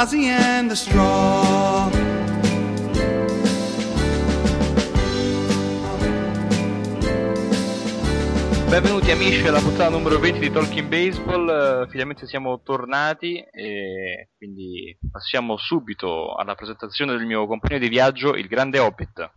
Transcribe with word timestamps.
Ozzy 0.00 0.28
and 0.28 0.68
the 0.68 0.76
Straw. 0.76 1.90
Benvenuti 8.68 9.10
amici 9.10 9.44
alla 9.48 9.58
puntata 9.58 9.88
numero 9.88 10.20
20 10.20 10.38
di 10.38 10.52
Talking 10.52 10.86
Baseball, 10.86 11.82
uh, 11.82 11.90
finalmente 11.90 12.28
siamo 12.28 12.60
tornati 12.62 13.38
e 13.50 14.28
quindi 14.36 14.96
passiamo 15.10 15.56
subito 15.56 16.32
alla 16.36 16.54
presentazione 16.54 17.16
del 17.16 17.26
mio 17.26 17.48
compagno 17.48 17.78
di 17.78 17.88
viaggio, 17.88 18.36
il 18.36 18.46
grande 18.46 18.78
Hobbit. 18.78 19.30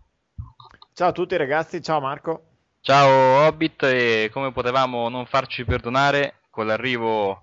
Ciao 0.94 1.08
a 1.08 1.12
tutti 1.12 1.36
ragazzi, 1.38 1.82
ciao 1.82 2.00
Marco. 2.00 2.44
Ciao 2.82 3.48
Hobbit 3.48 3.82
e 3.82 4.30
come 4.32 4.52
potevamo 4.52 5.10
non 5.10 5.26
farci 5.26 5.66
perdonare 5.66 6.36
con 6.52 6.68
l'arrivo 6.68 7.40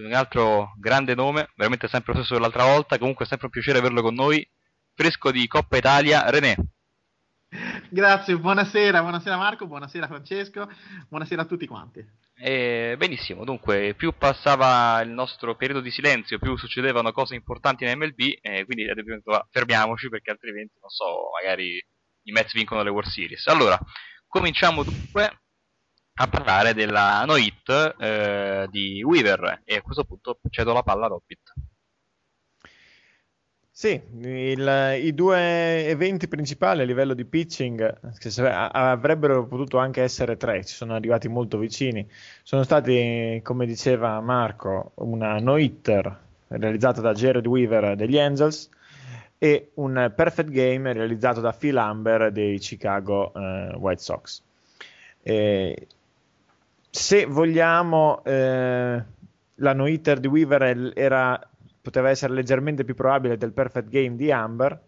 di 0.00 0.06
un 0.06 0.12
altro 0.12 0.74
grande 0.78 1.14
nome, 1.14 1.50
veramente 1.56 1.88
sempre 1.88 2.12
lo 2.12 2.18
stesso 2.20 2.34
dell'altra 2.34 2.64
volta, 2.64 2.98
comunque 2.98 3.24
è 3.24 3.28
sempre 3.28 3.46
un 3.46 3.52
piacere 3.52 3.78
averlo 3.78 4.02
con 4.02 4.14
noi, 4.14 4.48
fresco 4.94 5.30
di 5.30 5.46
Coppa 5.46 5.76
Italia, 5.76 6.28
René. 6.30 6.56
Grazie, 7.88 8.36
buonasera, 8.36 9.00
buonasera 9.00 9.36
Marco, 9.36 9.66
buonasera 9.66 10.06
Francesco, 10.06 10.68
buonasera 11.08 11.42
a 11.42 11.44
tutti 11.46 11.66
quanti. 11.66 12.06
Eh, 12.40 12.94
benissimo, 12.98 13.44
dunque, 13.44 13.94
più 13.94 14.12
passava 14.16 15.00
il 15.00 15.10
nostro 15.10 15.56
periodo 15.56 15.80
di 15.80 15.90
silenzio, 15.90 16.38
più 16.38 16.56
succedevano 16.56 17.10
cose 17.10 17.34
importanti 17.34 17.84
in 17.84 17.96
MLB, 17.96 18.38
eh, 18.40 18.64
quindi 18.64 18.86
fermiamoci 19.50 20.08
perché 20.08 20.30
altrimenti, 20.30 20.74
non 20.80 20.90
so, 20.90 21.30
magari 21.40 21.82
i 22.22 22.32
Mets 22.32 22.52
vincono 22.52 22.82
le 22.82 22.90
World 22.90 23.10
Series. 23.10 23.46
Allora, 23.46 23.78
cominciamo 24.26 24.84
dunque 24.84 25.40
a 26.20 26.26
parlare 26.26 26.74
della 26.74 27.24
no 27.24 27.36
hit 27.36 27.94
eh, 27.98 28.66
di 28.70 29.02
Weaver 29.04 29.62
e 29.64 29.76
a 29.76 29.82
questo 29.82 30.04
punto 30.04 30.40
cedo 30.50 30.72
la 30.72 30.82
palla 30.82 31.06
a 31.06 31.08
Robbit. 31.08 31.52
Sì, 33.70 34.00
il, 34.22 34.98
i 35.00 35.14
due 35.14 35.86
eventi 35.86 36.26
principali 36.26 36.82
a 36.82 36.84
livello 36.84 37.14
di 37.14 37.24
pitching 37.24 38.00
avrebbero 38.50 39.46
potuto 39.46 39.78
anche 39.78 40.02
essere 40.02 40.36
tre, 40.36 40.64
ci 40.64 40.74
sono 40.74 40.96
arrivati 40.96 41.28
molto 41.28 41.58
vicini. 41.58 42.04
Sono 42.42 42.64
stati, 42.64 43.40
come 43.44 43.66
diceva 43.66 44.20
Marco, 44.20 44.90
una 44.96 45.38
no-hitter 45.38 46.18
realizzata 46.48 47.00
da 47.00 47.12
Jared 47.12 47.46
Weaver 47.46 47.94
degli 47.94 48.18
Angels 48.18 48.68
e 49.38 49.70
un 49.74 50.12
perfect 50.16 50.50
game 50.50 50.92
realizzato 50.92 51.40
da 51.40 51.52
Phil 51.52 51.76
Amber 51.76 52.32
dei 52.32 52.58
Chicago 52.58 53.32
eh, 53.32 53.76
White 53.76 54.02
Sox. 54.02 54.42
Eh, 55.22 55.86
se 56.90 57.26
vogliamo, 57.26 58.22
eh, 58.24 59.04
la 59.54 59.72
no-hitter 59.72 60.20
di 60.20 60.26
Weaver 60.26 60.92
era 60.94 61.48
poteva 61.80 62.10
essere 62.10 62.34
leggermente 62.34 62.84
più 62.84 62.94
probabile 62.94 63.38
del 63.38 63.52
perfect 63.52 63.88
game 63.88 64.14
di 64.16 64.30
Amber, 64.30 64.78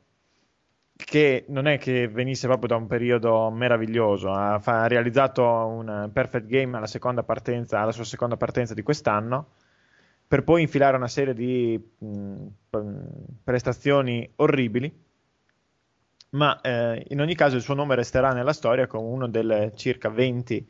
che 0.97 1.45
non 1.49 1.67
è 1.67 1.79
che 1.79 2.09
venisse 2.09 2.47
proprio 2.47 2.69
da 2.69 2.77
un 2.77 2.87
periodo 2.87 3.51
meraviglioso, 3.51 4.31
ha, 4.31 4.61
ha 4.63 4.87
realizzato 4.87 5.43
un 5.43 6.11
perfect 6.13 6.47
game 6.47 6.77
alla, 6.77 6.87
seconda 6.87 7.23
partenza, 7.23 7.81
alla 7.81 7.93
sua 7.93 8.05
seconda 8.05 8.37
partenza 8.37 8.75
di 8.75 8.83
quest'anno, 8.83 9.47
per 10.29 10.45
poi 10.45 10.61
infilare 10.61 10.97
una 10.97 11.09
serie 11.09 11.33
di 11.33 11.81
mh, 11.99 12.47
prestazioni 13.43 14.31
orribili, 14.37 14.93
ma 16.31 16.61
eh, 16.61 17.07
in 17.09 17.21
ogni 17.21 17.35
caso 17.35 17.57
il 17.57 17.63
suo 17.63 17.75
nome 17.75 17.95
resterà 17.95 18.33
nella 18.33 18.53
storia 18.53 18.87
come 18.87 19.09
uno 19.09 19.27
delle 19.27 19.73
circa 19.75 20.11
20 20.11 20.69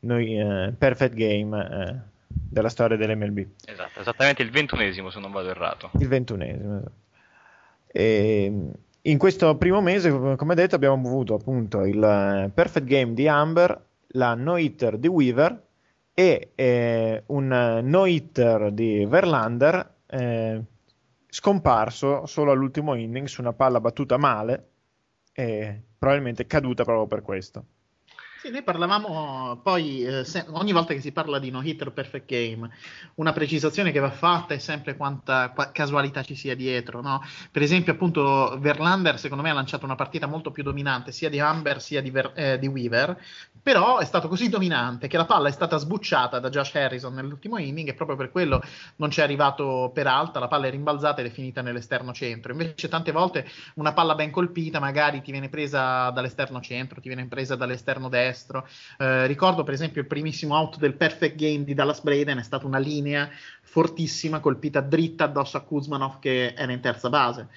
noi, 0.00 0.38
eh, 0.38 0.72
perfect 0.76 1.14
game 1.14 1.58
eh, 1.58 1.96
della 2.26 2.68
storia 2.68 2.96
dell'MLB. 2.96 3.46
Esatto, 3.64 4.00
esattamente 4.00 4.42
il 4.42 4.50
ventunesimo 4.50 5.10
se 5.10 5.20
non 5.20 5.32
vado 5.32 5.50
errato. 5.50 5.90
Il 5.98 6.08
ventunesimo, 6.08 6.78
esatto. 6.78 6.92
E 7.92 8.52
in 9.02 9.18
questo 9.18 9.56
primo 9.56 9.80
mese, 9.80 10.10
come 10.36 10.54
detto, 10.54 10.74
abbiamo 10.74 10.94
avuto 11.08 11.34
appunto 11.34 11.84
il 11.84 12.02
eh, 12.02 12.50
perfect 12.52 12.86
game 12.86 13.14
di 13.14 13.26
Amber, 13.26 13.88
la 14.14 14.34
no-hitter 14.34 14.98
di 14.98 15.08
Weaver 15.08 15.62
e 16.12 16.50
eh, 16.54 17.22
un 17.26 17.80
no-hitter 17.82 18.72
di 18.72 19.06
Verlander 19.06 19.94
eh, 20.06 20.60
scomparso 21.26 22.26
solo 22.26 22.50
all'ultimo 22.50 22.94
inning 22.94 23.26
su 23.26 23.40
una 23.40 23.52
palla 23.52 23.80
battuta 23.80 24.16
male 24.16 24.68
e 25.32 25.80
probabilmente 25.98 26.46
caduta 26.46 26.84
proprio 26.84 27.06
per 27.06 27.22
questo. 27.22 27.64
Sì, 28.42 28.48
noi 28.50 28.62
parlavamo 28.62 29.60
poi, 29.62 30.02
eh, 30.02 30.24
se, 30.24 30.46
ogni 30.48 30.72
volta 30.72 30.94
che 30.94 31.00
si 31.02 31.12
parla 31.12 31.38
di 31.38 31.50
no 31.50 31.60
hitter 31.62 31.92
perfect 31.92 32.24
game, 32.26 32.70
una 33.16 33.32
precisazione 33.34 33.92
che 33.92 33.98
va 33.98 34.10
fatta 34.10 34.54
è 34.54 34.58
sempre 34.58 34.96
quanta 34.96 35.50
qua, 35.50 35.70
casualità 35.72 36.22
ci 36.22 36.34
sia 36.34 36.56
dietro, 36.56 37.02
no? 37.02 37.20
Per 37.50 37.60
esempio, 37.60 37.92
appunto, 37.92 38.56
Verlander 38.58 39.18
secondo 39.18 39.42
me 39.42 39.50
ha 39.50 39.52
lanciato 39.52 39.84
una 39.84 39.94
partita 39.94 40.26
molto 40.26 40.52
più 40.52 40.62
dominante 40.62 41.12
sia 41.12 41.28
di 41.28 41.38
Amber 41.38 41.82
sia 41.82 42.00
di, 42.00 42.10
Ver, 42.10 42.32
eh, 42.34 42.58
di 42.58 42.66
Weaver, 42.66 43.18
però 43.62 43.98
è 43.98 44.06
stato 44.06 44.26
così 44.28 44.48
dominante 44.48 45.06
che 45.06 45.18
la 45.18 45.26
palla 45.26 45.48
è 45.48 45.52
stata 45.52 45.76
sbucciata 45.76 46.38
da 46.38 46.48
Josh 46.48 46.74
Harrison 46.76 47.12
nell'ultimo 47.12 47.58
inning 47.58 47.88
e 47.88 47.94
proprio 47.94 48.16
per 48.16 48.30
quello 48.30 48.62
non 48.96 49.10
ci 49.10 49.20
è 49.20 49.22
arrivato 49.22 49.90
per 49.92 50.06
alta, 50.06 50.38
la 50.40 50.48
palla 50.48 50.66
è 50.66 50.70
rimbalzata 50.70 51.20
ed 51.20 51.26
è 51.26 51.30
finita 51.30 51.60
nell'esterno 51.60 52.12
centro. 52.14 52.52
Invece 52.52 52.88
tante 52.88 53.12
volte 53.12 53.46
una 53.74 53.92
palla 53.92 54.14
ben 54.14 54.30
colpita 54.30 54.80
magari 54.80 55.20
ti 55.20 55.30
viene 55.30 55.50
presa 55.50 56.08
dall'esterno 56.10 56.60
centro, 56.62 57.00
ti 57.02 57.08
viene 57.08 57.26
presa 57.26 57.54
dall'esterno 57.54 58.08
destro, 58.08 58.28
destro. 58.30 58.66
Eh, 58.98 59.26
ricordo 59.26 59.62
per 59.62 59.74
esempio 59.74 60.00
il 60.00 60.06
primissimo 60.06 60.54
out 60.54 60.78
del 60.78 60.94
perfect 60.94 61.36
game 61.36 61.64
di 61.64 61.74
Dallas 61.74 62.00
Braden 62.00 62.38
è 62.38 62.42
stata 62.42 62.66
una 62.66 62.78
linea 62.78 63.28
fortissima 63.62 64.40
colpita 64.40 64.80
dritta 64.80 65.24
addosso 65.24 65.56
a 65.56 65.60
Kuzmanov 65.60 66.18
che 66.18 66.54
era 66.56 66.72
in 66.72 66.80
terza 66.80 67.08
base 67.08 67.48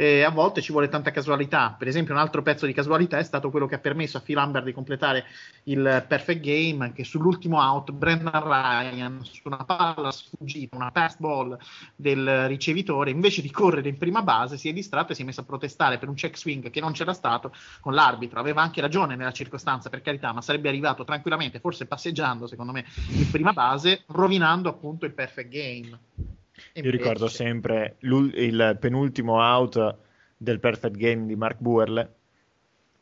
eh, 0.00 0.22
a 0.22 0.30
volte 0.30 0.62
ci 0.62 0.72
vuole 0.72 0.88
tanta 0.88 1.10
casualità. 1.10 1.76
Per 1.78 1.86
esempio, 1.86 2.14
un 2.14 2.20
altro 2.20 2.40
pezzo 2.40 2.64
di 2.64 2.72
casualità 2.72 3.18
è 3.18 3.22
stato 3.22 3.50
quello 3.50 3.66
che 3.66 3.74
ha 3.74 3.80
permesso 3.80 4.16
a 4.16 4.20
Phil 4.22 4.38
Amber 4.38 4.62
di 4.62 4.72
completare 4.72 5.26
il 5.64 6.06
perfect 6.08 6.40
game, 6.40 6.94
che 6.94 7.04
sull'ultimo 7.04 7.58
out 7.60 7.92
Brendan 7.92 8.42
Ryan 8.42 9.22
su 9.22 9.42
una 9.44 9.62
palla 9.62 10.10
sfuggita, 10.10 10.74
una 10.74 10.90
pass 10.90 11.18
ball 11.18 11.54
del 11.94 12.48
ricevitore, 12.48 13.10
invece 13.10 13.42
di 13.42 13.50
correre 13.50 13.90
in 13.90 13.98
prima 13.98 14.22
base, 14.22 14.56
si 14.56 14.70
è 14.70 14.72
distratto 14.72 15.12
e 15.12 15.14
si 15.14 15.20
è 15.20 15.24
messo 15.26 15.42
a 15.42 15.44
protestare 15.44 15.98
per 15.98 16.08
un 16.08 16.14
check 16.14 16.38
swing 16.38 16.70
che 16.70 16.80
non 16.80 16.92
c'era 16.92 17.12
stato 17.12 17.52
con 17.80 17.92
l'arbitro. 17.92 18.40
Aveva 18.40 18.62
anche 18.62 18.80
ragione 18.80 19.16
nella 19.16 19.32
circostanza, 19.32 19.90
per 19.90 20.00
carità, 20.00 20.32
ma 20.32 20.40
sarebbe 20.40 20.70
arrivato 20.70 21.04
tranquillamente, 21.04 21.60
forse 21.60 21.84
passeggiando, 21.84 22.46
secondo 22.46 22.72
me, 22.72 22.86
in 23.10 23.30
prima 23.30 23.52
base, 23.52 24.04
rovinando 24.06 24.70
appunto 24.70 25.04
il 25.04 25.12
perfect 25.12 25.50
game. 25.50 26.39
Io 26.74 26.90
ricordo 26.90 27.28
sempre 27.28 27.96
il 28.00 28.76
penultimo 28.80 29.40
out 29.40 29.96
del 30.36 30.60
perfect 30.60 30.96
game 30.96 31.26
di 31.26 31.36
Mark 31.36 31.58
Buerle 31.58 32.14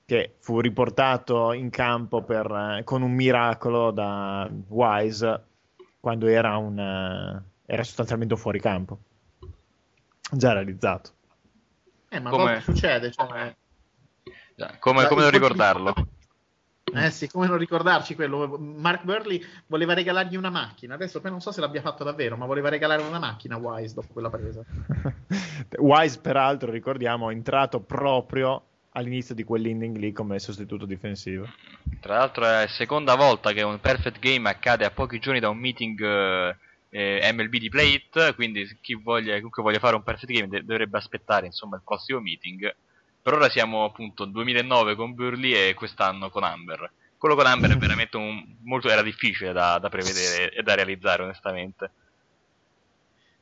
che 0.05 0.37
fu 0.39 0.61
riportato 0.61 1.53
in 1.53 1.69
campo 1.71 2.23
per, 2.23 2.81
con 2.85 3.03
un 3.03 3.13
miracolo 3.13 3.91
da 3.91 4.51
Wise 4.69 5.45
quando 6.01 6.27
era, 6.27 6.57
un, 6.57 6.79
era 7.67 7.83
sostanzialmente 7.85 8.37
fuori 8.37 8.61
campo. 8.61 8.99
Già 10.31 10.53
realizzato. 10.53 11.11
Eh, 12.09 12.21
ma 12.21 12.31
come 12.31 12.61
succede 12.61 13.11
cioè... 13.11 13.55
come, 14.79 15.07
come 15.07 15.21
non 15.21 15.31
ricordarlo 15.31 15.95
Eh 16.93 17.11
sì, 17.11 17.29
come 17.29 17.47
non 17.47 17.59
ricordarci 17.59 18.15
quello. 18.15 18.59
Mark 18.59 19.05
Burley 19.05 19.43
voleva 19.67 19.95
regalargli 19.95 20.37
una 20.37 20.51
macchina. 20.51 20.95
Adesso 20.95 21.21
poi 21.21 21.31
non 21.31 21.41
so 21.41 21.53
se 21.53 21.61
l'abbia 21.61 21.81
fatto 21.81 22.05
davvero, 22.05 22.37
ma 22.37 22.47
voleva 22.47 22.69
regalare 22.69 23.03
una 23.03 23.19
macchina 23.19 23.57
a 23.57 23.59
Wise 23.59 23.95
dopo 23.95 24.13
quella 24.13 24.31
presa. 24.31 24.63
Wise, 25.79 26.21
peraltro, 26.21 26.71
ricordiamo, 26.71 27.31
è 27.31 27.33
entrato 27.33 27.81
proprio 27.81 28.63
all'inizio 28.93 29.35
di 29.35 29.45
quell'inning 29.45 29.97
lì 29.97 30.13
come 30.13 30.39
sostituto 30.39 30.87
difensivo. 30.87 31.49
Tra 32.01 32.19
l'altro 32.19 32.45
è 32.45 32.63
la 32.63 32.67
seconda 32.69 33.15
volta 33.15 33.53
che 33.53 33.63
un 33.63 33.81
perfect 33.81 34.19
game 34.19 34.49
accade 34.49 34.85
a 34.85 34.91
pochi 34.91 35.19
giorni 35.19 35.41
da 35.41 35.49
un 35.49 35.59
meeting 35.59 36.57
eh, 36.91 37.33
MLB 37.33 37.57
di 37.57 37.69
Play 37.69 37.95
It, 37.95 38.35
quindi 38.35 38.67
chi 38.81 38.95
voglia, 38.95 39.37
chiunque 39.39 39.63
voglia 39.63 39.79
fare 39.79 39.97
un 39.97 40.03
perfect 40.03 40.33
game 40.33 40.49
de- 40.49 40.65
dovrebbe 40.65 40.99
aspettare 40.99 41.47
insomma 41.47 41.77
il 41.77 41.83
prossimo 41.85 42.21
meeting. 42.21 42.75
Per 43.21 43.33
ora 43.33 43.49
siamo 43.49 43.85
appunto 43.85 44.25
2009 44.25 44.95
con 44.95 45.15
Burley 45.15 45.53
e 45.53 45.75
quest'anno 45.75 46.31
con 46.31 46.45
Amber. 46.45 46.91
Quello 47.19 47.35
con 47.35 47.47
Amber 47.47 47.73
è 47.73 47.77
veramente 47.77 48.17
un, 48.17 48.57
molto, 48.63 48.89
era 48.89 49.03
difficile 49.03 49.53
da, 49.53 49.79
da 49.79 49.89
prevedere 49.89 50.53
e 50.53 50.63
da 50.63 50.75
realizzare 50.75 51.23
onestamente. 51.25 51.91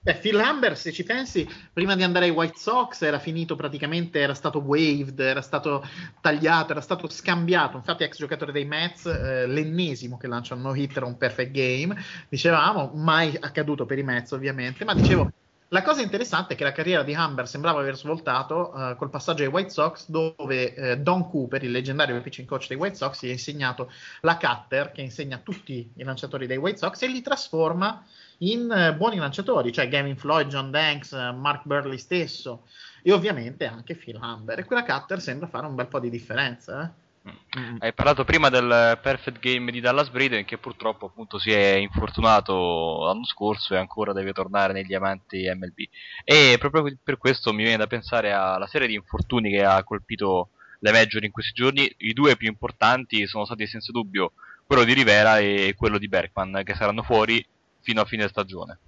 Beh, 0.07 0.15
Phil 0.15 0.39
Amber, 0.39 0.79
se 0.79 0.93
ci 0.93 1.03
pensi, 1.03 1.49
prima 1.73 1.97
di 1.97 2.05
andare 2.05 2.27
ai 2.27 2.31
White 2.31 2.57
Sox 2.59 3.03
era 3.03 3.19
finito 3.19 3.57
praticamente, 3.57 4.21
era 4.21 4.35
stato 4.35 4.61
waived, 4.61 5.19
era 5.19 5.43
stato 5.43 5.85
tagliato, 6.21 6.71
era 6.71 6.81
stato 6.81 7.09
scambiato. 7.09 7.77
Infatti, 7.77 8.05
ex 8.05 8.17
giocatore 8.17 8.53
dei 8.53 8.65
Mets, 8.65 9.07
eh, 9.07 9.49
l'ennesimo 9.49 10.17
che 10.17 10.29
lancia 10.29 10.55
un 10.55 10.61
no-hitter, 10.61 11.03
un 11.03 11.17
perfect 11.17 11.51
game. 11.51 12.01
Dicevamo, 12.29 12.93
mai 12.95 13.37
accaduto 13.41 13.85
per 13.85 13.99
i 13.99 14.05
Mets, 14.05 14.31
ovviamente, 14.31 14.85
ma 14.85 14.95
dicevo. 14.95 15.29
La 15.71 15.83
cosa 15.83 16.01
interessante 16.01 16.55
è 16.55 16.57
che 16.57 16.63
la 16.63 16.71
carriera 16.71 17.03
di 17.03 17.13
Humber 17.13 17.49
sembrava 17.49 17.81
aver 17.81 17.97
svoltato 17.97 18.73
uh, 18.73 18.95
col 18.95 19.11
passaggio 19.11 19.43
ai 19.43 19.49
White 19.49 19.71
Sox, 19.71 20.09
dove 20.09 20.75
uh, 20.77 21.03
Don 21.03 21.29
Cooper, 21.29 21.65
il 21.65 21.73
leggendario 21.73 22.21
pitching 22.21 22.47
coach 22.47 22.69
dei 22.69 22.77
White 22.77 22.95
Sox, 22.95 23.25
gli 23.25 23.31
ha 23.31 23.33
insegnato 23.33 23.91
la 24.21 24.37
cutter 24.37 24.93
che 24.93 25.01
insegna 25.01 25.39
tutti 25.39 25.91
i 25.97 26.05
lanciatori 26.05 26.47
dei 26.47 26.57
White 26.57 26.79
Sox 26.79 27.03
e 27.03 27.09
li 27.09 27.21
trasforma 27.21 28.05
in 28.39 28.71
uh, 28.71 28.97
buoni 28.97 29.17
lanciatori, 29.17 29.73
cioè 29.73 29.89
Gavin 29.89 30.17
Floyd, 30.17 30.47
John 30.47 30.71
Danks, 30.71 31.11
Mark 31.13 31.63
Burley 31.65 31.99
stesso 31.99 32.69
e 33.03 33.11
ovviamente 33.11 33.67
anche 33.67 33.97
Phil 33.97 34.21
Humber. 34.23 34.61
E 34.61 34.65
quella 34.65 34.85
cutter 34.85 35.21
sembra 35.21 35.49
fare 35.49 35.67
un 35.67 35.75
bel 35.75 35.89
po' 35.89 35.99
di 35.99 36.11
differenza. 36.11 36.85
Eh? 36.85 37.06
Mm. 37.27 37.77
Hai 37.81 37.93
parlato 37.93 38.25
prima 38.25 38.49
del 38.49 38.99
perfect 39.03 39.41
game 39.41 39.73
di 39.73 39.81
Dallas 39.81 40.11
Braden 40.11 40.45
che 40.45 40.59
purtroppo 40.59 41.07
appunto 41.07 41.39
si 41.39 41.51
è 41.51 41.75
infortunato 41.75 43.05
l'anno 43.05 43.25
scorso 43.25 43.75
e 43.75 43.79
ancora 43.79 44.13
deve 44.13 44.33
tornare 44.33 44.73
negli 44.73 44.95
amanti 44.95 45.51
MLB. 45.53 45.79
E 46.25 46.57
proprio 46.59 46.97
per 47.03 47.19
questo 47.19 47.53
mi 47.53 47.63
viene 47.63 47.79
da 47.79 47.89
pensare 47.89 48.33
alla 48.33 48.67
serie 48.67 48.87
di 48.87 48.95
infortuni 48.95 49.51
che 49.51 49.65
ha 49.65 49.83
colpito 49.83 50.51
le 50.81 50.93
Major 50.93 51.25
in 51.25 51.33
questi 51.33 51.53
giorni. 51.53 51.93
I 51.99 52.13
due 52.13 52.37
più 52.37 52.49
importanti 52.49 53.27
sono 53.27 53.45
stati 53.45 53.67
senza 53.67 53.91
dubbio 53.91 54.33
quello 54.65 54.85
di 54.85 54.93
Rivera 54.93 55.39
e 55.39 55.75
quello 55.77 55.99
di 55.99 56.09
Bergman 56.09 56.63
che 56.65 56.75
saranno 56.75 57.03
fuori 57.03 57.45
fino 57.81 58.01
a 58.01 58.05
fine 58.05 58.29
stagione. 58.29 58.79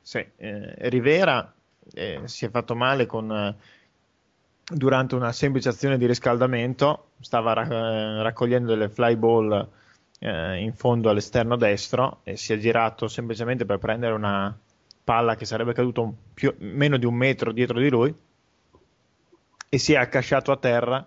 Sì, 0.00 0.24
eh, 0.36 0.88
Rivera 0.88 1.52
eh, 1.92 2.22
si 2.24 2.44
è 2.44 2.50
fatto 2.50 2.74
male 2.74 3.06
con... 3.06 3.56
Durante 4.68 5.14
una 5.14 5.30
semplice 5.30 5.68
azione 5.68 5.96
di 5.96 6.06
riscaldamento 6.06 7.10
stava 7.20 7.52
ra- 7.52 7.68
eh, 7.68 8.22
raccogliendo 8.22 8.72
delle 8.72 8.88
fly 8.88 9.14
ball 9.14 9.68
eh, 10.18 10.56
in 10.58 10.72
fondo 10.74 11.08
all'esterno 11.08 11.56
destro 11.56 12.20
e 12.24 12.36
si 12.36 12.52
è 12.52 12.58
girato 12.58 13.06
semplicemente 13.06 13.64
per 13.64 13.78
prendere 13.78 14.12
una 14.12 14.56
palla 15.04 15.36
che 15.36 15.44
sarebbe 15.44 15.72
caduta 15.72 16.02
più, 16.34 16.52
meno 16.58 16.96
di 16.96 17.04
un 17.04 17.14
metro 17.14 17.52
dietro 17.52 17.78
di 17.78 17.88
lui 17.88 18.12
e 19.68 19.78
si 19.78 19.92
è 19.92 19.96
accasciato 19.98 20.50
a 20.50 20.56
terra 20.56 21.06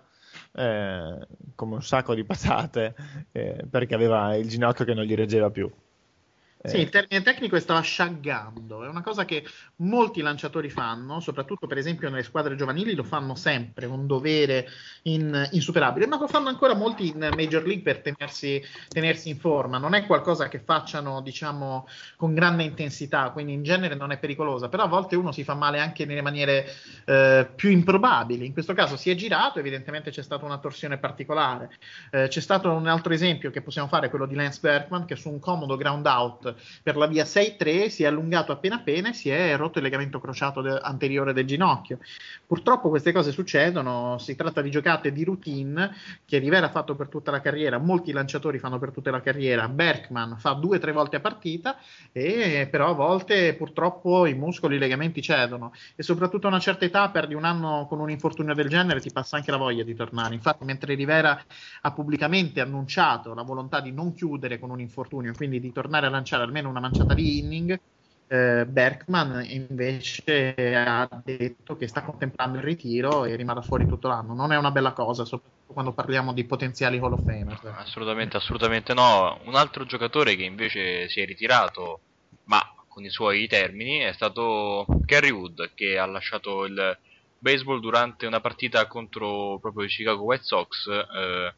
eh, 0.52 1.26
come 1.54 1.74
un 1.74 1.82
sacco 1.82 2.14
di 2.14 2.24
patate 2.24 2.94
eh, 3.32 3.64
perché 3.68 3.94
aveva 3.94 4.34
il 4.36 4.48
ginocchio 4.48 4.86
che 4.86 4.94
non 4.94 5.04
gli 5.04 5.14
reggeva 5.14 5.50
più. 5.50 5.70
Sì, 6.62 6.78
il 6.78 6.90
termine 6.90 7.22
tecnico 7.22 7.56
è 7.56 7.60
stava 7.60 7.80
sciaggando, 7.80 8.84
è 8.84 8.88
una 8.88 9.00
cosa 9.00 9.24
che 9.24 9.46
molti 9.76 10.20
lanciatori 10.20 10.68
fanno, 10.68 11.18
soprattutto 11.18 11.66
per 11.66 11.78
esempio 11.78 12.10
nelle 12.10 12.22
squadre 12.22 12.54
giovanili 12.54 12.94
lo 12.94 13.02
fanno 13.02 13.34
sempre, 13.34 13.86
un 13.86 14.06
dovere 14.06 14.68
in, 15.04 15.48
insuperabile, 15.52 16.06
ma 16.06 16.18
lo 16.18 16.28
fanno 16.28 16.50
ancora 16.50 16.74
molti 16.74 17.08
in 17.08 17.30
Major 17.34 17.64
League 17.64 17.80
per 17.80 18.02
tenersi, 18.02 18.62
tenersi, 18.88 19.30
in 19.30 19.38
forma, 19.38 19.78
non 19.78 19.94
è 19.94 20.04
qualcosa 20.04 20.48
che 20.48 20.58
facciano 20.58 21.22
diciamo 21.22 21.88
con 22.16 22.34
grande 22.34 22.64
intensità, 22.64 23.30
quindi 23.30 23.54
in 23.54 23.62
genere 23.62 23.94
non 23.94 24.12
è 24.12 24.18
pericolosa, 24.18 24.68
però 24.68 24.82
a 24.82 24.88
volte 24.88 25.16
uno 25.16 25.32
si 25.32 25.44
fa 25.44 25.54
male 25.54 25.80
anche 25.80 26.04
nelle 26.04 26.20
maniere 26.20 26.66
eh, 27.06 27.48
più 27.56 27.70
improbabili, 27.70 28.44
in 28.44 28.52
questo 28.52 28.74
caso 28.74 28.98
si 28.98 29.08
è 29.08 29.14
girato, 29.14 29.58
evidentemente 29.60 30.10
c'è 30.10 30.22
stata 30.22 30.44
una 30.44 30.58
torsione 30.58 30.98
particolare, 30.98 31.70
eh, 32.10 32.28
c'è 32.28 32.40
stato 32.40 32.70
un 32.70 32.86
altro 32.86 33.14
esempio 33.14 33.50
che 33.50 33.62
possiamo 33.62 33.88
fare, 33.88 34.10
quello 34.10 34.26
di 34.26 34.34
Lance 34.34 34.58
Berkman 34.60 35.06
che 35.06 35.16
su 35.16 35.30
un 35.30 35.38
comodo 35.38 35.76
ground 35.76 36.04
out 36.04 36.48
per 36.82 36.96
la 36.96 37.06
via 37.06 37.24
6-3 37.24 37.88
si 37.88 38.02
è 38.02 38.06
allungato 38.06 38.52
appena 38.52 38.76
appena 38.76 39.10
e 39.10 39.12
si 39.12 39.30
è 39.30 39.56
rotto 39.56 39.78
il 39.78 39.84
legamento 39.84 40.20
crociato 40.20 40.60
de- 40.60 40.78
anteriore 40.82 41.32
del 41.32 41.46
ginocchio. 41.46 41.98
Purtroppo 42.46 42.88
queste 42.88 43.12
cose 43.12 43.32
succedono, 43.32 44.18
si 44.18 44.34
tratta 44.34 44.60
di 44.60 44.70
giocate 44.70 45.12
di 45.12 45.24
routine 45.24 45.94
che 46.24 46.38
Rivera 46.38 46.66
ha 46.66 46.70
fatto 46.70 46.94
per 46.94 47.08
tutta 47.08 47.30
la 47.30 47.40
carriera, 47.40 47.78
molti 47.78 48.12
lanciatori 48.12 48.58
fanno 48.58 48.78
per 48.78 48.90
tutta 48.90 49.10
la 49.10 49.20
carriera, 49.20 49.68
Berkman 49.68 50.36
fa 50.38 50.52
due 50.52 50.76
o 50.76 50.80
tre 50.80 50.92
volte 50.92 51.16
a 51.16 51.20
partita, 51.20 51.76
e 52.12 52.68
però 52.70 52.90
a 52.90 52.94
volte 52.94 53.54
purtroppo 53.54 54.26
i 54.26 54.34
muscoli, 54.34 54.76
i 54.76 54.78
legamenti 54.78 55.22
cedono 55.22 55.72
e 55.94 56.02
soprattutto 56.02 56.46
a 56.46 56.50
una 56.50 56.58
certa 56.58 56.84
età 56.84 57.08
perdi 57.10 57.34
un 57.34 57.44
anno 57.44 57.86
con 57.88 58.00
un 58.00 58.10
infortunio 58.10 58.54
del 58.54 58.68
genere 58.68 59.00
ti 59.00 59.10
passa 59.12 59.36
anche 59.36 59.50
la 59.50 59.56
voglia 59.56 59.84
di 59.84 59.94
tornare. 59.94 60.34
Infatti 60.34 60.64
mentre 60.64 60.94
Rivera 60.94 61.40
ha 61.82 61.92
pubblicamente 61.92 62.60
annunciato 62.60 63.34
la 63.34 63.42
volontà 63.42 63.80
di 63.80 63.92
non 63.92 64.12
chiudere 64.12 64.58
con 64.58 64.70
un 64.70 64.80
infortunio, 64.80 65.32
quindi 65.32 65.60
di 65.60 65.72
tornare 65.72 66.06
a 66.06 66.10
lanciare 66.10 66.39
almeno 66.42 66.68
una 66.68 66.80
manciata 66.80 67.14
di 67.14 67.38
inning. 67.38 67.80
Eh, 68.32 68.64
Berkman 68.64 69.44
invece 69.48 70.54
ha 70.56 71.08
detto 71.24 71.76
che 71.76 71.88
sta 71.88 72.02
contemplando 72.02 72.58
il 72.58 72.64
ritiro 72.64 73.24
e 73.24 73.34
rimarrà 73.34 73.60
fuori 73.60 73.86
tutto 73.86 74.06
l'anno. 74.06 74.34
Non 74.34 74.52
è 74.52 74.56
una 74.56 74.70
bella 74.70 74.92
cosa, 74.92 75.24
soprattutto 75.24 75.72
quando 75.72 75.92
parliamo 75.92 76.32
di 76.32 76.44
potenziali 76.44 76.98
Hall 76.98 77.12
of 77.12 77.24
Famer. 77.24 77.58
Assolutamente, 77.76 78.36
assolutamente 78.36 78.94
no. 78.94 79.40
Un 79.44 79.56
altro 79.56 79.84
giocatore 79.84 80.36
che 80.36 80.44
invece 80.44 81.08
si 81.08 81.20
è 81.20 81.24
ritirato, 81.24 82.00
ma 82.44 82.60
con 82.86 83.04
i 83.04 83.10
suoi 83.10 83.48
termini, 83.48 83.98
è 83.98 84.12
stato 84.12 84.86
Kerry 85.06 85.30
Wood, 85.30 85.70
che 85.74 85.98
ha 85.98 86.06
lasciato 86.06 86.64
il 86.66 86.98
baseball 87.40 87.80
durante 87.80 88.26
una 88.26 88.40
partita 88.40 88.86
contro 88.86 89.58
proprio 89.60 89.86
i 89.86 89.88
Chicago 89.88 90.22
White 90.22 90.44
Sox 90.44 90.86
eh, 90.86 91.54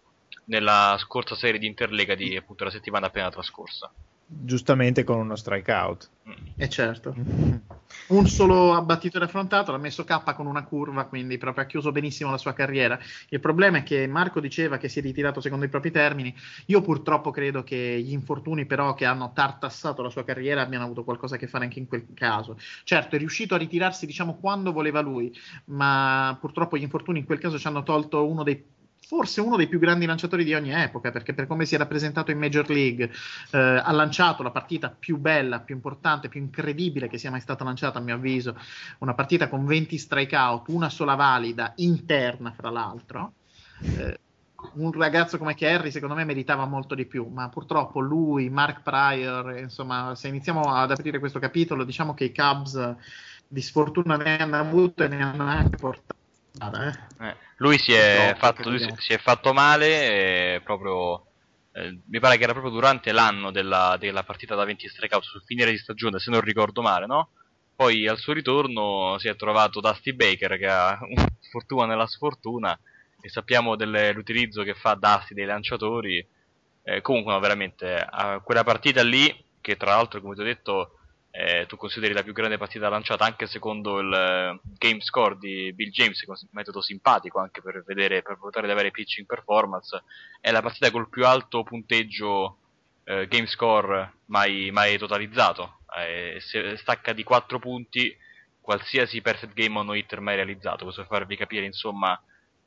nella 0.46 0.96
scorsa 0.98 1.34
serie 1.34 1.58
di 1.58 1.66
Interlega 1.66 2.14
di 2.14 2.36
appunto 2.36 2.64
la 2.64 2.70
settimana 2.70 3.06
appena 3.06 3.30
trascorsa 3.30 3.92
giustamente 4.40 5.04
con 5.04 5.18
uno 5.18 5.36
strikeout. 5.36 6.10
E 6.56 6.64
eh 6.64 6.68
certo. 6.68 7.14
Un 8.08 8.26
solo 8.26 8.74
abbattitore 8.74 9.26
affrontato, 9.26 9.70
l'ha 9.70 9.78
messo 9.78 10.04
K 10.04 10.34
con 10.34 10.46
una 10.46 10.64
curva, 10.64 11.04
quindi 11.04 11.38
proprio 11.38 11.64
ha 11.64 11.66
chiuso 11.66 11.92
benissimo 11.92 12.30
la 12.30 12.38
sua 12.38 12.52
carriera. 12.52 12.98
Il 13.28 13.40
problema 13.40 13.78
è 13.78 13.82
che 13.82 14.06
Marco 14.06 14.40
diceva 14.40 14.78
che 14.78 14.88
si 14.88 14.98
è 14.98 15.02
ritirato 15.02 15.40
secondo 15.40 15.64
i 15.64 15.68
propri 15.68 15.90
termini. 15.90 16.34
Io 16.66 16.80
purtroppo 16.80 17.30
credo 17.30 17.62
che 17.62 18.00
gli 18.02 18.12
infortuni 18.12 18.66
però 18.66 18.94
che 18.94 19.04
hanno 19.04 19.32
tartassato 19.34 20.02
la 20.02 20.10
sua 20.10 20.24
carriera 20.24 20.62
abbiano 20.62 20.84
avuto 20.84 21.04
qualcosa 21.04 21.34
a 21.34 21.38
che 21.38 21.46
fare 21.46 21.64
anche 21.64 21.78
in 21.78 21.86
quel 21.86 22.06
caso. 22.14 22.58
Certo, 22.84 23.14
è 23.14 23.18
riuscito 23.18 23.54
a 23.54 23.58
ritirarsi 23.58 24.06
diciamo 24.06 24.36
quando 24.36 24.72
voleva 24.72 25.00
lui, 25.00 25.34
ma 25.66 26.36
purtroppo 26.40 26.76
gli 26.76 26.82
infortuni 26.82 27.20
in 27.20 27.24
quel 27.26 27.38
caso 27.38 27.58
ci 27.58 27.66
hanno 27.66 27.82
tolto 27.82 28.26
uno 28.26 28.42
dei 28.42 28.64
forse 29.12 29.42
uno 29.42 29.58
dei 29.58 29.68
più 29.68 29.78
grandi 29.78 30.06
lanciatori 30.06 30.42
di 30.42 30.54
ogni 30.54 30.72
epoca, 30.72 31.10
perché 31.10 31.34
per 31.34 31.46
come 31.46 31.66
si 31.66 31.74
è 31.74 31.78
rappresentato 31.78 32.30
in 32.30 32.38
Major 32.38 32.66
League, 32.70 33.10
eh, 33.50 33.58
ha 33.58 33.92
lanciato 33.92 34.42
la 34.42 34.50
partita 34.50 34.88
più 34.88 35.18
bella, 35.18 35.60
più 35.60 35.74
importante, 35.74 36.30
più 36.30 36.40
incredibile 36.40 37.10
che 37.10 37.18
sia 37.18 37.30
mai 37.30 37.42
stata 37.42 37.62
lanciata, 37.62 37.98
a 37.98 38.00
mio 38.00 38.14
avviso, 38.14 38.56
una 39.00 39.12
partita 39.12 39.50
con 39.50 39.66
20 39.66 39.98
strikeout, 39.98 40.68
una 40.68 40.88
sola 40.88 41.14
valida, 41.14 41.74
interna 41.76 42.52
fra 42.52 42.70
l'altro. 42.70 43.34
Eh, 43.82 44.18
un 44.76 44.92
ragazzo 44.92 45.36
come 45.36 45.54
Kerry 45.54 45.90
secondo 45.90 46.14
me 46.14 46.24
meritava 46.24 46.64
molto 46.64 46.94
di 46.94 47.04
più, 47.04 47.26
ma 47.26 47.50
purtroppo 47.50 48.00
lui, 48.00 48.48
Mark 48.48 48.80
Pryor, 48.80 49.58
insomma, 49.58 50.14
se 50.14 50.28
iniziamo 50.28 50.62
ad 50.72 50.90
aprire 50.90 51.18
questo 51.18 51.38
capitolo, 51.38 51.84
diciamo 51.84 52.14
che 52.14 52.24
i 52.24 52.34
Cubs 52.34 52.94
di 53.46 53.60
sfortuna 53.60 54.16
ne 54.16 54.38
hanno 54.38 54.56
avuto 54.56 55.04
e 55.04 55.08
ne 55.08 55.22
hanno 55.22 55.44
anche 55.44 55.76
portato 55.76 56.20
eh. 57.20 57.36
Lui, 57.56 57.78
si 57.78 57.92
è, 57.92 58.34
fatto, 58.38 58.68
lui 58.68 58.78
si 58.78 59.12
è, 59.12 59.18
fatto, 59.18 59.52
male 59.52 60.60
proprio 60.62 61.26
eh, 61.72 62.00
mi 62.08 62.20
pare 62.20 62.36
che 62.36 62.42
era 62.42 62.52
proprio 62.52 62.72
durante 62.72 63.12
l'anno 63.12 63.50
della, 63.50 63.96
della 63.98 64.22
partita 64.24 64.54
da 64.54 64.64
20 64.64 64.88
strikeout 64.88 65.24
sul 65.24 65.42
finire 65.46 65.70
di 65.70 65.78
stagione 65.78 66.18
se 66.18 66.30
non 66.30 66.42
ricordo 66.42 66.82
male 66.82 67.06
no? 67.06 67.30
poi 67.74 68.06
al 68.06 68.18
suo 68.18 68.34
ritorno 68.34 69.16
si 69.18 69.28
è 69.28 69.36
trovato 69.36 69.80
Dusty 69.80 70.12
Baker 70.12 70.58
che 70.58 70.66
ha 70.66 70.98
una 71.00 71.26
fortuna 71.50 71.86
nella 71.86 72.06
sfortuna 72.06 72.78
e 73.20 73.28
sappiamo 73.28 73.76
dell'utilizzo 73.76 74.62
che 74.62 74.74
fa 74.74 74.94
Dusty 74.94 75.34
dei 75.34 75.46
lanciatori 75.46 76.26
eh, 76.82 77.00
comunque 77.00 77.32
no, 77.32 77.40
veramente 77.40 78.06
quella 78.44 78.64
partita 78.64 79.02
lì 79.02 79.34
che 79.60 79.76
tra 79.76 79.94
l'altro 79.94 80.20
come 80.20 80.34
ti 80.34 80.40
ho 80.40 80.44
detto 80.44 80.98
eh, 81.34 81.64
tu 81.66 81.76
consideri 81.76 82.12
la 82.12 82.22
più 82.22 82.34
grande 82.34 82.58
partita 82.58 82.90
lanciata 82.90 83.24
anche 83.24 83.46
secondo 83.46 83.98
il 84.00 84.12
eh, 84.12 84.60
game 84.76 85.00
score 85.00 85.38
di 85.38 85.72
Bill 85.72 85.88
James, 85.88 86.22
un 86.26 86.36
metodo 86.50 86.82
simpatico 86.82 87.40
anche 87.40 87.62
per 87.62 87.82
vedere, 87.86 88.20
per 88.20 88.36
poter 88.36 88.64
avere 88.64 88.90
pitching 88.90 89.26
performance, 89.26 90.02
è 90.40 90.50
la 90.50 90.60
partita 90.60 90.90
col 90.90 91.08
più 91.08 91.24
alto 91.26 91.62
punteggio 91.62 92.58
eh, 93.04 93.26
game 93.28 93.46
score 93.46 94.18
mai, 94.26 94.70
mai 94.70 94.98
totalizzato. 94.98 95.78
Eh, 95.96 96.38
stacca 96.76 97.14
di 97.14 97.22
4 97.22 97.58
punti 97.58 98.14
qualsiasi 98.60 99.22
perfect 99.22 99.54
game 99.54 99.78
o 99.78 99.82
no 99.82 99.94
hitter 99.94 100.20
mai 100.20 100.36
realizzato, 100.36 100.84
questo 100.84 101.00
per 101.06 101.18
farvi 101.18 101.36
capire 101.36 101.64
insomma 101.64 102.18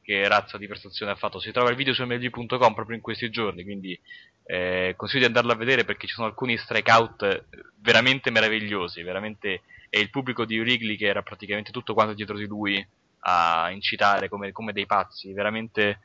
che 0.05 0.27
razza 0.27 0.59
di 0.59 0.67
prestazione 0.67 1.11
ha 1.11 1.15
fatto. 1.15 1.39
Si 1.39 1.51
trova 1.51 1.71
il 1.71 1.75
video 1.75 1.93
su 1.93 2.05
mlg.com 2.05 2.73
proprio 2.73 2.95
in 2.95 3.01
questi 3.01 3.31
giorni, 3.31 3.63
quindi 3.63 3.99
eh, 4.45 4.93
consiglio 4.95 5.21
di 5.21 5.27
andarlo 5.27 5.51
a 5.51 5.55
vedere 5.55 5.83
perché 5.83 6.05
ci 6.05 6.13
sono 6.13 6.27
alcuni 6.27 6.55
strikeout 6.57 7.45
veramente 7.81 8.29
meravigliosi, 8.29 9.01
veramente 9.01 9.61
è 9.89 9.97
il 9.97 10.11
pubblico 10.11 10.45
di 10.45 10.59
Wrigley 10.59 10.95
che 10.95 11.07
era 11.07 11.23
praticamente 11.23 11.71
tutto 11.71 11.95
quanto 11.95 12.13
dietro 12.13 12.37
di 12.37 12.45
lui 12.45 12.85
a 13.27 13.71
incitare 13.71 14.29
come, 14.29 14.51
come 14.51 14.73
dei 14.73 14.85
pazzi, 14.85 15.33
veramente, 15.33 16.01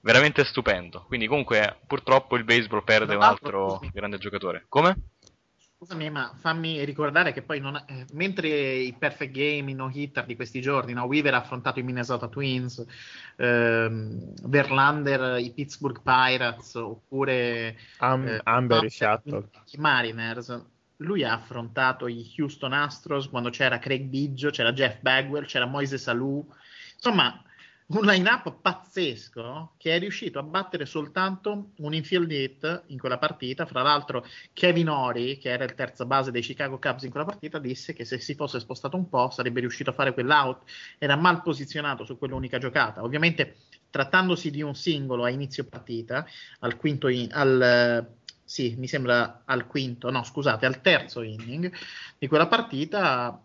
veramente 0.00 0.42
stupendo. 0.44 1.04
Quindi 1.06 1.28
comunque 1.28 1.78
purtroppo 1.86 2.36
il 2.36 2.42
baseball 2.42 2.82
perde 2.82 3.14
un 3.14 3.22
altro 3.22 3.80
grande 3.92 4.18
giocatore. 4.18 4.64
Come? 4.68 4.96
Scusami, 5.80 6.10
ma 6.10 6.32
fammi 6.34 6.84
ricordare 6.84 7.32
che 7.32 7.42
poi, 7.42 7.60
ha, 7.60 7.84
eh, 7.86 8.04
mentre 8.14 8.48
i 8.48 8.92
perfect 8.94 9.30
game, 9.30 9.70
i 9.70 9.74
no 9.74 9.88
hitter 9.88 10.26
di 10.26 10.34
questi 10.34 10.60
giorni, 10.60 10.92
no? 10.92 11.04
Weaver 11.04 11.34
ha 11.34 11.36
affrontato 11.36 11.78
i 11.78 11.84
Minnesota 11.84 12.26
Twins, 12.26 12.84
ehm, 13.36 14.32
Verlander 14.48 15.38
i 15.38 15.52
Pittsburgh 15.52 16.02
Pirates, 16.02 16.74
oppure 16.74 17.78
Am- 17.98 18.26
eh, 18.26 18.40
Amber 18.42 18.82
i 18.82 18.90
Shuttle, 18.90 19.50
i 19.70 19.76
Mariners. 19.78 20.64
Lui 20.96 21.22
ha 21.22 21.34
affrontato 21.34 22.08
i 22.08 22.28
Houston 22.38 22.72
Astros 22.72 23.28
quando 23.28 23.50
c'era 23.50 23.78
Craig 23.78 24.02
Biggio, 24.02 24.50
c'era 24.50 24.72
Jeff 24.72 25.00
Bagwell, 25.00 25.44
c'era 25.44 25.66
Moise 25.66 26.10
Alou. 26.10 26.44
Insomma, 26.94 27.40
un 27.90 28.04
line-up 28.04 28.56
pazzesco 28.60 29.72
che 29.78 29.94
è 29.94 29.98
riuscito 29.98 30.38
a 30.38 30.42
battere 30.42 30.84
soltanto 30.84 31.70
un 31.78 31.94
infield 31.94 32.30
hit 32.30 32.82
in 32.88 32.98
quella 32.98 33.16
partita. 33.16 33.64
Fra 33.64 33.80
l'altro, 33.80 34.26
Kevin 34.52 34.90
Ori, 34.90 35.38
che 35.38 35.48
era 35.48 35.64
il 35.64 35.74
terzo 35.74 36.04
base 36.04 36.30
dei 36.30 36.42
Chicago 36.42 36.78
Cubs 36.78 37.04
in 37.04 37.10
quella 37.10 37.24
partita, 37.24 37.58
disse 37.58 37.94
che 37.94 38.04
se 38.04 38.18
si 38.18 38.34
fosse 38.34 38.60
spostato 38.60 38.96
un 38.96 39.08
po' 39.08 39.30
sarebbe 39.30 39.60
riuscito 39.60 39.90
a 39.90 39.94
fare 39.94 40.12
quell'out. 40.12 40.64
Era 40.98 41.16
mal 41.16 41.40
posizionato 41.40 42.04
su 42.04 42.18
quell'unica 42.18 42.58
giocata. 42.58 43.02
Ovviamente, 43.02 43.56
trattandosi 43.88 44.50
di 44.50 44.60
un 44.60 44.74
singolo 44.74 45.24
a 45.24 45.30
inizio 45.30 45.64
partita, 45.64 46.26
al 46.58 46.76
quinto 46.76 47.08
in, 47.08 47.28
al, 47.32 48.06
sì, 48.44 48.74
mi 48.76 48.86
sembra 48.86 49.44
al 49.46 49.66
quinto, 49.66 50.10
no, 50.10 50.24
scusate, 50.24 50.66
al 50.66 50.82
terzo 50.82 51.22
inning 51.22 51.72
di 52.18 52.26
quella 52.26 52.48
partita 52.48 53.42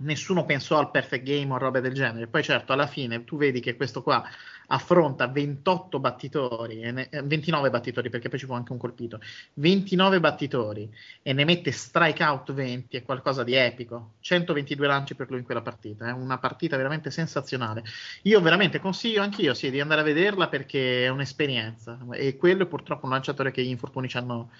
nessuno 0.00 0.44
pensò 0.44 0.78
al 0.78 0.90
perfect 0.90 1.24
game 1.24 1.52
o 1.52 1.58
robe 1.58 1.80
del 1.80 1.94
genere. 1.94 2.26
Poi 2.26 2.42
certo, 2.42 2.72
alla 2.72 2.86
fine 2.86 3.24
tu 3.24 3.36
vedi 3.36 3.60
che 3.60 3.76
questo 3.76 4.02
qua 4.02 4.24
affronta 4.72 5.26
28 5.26 5.98
battitori, 5.98 6.80
ne, 6.92 7.08
29 7.10 7.66
eh, 7.66 7.70
battitori 7.70 8.08
perché 8.08 8.28
poi 8.28 8.38
ci 8.38 8.46
fu 8.46 8.52
anche 8.52 8.72
un 8.72 8.78
colpito, 8.78 9.20
29 9.54 10.20
battitori 10.20 10.88
e 11.22 11.32
ne 11.32 11.44
mette 11.44 11.72
strikeout 11.72 12.52
20, 12.52 12.96
è 12.96 13.02
qualcosa 13.02 13.42
di 13.42 13.54
epico. 13.54 14.12
122 14.20 14.86
lanci 14.86 15.14
per 15.14 15.28
lui 15.28 15.40
in 15.40 15.44
quella 15.44 15.62
partita, 15.62 16.08
è 16.08 16.12
una 16.12 16.38
partita 16.38 16.76
veramente 16.76 17.10
sensazionale. 17.10 17.82
Io 18.22 18.40
veramente 18.40 18.80
consiglio 18.80 19.22
anch'io 19.22 19.54
sì, 19.54 19.70
di 19.70 19.80
andare 19.80 20.02
a 20.02 20.04
vederla 20.04 20.48
perché 20.48 21.04
è 21.04 21.08
un'esperienza 21.08 21.98
e 22.12 22.36
quello 22.36 22.62
è 22.62 22.66
purtroppo 22.66 23.06
un 23.06 23.12
lanciatore 23.12 23.50
che 23.50 23.62
gli 23.62 23.68
infortuni 23.68 24.08
ci 24.08 24.16
hanno, 24.16 24.50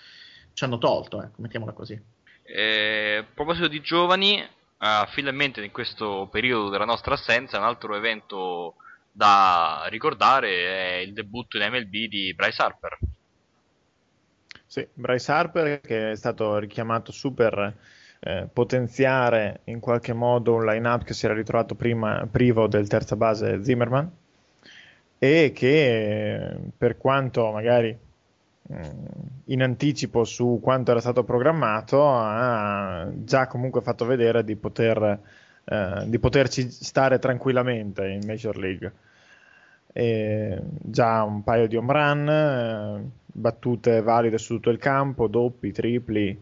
ci 0.55 0.65
hanno 0.65 0.79
tolto, 0.79 1.23
ecco, 1.23 1.41
mettiamola 1.41 1.73
così. 1.73 2.01
Eh, 2.43 3.19
a 3.21 3.27
proposito 3.33 3.69
di 3.69 3.81
giovani, 3.81 4.45
uh, 4.81 5.07
finalmente 5.09 5.63
in 5.63 5.71
questo 5.71 6.29
periodo 6.31 6.69
della 6.69 6.85
nostra 6.85 7.15
assenza 7.15 7.59
un 7.59 7.65
altro 7.65 7.95
evento 7.95 8.77
da 9.13 9.85
ricordare 9.89 10.49
è 10.49 10.97
il 10.99 11.13
debutto 11.13 11.57
in 11.57 11.69
MLB 11.71 12.09
di 12.09 12.33
Bryce 12.35 12.63
Harper. 12.63 12.99
Sì, 14.67 14.87
Bryce 14.93 15.33
Harper 15.33 15.81
che 15.81 16.13
è 16.13 16.17
stato 16.17 16.59
richiamato 16.59 17.13
su 17.13 17.35
per 17.35 17.77
eh, 18.21 18.49
potenziare 18.53 19.61
in 19.65 19.81
qualche 19.81 20.13
modo 20.13 20.55
un 20.55 20.65
line-up 20.65 21.05
che 21.05 21.15
si 21.15 21.25
era 21.25 21.35
ritrovato 21.35 21.75
prima 21.75 22.27
privo 22.31 22.69
del 22.69 22.87
terza 22.87 23.17
base 23.17 23.65
Zimmerman 23.65 24.11
e 25.19 25.53
che 25.55 26.57
per 26.77 26.97
quanto 26.97 27.51
magari 27.51 27.99
in 29.45 29.63
anticipo 29.63 30.25
su 30.25 30.61
quanto 30.63 30.93
era 30.93 31.01
stato 31.01 31.25
programmato, 31.25 32.09
ha 32.09 33.09
già 33.13 33.47
comunque 33.47 33.81
fatto 33.81 34.05
vedere 34.05 34.45
di, 34.45 34.55
poter, 34.57 35.19
eh, 35.65 36.05
di 36.07 36.19
poterci 36.19 36.71
stare 36.71 37.19
tranquillamente 37.19 38.07
in 38.09 38.21
Major 38.27 38.57
League. 38.57 38.93
E 39.93 40.63
già 40.83 41.25
un 41.25 41.43
paio 41.43 41.67
di 41.67 41.77
home 41.77 41.93
run, 41.93 42.29
eh, 42.29 43.11
battute 43.27 44.03
valide 44.03 44.39
su 44.39 44.55
tutto 44.55 44.71
il 44.71 44.79
campo, 44.79 45.27
doppi, 45.27 45.73
tripli, 45.73 46.41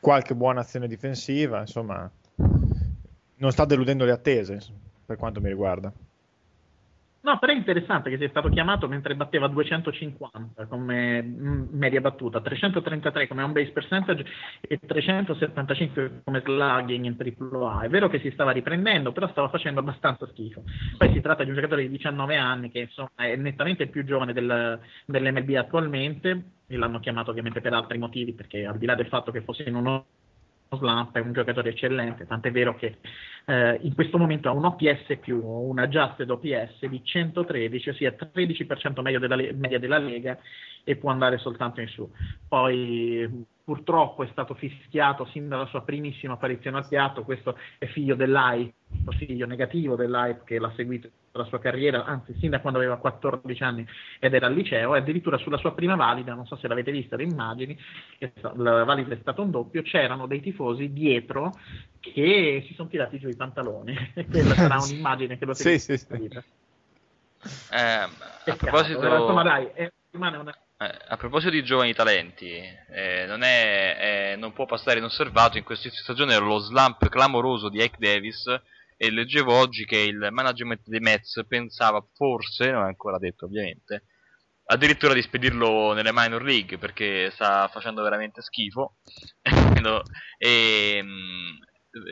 qualche 0.00 0.34
buona 0.34 0.60
azione 0.60 0.86
difensiva, 0.86 1.60
insomma, 1.60 2.08
non 3.36 3.50
sta 3.50 3.64
deludendo 3.64 4.04
le 4.04 4.12
attese 4.12 4.60
per 5.04 5.16
quanto 5.16 5.40
mi 5.40 5.48
riguarda. 5.48 5.92
No, 7.24 7.38
però 7.38 7.54
è 7.54 7.56
interessante 7.56 8.10
che 8.10 8.18
sia 8.18 8.28
stato 8.28 8.50
chiamato 8.50 8.86
mentre 8.86 9.16
batteva 9.16 9.48
250 9.48 10.66
come 10.66 11.22
media 11.22 12.02
battuta, 12.02 12.42
333 12.42 13.28
come 13.28 13.42
on 13.42 13.52
base 13.52 13.70
percentage 13.70 14.26
e 14.60 14.78
375 14.78 16.20
come 16.22 16.42
slugging 16.44 17.06
in 17.06 17.16
AAA. 17.18 17.84
È 17.84 17.88
vero 17.88 18.10
che 18.10 18.18
si 18.18 18.30
stava 18.32 18.50
riprendendo, 18.50 19.12
però 19.12 19.26
stava 19.30 19.48
facendo 19.48 19.80
abbastanza 19.80 20.26
schifo. 20.26 20.64
Poi 20.98 21.12
si 21.14 21.22
tratta 21.22 21.44
di 21.44 21.48
un 21.48 21.54
giocatore 21.54 21.82
di 21.82 21.88
19 21.88 22.36
anni 22.36 22.70
che 22.70 22.80
insomma 22.80 23.08
è 23.14 23.34
nettamente 23.36 23.86
più 23.86 24.04
giovane 24.04 24.34
del, 24.34 24.78
dell'MLB 25.06 25.54
attualmente 25.54 26.44
e 26.66 26.76
l'hanno 26.76 27.00
chiamato 27.00 27.30
ovviamente 27.30 27.62
per 27.62 27.72
altri 27.72 27.96
motivi, 27.96 28.34
perché 28.34 28.66
al 28.66 28.76
di 28.76 28.84
là 28.84 28.94
del 28.94 29.08
fatto 29.08 29.32
che 29.32 29.40
fosse 29.40 29.66
in 29.66 29.76
uno 29.76 30.04
slump, 30.76 31.16
è 31.16 31.20
un 31.20 31.32
giocatore 31.32 31.70
eccellente, 31.70 32.26
tant'è 32.26 32.50
vero 32.50 32.74
che 32.76 32.98
eh, 33.46 33.78
in 33.82 33.94
questo 33.94 34.18
momento 34.18 34.48
ha 34.48 34.52
un 34.52 34.64
OPS 34.64 35.18
più 35.20 35.42
un 35.44 35.78
adjusted 35.78 36.30
OPS 36.30 36.86
di 36.86 37.00
113, 37.04 37.88
ossia 37.90 38.14
13% 38.16 39.00
meglio 39.00 39.18
della 39.18 39.36
media 39.36 39.78
della 39.78 39.98
Lega 39.98 40.38
e 40.84 40.96
può 40.96 41.10
andare 41.10 41.38
soltanto 41.38 41.80
in 41.80 41.88
su. 41.88 42.10
Poi 42.48 43.46
purtroppo 43.64 44.22
è 44.22 44.28
stato 44.30 44.54
fischiato 44.54 45.24
sin 45.26 45.48
dalla 45.48 45.66
sua 45.66 45.82
primissima 45.82 46.34
apparizione 46.34 46.76
al 46.78 46.88
piatto, 46.88 47.24
questo 47.24 47.56
è 47.78 47.86
figlio 47.86 48.14
dell'hype, 48.14 48.74
figlio 49.16 49.46
negativo 49.46 49.96
dell'hype 49.96 50.42
che 50.44 50.58
l'ha 50.58 50.72
seguito 50.74 51.08
la 51.32 51.44
sua 51.44 51.58
carriera, 51.58 52.04
anzi 52.04 52.34
sin 52.38 52.50
da 52.50 52.60
quando 52.60 52.78
aveva 52.78 52.96
14 52.96 53.62
anni 53.62 53.86
ed 54.20 54.34
era 54.34 54.46
al 54.46 54.54
liceo, 54.54 54.94
e 54.94 54.98
addirittura 54.98 55.36
sulla 55.38 55.56
sua 55.56 55.72
prima 55.74 55.96
valida, 55.96 56.34
non 56.34 56.46
so 56.46 56.56
se 56.56 56.68
l'avete 56.68 56.92
vista 56.92 57.16
le 57.16 57.24
immagini, 57.24 57.76
la 58.56 58.84
valida 58.84 59.14
è 59.14 59.18
stato 59.20 59.42
un 59.42 59.50
doppio, 59.50 59.82
c'erano 59.82 60.26
dei 60.26 60.40
tifosi 60.40 60.92
dietro 60.92 61.52
che 61.98 62.64
si 62.66 62.74
sono 62.74 62.88
tirati 62.88 63.18
giù 63.18 63.28
i 63.28 63.36
pantaloni, 63.36 63.96
quella 64.30 64.54
sarà 64.54 64.78
un'immagine 64.82 65.38
che 65.38 65.44
lo 65.44 65.54
sì, 65.54 65.78
sì, 65.78 65.96
sì. 65.96 66.06
Eh, 67.72 67.78
a 67.78 68.56
proposito... 68.56 69.00
Però, 69.00 69.20
insomma 69.20 69.42
dai, 69.42 69.68
è, 69.74 69.92
rimane 70.10 70.36
una 70.36 70.56
eh, 70.76 70.92
a 71.08 71.16
proposito 71.16 71.50
di 71.52 71.62
giovani 71.62 71.94
talenti, 71.94 72.50
eh, 72.90 73.26
non, 73.26 73.42
è, 73.42 74.32
eh, 74.32 74.36
non, 74.36 74.52
può 74.52 74.66
passare 74.66 74.98
inosservato 74.98 75.56
in 75.56 75.62
questa 75.64 75.88
stagione 75.88 76.36
lo 76.38 76.58
slump 76.58 77.08
clamoroso 77.08 77.68
di 77.68 77.82
Ike 77.82 77.96
Davis 77.98 78.44
e 78.96 79.10
leggevo 79.10 79.52
oggi 79.52 79.84
che 79.84 79.98
il 79.98 80.28
management 80.30 80.82
dei 80.84 81.00
Mets 81.00 81.44
pensava 81.46 82.04
forse, 82.14 82.70
non 82.70 82.84
è 82.84 82.86
ancora 82.86 83.18
detto 83.18 83.46
ovviamente, 83.46 84.04
addirittura 84.66 85.12
di 85.12 85.22
spedirlo 85.22 85.92
nelle 85.92 86.10
minor 86.12 86.42
league 86.42 86.78
perché 86.78 87.30
sta 87.30 87.68
facendo 87.68 88.02
veramente 88.02 88.40
schifo 88.40 88.96
e, 90.38 91.00
mm, 91.02 91.56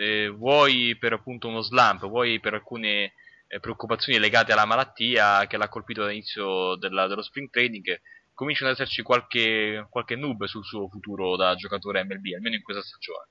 e, 0.01 0.29
vuoi 0.29 0.97
per 0.99 1.15
appunto 1.15 1.49
uno 1.49 1.62
slump, 1.62 2.07
vuoi 2.09 2.41
per 2.41 2.55
alcune 2.55 3.12
eh, 3.47 3.61
preoccupazioni 3.61 4.19
legate 4.19 4.53
alla 4.53 4.67
malattia 4.67 5.47
che 5.47 5.57
l'ha 5.57 5.69
colpito 5.69 6.03
all'inizio 6.05 6.77
della, 6.77 7.07
dello 7.07 7.23
spring 7.23 7.49
training 7.51 8.01
cominciano 8.35 8.71
ad 8.71 8.77
esserci 8.77 9.03
qualche, 9.03 9.87
qualche 9.89 10.17
noob 10.17 10.45
sul 10.45 10.65
suo 10.65 10.89
futuro 10.89 11.37
da 11.37 11.55
giocatore 11.55 12.03
MLB, 12.05 12.35
almeno 12.35 12.57
in 12.57 12.62
questa 12.62 12.83
stagione. 12.83 13.29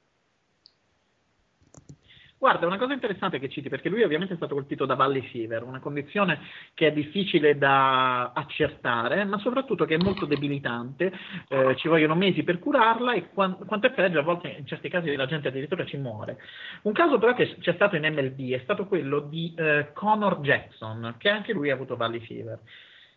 Guarda, 2.41 2.65
una 2.65 2.79
cosa 2.79 2.93
interessante 2.93 3.37
che 3.37 3.49
citi, 3.49 3.69
perché 3.69 3.87
lui 3.87 4.01
ovviamente 4.01 4.33
è 4.33 4.35
stato 4.35 4.55
colpito 4.55 4.87
da 4.87 4.95
Valley 4.95 5.21
Fever, 5.29 5.61
una 5.61 5.79
condizione 5.79 6.39
che 6.73 6.87
è 6.87 6.91
difficile 6.91 7.55
da 7.55 8.31
accertare, 8.31 9.23
ma 9.25 9.37
soprattutto 9.37 9.85
che 9.85 9.93
è 9.93 10.01
molto 10.01 10.25
debilitante, 10.25 11.13
eh, 11.49 11.75
ci 11.75 11.87
vogliono 11.87 12.15
mesi 12.15 12.41
per 12.41 12.57
curarla 12.57 13.13
e 13.13 13.29
quant- 13.29 13.63
quanto 13.67 13.85
è 13.85 13.91
peggio, 13.91 14.17
a 14.17 14.23
volte 14.23 14.55
in 14.57 14.65
certi 14.65 14.89
casi 14.89 15.15
la 15.15 15.27
gente 15.27 15.49
addirittura 15.49 15.85
ci 15.85 15.97
muore. 15.97 16.39
Un 16.81 16.93
caso 16.93 17.19
però 17.19 17.35
che 17.35 17.57
c'è 17.59 17.73
stato 17.73 17.95
in 17.95 18.11
MLB 18.11 18.53
è 18.53 18.61
stato 18.63 18.87
quello 18.87 19.19
di 19.19 19.53
eh, 19.55 19.91
Connor 19.93 20.39
Jackson, 20.39 21.13
che 21.19 21.29
anche 21.29 21.53
lui 21.53 21.69
ha 21.69 21.75
avuto 21.75 21.95
Valley 21.95 22.21
Fever. 22.21 22.59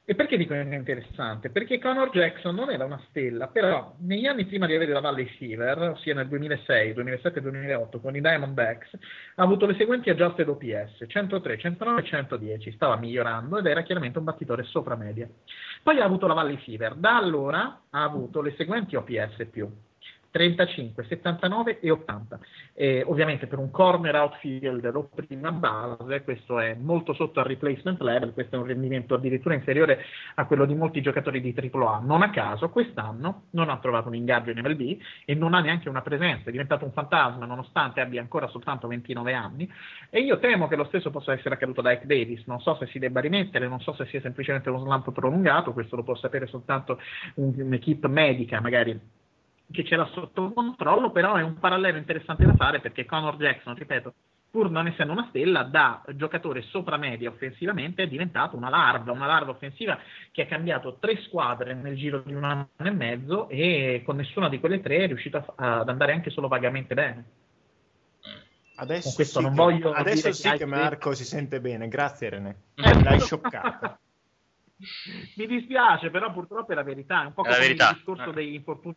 E 0.06 0.14
perché 0.14 0.37
dico 0.37 0.52
che 0.52 0.61
è 0.61 0.75
interessante? 0.75 1.49
Perché 1.49 1.78
Conor 1.78 2.11
Jackson 2.11 2.54
non 2.54 2.70
era 2.70 2.84
una 2.84 3.00
stella, 3.08 3.49
però 3.49 3.94
negli 4.00 4.26
anni 4.26 4.44
prima 4.44 4.66
di 4.66 4.75
avere 4.75 4.92
la 4.92 5.00
Valley 5.00 5.25
Fever, 5.38 5.78
ossia 5.78 6.12
nel 6.12 6.28
2006, 6.28 6.92
2007 6.92 7.38
e 7.38 7.42
2008, 7.42 8.00
con 8.00 8.14
i 8.14 8.20
Diamondbacks, 8.20 8.99
ha 9.37 9.42
avuto 9.42 9.64
le 9.64 9.75
seguenti 9.76 10.11
adjusted 10.11 10.46
OPS, 10.46 11.04
103, 11.06 11.56
109 11.56 12.00
e 12.02 12.04
110, 12.04 12.73
stava 12.73 12.96
migliorando 12.96 13.56
ed 13.56 13.64
era 13.64 13.80
chiaramente 13.80 14.18
un 14.18 14.25
battitore 14.25 14.64
sopra 14.64 14.94
media. 14.94 15.26
Poi 15.82 15.99
ha 15.99 16.04
avuto 16.04 16.26
la 16.26 16.34
Valley 16.34 16.58
Fever, 16.58 16.96
da 16.96 17.16
allora 17.16 17.84
ha 17.88 18.02
avuto 18.02 18.42
le 18.42 18.54
seguenti 18.58 18.96
OPS 18.96 19.46
più, 19.50 19.66
35, 20.35 21.05
79 21.05 21.79
e 21.79 21.93
80. 21.93 22.41
E 22.75 23.05
ovviamente 23.07 23.47
per 23.47 23.61
un 23.61 23.71
corner 23.71 24.17
outfielder 24.17 24.97
o 24.97 25.09
prima 25.14 25.53
base 25.53 26.25
questo 26.25 26.59
è 26.59 26.75
molto 26.75 27.12
sotto 27.12 27.38
al 27.38 27.47
replacement 27.47 28.00
level, 28.00 28.33
questo 28.33 28.57
è 28.57 28.59
un 28.59 28.67
rendimento 28.67 29.14
addirittura 29.14 29.55
inferiore 29.55 30.05
a 30.35 30.45
quello 30.47 30.64
di 30.64 30.75
molti 30.75 31.00
giocatori 31.03 31.41
di 31.41 31.55
AAA. 31.57 32.00
Non 32.00 32.23
a 32.23 32.31
caso 32.31 32.69
quest'anno 32.71 33.45
non 33.50 33.69
ha 33.69 33.79
trovato 33.79 34.09
un 34.09 34.17
ingaggio 34.17 34.50
in 34.50 34.59
MLB 34.59 34.99
e 35.25 35.35
non 35.37 35.55
ha 35.55 35.61
neanche 35.61 35.88
una 35.88 36.03
presenza, 36.03 36.49
è 36.49 36.50
diventato 36.50 36.85
un 36.85 36.91
fantasma 36.91 37.47
nonostante 37.47 38.00
abbia 38.00 38.21
ancora 38.21 38.49
soltanto 38.49 38.88
29 38.88 39.33
anni 39.35 39.71
e 40.11 40.19
io 40.19 40.41
temo 40.41 40.67
che 40.67 40.75
lo 40.75 40.85
stesso 40.87 41.12
possa 41.12 41.33
essere 41.33 41.55
accaduto 41.55 41.81
da 41.81 41.93
Ike 41.93 42.07
Davis, 42.07 42.45
non 42.47 42.59
so 42.59 42.75
se 42.75 42.87
si 42.87 42.99
debba 42.99 43.21
rimettere, 43.21 43.69
non 43.69 43.81
so 43.81 43.95
se 43.95 44.05
sia 44.07 44.21
semplicemente 44.21 44.69
uno 44.69 44.81
slump 44.81 45.12
prolungato, 45.12 45.73
questo 45.73 45.95
lo 45.95 46.03
può 46.03 46.17
sapere 46.17 46.49
soltanto 46.49 46.99
un'equipe 47.35 48.09
medica 48.09 48.61
magari 48.61 49.23
che 49.71 49.85
ce 49.85 49.97
l'ha 49.97 50.09
sotto 50.12 50.52
controllo, 50.52 51.11
però 51.11 51.35
è 51.37 51.42
un 51.42 51.59
parallelo 51.59 51.99
interessante 51.99 52.44
da 52.44 52.54
fare 52.54 52.80
perché 52.80 53.04
Conor 53.04 53.37
Jackson, 53.37 53.75
ripeto, 53.75 54.14
pur 54.54 54.71
non 54.71 54.87
essendo 54.87 55.12
una 55.12 55.26
stella, 55.30 55.64
da 55.64 56.00
giocatore 56.14 56.62
sopra 56.62 56.97
media 56.97 57.28
offensivamente 57.28 58.04
è 58.04 58.06
diventato 58.06 58.56
una 58.56 58.68
larva, 58.68 59.11
una 59.11 59.26
larva 59.26 59.50
offensiva 59.50 59.99
che 60.30 60.42
ha 60.42 60.47
cambiato 60.47 60.99
tre 61.00 61.21
squadre 61.23 61.75
nel 61.75 61.97
giro 61.97 62.21
di 62.21 62.35
un 62.35 62.44
anno 62.44 62.68
e 62.76 62.90
mezzo 62.90 63.49
e 63.49 64.02
con 64.04 64.14
nessuna 64.14 64.49
di 64.49 64.61
quelle 64.61 64.80
tre 64.80 64.99
è 64.99 65.06
riuscito 65.09 65.42
ad 65.56 65.88
andare 65.88 66.12
anche 66.12 66.30
solo 66.30 66.47
vagamente 66.47 66.94
bene. 66.94 67.25
Adesso 68.76 69.25
sì, 69.25 69.40
non 69.40 69.54
voglio 69.54 69.90
adesso 69.90 70.33
sì 70.33 70.49
che, 70.50 70.59
che 70.59 70.66
Marco 70.66 71.11
che... 71.11 71.16
si 71.16 71.25
sente 71.25 71.61
bene, 71.61 71.88
grazie 71.88 72.28
René, 72.28 72.56
l'hai 72.75 73.18
scioccato. 73.18 73.99
Mi 75.37 75.47
dispiace, 75.47 76.11
però 76.11 76.33
purtroppo 76.33 76.71
è 76.71 76.75
la 76.76 76.83
verità, 76.83 77.23
è 77.23 77.26
un 77.26 77.33
po' 77.33 77.42
come 77.42 77.66
il 77.66 77.76
discorso 77.76 78.30
degli 78.30 78.54
infortuni 78.54 78.94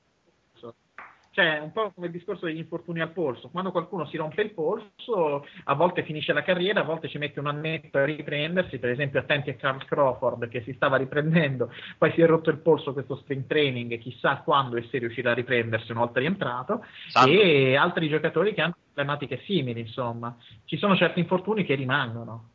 cioè, 1.37 1.59
un 1.59 1.71
po' 1.71 1.91
come 1.93 2.07
il 2.07 2.11
discorso 2.11 2.47
degli 2.47 2.57
infortuni 2.57 2.99
al 2.99 3.11
polso. 3.11 3.49
Quando 3.49 3.69
qualcuno 3.69 4.07
si 4.07 4.17
rompe 4.17 4.41
il 4.41 4.55
polso, 4.55 5.45
a 5.65 5.75
volte 5.75 6.01
finisce 6.01 6.33
la 6.33 6.41
carriera, 6.41 6.79
a 6.79 6.83
volte 6.83 7.09
ci 7.09 7.19
mette 7.19 7.39
un 7.39 7.45
annetto 7.45 7.99
a 7.99 8.05
riprendersi. 8.05 8.79
Per 8.79 8.89
esempio, 8.89 9.19
attenti 9.19 9.51
a 9.51 9.53
Carl 9.53 9.85
Crawford 9.85 10.47
che 10.47 10.63
si 10.63 10.73
stava 10.73 10.97
riprendendo, 10.97 11.71
poi 11.99 12.11
si 12.13 12.21
è 12.21 12.25
rotto 12.25 12.49
il 12.49 12.57
polso 12.57 12.91
questo 12.91 13.17
spring 13.17 13.45
training 13.45 13.91
e 13.91 13.99
chissà 13.99 14.37
quando 14.37 14.77
e 14.77 14.87
se 14.89 14.97
riuscirà 14.97 15.29
a 15.29 15.35
riprendersi 15.35 15.91
una 15.91 15.99
volta 15.99 16.21
rientrato. 16.21 16.83
Santo. 17.09 17.29
E 17.29 17.75
altri 17.75 18.09
giocatori 18.09 18.55
che 18.55 18.61
hanno 18.61 18.75
problematiche 18.91 19.43
simili, 19.45 19.81
insomma. 19.81 20.35
Ci 20.65 20.77
sono 20.77 20.95
certi 20.95 21.19
infortuni 21.19 21.65
che 21.65 21.75
rimangono. 21.75 22.49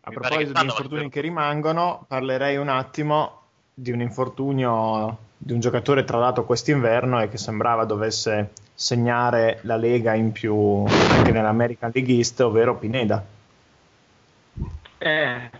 A 0.00 0.10
proposito 0.10 0.52
di 0.58 0.64
infortuni 0.64 1.10
che 1.10 1.20
rimangono, 1.20 2.06
parlerei 2.08 2.56
un 2.56 2.68
attimo 2.68 3.39
di 3.80 3.92
un 3.92 4.02
infortunio 4.02 5.28
di 5.38 5.54
un 5.54 5.60
giocatore 5.60 6.04
tradato 6.04 6.44
quest'inverno 6.44 7.18
e 7.22 7.30
che 7.30 7.38
sembrava 7.38 7.86
dovesse 7.86 8.50
segnare 8.74 9.60
la 9.62 9.76
Lega 9.76 10.12
in 10.12 10.32
più 10.32 10.84
anche 10.84 11.32
nell'American 11.32 11.90
League 11.94 12.14
East, 12.14 12.40
ovvero 12.40 12.76
Pineda. 12.76 13.24
Eh, 14.98 15.50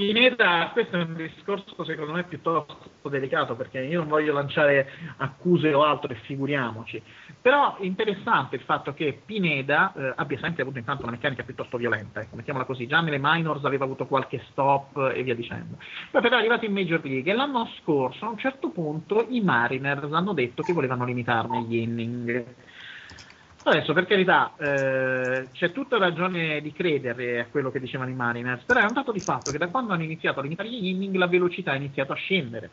Pineda, 0.00 0.70
questo 0.72 0.96
è 0.96 1.02
un 1.02 1.14
discorso 1.14 1.84
secondo 1.84 2.12
me 2.12 2.24
piuttosto 2.24 3.10
delicato 3.10 3.54
perché 3.54 3.80
io 3.80 3.98
non 3.98 4.08
voglio 4.08 4.32
lanciare 4.32 4.88
accuse 5.18 5.74
o 5.74 5.84
altro 5.84 6.10
e 6.10 6.14
figuriamoci, 6.22 7.02
però 7.38 7.76
è 7.76 7.84
interessante 7.84 8.56
il 8.56 8.62
fatto 8.62 8.94
che 8.94 9.20
Pineda 9.22 9.92
eh, 9.92 10.14
abbia 10.16 10.38
sempre 10.38 10.62
avuto 10.62 10.78
intanto 10.78 11.02
una 11.02 11.12
meccanica 11.12 11.42
piuttosto 11.42 11.76
violenta, 11.76 12.22
ecco, 12.22 12.36
mettiamola 12.36 12.64
così, 12.64 12.86
già 12.86 13.02
nelle 13.02 13.18
minors 13.20 13.62
aveva 13.66 13.84
avuto 13.84 14.06
qualche 14.06 14.42
stop 14.48 15.12
e 15.14 15.22
via 15.22 15.34
dicendo, 15.34 15.76
poi 16.10 16.22
però 16.22 16.36
è 16.36 16.38
arrivato 16.38 16.64
in 16.64 16.72
Major 16.72 17.04
League 17.04 17.30
e 17.30 17.34
l'anno 17.34 17.68
scorso 17.82 18.24
a 18.24 18.30
un 18.30 18.38
certo 18.38 18.70
punto 18.70 19.26
i 19.28 19.42
Mariners 19.42 20.10
hanno 20.10 20.32
detto 20.32 20.62
che 20.62 20.72
volevano 20.72 21.04
limitarne 21.04 21.60
gli 21.64 21.76
inning 21.76 22.44
Adesso, 23.62 23.92
per 23.92 24.06
carità, 24.06 24.54
eh, 24.56 25.48
c'è 25.52 25.70
tutta 25.70 25.98
ragione 25.98 26.62
di 26.62 26.72
credere 26.72 27.40
a 27.40 27.46
quello 27.46 27.70
che 27.70 27.78
dicevano 27.78 28.10
i 28.10 28.14
Mariners, 28.14 28.64
però 28.64 28.80
è 28.80 28.84
un 28.84 28.94
dato 28.94 29.12
di 29.12 29.20
fatto 29.20 29.50
che 29.50 29.58
da 29.58 29.68
quando 29.68 29.92
hanno 29.92 30.02
iniziato 30.02 30.40
a 30.40 30.42
limitare 30.42 30.70
gli 30.70 30.86
inning 30.86 31.14
la 31.16 31.26
velocità 31.26 31.72
ha 31.72 31.76
iniziato 31.76 32.12
a 32.12 32.16
scendere. 32.16 32.70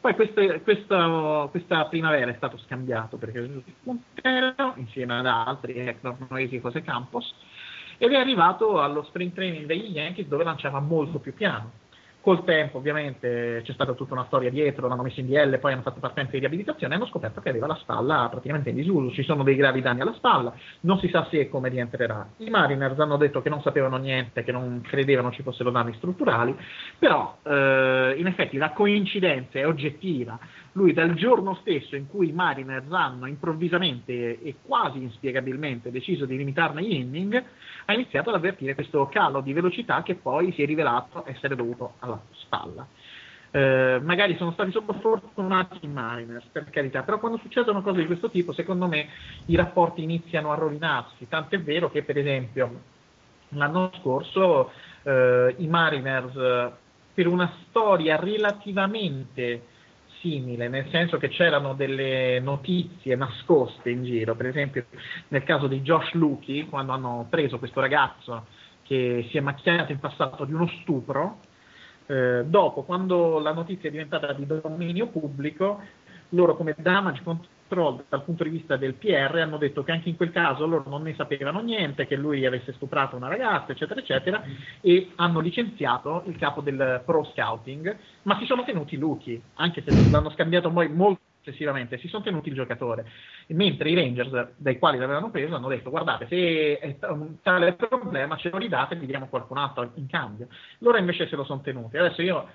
Poi 0.00 0.14
queste, 0.14 0.62
questa, 0.62 1.48
questa, 1.50 1.84
primavera 1.86 2.30
è 2.30 2.36
stato 2.36 2.56
scambiato 2.58 3.16
perché 3.18 3.62
Montero, 3.82 4.74
insieme 4.76 5.18
ad 5.18 5.26
altri, 5.26 5.74
Hector 5.74 6.16
Noesi 6.28 6.56
e 6.56 6.60
José 6.60 6.80
Campos, 6.82 7.34
ed 7.98 8.12
è 8.12 8.16
arrivato 8.16 8.80
allo 8.80 9.02
sprint 9.02 9.34
training 9.34 9.66
degli 9.66 9.90
Yankees 9.90 10.28
dove 10.28 10.44
lanciava 10.44 10.80
molto 10.80 11.18
più 11.18 11.34
piano. 11.34 11.72
Col 12.22 12.44
tempo, 12.44 12.76
ovviamente, 12.76 13.62
c'è 13.64 13.72
stata 13.72 13.94
tutta 13.94 14.12
una 14.12 14.26
storia 14.26 14.50
dietro, 14.50 14.88
l'hanno 14.88 15.02
messo 15.02 15.20
in 15.20 15.26
DL, 15.26 15.58
poi 15.58 15.72
hanno 15.72 15.80
fatto 15.80 16.00
partenza 16.00 16.32
di 16.32 16.40
riabilitazione 16.40 16.92
e 16.92 16.96
hanno 16.96 17.06
scoperto 17.06 17.40
che 17.40 17.48
aveva 17.48 17.66
la 17.66 17.76
spalla 17.76 18.28
praticamente 18.30 18.68
in 18.68 18.76
disuso. 18.76 19.10
Ci 19.10 19.22
sono 19.22 19.42
dei 19.42 19.56
gravi 19.56 19.80
danni 19.80 20.02
alla 20.02 20.12
spalla, 20.12 20.52
non 20.80 20.98
si 20.98 21.08
sa 21.08 21.26
se 21.30 21.40
e 21.40 21.48
come 21.48 21.70
rientrerà. 21.70 22.28
I 22.36 22.50
Mariners 22.50 22.98
hanno 22.98 23.16
detto 23.16 23.40
che 23.40 23.48
non 23.48 23.62
sapevano 23.62 23.96
niente, 23.96 24.44
che 24.44 24.52
non 24.52 24.82
credevano 24.82 25.32
ci 25.32 25.42
fossero 25.42 25.70
danni 25.70 25.94
strutturali, 25.94 26.54
però 26.98 27.38
eh, 27.42 28.14
in 28.18 28.26
effetti 28.26 28.58
la 28.58 28.72
coincidenza 28.72 29.58
è 29.58 29.66
oggettiva 29.66 30.38
lui 30.72 30.92
dal 30.92 31.14
giorno 31.14 31.54
stesso 31.60 31.96
in 31.96 32.08
cui 32.08 32.28
i 32.28 32.32
Mariners 32.32 32.90
hanno 32.90 33.26
improvvisamente 33.26 34.40
e 34.40 34.56
quasi 34.62 35.02
inspiegabilmente 35.02 35.90
deciso 35.90 36.26
di 36.26 36.36
limitarne 36.36 36.82
gli 36.82 36.94
inning, 36.94 37.42
ha 37.86 37.92
iniziato 37.92 38.28
ad 38.28 38.36
avvertire 38.36 38.74
questo 38.74 39.08
calo 39.08 39.40
di 39.40 39.52
velocità 39.52 40.02
che 40.02 40.14
poi 40.14 40.52
si 40.52 40.62
è 40.62 40.66
rivelato 40.66 41.24
essere 41.26 41.56
dovuto 41.56 41.94
alla 41.98 42.20
spalla. 42.32 42.86
Eh, 43.52 43.98
magari 44.04 44.36
sono 44.36 44.52
stati 44.52 44.70
sottofortunati 44.70 45.78
i 45.80 45.88
Mariners, 45.88 46.46
per 46.52 46.70
carità, 46.70 47.02
però 47.02 47.18
quando 47.18 47.38
succedono 47.38 47.82
cose 47.82 48.00
di 48.00 48.06
questo 48.06 48.30
tipo, 48.30 48.52
secondo 48.52 48.86
me 48.86 49.08
i 49.46 49.56
rapporti 49.56 50.04
iniziano 50.04 50.52
a 50.52 50.54
rovinarsi, 50.54 51.26
tanto 51.28 51.56
è 51.56 51.60
vero 51.60 51.90
che 51.90 52.04
per 52.04 52.16
esempio 52.16 52.82
l'anno 53.48 53.90
scorso 53.98 54.70
eh, 55.02 55.54
i 55.58 55.66
Mariners 55.66 56.72
per 57.12 57.26
una 57.26 57.52
storia 57.66 58.14
relativamente 58.14 59.62
simile, 60.20 60.68
nel 60.68 60.88
senso 60.90 61.18
che 61.18 61.28
c'erano 61.28 61.74
delle 61.74 62.40
notizie 62.40 63.16
nascoste 63.16 63.90
in 63.90 64.04
giro, 64.04 64.34
per 64.34 64.46
esempio 64.46 64.86
nel 65.28 65.42
caso 65.42 65.66
di 65.66 65.80
Josh 65.80 66.12
Lucky, 66.12 66.68
quando 66.68 66.92
hanno 66.92 67.26
preso 67.28 67.58
questo 67.58 67.80
ragazzo 67.80 68.46
che 68.82 69.26
si 69.30 69.36
è 69.36 69.40
macchiato 69.40 69.92
in 69.92 69.98
passato 69.98 70.44
di 70.44 70.52
uno 70.52 70.68
stupro, 70.80 71.38
eh, 72.06 72.44
dopo, 72.44 72.82
quando 72.82 73.38
la 73.38 73.52
notizia 73.52 73.88
è 73.88 73.92
diventata 73.92 74.32
di 74.32 74.46
dominio 74.46 75.06
pubblico, 75.08 75.80
loro 76.30 76.56
come 76.56 76.74
damage 76.78 77.22
control 77.22 77.58
dal 77.74 78.24
punto 78.24 78.44
di 78.44 78.50
vista 78.50 78.76
del 78.76 78.94
PR 78.94 79.36
hanno 79.36 79.56
detto 79.58 79.82
che 79.82 79.92
anche 79.92 80.08
in 80.08 80.16
quel 80.16 80.32
caso 80.32 80.66
loro 80.66 80.88
non 80.88 81.02
ne 81.02 81.14
sapevano 81.14 81.60
niente, 81.60 82.06
che 82.06 82.16
lui 82.16 82.44
avesse 82.44 82.72
stuprato 82.72 83.16
una 83.16 83.28
ragazza, 83.28 83.72
eccetera, 83.72 84.00
eccetera, 84.00 84.42
e 84.80 85.10
hanno 85.16 85.40
licenziato 85.40 86.22
il 86.26 86.36
capo 86.36 86.60
del 86.60 87.02
pro 87.04 87.24
scouting, 87.24 87.96
ma 88.22 88.38
si 88.38 88.44
sono 88.46 88.64
tenuti 88.64 88.96
Luchi, 88.96 89.40
anche 89.54 89.82
se 89.82 89.90
l'hanno 90.10 90.30
scambiato 90.30 90.70
poi 90.70 90.88
molto 90.88 91.20
successivamente, 91.42 91.98
si 91.98 92.08
sono 92.08 92.22
tenuti 92.22 92.48
il 92.48 92.54
giocatore, 92.54 93.06
mentre 93.48 93.90
i 93.90 93.94
Rangers, 93.94 94.52
dai 94.56 94.78
quali 94.78 94.98
l'avevano 94.98 95.30
preso, 95.30 95.54
hanno 95.54 95.68
detto 95.68 95.90
guardate, 95.90 96.26
se 96.28 96.78
è 96.78 96.96
un 97.08 97.40
tale 97.42 97.72
problema 97.74 98.36
ce 98.36 98.50
lo 98.50 98.58
ridate 98.58 98.94
e 98.94 98.98
vi 98.98 99.06
diamo 99.06 99.28
qualcun 99.28 99.56
altro 99.56 99.90
in 99.94 100.06
cambio. 100.06 100.48
Loro 100.78 100.98
invece 100.98 101.26
se 101.28 101.36
lo 101.36 101.44
sono 101.44 101.62
tenuti. 101.62 101.96
Adesso 101.96 102.20
io 102.22 102.48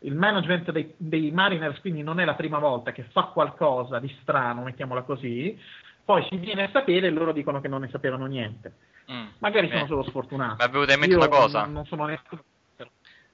il 0.00 0.14
management 0.14 0.70
dei, 0.70 0.94
dei, 0.96 1.30
Mariners 1.30 1.80
quindi 1.80 2.02
non 2.02 2.20
è 2.20 2.24
la 2.24 2.34
prima 2.34 2.58
volta 2.58 2.92
che 2.92 3.04
fa 3.12 3.24
qualcosa 3.24 3.98
di 3.98 4.14
strano, 4.22 4.62
mettiamola 4.62 5.02
così, 5.02 5.58
poi 6.04 6.26
si 6.28 6.36
viene 6.36 6.64
a 6.64 6.70
sapere 6.72 7.08
e 7.08 7.10
loro 7.10 7.32
dicono 7.32 7.60
che 7.60 7.68
non 7.68 7.82
ne 7.82 7.88
sapevano 7.90 8.26
niente. 8.26 8.74
Mm, 9.12 9.26
Magari 9.38 9.66
beh. 9.66 9.74
sono 9.74 9.86
solo 9.86 10.02
sfortunati. 10.04 10.56
Mi 10.58 10.68
è 10.68 10.70
venuta 10.70 10.92
in 10.92 11.00
mente 11.00 11.14
Io 11.14 11.20
una 11.20 11.28
cosa. 11.28 11.60
Non, 11.62 11.72
non 11.72 11.86
sono 11.86 12.02
onesto. 12.04 12.44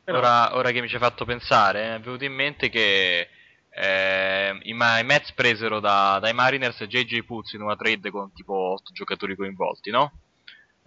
Però... 0.04 0.18
Ora, 0.18 0.56
ora, 0.56 0.70
che 0.70 0.80
mi 0.80 0.88
ci 0.88 0.94
hai 0.94 1.00
fatto 1.00 1.24
pensare, 1.24 1.88
mi 1.88 1.94
è 1.96 2.00
venuto 2.00 2.24
in 2.24 2.32
mente 2.32 2.68
che 2.68 3.28
eh, 3.70 4.58
i, 4.62 4.70
i 4.70 4.74
Mets 4.74 5.32
presero 5.32 5.80
da, 5.80 6.18
dai 6.20 6.32
Mariners 6.32 6.84
JJ 6.84 7.24
Putz 7.24 7.52
in 7.52 7.62
una 7.62 7.76
trade 7.76 8.10
con 8.10 8.32
tipo 8.32 8.54
8 8.54 8.92
giocatori 8.92 9.34
coinvolti, 9.34 9.90
no? 9.90 10.12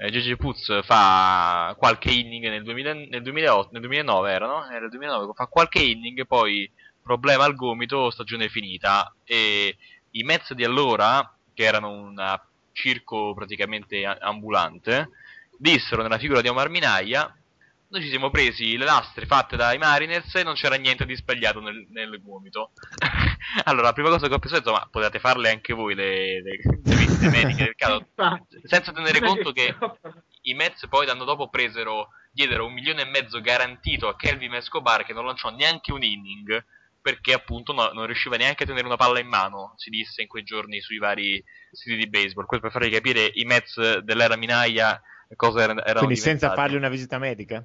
Eh, 0.02 0.12
Gigi 0.12 0.38
Puz 0.38 0.82
fa 0.84 1.76
qualche 1.78 2.10
inning 2.10 2.48
nel, 2.48 2.64
2000, 2.64 2.94
nel, 2.94 3.22
2008, 3.22 3.70
nel 3.74 3.82
2009 3.82 4.32
era, 4.32 4.48
no? 4.48 4.70
Era 4.70 4.86
il 4.86 4.90
2009, 4.92 5.34
fa 5.36 5.48
qualche 5.48 5.82
inning, 5.82 6.26
poi 6.26 6.70
problema 7.04 7.44
al 7.44 7.56
gomito, 7.56 8.10
stagione 8.10 8.48
finita 8.48 9.14
e 9.26 9.76
i 10.12 10.24
Mets 10.24 10.54
di 10.54 10.64
allora, 10.64 11.36
che 11.54 11.64
erano 11.64 11.92
un 11.92 12.40
circo 12.72 13.34
praticamente 13.34 14.06
ambulante, 14.06 15.10
dissero 15.58 16.02
nella 16.02 16.18
figura 16.18 16.40
di 16.40 16.48
Omar 16.48 16.70
Minaya 16.70 17.34
noi 17.92 18.02
ci 18.04 18.10
siamo 18.10 18.30
presi 18.30 18.78
le 18.78 18.86
lastre 18.86 19.26
fatte 19.26 19.56
dai 19.56 19.80
Mariners 19.80 20.36
e 20.36 20.44
non 20.44 20.54
c'era 20.54 20.76
niente 20.76 21.06
di 21.06 21.16
sbagliato 21.16 21.60
nel, 21.60 21.88
nel 21.90 22.22
gomito. 22.22 22.72
allora, 23.66 23.88
la 23.88 23.94
prima 23.94 24.10
cosa 24.10 24.28
che 24.28 24.34
ho 24.36 24.40
pensato 24.40 24.62
è, 24.62 24.68
insomma, 24.68 24.88
potete 24.92 25.20
farle 25.20 25.50
anche 25.50 25.74
voi 25.74 25.96
le, 25.96 26.42
le, 26.42 26.60
le 26.84 26.96
del 27.20 27.76
caso, 27.76 28.08
senza 28.64 28.92
tenere 28.92 29.20
conto 29.20 29.52
che 29.52 29.76
i 30.44 30.54
Mets 30.54 30.88
poi 30.88 31.06
l'anno 31.06 31.26
dopo 31.26 31.50
presero, 31.50 32.10
diedero 32.32 32.66
un 32.66 32.74
milione 32.74 33.02
e 33.02 33.06
mezzo 33.06 33.42
garantito 33.42 34.08
a 34.08 34.16
Kelvin 34.16 34.54
Escobar 34.56 35.04
che 35.06 35.14
non 35.14 35.26
lanciò 35.26 35.50
neanche 35.50 35.92
un 35.92 36.04
inning 36.04 36.64
perché 37.02 37.34
appunto 37.34 37.74
no, 37.74 37.90
non 37.94 38.06
riusciva 38.06 38.36
neanche 38.36 38.64
a 38.64 38.66
tenere 38.66 38.86
una 38.86 38.98
palla 38.98 39.20
in 39.20 39.28
mano, 39.28 39.74
si 39.78 39.90
disse 39.90 40.22
in 40.22 40.28
quei 40.28 40.44
giorni 40.44 40.82
sui 40.82 40.98
vari 40.98 41.44
siti 41.72 41.96
di 41.96 42.10
baseball. 42.10 42.46
Questo 42.46 42.68
per 42.68 42.78
farvi 42.78 42.94
capire 42.94 43.32
i 43.34 43.46
Mets 43.46 44.00
dell'era 44.00 44.36
Minaya 44.36 45.02
cosa 45.36 45.62
erano 45.62 45.82
Quindi 45.82 46.16
diventati. 46.16 46.20
senza 46.20 46.54
fargli 46.54 46.76
una 46.76 46.90
visita 46.90 47.18
medica? 47.18 47.64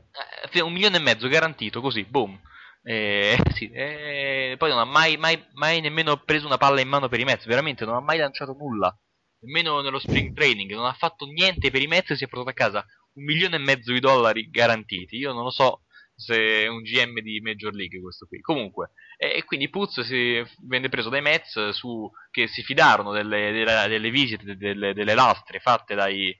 Eh, 0.52 0.60
un 0.60 0.72
milione 0.72 0.96
e 0.96 1.00
mezzo 1.00 1.28
garantito, 1.28 1.80
così, 1.80 2.04
boom. 2.04 2.38
Eh, 2.82 3.38
sì, 3.54 3.70
eh, 3.70 4.56
poi 4.58 4.68
non 4.68 4.78
ha 4.78 4.84
mai, 4.84 5.16
mai, 5.16 5.42
mai, 5.54 5.80
nemmeno 5.80 6.18
preso 6.18 6.46
una 6.46 6.58
palla 6.58 6.80
in 6.80 6.88
mano 6.88 7.08
per 7.08 7.18
i 7.18 7.24
Mets, 7.24 7.46
veramente 7.46 7.84
non 7.86 7.94
ha 7.94 8.00
mai 8.00 8.18
lanciato 8.18 8.52
nulla, 8.52 8.94
nemmeno 9.44 9.80
nello 9.80 9.98
spring 9.98 10.34
training, 10.34 10.72
non 10.72 10.86
ha 10.86 10.92
fatto 10.92 11.26
niente 11.26 11.70
per 11.70 11.82
i 11.82 11.86
Mets 11.86 12.10
e 12.10 12.16
si 12.16 12.24
è 12.24 12.28
portato 12.28 12.50
a 12.50 12.54
casa 12.54 12.84
un 13.14 13.24
milione 13.24 13.56
e 13.56 13.60
mezzo 13.60 13.92
di 13.92 14.00
dollari 14.00 14.48
garantiti. 14.50 15.16
Io 15.16 15.32
non 15.32 15.44
lo 15.44 15.50
so 15.50 15.82
se 16.16 16.62
è 16.62 16.66
un 16.68 16.82
GM 16.82 17.20
di 17.20 17.40
Major 17.40 17.72
League 17.74 18.00
questo 18.00 18.26
qui. 18.26 18.40
Comunque, 18.40 18.92
e, 19.16 19.36
e 19.36 19.44
quindi 19.44 19.68
Puz 19.68 20.00
si 20.00 20.42
venne 20.66 20.88
preso 20.88 21.08
dai 21.08 21.22
Mets 21.22 21.70
su, 21.70 22.10
che 22.30 22.46
si 22.46 22.62
fidarono 22.62 23.12
delle, 23.12 23.52
delle, 23.52 23.88
delle 23.88 24.10
visite, 24.10 24.56
delle, 24.56 24.94
delle 24.94 25.14
lastre 25.14 25.60
fatte 25.60 25.94
dai, 25.94 26.36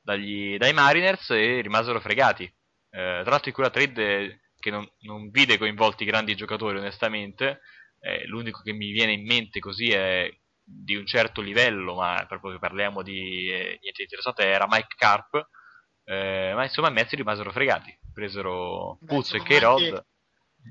dagli, 0.00 0.56
dai 0.56 0.72
Mariners 0.72 1.30
e 1.30 1.60
rimasero 1.60 2.00
fregati. 2.00 2.44
Eh, 2.44 3.20
tra 3.22 3.30
l'altro 3.30 3.48
in 3.48 3.54
quella 3.54 3.70
trade 3.70 4.40
che 4.58 4.70
non, 4.70 4.88
non 5.00 5.28
vide 5.30 5.58
coinvolti 5.58 6.04
grandi 6.04 6.34
giocatori 6.34 6.78
onestamente, 6.78 7.60
eh, 8.00 8.26
l'unico 8.26 8.62
che 8.62 8.72
mi 8.72 8.90
viene 8.90 9.12
in 9.12 9.24
mente 9.24 9.60
così 9.60 9.90
è 9.90 10.30
di 10.68 10.96
un 10.96 11.06
certo 11.06 11.40
livello, 11.40 11.94
ma 11.94 12.24
proprio 12.26 12.52
che 12.52 12.58
parliamo 12.58 13.02
di 13.02 13.48
eh, 13.48 13.78
niente 13.80 13.98
di 13.98 14.02
interessante, 14.02 14.44
era 14.44 14.66
Mike 14.68 14.94
Carp, 14.96 15.48
eh, 16.04 16.52
ma 16.54 16.64
insomma 16.64 16.88
i 16.88 16.92
Mets 16.92 17.12
rimasero 17.12 17.52
fregati, 17.52 17.96
presero 18.12 18.98
Puzzo 19.06 19.36
e 19.36 19.42
K-Rod. 19.42 20.04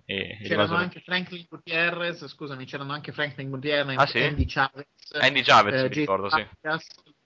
E 0.03 0.37
c'erano 0.41 0.63
rimasero... 0.63 0.75
anche 0.75 0.99
Franklin 0.99 1.45
Gutierrez, 1.49 2.27
scusami, 2.27 2.65
c'erano 2.65 2.91
anche 2.91 3.13
Franklin 3.13 3.49
Gutierrez, 3.49 3.97
ah, 3.97 4.05
sì? 4.05 4.19
Andy 4.19 4.45
Chavez, 4.45 4.87
Andy 5.13 5.41
Chavez, 5.41 5.79
eh, 5.79 5.87
mi 5.87 5.95
ricordo, 5.95 6.29
sì. 6.29 6.45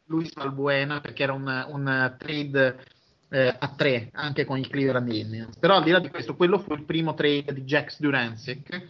Luis 0.06 0.34
Valbuena 0.36 1.02
perché 1.02 1.24
era 1.24 1.34
un, 1.34 1.66
un 1.70 2.16
trade 2.20 2.84
eh, 3.30 3.56
a 3.58 3.74
tre 3.76 4.10
anche 4.14 4.46
con 4.46 4.60
i 4.60 4.68
Cleveland 4.68 5.12
Indians. 5.12 5.58
Però 5.58 5.78
al 5.78 5.84
di 5.84 5.90
là 5.92 6.00
di 6.00 6.10
questo, 6.10 6.36
quello 6.36 6.60
fu 6.60 6.74
il 6.74 6.86
primo 6.86 7.16
trade 7.16 7.54
di 7.54 7.64
Jax 7.64 8.00
Durancic. 8.00 8.88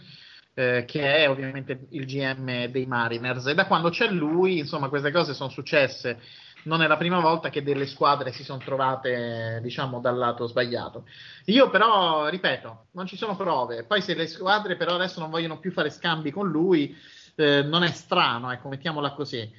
Eh, 0.54 0.84
che 0.86 1.16
è 1.16 1.30
ovviamente 1.30 1.88
il 1.92 2.06
GM 2.06 2.66
dei 2.66 2.86
Mariners. 2.86 3.48
E 3.48 3.54
da 3.54 3.66
quando 3.66 3.90
c'è 3.90 4.10
lui 4.10 4.60
insomma 4.60 4.90
queste 4.90 5.12
cose 5.12 5.34
sono 5.34 5.50
successe. 5.50 6.20
Non 6.64 6.82
è 6.82 6.88
la 6.88 6.98
prima 6.98 7.20
volta 7.20 7.50
che 7.50 7.64
delle 7.64 7.88
squadre 7.88 8.34
si 8.34 8.44
sono 8.44 8.60
trovate 8.60 9.60
diciamo 9.62 10.00
dal 10.02 10.18
lato 10.18 10.46
sbagliato. 10.48 11.06
Io 11.46 11.70
però 11.70 12.28
ripeto 12.28 12.88
non 12.92 13.06
ci 13.08 13.16
sono 13.16 13.36
prove. 13.36 13.86
Poi 13.86 14.02
se 14.02 14.14
le 14.16 14.28
squadre 14.28 14.76
però 14.76 14.96
adesso 14.96 15.20
non 15.20 15.30
vogliono 15.30 15.60
più 15.60 15.72
fare 15.72 15.90
scambi 15.90 16.32
con 16.32 16.50
lui 16.50 16.96
eh, 17.36 17.64
non 17.64 17.84
è 17.84 17.92
strano 17.92 18.52
ecco 18.52 18.68
mettiamola 18.68 19.14
così. 19.14 19.50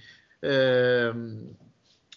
Ehm, 0.40 1.54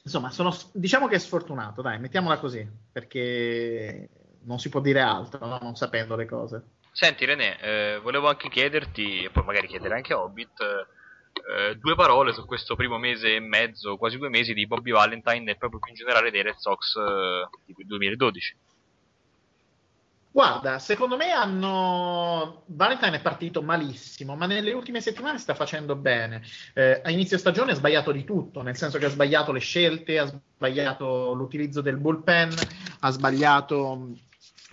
insomma, 0.04 0.32
sono, 0.32 0.56
diciamo 0.74 1.08
che 1.08 1.16
è 1.16 1.20
sfortunato, 1.20 1.82
dai, 1.82 2.00
mettiamola 2.00 2.40
così, 2.40 2.68
perché 2.92 4.10
non 4.44 4.60
si 4.60 4.70
può 4.70 4.82
dire 4.82 5.02
altro, 5.02 5.46
no? 5.46 5.60
non 5.62 5.76
sapendo 5.76 6.16
le 6.16 6.26
cose. 6.26 6.64
Senti 6.93 7.25
René, 7.25 7.60
eh, 7.60 7.99
volevo 8.03 8.29
anche 8.29 8.49
chiederti, 8.49 9.23
e 9.23 9.32
poi 9.32 9.43
magari 9.43 9.65
chiedere 9.65 9.95
anche 9.95 10.13
a 10.13 10.21
Hobbit, 10.21 10.62
eh, 10.62 11.75
due 11.77 11.95
parole 11.95 12.34
su 12.34 12.45
questo 12.45 12.75
primo 12.75 12.99
mese 12.99 13.36
e 13.36 13.39
mezzo, 13.39 13.97
quasi 13.97 14.19
due 14.19 14.29
mesi 14.29 14.53
di 14.53 14.67
Bobby 14.67 14.91
Valentine 14.91 15.49
e 15.49 15.56
proprio 15.56 15.79
più 15.79 15.89
in 15.89 15.97
generale 15.97 16.29
dei 16.29 16.43
Red 16.43 16.58
Sox 16.58 16.95
eh, 16.95 17.47
di 17.65 17.84
2012. 17.84 18.58
Guarda, 20.29 20.77
secondo 20.77 21.17
me 21.17 21.32
hanno. 21.32 22.63
Valentine 22.67 23.17
è 23.17 23.21
partito 23.21 23.63
malissimo, 23.63 24.36
ma 24.36 24.45
nelle 24.45 24.71
ultime 24.73 25.01
settimane 25.01 25.39
sta 25.39 25.56
facendo 25.56 25.95
bene. 25.95 26.43
Eh, 26.75 27.01
a 27.03 27.10
inizio 27.10 27.39
stagione 27.39 27.71
ha 27.71 27.75
sbagliato 27.75 28.12
di 28.12 28.23
tutto, 28.23 28.62
nel 28.62 28.77
senso 28.77 28.99
che 28.99 29.06
ha 29.06 29.10
sbagliato 29.10 29.51
le 29.51 29.60
scelte, 29.60 30.19
ha 30.19 30.25
sbagliato 30.25 31.34
l'utilizzo 31.34 31.82
del 31.82 31.97
bullpen, 31.97 32.51
ha 32.99 33.10
sbagliato 33.10 34.15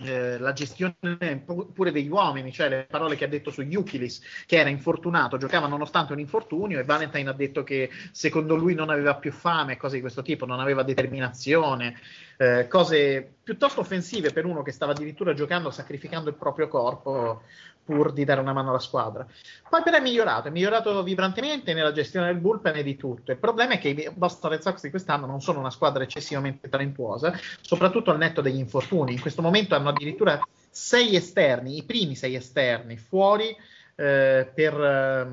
eh, 0.03 0.37
la 0.37 0.53
gestione 0.53 1.43
pure 1.45 1.91
degli 1.91 2.09
uomini, 2.09 2.51
cioè 2.51 2.69
le 2.69 2.87
parole 2.89 3.15
che 3.15 3.25
ha 3.25 3.27
detto 3.27 3.51
su 3.51 3.61
Yukilis, 3.61 4.21
che 4.45 4.57
era 4.57 4.69
infortunato, 4.69 5.37
giocava 5.37 5.67
nonostante 5.67 6.13
un 6.13 6.19
infortunio, 6.19 6.79
e 6.79 6.83
Valentine 6.83 7.29
ha 7.29 7.33
detto 7.33 7.63
che 7.63 7.89
secondo 8.11 8.55
lui 8.55 8.73
non 8.73 8.89
aveva 8.89 9.15
più 9.15 9.31
fame, 9.31 9.77
cose 9.77 9.95
di 9.95 10.01
questo 10.01 10.21
tipo, 10.21 10.45
non 10.45 10.59
aveva 10.59 10.83
determinazione, 10.83 11.99
eh, 12.37 12.67
cose 12.67 13.35
piuttosto 13.43 13.81
offensive 13.81 14.31
per 14.31 14.45
uno 14.45 14.61
che 14.63 14.71
stava 14.71 14.93
addirittura 14.93 15.33
giocando 15.33 15.69
sacrificando 15.69 16.29
il 16.29 16.35
proprio 16.35 16.67
corpo 16.67 17.43
pur 17.83 18.13
di 18.13 18.23
dare 18.23 18.41
una 18.41 18.53
mano 18.53 18.69
alla 18.69 18.79
squadra. 18.79 19.25
Poi 19.69 19.81
però 19.83 19.97
è 19.97 20.01
migliorato, 20.01 20.47
è 20.47 20.51
migliorato 20.51 21.01
vibrantemente 21.03 21.73
nella 21.73 21.91
gestione 21.91 22.27
del 22.27 22.37
bullpen 22.37 22.75
e 22.75 22.83
di 22.83 22.95
tutto. 22.95 23.31
Il 23.31 23.37
problema 23.37 23.73
è 23.73 23.79
che 23.79 23.89
i 23.89 24.11
Boston 24.13 24.51
Red 24.51 24.61
Sox 24.61 24.81
di 24.81 24.89
quest'anno 24.89 25.25
non 25.25 25.41
sono 25.41 25.59
una 25.59 25.71
squadra 25.71 26.03
eccessivamente 26.03 26.69
talentuosa, 26.69 27.33
soprattutto 27.61 28.11
al 28.11 28.17
netto 28.17 28.41
degli 28.41 28.59
infortuni. 28.59 29.13
In 29.13 29.21
questo 29.21 29.41
momento 29.41 29.75
hanno 29.75 29.89
addirittura 29.89 30.39
sei 30.69 31.15
esterni, 31.15 31.77
i 31.77 31.83
primi 31.83 32.15
sei 32.15 32.35
esterni 32.35 32.97
fuori 32.97 33.49
eh, 33.95 34.49
per, 34.53 34.73
eh, 34.73 35.27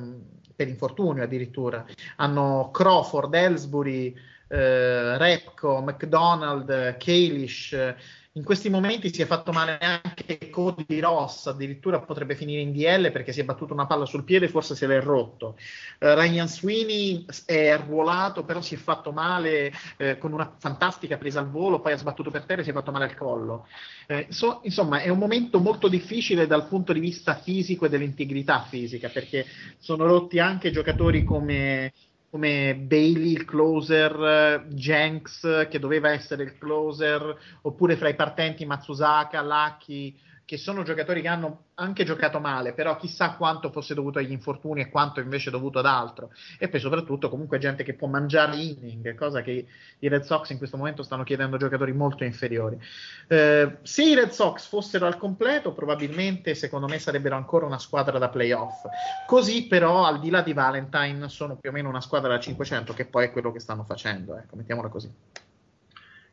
per, 0.55 0.69
infortunio 0.69 1.23
addirittura. 1.23 1.85
Hanno 2.17 2.71
Crawford, 2.73 3.33
Ellsbury, 3.35 4.15
eh, 4.49 5.17
Repco, 5.17 5.81
McDonald, 5.81 6.97
Kalish 6.97 7.95
in 8.39 8.45
questi 8.45 8.71
momenti 8.71 9.13
si 9.13 9.21
è 9.21 9.27
fatto 9.27 9.51
male 9.51 9.79
anche 9.81 10.49
Cody 10.49 11.01
Ross, 11.01 11.47
addirittura 11.47 11.99
potrebbe 11.99 12.37
finire 12.37 12.61
in 12.61 12.73
DL 12.73 13.11
perché 13.11 13.33
si 13.33 13.41
è 13.41 13.45
battuto 13.45 13.73
una 13.73 13.87
palla 13.87 14.07
sul 14.07 14.23
piede 14.23 14.47
e 14.47 14.49
forse 14.49 14.77
se 14.77 14.87
l'è 14.87 15.01
rotto. 15.01 15.57
Uh, 15.99 16.15
Ryan 16.15 16.47
Sweeney 16.47 17.27
è 17.45 17.69
arruolato, 17.71 18.45
però 18.45 18.61
si 18.61 18.77
è 18.77 18.79
fatto 18.79 19.11
male 19.11 19.73
eh, 19.97 20.19
con 20.19 20.33
una 20.33 20.55
fantastica 20.57 21.17
presa 21.17 21.41
al 21.41 21.51
volo, 21.51 21.81
poi 21.81 21.93
ha 21.93 21.97
sbattuto 21.97 22.31
per 22.31 22.45
terra 22.45 22.61
e 22.61 22.65
si 22.65 22.71
è 22.71 22.73
fatto 22.73 22.93
male 22.93 23.07
al 23.07 23.17
collo. 23.17 23.67
Eh, 24.07 24.27
so, 24.31 24.61
insomma, 24.63 25.01
è 25.01 25.09
un 25.09 25.19
momento 25.19 25.59
molto 25.59 25.89
difficile 25.89 26.47
dal 26.47 26.69
punto 26.69 26.93
di 26.93 27.01
vista 27.01 27.35
fisico 27.35 27.87
e 27.87 27.89
dell'integrità 27.89 28.63
fisica 28.63 29.09
perché 29.09 29.47
sono 29.79 30.07
rotti 30.07 30.39
anche 30.39 30.71
giocatori 30.71 31.25
come 31.25 31.93
come 32.31 32.75
Bailey 32.77 33.33
il 33.33 33.45
closer, 33.45 34.67
Jenks 34.69 35.67
che 35.71 35.79
doveva 35.79 36.11
essere 36.11 36.43
il 36.43 36.59
closer, 36.59 37.37
oppure 37.63 37.97
fra 37.97 38.09
i 38.09 38.15
partenti 38.15 38.67
Matsusaka, 38.67 39.43
Lucky, 39.43 40.17
che 40.49 40.57
sono 40.57 40.83
giocatori 40.83 41.21
che 41.21 41.29
hanno 41.29 41.65
anche 41.75 42.05
giocato 42.05 42.41
male, 42.41 42.73
però 42.73 42.97
chissà 42.97 43.33
quanto 43.33 43.71
fosse 43.71 43.93
dovuto 43.93 44.19
agli 44.19 44.31
infortuni 44.31 44.81
e 44.81 44.89
quanto 44.89 45.21
invece 45.21 45.51
dovuto 45.51 45.79
ad 45.79 45.85
altro. 45.85 46.31
E 46.59 46.71
poi 46.71 46.81
soprattutto 46.81 47.29
comunque 47.29 47.59
gente 47.59 47.85
che 47.85 47.93
può 47.93 48.09
mangiare 48.09 48.57
inning, 48.57 49.15
cosa 49.15 49.43
che 49.43 49.67
i 49.99 50.09
Red 50.09 50.23
Sox 50.23 50.49
in 50.49 50.57
questo 50.57 50.79
momento 50.79 51.03
stanno 51.03 51.23
chiedendo 51.23 51.57
a 51.57 51.59
giocatori 51.59 51.93
molto 51.93 52.25
inferiori. 52.25 52.81
Eh, 53.27 53.77
se 53.83 54.03
i 54.03 54.15
Red 54.15 54.31
Sox 54.31 54.67
fossero 54.67 55.05
al 55.05 55.19
completo, 55.19 55.75
probabilmente 55.75 56.55
secondo 56.55 56.87
me 56.87 56.99
sarebbero 56.99 57.37
ancora 57.37 57.67
una 57.67 57.79
squadra 57.79 58.17
da 58.17 58.31
playoff. 58.31 58.87
Così 59.27 59.67
però, 59.67 60.07
al 60.07 60.19
di 60.19 60.31
là 60.31 60.41
di 60.41 60.55
Valentine, 60.55 61.29
sono 61.29 61.57
più 61.57 61.69
o 61.69 61.75
meno 61.75 61.91
una 61.91 62.01
squadra 62.01 62.31
da 62.31 62.41
500, 62.41 62.95
che 62.95 63.05
poi 63.05 63.27
è 63.27 63.33
quello 63.33 63.53
che 63.53 63.61
stanno 63.61 63.85
facendo, 63.85 64.35
ecco, 64.35 64.57
mettiamola 64.57 64.89
così. 64.89 65.13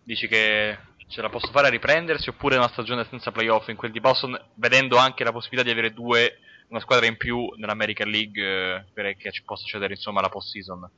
Dici 0.05 0.29
che 0.29 0.77
ce 1.07 1.21
la 1.21 1.29
posso 1.29 1.51
fare 1.51 1.67
a 1.67 1.69
riprendersi 1.69 2.29
oppure 2.29 2.57
una 2.57 2.67
stagione 2.67 3.05
senza 3.09 3.31
playoff 3.31 3.67
in 3.69 3.75
quel 3.75 3.91
di 3.91 3.99
Boston, 3.99 4.39
vedendo 4.55 4.97
anche 4.97 5.23
la 5.23 5.31
possibilità 5.31 5.63
di 5.63 5.71
avere 5.71 5.93
due, 5.93 6.39
una 6.69 6.79
squadra 6.79 7.05
in 7.05 7.17
più 7.17 7.53
nell'American 7.57 8.09
League 8.09 8.85
eh, 8.93 9.15
che 9.15 9.31
ci 9.31 9.43
possa 9.43 9.65
cedere 9.65 9.93
insomma 9.93 10.21
la 10.21 10.29
post-season? 10.29 10.89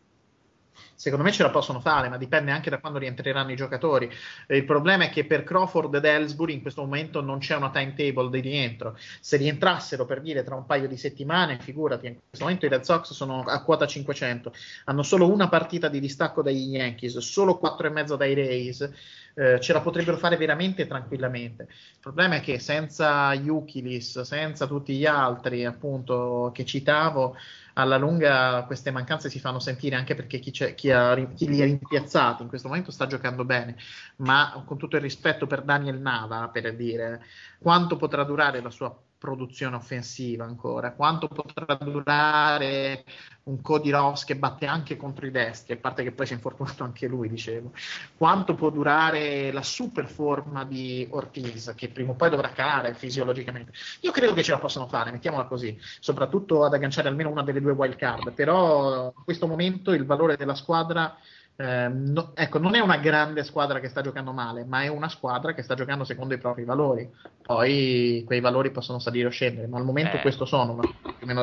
Secondo 0.93 1.23
me 1.23 1.31
ce 1.31 1.43
la 1.43 1.51
possono 1.51 1.79
fare, 1.79 2.09
ma 2.09 2.17
dipende 2.17 2.49
anche 2.49 2.71
da 2.71 2.79
quando 2.79 2.97
rientreranno 2.97 3.51
i 3.51 3.55
giocatori. 3.55 4.09
Il 4.47 4.65
problema 4.65 5.05
è 5.05 5.09
che 5.09 5.25
per 5.25 5.43
Crawford 5.43 5.93
ed 5.93 6.05
Ellsbury 6.05 6.53
in 6.53 6.61
questo 6.61 6.81
momento 6.81 7.21
non 7.21 7.37
c'è 7.37 7.55
una 7.55 7.69
timetable 7.69 8.29
di 8.31 8.39
rientro. 8.39 8.97
Se 9.19 9.37
rientrassero 9.37 10.05
per 10.05 10.21
dire 10.21 10.43
tra 10.43 10.55
un 10.55 10.65
paio 10.65 10.87
di 10.87 10.97
settimane, 10.97 11.59
figurati, 11.59 12.07
in 12.07 12.17
questo 12.27 12.45
momento 12.45 12.65
i 12.65 12.69
Red 12.69 12.81
Sox 12.81 13.11
sono 13.13 13.43
a 13.43 13.61
quota 13.61 13.85
500, 13.85 14.51
hanno 14.85 15.03
solo 15.03 15.31
una 15.31 15.49
partita 15.49 15.87
di 15.87 15.99
distacco 15.99 16.41
dagli 16.41 16.75
Yankees, 16.75 17.17
solo 17.19 17.59
4,5 17.61 18.15
dai 18.15 18.33
Rays 18.33 18.91
eh, 19.37 19.59
ce 19.59 19.71
la 19.71 19.81
potrebbero 19.81 20.17
fare 20.17 20.35
veramente 20.35 20.87
tranquillamente. 20.87 21.67
Il 21.69 21.99
problema 21.99 22.37
è 22.37 22.41
che 22.41 22.57
senza 22.57 23.31
Yukilis, 23.33 24.21
senza 24.21 24.65
tutti 24.65 24.95
gli 24.95 25.05
altri 25.05 25.63
appunto 25.63 26.49
che 26.53 26.65
citavo, 26.65 27.35
alla 27.73 27.97
lunga 27.97 28.63
queste 28.65 28.89
mancanze 28.89 29.29
si 29.29 29.39
fanno 29.39 29.59
sentire 29.59 29.95
anche 29.95 30.15
perché 30.15 30.39
chi, 30.39 30.49
chi, 30.49 30.89
ha, 30.89 31.13
chi, 31.35 31.47
li 31.47 31.61
ha 31.61 31.65
rimpiazzati 31.65 32.41
in 32.41 32.49
questo 32.49 32.67
momento 32.67 32.89
sta 32.89 33.05
giocando 33.05 33.45
bene, 33.45 33.77
ma 34.17 34.63
con 34.65 34.77
tutto 34.77 34.95
il 34.95 35.03
rispetto 35.03 35.45
per 35.45 35.61
Daniel 35.61 35.99
Nava, 35.99 36.49
per 36.51 36.75
dire 36.75 37.21
quanto 37.59 37.95
potrà 37.95 38.23
durare 38.23 38.59
la 38.61 38.71
sua 38.71 38.91
produzione 39.17 39.75
offensiva 39.75 40.45
ancora, 40.45 40.91
quanto 40.91 41.27
potrà 41.27 41.75
durare 41.75 43.03
un 43.43 43.61
Cody 43.61 43.89
Ross 43.89 44.25
che 44.25 44.35
batte 44.35 44.65
anche 44.65 44.97
contro 44.97 45.25
i 45.25 45.31
destri, 45.31 45.73
a 45.73 45.77
parte 45.77 46.03
che 46.03 46.11
poi 46.11 46.25
si 46.25 46.33
è 46.33 46.35
infortunato 46.35 46.83
anche 46.83 47.07
lui, 47.07 47.29
dicevo, 47.29 47.71
quanto 48.17 48.55
può 48.55 48.69
durare 48.69 49.51
la 49.51 49.63
super 49.63 50.07
forma 50.07 50.65
di 50.65 51.07
Ortiz, 51.11 51.73
che 51.75 51.89
prima 51.89 52.11
o 52.11 52.15
poi 52.15 52.29
dovrà 52.29 52.49
calare 52.49 52.93
fisiologicamente. 52.93 53.71
Io 54.01 54.11
credo 54.11 54.33
che 54.33 54.43
ce 54.43 54.51
la 54.51 54.59
possano 54.59 54.87
fare, 54.87 55.11
mettiamola 55.11 55.45
così, 55.45 55.77
soprattutto 55.99 56.63
ad 56.65 56.73
agganciare 56.73 57.07
almeno 57.07 57.29
una 57.29 57.43
delle 57.43 57.61
due 57.61 57.71
wild 57.71 57.95
card, 57.95 58.33
però 58.33 59.13
in 59.15 59.23
questo 59.23 59.47
momento 59.47 59.93
il 59.93 60.05
valore 60.05 60.35
della 60.35 60.55
squadra 60.55 61.17
eh, 61.59 61.87
no, 61.89 62.33
ecco, 62.35 62.59
non 62.59 62.75
è 62.75 62.79
una 62.79 62.97
grande 62.97 63.43
squadra 63.43 63.79
che 63.79 63.89
sta 63.89 64.01
giocando 64.01 64.31
male, 64.31 64.63
ma 64.63 64.83
è 64.83 64.87
una 64.89 65.09
squadra 65.09 65.55
che 65.55 65.63
sta 65.63 65.73
giocando 65.73 66.03
secondo 66.03 66.35
i 66.35 66.37
propri 66.37 66.63
valori. 66.63 67.09
Poi 67.41 68.21
quei 68.27 68.39
valori 68.39 68.69
possono 68.69 68.99
salire 68.99 69.27
o 69.27 69.31
scendere, 69.31 69.65
ma 69.65 69.77
al 69.77 69.83
momento 69.83 70.17
eh, 70.17 70.21
questo 70.21 70.45
sono. 70.45 70.79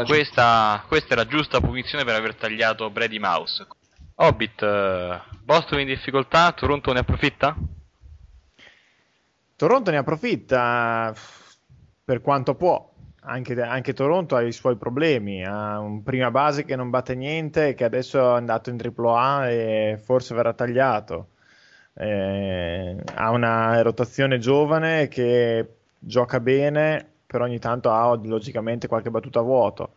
Questa, 0.07 0.85
questa, 0.87 1.15
è 1.15 1.17
la 1.17 1.27
giusta 1.27 1.61
punizione 1.61 2.05
per 2.05 2.15
aver 2.15 2.37
tagliato 2.37 2.89
Brady 2.91 3.19
Mouse. 3.19 3.67
Hobbit, 4.15 4.63
uh, 4.63 5.37
Boston 5.43 5.81
in 5.81 5.87
difficoltà, 5.87 6.53
Toronto 6.53 6.93
ne 6.93 7.01
approfitta? 7.01 7.57
Toronto 9.57 9.91
ne 9.91 9.97
approfitta 9.97 11.13
per 12.05 12.21
quanto 12.21 12.55
può 12.55 12.94
anche, 13.25 13.61
anche, 13.61 13.93
Toronto 13.93 14.37
ha 14.37 14.43
i 14.43 14.53
suoi 14.53 14.77
problemi, 14.77 15.45
ha 15.45 15.79
un 15.79 16.03
prima 16.03 16.31
base 16.31 16.65
che 16.65 16.77
non 16.77 16.91
batte 16.91 17.15
niente, 17.15 17.75
che 17.75 17.85
adesso 17.85 18.19
è 18.19 18.37
andato 18.37 18.71
in 18.71 18.79
AAA 18.79 19.51
e 19.51 20.01
forse 20.03 20.35
verrà 20.35 20.53
tagliato. 20.53 21.29
Eh, 21.95 22.97
ha 23.15 23.31
una 23.31 23.81
rotazione 23.83 24.39
giovane 24.39 25.09
che 25.09 25.77
gioca 25.99 26.41
bene, 26.41 27.09
però 27.27 27.45
ogni 27.45 27.59
tanto 27.59 27.91
ha 27.91 28.15
logicamente 28.23 28.89
qualche 28.89 29.11
battuta 29.11 29.41
a 29.41 29.43
vuoto. 29.43 29.95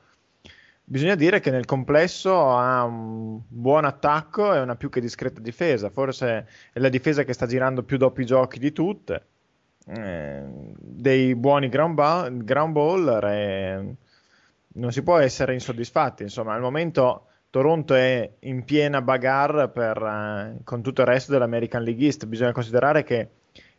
Bisogna 0.83 1.15
dire 1.15 1.39
che 1.41 1.51
nel 1.51 1.65
complesso 1.65 2.55
ha 2.57 2.83
un 2.83 3.41
buon 3.47 3.83
attacco 3.85 4.53
e 4.53 4.59
una 4.59 4.75
più 4.75 4.89
che 4.89 5.01
discreta 5.01 5.41
difesa, 5.41 5.89
forse 5.89 6.47
è 6.71 6.79
la 6.79 6.89
difesa 6.89 7.23
che 7.23 7.33
sta 7.33 7.45
girando 7.45 7.83
più 7.83 7.97
doppi 7.97 8.25
giochi 8.25 8.57
di 8.57 8.71
tutte 8.71 9.25
eh, 9.89 10.43
dei 10.77 11.35
buoni 11.35 11.69
ground, 11.69 11.95
ball, 11.95 12.43
ground 12.43 12.73
baller 12.73 13.25
e 13.25 13.95
non 14.73 14.91
si 14.91 15.01
può 15.01 15.17
essere 15.17 15.53
insoddisfatti. 15.53 16.23
Insomma, 16.23 16.53
al 16.53 16.61
momento 16.61 17.27
Toronto 17.49 17.93
è 17.93 18.29
in 18.39 18.63
piena 18.63 19.01
bagarre 19.01 19.69
per, 19.69 19.97
eh, 19.97 20.63
con 20.63 20.81
tutto 20.81 21.01
il 21.01 21.07
resto 21.07 21.31
dell'American 21.31 21.83
League 21.83 22.03
East. 22.05 22.25
Bisogna 22.25 22.51
considerare 22.51 23.03
che 23.03 23.29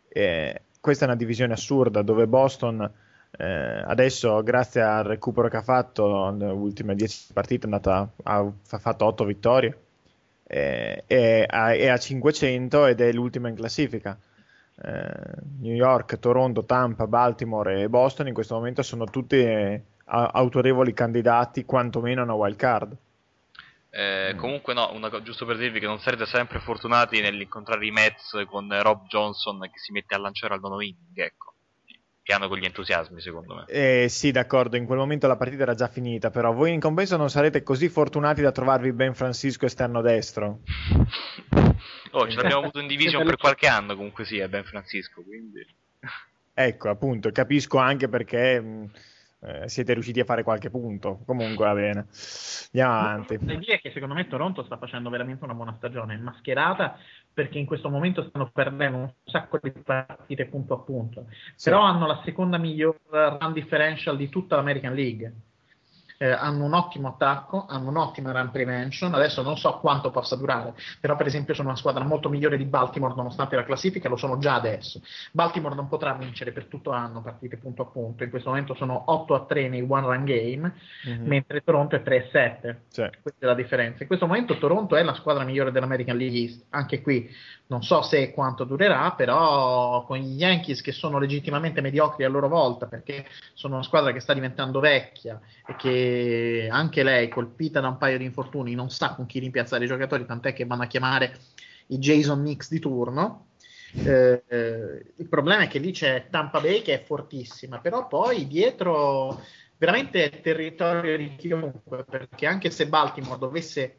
eh, 0.09 0.63
questa 0.81 1.05
è 1.05 1.09
una 1.09 1.17
divisione 1.17 1.53
assurda 1.53 2.03
dove 2.03 2.27
Boston 2.27 2.91
eh, 3.31 3.83
adesso, 3.85 4.43
grazie 4.43 4.81
al 4.81 5.05
recupero 5.05 5.49
che 5.49 5.59
ha 5.59 5.63
fatto 5.63 6.31
nelle 6.31 6.53
ultime 6.53 6.95
10 6.95 7.33
partite, 7.35 7.67
è 7.67 7.71
andata, 7.71 8.11
ha, 8.23 8.39
ha 8.39 8.79
fatto 8.79 9.05
8 9.05 9.25
vittorie. 9.25 9.79
Eh, 10.51 11.05
è, 11.07 11.47
è 11.47 11.89
a 11.89 11.99
500 11.99 12.87
ed 12.87 13.03
è 13.03 13.13
l'ultima 13.13 13.49
in 13.49 13.55
classifica 13.55 14.19
eh, 14.83 15.43
New 15.61 15.75
York, 15.75 16.19
Toronto, 16.19 16.65
Tampa, 16.65 17.07
Baltimore 17.07 17.83
e 17.83 17.89
Boston 17.89 18.29
in 18.29 18.35
questo 18.35 18.55
momento 18.55 18.83
sono 18.83 19.05
tutti 19.07 19.37
eh, 19.37 19.83
autorevoli 20.05 20.93
candidati 20.93 21.65
quantomeno 21.65 22.21
a 22.21 22.25
una 22.25 22.35
wild 22.35 22.57
card. 22.57 22.97
Eh, 23.91 24.33
mm. 24.35 24.39
Comunque 24.39 24.75
no, 24.75 24.93
una, 24.93 25.11
giusto 25.23 25.47
per 25.47 25.57
dirvi 25.57 25.81
che 25.81 25.87
non 25.87 25.99
sarete 25.99 26.27
sempre 26.27 26.61
fortunati 26.61 27.21
nell'incontrare 27.21 27.85
i 27.87 27.91
Mets 27.91 28.45
con 28.47 28.69
Rob 28.83 29.07
Johnson 29.07 29.61
che 29.61 29.79
si 29.79 29.93
mette 29.93 30.15
a 30.15 30.19
lanciare 30.19 30.55
al 30.55 30.61
nono 30.61 30.81
inning, 30.81 31.17
ecco. 31.17 31.55
Piano 32.29 32.47
con 32.47 32.59
gli 32.59 32.67
entusiasmi, 32.67 33.23
secondo 33.23 33.55
me. 33.55 33.65
Eh, 33.69 34.09
sì, 34.11 34.33
d'accordo, 34.33 34.77
in 34.77 34.85
quel 34.85 34.99
momento 34.99 35.27
la 35.27 35.37
partita 35.37 35.63
era 35.63 35.73
già 35.73 35.89
finita, 35.89 36.29
però 36.29 36.53
voi 36.53 36.75
in 36.75 36.79
compenso 36.79 37.17
non 37.17 37.31
sarete 37.31 37.63
così 37.63 37.89
fortunati 37.89 38.43
da 38.43 38.53
trovarvi 38.53 38.93
Ben 38.93 39.15
Francisco 39.15 39.65
esterno 39.65 40.03
destro. 40.03 40.61
Oh, 42.13 42.27
ce 42.27 42.37
l'abbiamo 42.37 42.63
avuto 42.63 42.81
in 42.81 42.87
division 42.87 43.23
per 43.23 43.37
qualche 43.37 43.67
anno 43.67 43.95
comunque 43.95 44.25
sì, 44.25 44.39
è 44.39 44.49
Ben 44.49 44.65
Francisco, 44.65 45.23
quindi... 45.23 45.65
Ecco, 46.55 46.89
appunto, 46.89 47.31
capisco 47.31 47.77
anche 47.77 48.09
perché 48.09 48.59
mh, 48.61 48.91
eh, 49.41 49.69
siete 49.69 49.93
riusciti 49.93 50.21
a 50.21 50.25
fare 50.25 50.43
qualche 50.43 50.71
punto. 50.71 51.21
Comunque 51.25 51.67
va 51.67 51.75
bene. 51.75 52.07
Andiamo 52.73 52.99
avanti. 52.99 53.39
L'idea 53.41 53.77
è 53.77 53.81
che 53.81 53.93
secondo 53.93 54.15
me 54.15 54.27
Toronto 54.27 54.65
sta 54.65 54.77
facendo 54.77 55.11
veramente 55.11 55.45
una 55.45 55.55
buona 55.55 55.75
stagione, 55.77 56.17
mascherata 56.17 56.99
perché 57.33 57.59
in 57.59 57.67
questo 57.67 57.89
momento 57.89 58.25
stanno 58.29 58.51
perdendo 58.53 58.99
un 58.99 59.13
sacco 59.25 59.61
di 59.63 59.71
partite 59.71 60.47
punto 60.47 60.75
a 60.75 60.79
punto. 60.81 61.27
Sì. 61.55 61.71
Però 61.71 61.83
hanno 61.83 62.07
la 62.07 62.21
seconda 62.25 62.59
miglior 62.59 62.99
run 63.09 63.53
differential 63.53 64.17
di 64.17 64.29
tutta 64.29 64.57
l'American 64.57 64.95
League 64.95 65.35
eh, 66.19 66.31
hanno 66.31 66.65
un 66.65 66.75
ottimo 66.75 67.09
attacco, 67.09 67.65
hanno 67.69 67.89
un'ottima 67.89 68.33
run 68.33 68.51
prevention, 68.51 69.15
adesso 69.15 69.41
non 69.43 69.57
so 69.57 69.79
quanto 69.79 70.11
possa 70.11 70.37
durare, 70.37 70.75
però 71.01 71.17
per 71.17 71.27
esempio 71.27 71.55
sono 71.55 71.69
una 71.69 71.77
squadra 71.77 72.05
molto 72.05 72.29
migliore 72.29 72.57
di 72.57 72.65
Baltimore 72.65 73.15
nonostante 73.15 73.57
la 73.57 73.65
classifica, 73.65 74.09
lo 74.09 74.17
sono 74.17 74.39
già 74.39 74.55
adesso. 74.55 75.01
Baltimore 75.33 75.77
non 75.77 75.89
potrà 75.89 76.13
vincere 76.15 76.53
per 76.53 76.67
tutto 76.67 76.91
l'anno 76.91 77.23
partite 77.23 77.57
punto 77.57 77.83
a 77.83 77.87
punto, 77.87 78.25
in 78.25 78.31
questo 78.31 78.51
momento 78.51 78.75
sono 78.75 79.05
8 79.07 79.35
a 79.35 79.45
3 79.47 79.69
nei 79.69 79.87
one 79.89 80.07
run 80.07 80.25
game, 80.25 80.75
mm-hmm. 81.09 81.27
mentre 81.27 81.63
Toronto 81.63 81.95
è 81.95 82.03
3 82.03 82.19
a 82.19 82.29
7, 82.31 82.83
sì. 82.89 83.09
questa 83.23 83.45
è 83.45 83.47
la 83.47 83.55
differenza. 83.55 84.03
In 84.03 84.09
questo 84.09 84.27
momento 84.27 84.59
Toronto 84.59 84.97
è 84.97 85.03
la 85.05 85.15
squadra 85.15 85.45
migliore 85.45 85.71
dell'American 85.71 86.17
League 86.17 86.39
East, 86.39 86.67
anche 86.71 87.01
qui 87.01 87.31
non 87.69 87.83
so 87.83 88.03
se 88.03 88.23
e 88.23 88.33
quanto 88.33 88.65
durerà, 88.65 89.13
però 89.13 90.05
con 90.05 90.17
gli 90.17 90.41
Yankees 90.41 90.81
che 90.81 90.93
sono 90.93 91.19
legittimamente 91.19 91.81
mediocri 91.81 92.25
a 92.25 92.29
loro 92.29 92.49
volta 92.49 92.87
perché 92.87 93.27
sono 93.55 93.75
una 93.75 93.85
squadra 93.85 94.13
che 94.13 94.21
sta 94.21 94.33
diventando 94.33 94.81
vecchia 94.81 95.39
e 95.67 95.77
che 95.77 96.08
anche 96.71 97.03
lei, 97.03 97.29
colpita 97.29 97.81
da 97.81 97.89
un 97.89 97.97
paio 97.97 98.19
di 98.19 98.25
infortuni, 98.25 98.75
non 98.75 98.91
sa 98.91 99.15
con 99.15 99.27
chi 99.27 99.39
rimpiazzare 99.39 99.85
i 99.85 99.89
giocatori, 99.89 100.27
tant'è 100.27 100.53
che 100.53 100.67
vanno 100.67 100.83
a 100.83 100.87
chiamare 100.87 101.39
i 101.89 101.99
Jason 101.99 102.43
Nix 102.43 102.69
di 102.69 102.79
turno. 102.79 103.47
Eh, 104.05 104.45
eh, 104.47 105.13
il 105.17 105.29
problema 105.29 105.63
è 105.63 105.69
che 105.69 105.79
lì 105.79 105.93
c'è 105.93 106.29
Tampa 106.31 106.61
Bay 106.61 106.83
che 106.83 106.95
è 106.95 107.03
fortissima, 107.03 107.81
però 107.81 108.07
poi 108.07 108.47
dietro 108.47 109.41
veramente 109.79 110.25
è 110.25 110.41
territorio 110.41 111.17
di 111.17 111.35
chiunque, 111.37 112.05
perché 112.05 112.47
anche 112.47 112.71
se 112.71 112.89
Baltimore 112.89 113.39
dovesse 113.39 113.97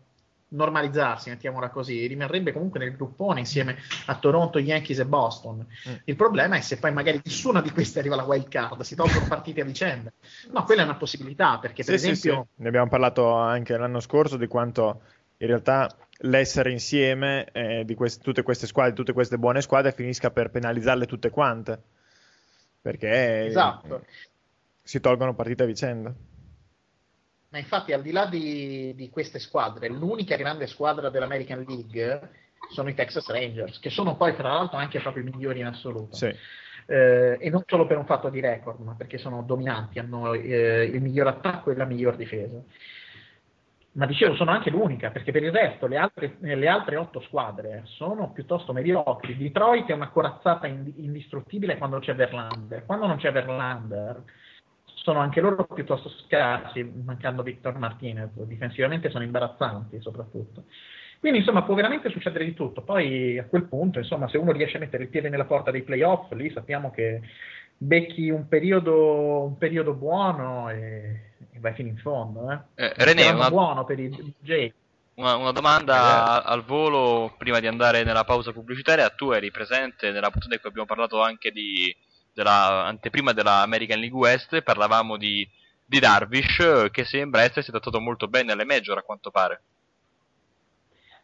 normalizzarsi, 0.50 1.30
mettiamola 1.30 1.70
così, 1.70 2.06
rimarrebbe 2.08 2.52
comunque 2.52 2.80
nel 2.80 2.96
gruppone 2.96 3.40
insieme 3.40 3.78
a 4.06 4.16
Toronto, 4.16 4.60
Yankees 4.60 5.00
e 5.00 5.06
Boston. 5.06 5.66
Mm. 5.90 5.94
Il 6.06 6.16
problema 6.16 6.56
è 6.56 6.62
se 6.62 6.78
poi 6.78 6.92
magari 6.92 7.22
nessuna 7.24 7.62
di 7.62 7.72
queste 7.72 8.00
arriva 8.00 8.16
alla 8.16 8.24
wild 8.24 8.48
card, 8.48 8.82
si 8.82 8.96
tolgono 8.96 9.28
partite 9.28 9.62
a 9.62 9.66
vicenda. 9.66 10.12
No, 10.52 10.64
quella 10.64 10.82
è 10.82 10.86
una 10.86 10.96
possibilità, 10.96 11.60
perché 11.60 11.84
per 11.84 12.00
sì, 12.00 12.10
esempio... 12.10 12.42
Sì, 12.42 12.54
sì. 12.56 12.62
Ne 12.62 12.68
abbiamo 12.68 12.90
parlato 12.90 13.32
anche 13.34 13.78
l'anno 13.78 14.00
scorso 14.00 14.38
di 14.38 14.48
quanto 14.48 15.02
in 15.38 15.48
realtà 15.48 15.90
l'essere 16.24 16.72
insieme 16.72 17.50
eh, 17.52 17.84
di 17.86 17.96
queste, 17.96 18.22
tutte 18.22 18.44
queste 18.44 18.68
squadre, 18.68 18.94
tutte 18.94 19.14
queste 19.14 19.38
buone 19.38 19.62
squadre, 19.62 19.92
finisca 19.92 20.32
per 20.32 20.50
penalizzarle 20.50 21.06
tutte 21.06 21.30
quante. 21.30 21.82
Perché 22.82 23.46
esatto. 23.46 24.06
si 24.82 25.00
tolgono 25.00 25.36
partite 25.36 25.64
a 25.64 25.66
vicenda. 25.66 26.14
Ma 27.50 27.58
infatti, 27.58 27.94
al 27.94 28.04
di 28.04 28.12
là 28.12 28.26
di, 28.28 28.94
di, 28.96 29.10
queste 29.10 29.40
squadre, 29.40 29.90
l'unica 29.90 30.36
grande 30.36 30.68
squadra 30.68 31.10
dell'American 31.10 31.66
League 31.68 32.30
sono 32.72 32.90
i 32.90 32.94
Texas 32.94 33.28
Rangers, 33.28 33.80
che 33.80 33.90
sono 33.90 34.16
poi, 34.16 34.36
tra 34.36 34.50
l'altro, 34.50 34.78
anche 34.78 35.00
proprio 35.00 35.24
i 35.24 35.30
migliori 35.32 35.60
in 35.60 35.66
assoluto. 35.66 36.16
Sì. 36.16 36.32
Eh, 36.86 37.38
e 37.40 37.50
non 37.50 37.64
solo 37.66 37.88
per 37.88 37.98
un 37.98 38.06
fatto 38.06 38.30
di 38.30 38.40
record, 38.40 38.80
ma 38.82 38.94
perché 38.94 39.18
sono 39.18 39.42
dominanti, 39.42 39.98
hanno 39.98 40.34
eh, 40.34 40.84
il 40.84 41.02
miglior 41.02 41.28
attacco 41.28 41.72
e 41.72 41.76
la 41.76 41.86
miglior 41.86 42.16
difesa. 42.16 42.62
Ma 43.94 44.06
dicevo, 44.06 44.36
sono 44.36 44.52
anche 44.52 44.70
l'unica, 44.70 45.10
perché 45.10 45.32
per 45.32 45.42
il 45.42 45.52
resto 45.52 45.88
le 45.88 45.98
altre, 45.98 46.38
le 46.40 46.68
altre 46.68 46.98
otto 46.98 47.20
squadre 47.22 47.82
sono 47.86 48.32
piuttosto 48.32 48.74
mediocri. 48.74 49.36
Detroit 49.36 49.88
è 49.88 49.94
una 49.94 50.10
corazzata 50.10 50.68
indistruttibile 50.68 51.78
quando 51.78 51.98
c'è 51.98 52.14
Verlander. 52.14 52.86
Quando 52.86 53.08
non 53.08 53.18
c'è 53.18 53.32
Verlander, 53.32 54.24
sono 55.10 55.22
anche 55.22 55.42
loro 55.42 55.66
piuttosto 55.66 56.08
scarsi, 56.28 56.84
mancando 56.84 57.42
Victor 57.42 57.76
Martinez, 57.80 58.30
difensivamente 58.44 59.10
sono 59.10 59.24
imbarazzanti 59.24 60.00
soprattutto. 60.02 60.66
Quindi 61.20 61.40
insomma 61.40 61.64
può 61.64 61.74
veramente 61.74 62.12
succedere 62.12 62.46
di 62.46 62.54
tutto, 62.54 62.84
poi 62.84 63.40
a 63.40 63.46
quel 63.46 63.64
punto 63.64 63.98
insomma 63.98 64.30
se 64.30 64.38
uno 64.38 64.52
riesce 64.52 64.78
a 64.78 64.80
mettere 64.80 65.04
il 65.04 65.10
piede 65.10 65.30
nella 65.30 65.46
porta 65.46 65.72
dei 65.72 65.82
playoff, 65.82 66.32
lì 66.34 66.52
sappiamo 66.52 66.92
che 66.92 67.22
becchi 67.76 68.30
un 68.30 68.48
periodo, 68.48 69.46
un 69.46 69.58
periodo 69.58 69.94
buono 69.94 70.70
e, 70.70 71.32
e 71.52 71.60
vai 71.60 71.74
fino 71.74 71.90
in 71.90 71.98
fondo. 71.98 72.52
Eh. 72.52 72.86
Eh, 72.86 72.94
René, 72.98 73.30
una... 73.30 73.50
buono 73.50 73.86
per 73.86 74.00
i 74.00 74.10
DJ. 74.10 74.72
Una, 75.16 75.38
una 75.38 75.52
domanda 75.52 76.44
al 76.44 76.64
volo 76.64 77.34
prima 77.36 77.60
di 77.60 77.66
andare 77.66 78.04
nella 78.04 78.26
pausa 78.26 78.54
pubblicitaria. 78.54 79.10
Tu 79.10 79.32
eri 79.32 79.50
presente 79.50 80.12
nella 80.12 80.30
puntata 80.30 80.54
in 80.54 80.60
cui 80.60 80.70
abbiamo 80.70 80.88
parlato 80.88 81.22
anche 81.22 81.52
di, 81.52 81.94
della 82.40 82.86
anteprima 82.86 83.34
della 83.34 83.62
American 83.62 84.00
League 84.00 84.18
West. 84.18 84.62
Parlavamo 84.62 85.18
di, 85.18 85.48
di 85.86 86.00
Darvish, 86.00 86.90
che 86.92 87.04
sembra 87.04 87.42
essersi 87.42 87.70
adattato 87.70 88.00
molto 88.00 88.28
bene 88.28 88.54
alle 88.54 88.66
major 88.66 88.98
a 88.98 89.02
quanto 89.02 89.30
pare. 89.30 89.62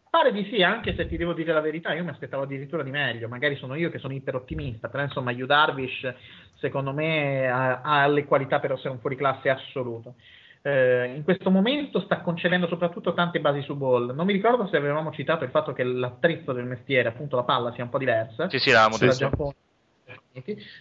Pare 0.09 0.31
di 0.31 0.47
sì, 0.49 0.61
anche 0.61 0.95
se 0.95 1.07
ti 1.07 1.17
devo 1.17 1.33
dire 1.33 1.53
la 1.53 1.61
verità, 1.61 1.93
io 1.93 2.03
mi 2.03 2.09
aspettavo 2.09 2.43
addirittura 2.43 2.83
di 2.83 2.91
meglio. 2.91 3.27
Magari 3.27 3.55
sono 3.55 3.75
io 3.75 3.89
che 3.89 3.99
sono 3.99 4.13
iper 4.13 4.35
ottimista, 4.35 4.89
però 4.89 5.03
insomma, 5.03 5.31
Yu 5.31 5.45
Darvish 5.45 6.13
secondo 6.59 6.93
me 6.93 7.47
ha, 7.47 7.81
ha 7.81 8.07
le 8.07 8.25
qualità 8.25 8.59
per 8.59 8.71
essere 8.71 8.89
un 8.89 8.99
fuoriclasse 8.99 9.49
assoluto 9.49 10.15
eh, 10.67 11.13
in 11.15 11.23
questo 11.23 11.51
momento 11.51 11.99
sta 11.99 12.21
concedendo 12.21 12.65
soprattutto 12.65 13.13
tante 13.13 13.39
basi 13.39 13.61
su 13.61 13.75
ball. 13.75 14.15
Non 14.15 14.25
mi 14.25 14.33
ricordo 14.33 14.67
se 14.67 14.77
avevamo 14.77 15.11
citato 15.11 15.43
il 15.43 15.51
fatto 15.51 15.73
che 15.73 15.83
l'attrezzo 15.83 16.53
del 16.53 16.65
mestiere, 16.65 17.09
appunto 17.09 17.35
la 17.35 17.43
palla, 17.43 17.71
sia 17.73 17.83
un 17.83 17.91
po' 17.91 17.99
diversa. 17.99 18.49
Sì, 18.49 18.57
sì, 18.57 18.71
l'avevamo 18.71 18.97
detto. 18.97 19.53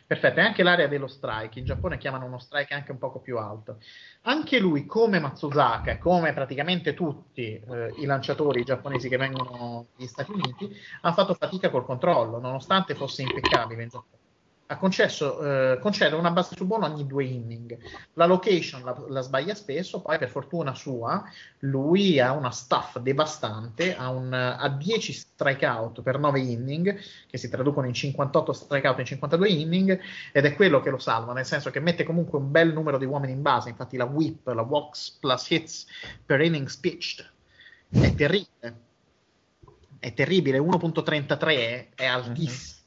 Perfetto, 0.06 0.40
e 0.40 0.42
anche 0.42 0.62
l'area 0.62 0.87
dello 0.87 1.06
strike. 1.06 1.58
In 1.58 1.64
Giappone 1.64 1.96
chiamano 1.96 2.26
uno 2.26 2.38
strike 2.38 2.74
anche 2.74 2.92
un 2.92 2.98
poco 2.98 3.20
più 3.20 3.38
alto. 3.38 3.78
Anche 4.22 4.58
lui, 4.58 4.84
come 4.84 5.18
Matsuzaka, 5.20 5.98
come 5.98 6.32
praticamente 6.34 6.92
tutti 6.94 7.54
eh, 7.54 7.94
i 7.96 8.04
lanciatori 8.04 8.64
giapponesi 8.64 9.08
che 9.08 9.16
vengono 9.16 9.88
dagli 9.96 10.06
Stati 10.06 10.32
Uniti, 10.32 10.70
ha 11.02 11.12
fatto 11.12 11.34
fatica 11.34 11.70
col 11.70 11.84
controllo, 11.84 12.38
nonostante 12.38 12.94
fosse 12.94 13.22
impeccabile 13.22 13.82
in 13.84 13.88
Giappone 13.88 14.23
ha 14.66 14.79
concesso, 14.79 15.72
eh, 15.72 15.79
concede 15.79 16.14
una 16.14 16.31
base 16.31 16.57
su 16.57 16.64
buono 16.64 16.87
ogni 16.87 17.07
due 17.07 17.24
inning. 17.24 17.77
La 18.14 18.24
location 18.24 18.83
la, 18.83 18.96
la, 19.09 19.20
sbaglia 19.20 19.55
spesso, 19.55 20.00
poi 20.00 20.16
per 20.16 20.31
fortuna 20.31 20.74
sua 20.74 21.22
lui 21.61 22.18
ha 22.18 22.33
una 22.33 22.50
staff 22.50 22.98
devastante, 22.98 23.94
ha, 23.94 24.09
un, 24.09 24.33
ha 24.33 24.68
10 24.68 25.12
strikeout 25.12 26.03
per 26.03 26.18
9 26.18 26.40
inning, 26.40 26.98
che 27.29 27.37
si 27.37 27.50
traducono 27.50 27.87
in 27.87 27.94
58 27.94 28.53
strikeout 28.53 28.98
in 29.00 29.05
52 29.05 29.48
inning, 29.48 30.00
ed 30.33 30.44
è 30.46 30.55
quello 30.55 30.81
che 30.81 30.90
lo 30.90 30.98
salva, 30.98 31.35
nel 31.35 31.46
senso 31.46 31.70
che 31.70 31.81
mette 31.81 32.05
comunque 32.05 32.38
un 32.38 32.50
bel 32.50 32.72
numero 32.72 32.96
di 32.96 33.05
uomini 33.05 33.33
in 33.33 33.42
base, 33.42 33.68
infatti 33.68 33.98
la 33.98 34.05
whip, 34.05 34.46
la 34.46 34.62
walks 34.62 35.18
plus 35.20 35.50
hits 35.50 35.87
per 36.24 36.40
innings 36.40 36.77
pitched, 36.77 37.31
è 37.90 38.14
terribile. 38.14 38.83
È 39.98 40.12
terribile, 40.12 40.59
1.33 40.59 41.94
è 41.94 42.05
altissimo 42.05 42.83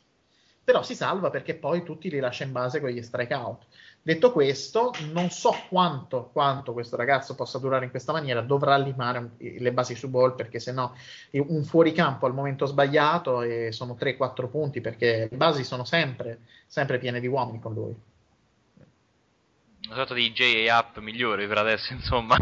però 0.67 0.83
si 0.83 0.95
salva 0.95 1.29
perché 1.29 1.55
poi 1.55 1.81
tutti 1.81 2.09
li 2.09 2.19
lascia 2.19 2.43
in 2.43 2.51
base 2.51 2.81
con 2.81 2.89
gli 2.89 3.01
strikeout. 3.01 3.67
Detto 4.01 4.33
questo, 4.33 4.91
non 5.13 5.29
so 5.29 5.55
quanto, 5.69 6.29
quanto, 6.33 6.73
questo 6.73 6.97
ragazzo 6.97 7.35
possa 7.35 7.57
durare 7.57 7.85
in 7.85 7.89
questa 7.89 8.11
maniera, 8.11 8.41
dovrà 8.41 8.75
limare 8.75 9.29
le 9.37 9.71
basi 9.71 9.95
su 9.95 10.09
ball 10.09 10.35
perché 10.35 10.59
se 10.59 10.73
no 10.73 10.93
un 11.31 11.63
fuoricampo 11.63 12.25
al 12.25 12.33
momento 12.33 12.65
sbagliato 12.65 13.43
e 13.43 13.71
sono 13.71 13.95
3-4 13.97 14.49
punti 14.49 14.81
perché 14.81 15.29
le 15.31 15.37
basi 15.37 15.63
sono 15.63 15.85
sempre, 15.85 16.39
sempre 16.65 16.97
piene 16.97 17.21
di 17.21 17.27
uomini 17.27 17.61
con 17.61 17.73
lui. 17.73 17.95
Una 19.85 19.95
sorta 19.95 20.15
di 20.15 20.33
J-Up 20.33 20.99
migliore 20.99 21.47
per 21.47 21.59
adesso, 21.59 21.93
insomma. 21.95 22.35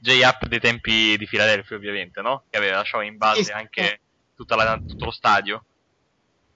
J-Up 0.00 0.44
dei 0.46 0.58
tempi 0.58 1.16
di 1.16 1.26
Filadelfia, 1.26 1.76
ovviamente, 1.76 2.20
no? 2.20 2.46
Che 2.50 2.58
aveva 2.58 2.78
lasciato 2.78 3.04
in 3.04 3.16
base 3.16 3.44
sì, 3.44 3.52
anche 3.52 4.00
la, 4.34 4.82
tutto 4.84 5.04
lo 5.04 5.12
stadio. 5.12 5.62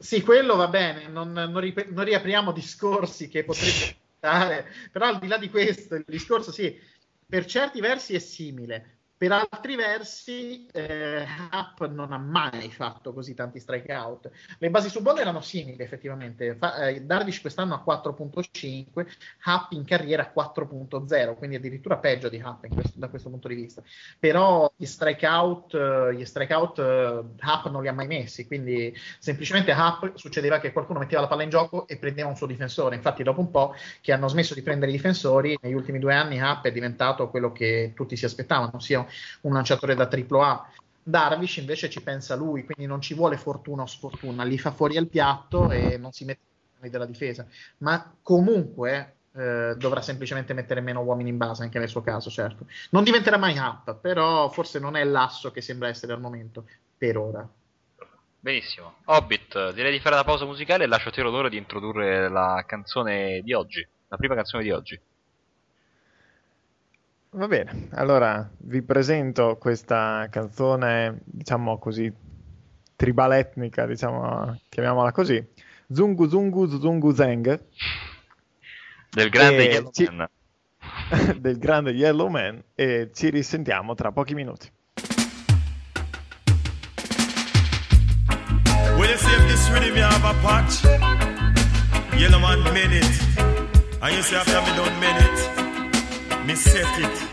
Sì, 0.02 0.20
quello 0.22 0.56
va 0.56 0.66
bene, 0.68 1.06
non, 1.08 1.30
non, 1.32 1.60
rip- 1.60 1.88
non 1.90 2.04
riapriamo 2.04 2.50
discorsi 2.52 3.28
che 3.28 3.44
potrebbero 3.44 3.92
stare, 4.16 4.66
però 4.90 5.06
al 5.06 5.18
di 5.20 5.28
là 5.28 5.38
di 5.38 5.48
questo, 5.48 5.94
il 5.94 6.04
discorso 6.06 6.50
sì, 6.50 6.76
per 7.24 7.46
certi 7.46 7.80
versi 7.80 8.14
è 8.14 8.18
simile, 8.18 9.01
per 9.22 9.30
altri 9.30 9.76
versi, 9.76 10.66
eh, 10.72 11.24
Happ 11.50 11.80
non 11.82 12.12
ha 12.12 12.18
mai 12.18 12.72
fatto 12.72 13.12
così 13.12 13.34
tanti 13.34 13.60
strikeout. 13.60 14.28
Le 14.58 14.68
basi 14.68 14.88
su 14.88 15.00
bolla 15.00 15.20
erano 15.20 15.40
simili, 15.40 15.80
effettivamente. 15.80 16.56
Fa, 16.56 16.88
eh, 16.88 17.02
Darvish 17.02 17.40
quest'anno 17.40 17.74
a 17.74 17.82
4.5, 17.84 19.06
Happ 19.44 19.70
in 19.70 19.84
carriera 19.84 20.24
a 20.24 20.32
4.0, 20.34 21.36
quindi 21.36 21.54
addirittura 21.54 21.98
peggio 21.98 22.28
di 22.28 22.40
Happ 22.40 22.66
questo, 22.66 22.98
da 22.98 23.06
questo 23.06 23.30
punto 23.30 23.46
di 23.46 23.54
vista. 23.54 23.80
Però 24.18 24.72
gli 24.74 24.86
strikeout, 24.86 25.74
eh, 25.74 26.14
gli 26.16 26.24
strikeout 26.24 26.78
eh, 26.80 27.22
Happ 27.38 27.66
non 27.66 27.82
li 27.82 27.86
ha 27.88 27.92
mai 27.92 28.08
messi, 28.08 28.48
quindi 28.48 28.92
semplicemente 29.20 29.70
Happ 29.70 30.16
succedeva 30.16 30.58
che 30.58 30.72
qualcuno 30.72 30.98
metteva 30.98 31.20
la 31.20 31.28
palla 31.28 31.44
in 31.44 31.50
gioco 31.50 31.86
e 31.86 31.96
prendeva 31.96 32.28
un 32.28 32.34
suo 32.34 32.48
difensore. 32.48 32.96
Infatti, 32.96 33.22
dopo 33.22 33.38
un 33.38 33.52
po' 33.52 33.72
che 34.00 34.10
hanno 34.10 34.26
smesso 34.26 34.54
di 34.54 34.62
prendere 34.62 34.90
i 34.90 34.94
difensori, 34.94 35.56
negli 35.62 35.74
ultimi 35.74 36.00
due 36.00 36.12
anni 36.12 36.40
Happ 36.40 36.64
è 36.64 36.72
diventato 36.72 37.30
quello 37.30 37.52
che 37.52 37.92
tutti 37.94 38.16
si 38.16 38.24
aspettavano, 38.24 38.80
sia 38.80 39.10
un 39.42 39.52
lanciatore 39.52 39.94
da 39.94 40.08
AAA. 40.08 40.70
Darvish 41.04 41.56
invece 41.56 41.90
ci 41.90 42.00
pensa 42.00 42.36
lui, 42.36 42.64
quindi 42.64 42.86
non 42.86 43.00
ci 43.00 43.14
vuole 43.14 43.36
fortuna 43.36 43.82
o 43.82 43.86
sfortuna, 43.86 44.44
li 44.44 44.58
fa 44.58 44.70
fuori 44.70 44.96
al 44.96 45.08
piatto 45.08 45.70
e 45.70 45.96
non 45.98 46.12
si 46.12 46.24
mette 46.24 46.40
della 46.88 47.06
difesa, 47.06 47.46
ma 47.78 48.14
comunque 48.22 49.16
eh, 49.34 49.74
dovrà 49.76 50.00
semplicemente 50.00 50.52
mettere 50.52 50.80
meno 50.80 51.00
uomini 51.00 51.30
in 51.30 51.36
base 51.36 51.62
anche 51.62 51.78
nel 51.78 51.88
suo 51.88 52.02
caso, 52.02 52.30
certo. 52.30 52.66
Non 52.90 53.04
diventerà 53.04 53.36
mai 53.36 53.56
up, 53.58 53.96
però 53.96 54.48
forse 54.50 54.78
non 54.78 54.96
è 54.96 55.04
l'asso 55.04 55.50
che 55.50 55.60
sembra 55.60 55.88
essere 55.88 56.12
al 56.12 56.20
momento, 56.20 56.66
per 56.96 57.16
ora. 57.16 57.48
Benissimo. 58.38 58.96
Hobbit, 59.04 59.72
direi 59.72 59.92
di 59.92 60.00
fare 60.00 60.16
la 60.16 60.24
pausa 60.24 60.44
musicale 60.44 60.84
e 60.84 60.86
lascio 60.88 61.08
a 61.08 61.12
te 61.12 61.22
l'onore 61.22 61.48
di 61.48 61.56
introdurre 61.56 62.28
la 62.28 62.64
canzone 62.66 63.40
di 63.42 63.52
oggi, 63.52 63.86
la 64.08 64.16
prima 64.16 64.34
canzone 64.34 64.64
di 64.64 64.70
oggi. 64.70 65.00
Va 67.34 67.48
bene, 67.48 67.88
allora 67.92 68.46
vi 68.58 68.82
presento 68.82 69.56
questa 69.56 70.26
canzone, 70.28 71.20
diciamo 71.24 71.78
così, 71.78 72.12
tribaletnica, 72.94 73.86
diciamo, 73.86 74.60
chiamiamola 74.68 75.12
così, 75.12 75.42
Zungu 75.90 76.28
Zungu 76.28 76.68
Zungu 76.68 77.14
Zeng. 77.14 77.58
Del 79.08 79.30
grande 79.30 79.62
Yellow 79.62 79.90
ci... 79.92 80.08
Man. 80.12 80.28
del 81.40 81.56
grande 81.56 81.92
Yellow 81.92 82.28
Man 82.28 82.62
e 82.74 83.08
ci 83.14 83.30
risentiamo 83.30 83.94
tra 83.94 84.12
pochi 84.12 84.34
minuti. 84.34 84.70
Will 88.98 89.08
you 89.08 89.16
see 89.16 89.32
if 89.32 89.46
this 89.48 89.70
rhythm 89.70 89.96
you 89.96 90.04
have 90.04 90.22
a 90.22 90.34
patch? 90.42 90.84
Yellow 92.14 92.40
Man 92.40 92.62
minute. 92.74 93.06
And 94.02 94.14
you 94.14 94.22
say 94.22 94.36
after 94.36 94.60
me 94.60 94.76
done 94.76 95.00
minute. 95.00 95.51
Me 96.46 96.54
set 96.54 96.98
it. 96.98 97.28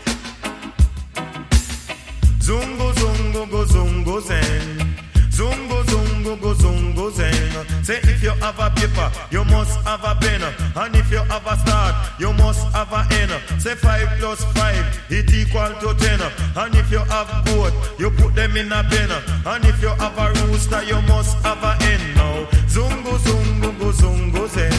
Zungo, 2.40 2.92
zungo, 2.94 3.50
go, 3.50 3.64
zungo, 3.64 4.20
zen. 4.20 4.96
Zungo, 5.30 5.82
zungo, 5.84 6.36
go, 6.40 6.54
zungo, 6.54 7.10
zen. 7.12 7.84
Say 7.84 8.00
if 8.02 8.22
you 8.22 8.30
have 8.30 8.58
a 8.58 8.70
paper, 8.70 9.10
you 9.30 9.44
must 9.44 9.80
have 9.86 10.04
a 10.04 10.14
pen. 10.20 10.42
And 10.76 10.96
if 10.96 11.10
you 11.10 11.18
have 11.18 11.46
a 11.46 11.56
start, 11.58 11.94
you 12.18 12.32
must 12.34 12.60
have 12.72 12.92
a 12.92 13.06
end. 13.14 13.32
Say 13.60 13.74
five 13.74 14.08
plus 14.18 14.44
five, 14.52 14.84
it 15.08 15.32
equal 15.32 15.72
to 15.80 15.94
ten. 15.98 16.20
And 16.56 16.74
if 16.74 16.90
you 16.90 16.98
have 16.98 17.44
goat, 17.46 17.72
you 17.98 18.10
put 18.10 18.34
them 18.34 18.56
in 18.56 18.72
a 18.72 18.82
pen. 18.84 19.10
And 19.46 19.64
if 19.64 19.80
you 19.82 19.88
have 19.88 20.18
a 20.18 20.32
rooster, 20.46 20.82
you 20.84 21.00
must 21.02 21.36
have 21.44 21.62
a 21.62 21.74
hen. 21.82 22.14
Now, 22.16 22.44
zungo, 22.68 23.16
zungo, 23.18 23.78
go, 23.78 23.90
zungo, 23.92 24.48
zen. 24.48 24.72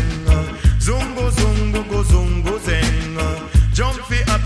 Zungo, 0.79 1.29
zungo, 1.31 1.80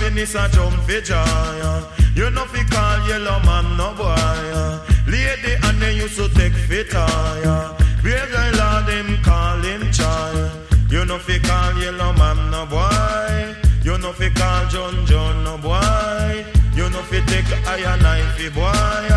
happiness 0.05 0.35
and 0.35 0.53
jump 0.53 0.75
for 0.83 1.01
joy. 1.01 1.15
Uh. 1.15 1.83
You 2.15 2.29
know 2.29 2.45
fi 2.45 2.63
call 2.69 3.07
yellow 3.07 3.39
man 3.43 3.77
no 3.77 3.93
boy. 3.95 4.05
Uh. 4.05 4.85
Lady 5.07 5.53
and 5.63 5.81
they 5.81 5.95
used 5.95 6.15
to 6.17 6.29
take 6.29 6.53
fit 6.53 6.91
tire. 6.91 7.05
Uh. 7.45 7.77
Brave 8.01 8.31
guy 8.31 8.49
lord 8.51 8.89
him 8.93 9.17
call 9.23 9.61
him 9.61 9.91
child. 9.91 10.51
You 10.89 11.05
know 11.05 11.17
fi 11.19 11.39
call 11.39 11.73
yellow 11.81 12.13
man 12.13 12.51
no 12.51 12.65
boy. 12.65 13.55
You 13.83 13.97
know 13.97 14.13
fi 14.13 14.29
call 14.29 14.67
John 14.69 15.05
John 15.05 15.43
no 15.43 15.57
boy. 15.57 16.45
You 16.75 16.89
know 16.89 17.01
fi 17.09 17.19
take 17.25 17.51
iron 17.67 17.99
knife 18.01 18.35
fi 18.37 18.49
boy. 18.49 19.09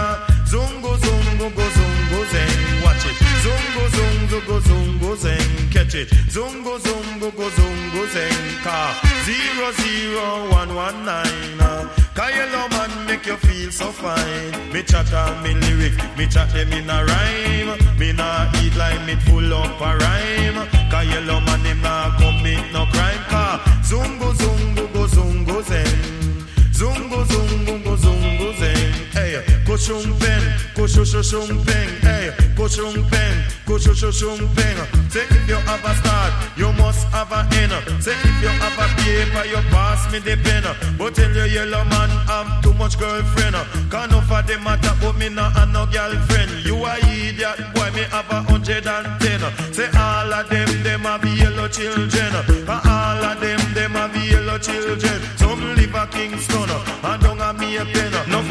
Zungo 0.50 0.96
zungo 1.04 1.48
go 1.56 1.66
zungo 1.76 2.20
zeng. 2.32 2.82
Watch 2.84 3.06
it. 3.06 3.18
Zungo 3.44 3.84
zungo 3.96 4.46
go 4.46 4.60
zungo 4.60 5.16
zeng. 5.16 5.57
Catch 5.88 5.94
it. 5.94 6.08
Zungo 6.28 6.78
zungo 6.78 7.34
go 7.34 7.48
zungo 7.48 8.06
zeng. 8.12 8.62
Car 8.62 8.94
zero 9.24 9.72
zero 9.72 10.50
one 10.50 10.74
one 10.74 11.04
nine. 11.04 11.60
Uh. 11.60 11.88
Cause 12.14 12.34
yellow 12.34 12.68
man 12.68 13.06
make 13.06 13.24
you 13.24 13.36
feel 13.36 13.70
so 13.70 13.86
fine. 13.86 14.72
Me 14.72 14.82
chat 14.82 15.10
all 15.14 15.34
me 15.40 15.54
lyrics, 15.54 15.96
me 16.18 16.26
chat 16.26 16.52
them 16.52 16.70
in 16.72 16.90
a 16.90 17.04
rhyme. 17.04 17.98
Me 17.98 18.12
nah 18.12 18.50
eat 18.60 18.76
like 18.76 19.00
me 19.06 19.14
full 19.24 19.54
up 19.54 19.80
a 19.80 19.96
rhyme. 19.96 20.68
Cause 20.90 21.06
man 21.46 21.64
him 21.64 21.80
nah 21.80 22.14
commit 22.18 22.70
no 22.70 22.84
crime. 22.92 23.24
Car 23.32 23.58
zungo 23.82 24.34
zungo 24.34 24.92
go 24.92 25.06
zungo 25.06 25.62
zeng. 25.62 26.44
Zungo 26.70 27.24
zungo 27.24 27.84
go 27.84 27.96
zungo 27.96 28.52
zeng. 28.60 28.92
Hey, 29.14 29.42
kushumpen, 29.68 30.42
kushu 30.74 31.04
shu 31.04 31.22
shum 31.22 31.48
ping, 31.66 31.90
hey, 32.00 32.32
kushum 32.56 32.94
ping, 33.10 33.36
kushu 33.66 33.94
shu 33.94 34.10
shum 34.10 34.38
ping. 34.56 34.78
Say 35.12 35.24
if 35.28 35.48
you 35.48 35.56
have 35.68 35.84
a 35.84 35.94
start, 36.00 36.32
you 36.56 36.72
must 36.72 37.06
have 37.08 37.30
a 37.32 37.40
end. 37.60 37.72
Say 38.02 38.16
if 38.16 38.42
you 38.42 38.48
have 38.48 38.78
a 38.80 38.86
paper, 38.96 39.44
you 39.46 39.60
pass 39.68 40.10
me 40.10 40.18
the 40.20 40.36
pen. 40.42 40.64
But 40.96 41.14
tell 41.14 41.30
your 41.30 41.46
yellow 41.46 41.84
man 41.84 42.10
I'm 42.28 42.62
too 42.62 42.72
much 42.74 42.98
girlfriend. 42.98 43.56
Can't 43.90 44.10
no 44.10 44.20
for 44.22 44.42
them 44.42 44.64
matter, 44.64 44.94
but 45.00 45.16
me 45.16 45.28
not 45.28 45.52
have 45.52 45.68
no 45.68 45.84
girlfriend. 45.84 46.64
You 46.64 46.76
a 46.84 46.96
idiot, 47.04 47.60
boy, 47.74 47.90
me 47.92 48.04
have 48.08 48.30
a 48.30 48.40
hundred 48.48 48.86
and 48.86 49.20
ten. 49.20 49.40
Say 49.72 49.88
all 49.96 50.32
of 50.32 50.48
them, 50.48 50.68
them 50.82 51.00
have 51.02 51.24
yellow 51.24 51.68
children. 51.68 52.32
All 52.68 53.24
of 53.24 53.40
them, 53.40 53.60
them 53.74 53.92
have 53.92 54.16
yellow 54.16 54.58
children. 54.58 55.20
Some 55.36 55.60
live 55.76 55.94
a 55.94 56.06
Kingston, 56.06 56.70
and 57.04 57.22
don't 57.22 57.38
have 57.38 57.58
me 57.58 57.76
a 57.76 57.84
pen. 57.84 58.12
No 58.28 58.42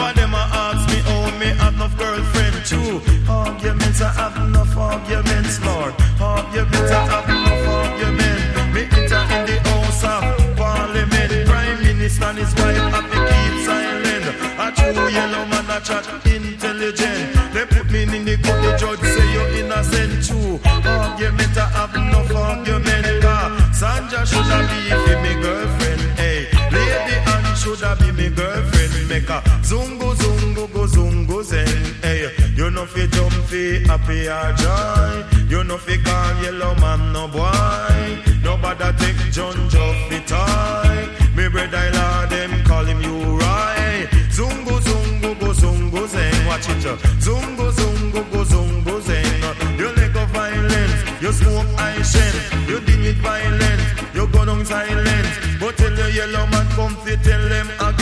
True, 2.68 3.00
arguments, 3.30 4.02
I 4.02 4.12
have 4.12 4.36
enough 4.46 4.76
arguments, 4.76 5.64
Lord. 5.64 5.94
Arguments, 6.20 6.92
I 6.92 7.06
have 7.08 7.30
enough 7.30 7.66
arguments. 7.66 8.74
Me 8.76 8.84
enter 8.92 9.24
in 9.36 9.46
the 9.48 9.58
house 9.70 10.04
of 10.04 10.58
parliament. 10.58 11.48
Prime 11.48 11.82
minister 11.82 12.26
and 12.26 12.38
his 12.40 12.54
wife 12.56 12.87
happy 33.98 34.28
or 34.28 34.54
joy. 34.54 35.48
You 35.50 35.64
know 35.64 35.78
fi 35.78 35.98
call 35.98 36.44
yellow 36.44 36.76
man 36.76 37.14
no 37.14 37.28
boy. 37.28 38.24
Nobody 38.44 38.90
take 38.98 39.32
John 39.32 39.56
Joff 39.70 39.98
fi 40.10 40.20
toy. 40.32 41.36
Me 41.36 41.48
brother 41.50 41.90
Lord 41.94 42.30
them 42.30 42.64
call 42.66 42.86
him 42.86 43.02
you 43.02 43.38
right. 43.38 44.08
Zungo 44.30 44.80
zungo 44.88 45.40
go 45.40 45.48
zungo 45.54 46.08
zen. 46.08 46.46
Watch 46.48 46.70
it. 46.70 46.86
uh. 46.86 46.98
Zungo 47.26 47.72
zungo 47.72 48.22
go 48.32 48.44
zungo 48.44 49.02
zen. 49.02 49.80
You 49.80 49.90
let 49.96 50.14
go 50.14 50.26
violence. 50.28 51.22
You 51.22 51.32
smoke 51.32 51.68
I 51.78 52.02
shen. 52.02 52.34
You 52.68 52.80
deal 52.82 53.00
with 53.02 53.18
violence. 53.18 53.84
You 54.14 54.28
go 54.28 54.46
down 54.46 54.66
silence. 54.66 55.28
But 55.60 55.76
tell 55.78 55.96
the 55.96 56.12
yellow 56.12 56.46
man 56.48 56.68
come 56.76 56.96
fi 57.04 57.16
tell 57.24 57.50
them 57.50 57.68
again. 57.80 57.97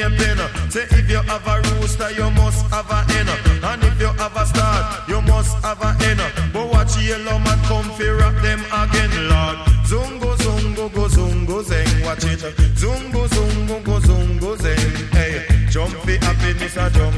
A 0.00 0.08
Maypen. 0.10 0.38
Say 0.70 0.86
if 0.90 1.10
you 1.10 1.18
have 1.18 1.46
a 1.46 1.60
rooster, 1.74 2.10
you 2.12 2.30
must 2.30 2.66
have 2.70 2.90
a 2.90 3.04
hen. 3.12 3.28
And 3.62 3.82
if 3.84 4.00
you 4.00 4.08
have 4.08 4.36
a 4.36 4.46
star, 4.46 5.04
you 5.08 5.20
must 5.22 5.56
have 5.64 5.80
a 5.82 5.92
hen. 5.94 6.18
But 6.52 6.68
watch 6.72 6.96
yellow 6.98 7.38
man 7.38 7.58
come 7.64 7.88
fi 7.96 8.08
rock 8.08 8.34
them 8.42 8.60
again, 8.72 9.28
Lord. 9.28 9.56
Zungo 9.86 10.36
zungo 10.36 10.92
go 10.92 11.08
zungo 11.08 11.62
zeng, 11.62 12.04
watch 12.04 12.24
it. 12.24 12.40
Zungo 12.74 13.26
zungo 13.28 13.82
go 13.84 14.00
zungo 14.00 14.56
zeng. 14.56 15.12
Hey, 15.12 15.46
jump 15.70 15.94
fi 16.04 16.16
happiness 16.18 16.76
or 16.76 16.90
jump 16.90 17.14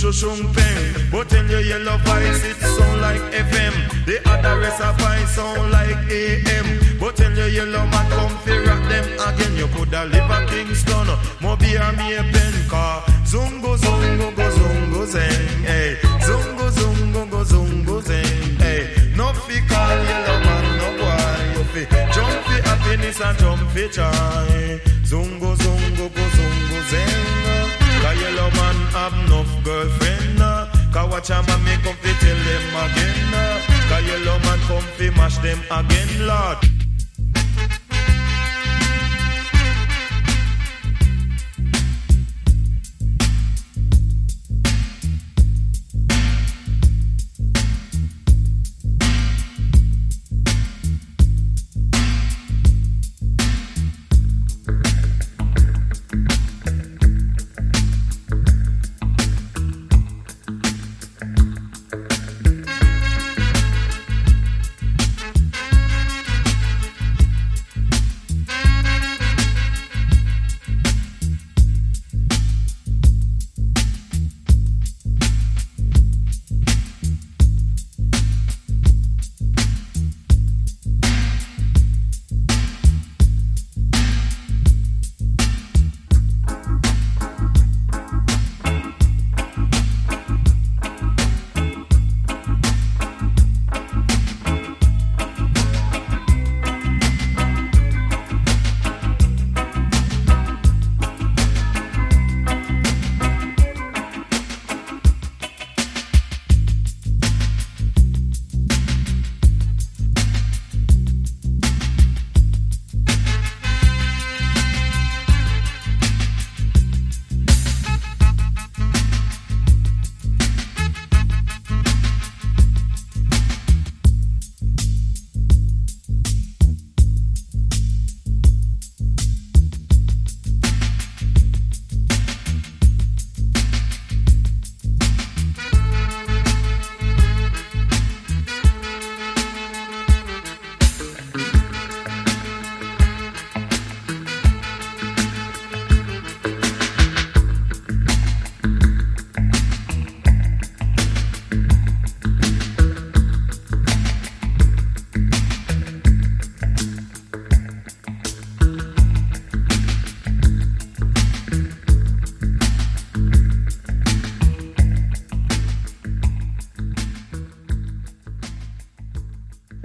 kushu 0.00 0.30
peng. 0.54 1.10
But 1.10 1.28
tell 1.28 1.46
your 1.46 1.60
yellow 1.60 1.98
voice 1.98 2.44
it 2.44 2.56
sound 2.56 3.00
like 3.00 3.20
FM. 3.32 3.74
The 4.06 4.16
other 4.28 4.58
rest 4.60 4.80
of 4.80 4.96
voice 4.98 5.30
sound 5.30 5.70
like 5.70 5.96
AM. 6.10 6.98
But 6.98 7.16
tell 7.16 7.32
your 7.32 7.48
yellow 7.48 7.86
man 7.86 8.06
come 8.10 8.36
fi 8.44 8.58
rock 8.66 8.82
them 8.88 9.06
again. 9.28 9.56
You 9.56 9.68
coulda 9.68 10.04
live 10.06 10.30
a 10.30 10.46
Kingston, 10.46 11.06
Mobi 11.40 11.76
or 11.76 11.92
me 11.96 12.14
a 12.14 12.22
pen 12.32 12.54
car. 12.68 13.02
Zungo 13.24 13.76
zungo 13.76 14.34
go 14.36 14.46
zungo 14.58 15.06
zeng. 15.06 15.64
Hey, 15.64 15.96
zungo 16.26 16.70
zungo 16.70 17.30
go 17.30 17.44
zungo 17.44 18.00
zeng. 18.02 18.60
Hey, 18.60 19.12
no 19.16 19.32
fi 19.32 19.60
call 19.68 19.98
yellow 20.08 20.38
man 20.46 20.66
no 20.80 20.88
boy. 20.98 21.40
You 21.54 21.64
fi 21.72 21.82
jump 22.14 22.36
fi 22.46 22.56
happiness 22.68 23.20
and 23.20 23.38
jump 23.38 23.62
fi 23.72 23.88
joy. 23.88 24.80
Zungo 25.04 25.54
zungo 25.56 26.06
go 26.14 26.24
zungo 26.36 26.80
zeng. 26.90 27.39
Cause 28.40 28.54
man 28.56 28.74
have 28.96 29.12
enough 29.26 29.64
girlfriend. 29.64 30.40
uh. 30.40 30.66
Cause 30.92 31.10
watch 31.10 31.28
a 31.28 31.42
man 31.42 31.62
me 31.62 31.76
come 31.84 31.94
fi 31.96 32.10
tell 32.24 32.36
them 32.48 32.64
again. 32.84 33.34
uh. 33.34 33.60
Cause 33.90 34.06
yellow 34.08 34.38
man 34.38 34.58
come 34.60 34.82
fi 34.96 35.10
mash 35.10 35.36
them 35.38 35.60
again, 35.70 36.26
Lord. 36.26 36.79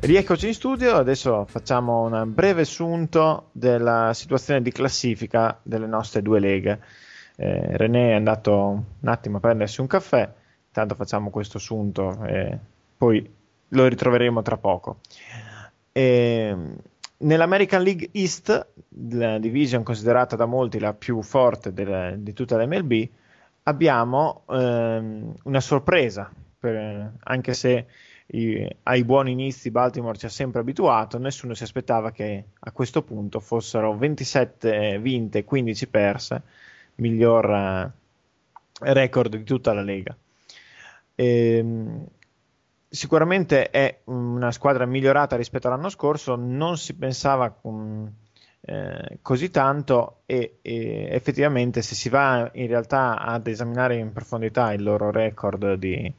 Rieccoci 0.05 0.45
in 0.45 0.53
studio, 0.53 0.97
adesso 0.97 1.45
facciamo 1.45 2.03
un 2.03 2.31
breve 2.31 2.63
sunto 2.63 3.49
della 3.53 4.11
situazione 4.13 4.61
di 4.61 4.71
classifica 4.71 5.59
delle 5.63 5.87
nostre 5.87 6.21
due 6.21 6.39
leghe. 6.39 6.79
Eh, 7.35 7.75
René 7.75 8.11
è 8.11 8.13
andato 8.13 8.83
un 8.99 9.09
attimo 9.09 9.37
a 9.37 9.39
prendersi 9.39 9.81
un 9.81 9.87
caffè, 9.87 10.31
intanto 10.67 10.93
facciamo 10.93 11.31
questo 11.31 11.57
assunto 11.57 12.23
e 12.23 12.55
poi 12.95 13.27
lo 13.69 13.87
ritroveremo 13.87 14.43
tra 14.43 14.57
poco. 14.57 14.99
E, 15.91 16.55
nell'American 17.17 17.81
League 17.81 18.09
East, 18.11 18.67
la 19.09 19.39
division 19.39 19.81
considerata 19.81 20.35
da 20.35 20.45
molti 20.45 20.77
la 20.77 20.93
più 20.93 21.19
forte 21.23 21.73
del, 21.73 22.19
di 22.19 22.33
tutta 22.33 22.63
l'MLB, 22.63 23.09
abbiamo 23.63 24.43
ehm, 24.51 25.33
una 25.45 25.61
sorpresa, 25.61 26.31
per, 26.59 27.11
anche 27.23 27.53
se 27.55 27.87
i, 28.27 28.67
ai 28.83 29.03
buoni 29.03 29.31
inizi 29.31 29.71
Baltimore 29.71 30.17
ci 30.17 30.25
ha 30.25 30.29
sempre 30.29 30.61
abituato, 30.61 31.17
nessuno 31.17 31.53
si 31.53 31.63
aspettava 31.63 32.11
che 32.11 32.45
a 32.59 32.71
questo 32.71 33.03
punto 33.03 33.39
fossero 33.39 33.95
27 33.95 34.99
vinte 34.99 35.39
e 35.39 35.43
15 35.43 35.87
perse, 35.87 36.41
miglior 36.95 37.49
eh, 37.51 37.91
record 38.93 39.35
di 39.35 39.43
tutta 39.43 39.73
la 39.73 39.81
Lega. 39.81 40.15
E, 41.15 41.57
ehm, 41.57 42.05
sicuramente 42.89 43.69
è 43.69 43.99
una 44.05 44.51
squadra 44.51 44.85
migliorata 44.85 45.35
rispetto 45.35 45.67
all'anno 45.67 45.89
scorso, 45.89 46.35
non 46.35 46.77
si 46.77 46.95
pensava 46.95 47.53
um, 47.61 48.09
eh, 48.61 49.19
così 49.21 49.51
tanto 49.51 50.21
e, 50.25 50.57
e, 50.61 51.07
effettivamente 51.11 51.81
se 51.81 51.93
si 51.93 52.09
va 52.09 52.49
in 52.53 52.67
realtà 52.67 53.19
ad 53.19 53.47
esaminare 53.47 53.97
in 53.97 54.11
profondità 54.11 54.73
il 54.73 54.81
loro 54.81 55.11
record 55.11 55.73
di 55.75 56.11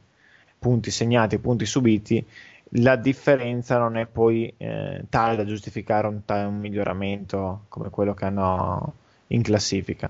punti 0.59 0.91
segnati 0.91 1.37
punti 1.37 1.65
subiti, 1.65 2.25
la 2.71 2.95
differenza 2.95 3.77
non 3.77 3.97
è 3.97 4.05
poi 4.05 4.53
eh, 4.57 5.03
tale 5.09 5.35
da 5.35 5.45
giustificare 5.45 6.07
un, 6.07 6.21
un, 6.25 6.59
miglioramento 6.59 7.65
come 7.69 7.89
quello 7.89 8.13
che 8.13 8.25
hanno 8.25 8.93
in 9.27 9.41
classifica. 9.41 10.09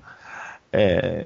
Eh, 0.69 1.25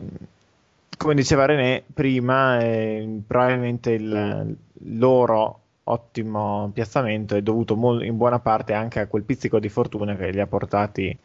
come 0.97 1.15
diceva 1.15 1.45
René 1.45 1.83
prima, 1.91 2.59
eh, 2.59 3.21
probabilmente 3.25 3.91
il 3.91 4.55
loro 4.97 5.59
ottimo 5.85 6.69
piazzamento 6.73 7.35
è 7.35 7.41
dovuto 7.41 7.75
mo- 7.75 8.03
in 8.03 8.17
buona 8.17 8.39
parte 8.39 8.73
anche 8.73 8.99
a 8.99 9.07
quel 9.07 9.23
pizzico 9.23 9.59
di 9.59 9.69
fortuna 9.69 10.15
che 10.15 10.29
li 10.29 10.39
ha 10.39 10.47
portati 10.47 11.17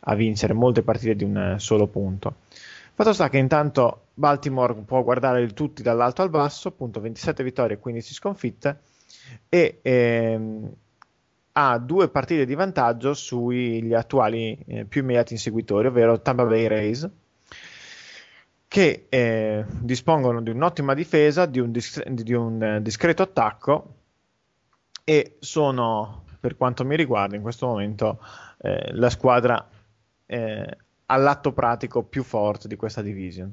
a 0.00 0.14
vincere 0.14 0.54
molte 0.54 0.82
partite 0.82 1.16
di 1.16 1.24
un 1.24 1.56
solo 1.58 1.86
punto. 1.86 2.36
Fatto 2.98 3.12
sta 3.12 3.28
che 3.28 3.38
intanto 3.38 4.08
Baltimore 4.14 4.74
può 4.74 5.04
guardare 5.04 5.40
il 5.40 5.52
tutti 5.52 5.84
dall'alto 5.84 6.22
al 6.22 6.30
basso, 6.30 6.66
appunto 6.66 7.00
27 7.00 7.44
vittorie 7.44 7.76
e 7.76 7.78
15 7.78 8.12
sconfitte, 8.12 8.80
e 9.48 9.78
ehm, 9.82 10.68
ha 11.52 11.78
due 11.78 12.08
partite 12.08 12.44
di 12.44 12.56
vantaggio 12.56 13.14
sugli 13.14 13.94
attuali 13.94 14.58
eh, 14.66 14.84
più 14.84 15.02
immediati 15.02 15.34
inseguitori, 15.34 15.86
ovvero 15.86 16.20
Tampa 16.20 16.44
Bay 16.44 16.66
Rays, 16.66 17.08
che 18.66 19.06
eh, 19.08 19.64
dispongono 19.78 20.42
di 20.42 20.50
un'ottima 20.50 20.94
difesa, 20.94 21.46
di 21.46 21.60
un, 21.60 21.70
dis- 21.70 22.04
di 22.04 22.32
un 22.32 22.80
discreto 22.82 23.22
attacco 23.22 23.94
e 25.04 25.36
sono, 25.38 26.24
per 26.40 26.56
quanto 26.56 26.84
mi 26.84 26.96
riguarda, 26.96 27.36
in 27.36 27.42
questo 27.42 27.68
momento 27.68 28.18
eh, 28.60 28.90
la 28.94 29.08
squadra 29.08 29.68
eh, 30.26 30.76
all'atto 31.10 31.52
pratico 31.52 32.02
più 32.02 32.22
forte 32.22 32.68
di 32.68 32.76
questa 32.76 33.02
division. 33.02 33.52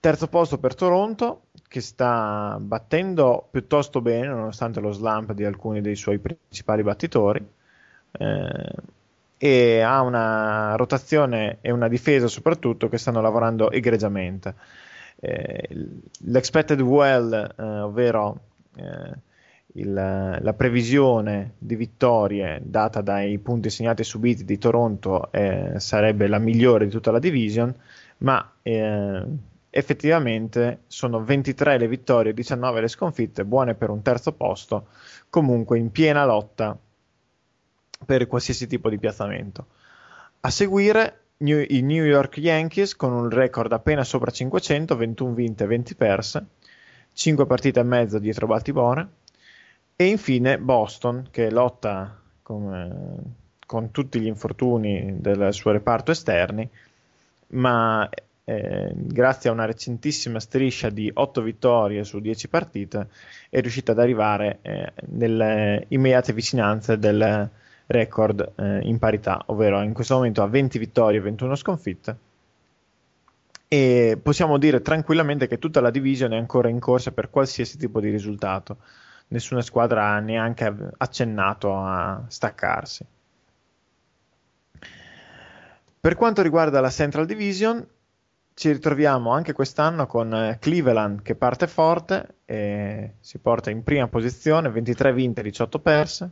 Terzo 0.00 0.28
posto 0.28 0.58
per 0.58 0.74
Toronto, 0.74 1.46
che 1.66 1.80
sta 1.80 2.58
battendo 2.60 3.48
piuttosto 3.50 4.00
bene, 4.00 4.28
nonostante 4.28 4.80
lo 4.80 4.92
slump 4.92 5.32
di 5.32 5.44
alcuni 5.44 5.80
dei 5.80 5.96
suoi 5.96 6.18
principali 6.18 6.82
battitori. 6.82 7.46
Eh, 8.12 8.74
e 9.36 9.80
ha 9.80 10.00
una 10.00 10.74
rotazione 10.76 11.58
e 11.60 11.70
una 11.70 11.88
difesa 11.88 12.28
soprattutto 12.28 12.88
che 12.88 12.98
stanno 12.98 13.20
lavorando 13.20 13.70
egregiamente. 13.70 14.54
Eh, 15.20 15.68
l'expected 16.24 16.80
well, 16.80 17.32
eh, 17.32 17.62
ovvero 17.62 18.38
eh, 18.76 19.12
il, 19.76 19.92
la 19.92 20.52
previsione 20.52 21.54
di 21.58 21.74
vittorie 21.74 22.60
data 22.62 23.00
dai 23.00 23.38
punti 23.38 23.70
segnati 23.70 24.02
e 24.02 24.04
subiti 24.04 24.44
di 24.44 24.58
Toronto 24.58 25.32
eh, 25.32 25.74
sarebbe 25.78 26.26
la 26.26 26.38
migliore 26.38 26.84
di 26.84 26.90
tutta 26.90 27.10
la 27.10 27.18
division, 27.18 27.74
ma 28.18 28.52
eh, 28.62 29.22
effettivamente 29.70 30.82
sono 30.86 31.24
23 31.24 31.78
le 31.78 31.88
vittorie 31.88 32.30
e 32.30 32.34
19 32.34 32.82
le 32.82 32.88
sconfitte, 32.88 33.44
buone 33.44 33.74
per 33.74 33.90
un 33.90 34.02
terzo 34.02 34.32
posto, 34.32 34.88
comunque 35.28 35.78
in 35.78 35.90
piena 35.90 36.24
lotta 36.24 36.78
per 38.06 38.26
qualsiasi 38.26 38.68
tipo 38.68 38.88
di 38.88 38.98
piazzamento. 38.98 39.66
A 40.40 40.50
seguire 40.50 41.22
New, 41.38 41.64
i 41.66 41.82
New 41.82 42.04
York 42.04 42.36
Yankees 42.38 42.94
con 42.94 43.12
un 43.12 43.28
record 43.28 43.72
appena 43.72 44.04
sopra 44.04 44.30
500, 44.30 44.96
21 44.96 45.32
vinte 45.32 45.64
e 45.64 45.66
20 45.66 45.94
perse, 45.96 46.46
5 47.12 47.46
partite 47.46 47.80
e 47.80 47.82
mezzo 47.82 48.18
dietro 48.20 48.46
Baltimore, 48.46 49.08
e 49.96 50.06
infine 50.06 50.58
Boston 50.58 51.28
che 51.30 51.50
lotta 51.50 52.20
con, 52.42 52.74
eh, 52.74 53.30
con 53.66 53.90
tutti 53.90 54.20
gli 54.20 54.26
infortuni 54.26 55.20
del 55.20 55.52
suo 55.52 55.70
reparto 55.70 56.10
esterni, 56.10 56.68
ma 57.48 58.08
eh, 58.46 58.92
grazie 58.94 59.48
a 59.48 59.52
una 59.52 59.64
recentissima 59.64 60.38
striscia 60.38 60.90
di 60.90 61.10
8 61.12 61.40
vittorie 61.40 62.04
su 62.04 62.20
10 62.20 62.48
partite 62.48 63.08
è 63.48 63.60
riuscita 63.60 63.92
ad 63.92 63.98
arrivare 63.98 64.58
eh, 64.60 64.92
nelle 65.06 65.86
immediate 65.88 66.32
vicinanze 66.34 66.98
del 66.98 67.50
record 67.86 68.52
eh, 68.56 68.80
in 68.82 68.98
parità, 68.98 69.42
ovvero 69.46 69.80
in 69.82 69.92
questo 69.92 70.16
momento 70.16 70.42
ha 70.42 70.46
20 70.46 70.78
vittorie 70.78 71.18
e 71.18 71.22
21 71.22 71.54
sconfitte. 71.54 72.16
E 73.66 74.18
possiamo 74.22 74.58
dire 74.58 74.82
tranquillamente 74.82 75.46
che 75.48 75.58
tutta 75.58 75.80
la 75.80 75.90
division 75.90 76.32
è 76.32 76.36
ancora 76.36 76.68
in 76.68 76.78
corsa 76.78 77.12
per 77.12 77.30
qualsiasi 77.30 77.78
tipo 77.78 78.00
di 78.00 78.10
risultato. 78.10 78.76
Nessuna 79.28 79.62
squadra 79.62 80.10
ha 80.10 80.18
neanche 80.20 80.72
accennato 80.96 81.76
a 81.76 82.24
staccarsi. 82.28 83.06
Per 86.00 86.14
quanto 86.16 86.42
riguarda 86.42 86.80
la 86.80 86.90
Central 86.90 87.26
Division, 87.26 87.86
ci 88.54 88.70
ritroviamo 88.70 89.32
anche 89.32 89.52
quest'anno 89.52 90.06
con 90.06 90.32
eh, 90.32 90.58
Cleveland 90.60 91.22
che 91.22 91.34
parte 91.34 91.66
forte 91.66 92.34
e 92.44 93.14
si 93.20 93.38
porta 93.38 93.70
in 93.70 93.82
prima 93.82 94.06
posizione, 94.06 94.70
23 94.70 95.12
vinte, 95.12 95.42
18 95.42 95.78
perse. 95.80 96.30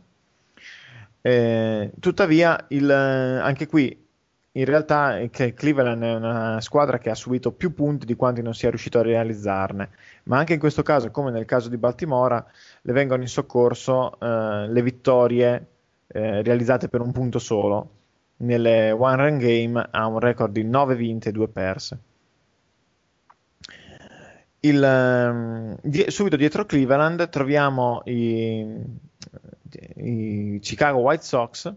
Eh, 1.21 1.91
tuttavia, 1.99 2.65
il, 2.69 2.89
anche 2.89 3.67
qui 3.67 3.99
in 4.55 4.65
realtà 4.65 5.19
Cleveland 5.31 6.03
è 6.03 6.13
una 6.13 6.61
squadra 6.61 6.99
che 6.99 7.09
ha 7.09 7.15
subito 7.15 7.51
più 7.51 7.73
punti 7.73 8.05
di 8.05 8.15
quanti 8.15 8.43
non 8.43 8.53
sia 8.53 8.69
riuscito 8.69 8.99
a 8.99 9.03
realizzarne, 9.03 9.89
ma 10.25 10.37
anche 10.37 10.53
in 10.53 10.59
questo 10.59 10.83
caso, 10.83 11.09
come 11.09 11.31
nel 11.31 11.45
caso 11.45 11.69
di 11.69 11.77
Baltimora, 11.77 12.45
le 12.85 12.93
vengono 12.93 13.21
in 13.21 13.29
soccorso 13.29 14.19
eh, 14.19 14.67
le 14.67 14.81
vittorie 14.81 15.67
eh, 16.07 16.41
realizzate 16.41 16.89
per 16.89 17.01
un 17.01 17.11
punto 17.11 17.39
solo. 17.39 17.89
Nelle 18.37 18.91
one 18.91 19.15
run 19.15 19.37
game 19.37 19.87
ha 19.89 20.05
un 20.05 20.19
record 20.19 20.51
di 20.51 20.63
9 20.63 20.95
vinte 20.95 21.29
e 21.29 21.31
2 21.31 21.47
perse. 21.47 21.99
Il, 24.59 24.81
um, 24.81 25.77
di- 25.81 26.05
subito 26.07 26.35
dietro 26.35 26.65
Cleveland 26.65 27.29
troviamo 27.29 28.01
i, 28.05 28.65
i 29.95 30.59
Chicago 30.61 30.99
White 30.99 31.23
Sox 31.23 31.73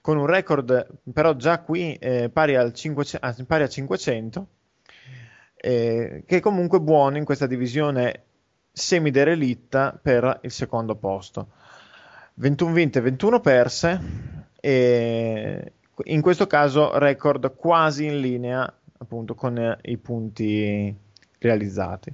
con 0.00 0.16
un 0.16 0.24
record 0.24 0.86
però 1.12 1.36
già 1.36 1.60
qui 1.60 1.94
eh, 1.96 2.30
pari, 2.30 2.56
al 2.56 2.72
5, 2.72 3.04
pari, 3.46 3.62
a 3.62 3.68
500 3.68 4.46
eh, 5.56 6.22
che 6.24 6.36
è 6.36 6.40
comunque 6.40 6.80
buono 6.80 7.18
in 7.18 7.24
questa 7.26 7.46
divisione 7.46 8.27
semi-derelitta 8.78 9.98
per 10.00 10.40
il 10.42 10.50
secondo 10.50 10.94
posto. 10.94 11.48
21 12.34 12.72
vinte 12.72 13.00
21 13.00 13.40
perse 13.40 14.00
e 14.60 15.72
in 16.04 16.20
questo 16.20 16.46
caso 16.46 16.96
record 16.98 17.56
quasi 17.56 18.06
in 18.06 18.20
linea 18.20 18.72
appunto 18.98 19.34
con 19.34 19.78
i 19.82 19.96
punti 19.96 20.94
realizzati. 21.38 22.12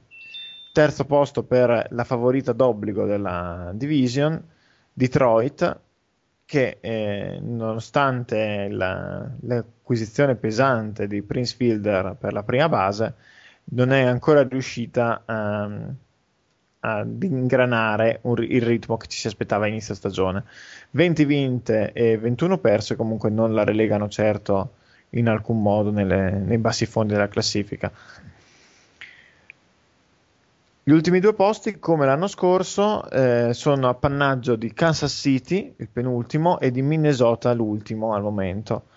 Terzo 0.72 1.04
posto 1.04 1.44
per 1.44 1.86
la 1.90 2.04
favorita 2.04 2.52
d'obbligo 2.52 3.04
della 3.04 3.70
division 3.74 4.42
Detroit 4.92 5.80
che 6.44 6.78
eh, 6.80 7.38
nonostante 7.40 8.68
la, 8.70 9.28
l'acquisizione 9.40 10.34
pesante 10.34 11.06
di 11.06 11.22
Prince 11.22 11.54
Fielder 11.56 12.16
per 12.18 12.32
la 12.32 12.42
prima 12.42 12.68
base 12.68 13.14
non 13.66 13.92
è 13.92 14.02
ancora 14.02 14.42
riuscita 14.42 15.22
a, 15.24 15.70
ad 16.86 17.22
ingranare 17.22 18.18
un, 18.22 18.42
il 18.42 18.60
ritmo 18.60 18.98
che 18.98 19.06
ci 19.06 19.18
si 19.18 19.26
aspettava 19.26 19.64
a 19.64 19.68
inizio 19.68 19.94
stagione 19.94 20.44
20 20.90 21.24
vinte 21.24 21.92
e 21.92 22.18
21 22.18 22.58
perse 22.58 22.94
comunque 22.94 23.30
non 23.30 23.54
la 23.54 23.64
relegano 23.64 24.08
certo 24.08 24.74
in 25.10 25.28
alcun 25.28 25.62
modo 25.62 25.90
nelle, 25.90 26.30
nei 26.30 26.58
bassi 26.58 26.84
fondi 26.84 27.14
della 27.14 27.28
classifica 27.28 27.90
gli 30.86 30.90
ultimi 30.90 31.18
due 31.18 31.32
posti, 31.32 31.78
come 31.78 32.04
l'anno 32.04 32.26
scorso, 32.26 33.08
eh, 33.08 33.54
sono 33.54 33.88
appannaggio 33.88 34.54
di 34.54 34.74
Kansas 34.74 35.14
City, 35.14 35.72
il 35.78 35.88
penultimo, 35.88 36.60
e 36.60 36.70
di 36.70 36.82
Minnesota, 36.82 37.54
l'ultimo 37.54 38.12
al 38.12 38.20
momento. 38.20 38.88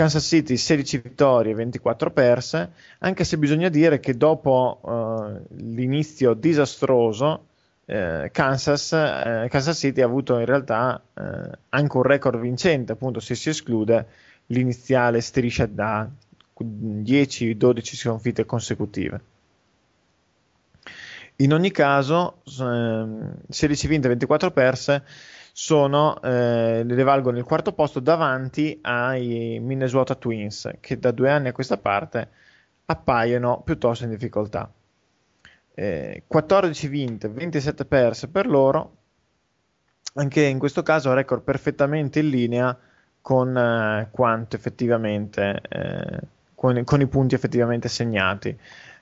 Kansas 0.00 0.26
City 0.26 0.56
16 0.56 0.96
vittorie, 0.96 1.52
24 1.52 2.10
perse, 2.10 2.72
anche 3.00 3.22
se 3.24 3.36
bisogna 3.36 3.68
dire 3.68 4.00
che 4.00 4.16
dopo 4.16 4.80
uh, 4.80 5.54
l'inizio 5.58 6.32
disastroso 6.32 7.48
eh, 7.84 8.30
Kansas, 8.32 8.94
eh, 8.94 9.46
Kansas, 9.50 9.76
City 9.76 10.00
ha 10.00 10.06
avuto 10.06 10.38
in 10.38 10.46
realtà 10.46 11.02
eh, 11.12 11.58
anche 11.68 11.96
un 11.98 12.02
record 12.02 12.40
vincente, 12.40 12.92
appunto 12.92 13.20
se 13.20 13.34
si 13.34 13.50
esclude 13.50 14.06
l'iniziale 14.46 15.20
striscia 15.20 15.66
da 15.66 16.08
10-12 16.58 17.94
sconfitte 17.94 18.46
consecutive. 18.46 19.20
In 21.36 21.52
ogni 21.52 21.72
caso, 21.72 22.38
16 22.44 23.84
ehm, 23.84 23.90
vinte 23.90 24.06
e 24.06 24.08
24 24.08 24.50
perse 24.50 25.04
sono, 25.52 26.20
eh, 26.22 26.82
le 26.84 27.02
valgono 27.02 27.38
il 27.38 27.44
quarto 27.44 27.72
posto 27.72 28.00
davanti 28.00 28.78
ai 28.82 29.58
Minnesota 29.60 30.14
Twins, 30.14 30.70
che 30.80 30.98
da 30.98 31.10
due 31.10 31.30
anni 31.30 31.48
a 31.48 31.52
questa 31.52 31.76
parte 31.76 32.28
appaiono 32.86 33.62
piuttosto 33.64 34.04
in 34.04 34.10
difficoltà. 34.10 34.70
Eh, 35.74 36.24
14 36.26 36.88
vinte, 36.88 37.28
27 37.28 37.84
perse 37.84 38.28
per 38.28 38.46
loro, 38.46 38.96
anche 40.14 40.42
in 40.42 40.58
questo 40.58 40.82
caso 40.82 41.12
record 41.12 41.42
perfettamente 41.42 42.18
in 42.18 42.28
linea 42.28 42.76
con 43.20 43.56
eh, 43.56 44.08
quanto 44.10 44.56
effettivamente, 44.56 45.60
eh, 45.68 46.20
con, 46.54 46.82
con, 46.84 47.00
i 47.00 47.06
punti 47.06 47.34
effettivamente 47.34 47.88
segnati. 47.88 48.56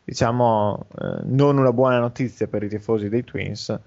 Diciamo, 0.05 0.87
eh, 1.01 1.21
non 1.25 1.59
una 1.59 1.73
buona 1.73 1.99
notizia 1.99 2.47
per 2.47 2.63
i 2.63 2.69
tifosi 2.69 3.09
dei 3.09 3.25
Twins, 3.25 3.79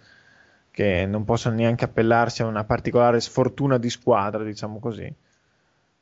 che 0.72 1.06
non 1.06 1.26
possono 1.26 1.56
neanche 1.56 1.86
appellarsi 1.86 2.42
a 2.42 2.46
una 2.46 2.64
particolare 2.64 3.20
sfortuna 3.20 3.78
di 3.78 3.90
squadra, 3.90 4.44
diciamo 4.44 4.80
così, 4.80 5.14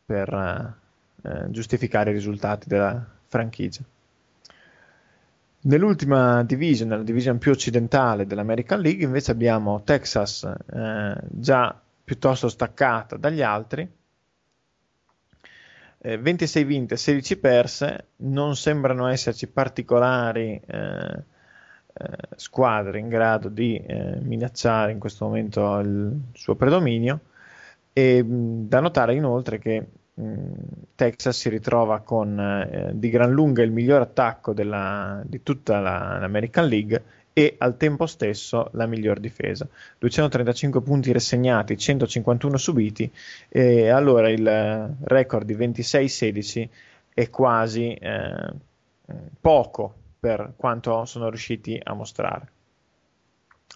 per 0.05 0.32
eh, 1.24 1.30
eh, 1.30 1.51
giustificare 1.51 2.11
i 2.11 2.13
risultati 2.13 2.70
della 2.70 3.05
franchigia. 3.26 3.82
Nell'ultima 5.61 6.43
division, 6.43 6.88
nella 6.88 7.03
division 7.03 7.38
più 7.38 7.51
occidentale 7.51 8.26
dell'American 8.26 8.80
League, 8.80 9.03
invece 9.03 9.32
abbiamo 9.32 9.82
Texas 9.84 10.43
eh, 10.43 11.15
già 11.28 11.82
piuttosto 12.03 12.47
staccata 12.47 13.17
dagli 13.17 13.41
altri. 13.41 13.88
Eh, 16.01 16.17
26 16.17 16.63
vinte, 16.63 16.95
16 16.95 17.38
perse, 17.38 18.05
non 18.17 18.55
sembrano 18.55 19.07
esserci 19.07 19.47
particolari 19.47 20.61
eh, 20.65 20.78
eh, 20.78 21.24
squadre 22.36 23.00
in 23.00 23.10
grado 23.10 23.50
di 23.50 23.78
eh, 23.78 24.18
minacciare 24.22 24.91
in 24.91 25.00
questo 25.00 25.26
momento 25.26 25.80
il 25.80 26.20
suo 26.34 26.56
predominio. 26.56 27.20
E 27.93 28.24
mh, 28.24 28.68
da 28.68 28.80
notare 28.80 29.16
inoltre 29.16 29.60
che 29.60 29.86
Texas 30.95 31.38
si 31.38 31.50
ritrova 31.50 32.00
con 32.00 32.38
eh, 32.39 32.91
di 32.93 33.10
gran 33.10 33.32
lunga 33.32 33.64
il 33.64 33.72
miglior 33.72 34.02
attacco 34.02 34.54
della, 34.54 35.22
di 35.26 35.41
tutta 35.43 35.80
la, 35.80 36.18
l'American 36.20 36.68
League 36.68 37.04
e 37.32 37.56
al 37.58 37.78
tempo 37.78 38.06
stesso 38.06 38.70
la 38.74 38.86
miglior 38.86 39.20
difesa. 39.20 39.68
235 39.97 40.82
punti 40.82 41.14
rassegnati, 41.14 41.78
151 41.78 42.58
subiti 42.58 43.10
e 43.47 43.89
allora 43.89 44.30
il 44.30 44.95
record 45.04 45.45
di 45.45 45.56
26-16 45.56 46.70
è 47.14 47.30
quasi 47.30 47.93
eh, 47.93 48.54
poco 49.39 49.93
per 50.20 50.53
quanto 50.55 51.05
sono 51.05 51.30
riusciti 51.30 51.80
a 51.82 51.93
mostrare. 51.93 52.51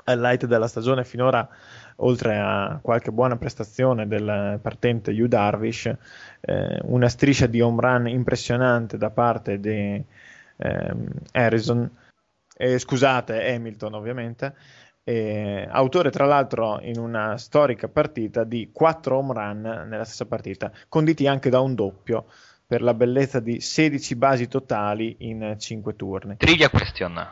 Highlight 0.05 0.45
della 0.45 0.67
stagione 0.67 1.03
finora 1.05 1.47
oltre 1.97 2.37
a 2.37 2.79
qualche 2.81 3.11
buona 3.11 3.37
prestazione 3.37 4.07
del 4.07 4.59
partente 4.61 5.11
Yu 5.11 5.27
Darvish, 5.27 5.85
eh, 6.41 6.79
una 6.83 7.07
striscia 7.07 7.45
di 7.45 7.61
home 7.61 7.79
run 7.79 8.07
impressionante 8.07 8.97
da 8.97 9.11
parte 9.11 9.59
di 9.59 10.03
ehm, 10.57 11.07
Harrison, 11.31 11.89
eh, 12.57 12.79
scusate, 12.79 13.53
Hamilton 13.53 13.93
ovviamente, 13.93 14.55
eh, 15.03 15.67
autore 15.69 16.09
tra 16.11 16.25
l'altro 16.25 16.79
in 16.81 16.97
una 16.97 17.37
storica 17.37 17.87
partita 17.87 18.43
di 18.43 18.69
4 18.71 19.17
home 19.17 19.33
run 19.33 19.61
nella 19.87 20.05
stessa 20.05 20.25
partita, 20.25 20.71
conditi 20.89 21.27
anche 21.27 21.49
da 21.49 21.59
un 21.59 21.75
doppio 21.75 22.25
per 22.73 22.81
la 22.81 22.95
bellezza 22.95 23.39
di 23.39 23.61
16 23.61 24.15
basi 24.15 24.47
totali 24.47 25.17
in 25.19 25.57
5 25.59 25.95
turni. 25.95 26.37
Trivia 26.37 26.71
question. 26.71 27.29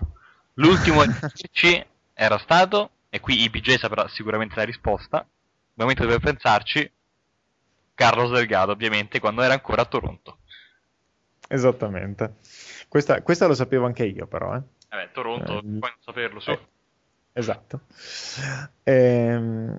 L'ultimo 0.54 1.02
C 1.52 1.84
era 2.14 2.38
stato 2.38 2.92
e 3.10 3.20
qui 3.20 3.42
IPJ 3.42 3.80
saprà 3.80 4.08
sicuramente 4.08 4.54
la 4.58 4.66
risposta, 4.66 5.18
nel 5.18 5.28
momento 5.74 6.06
per 6.06 6.20
pensarci, 6.20 6.92
Carlos 7.96 8.30
Delgado 8.30 8.74
ovviamente 8.74 9.20
quando 9.20 9.42
era 9.42 9.54
ancora 9.54 9.82
a 9.82 9.86
Toronto. 9.86 10.38
Esattamente. 11.48 12.36
Questa, 12.88 13.24
questa 13.24 13.48
lo 13.48 13.56
sapevo 13.56 13.88
anche 13.88 14.06
io 14.06 14.28
però. 14.28 14.56
Eh. 14.56 14.62
Vabbè, 14.90 15.10
Toronto, 15.12 15.58
eh, 15.58 15.62
puoi 15.62 15.80
non 15.80 16.02
saperlo, 16.02 16.40
sì. 16.40 16.52
Eh, 16.52 16.60
esatto. 17.34 17.82
Ehm, 18.84 19.76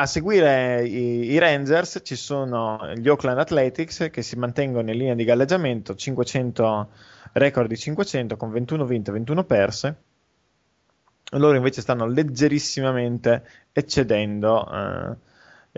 a 0.00 0.06
seguire 0.06 0.82
i, 0.86 1.30
i, 1.32 1.38
Rangers 1.38 2.00
ci 2.02 2.16
sono 2.16 2.90
gli 2.96 3.06
Oakland 3.06 3.38
Athletics 3.38 4.08
che 4.10 4.22
si 4.22 4.34
mantengono 4.36 4.90
in 4.90 4.96
linea 4.96 5.14
di 5.14 5.24
galleggiamento, 5.24 5.94
500 5.94 6.90
record 7.32 7.68
di 7.68 7.76
500 7.76 8.36
con 8.36 8.50
21 8.50 8.86
vinte 8.86 9.10
e 9.10 9.12
21 9.12 9.44
perse 9.44 10.02
loro 11.32 11.54
invece 11.54 11.82
stanno 11.82 12.06
leggerissimamente 12.06 13.44
eccedendo 13.72 14.66
eh, 14.72 15.16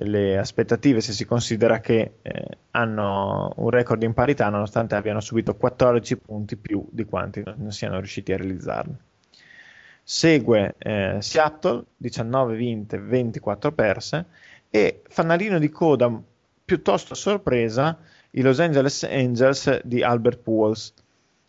le 0.06 0.38
aspettative 0.38 1.00
se 1.00 1.12
si 1.12 1.26
considera 1.26 1.80
che 1.80 2.18
eh, 2.22 2.58
hanno 2.70 3.52
un 3.56 3.70
record 3.70 4.02
in 4.04 4.14
parità 4.14 4.48
nonostante 4.48 4.94
abbiano 4.94 5.20
subito 5.20 5.56
14 5.56 6.16
punti 6.18 6.56
più 6.56 6.86
di 6.90 7.04
quanti 7.04 7.42
non 7.44 7.72
siano 7.72 7.98
riusciti 7.98 8.32
a 8.32 8.36
realizzarne. 8.36 8.98
Segue 10.12 10.74
eh, 10.76 11.16
Seattle, 11.22 11.84
19 11.96 12.54
vinte, 12.54 12.98
24 12.98 13.72
perse 13.72 14.26
e 14.68 15.00
fanalino 15.08 15.58
di 15.58 15.70
coda 15.70 16.12
piuttosto 16.62 17.14
a 17.14 17.16
sorpresa 17.16 17.96
i 18.32 18.42
Los 18.42 18.60
Angeles 18.60 19.04
Angels 19.04 19.80
di 19.82 20.02
Albert 20.02 20.40
Pujols 20.40 20.92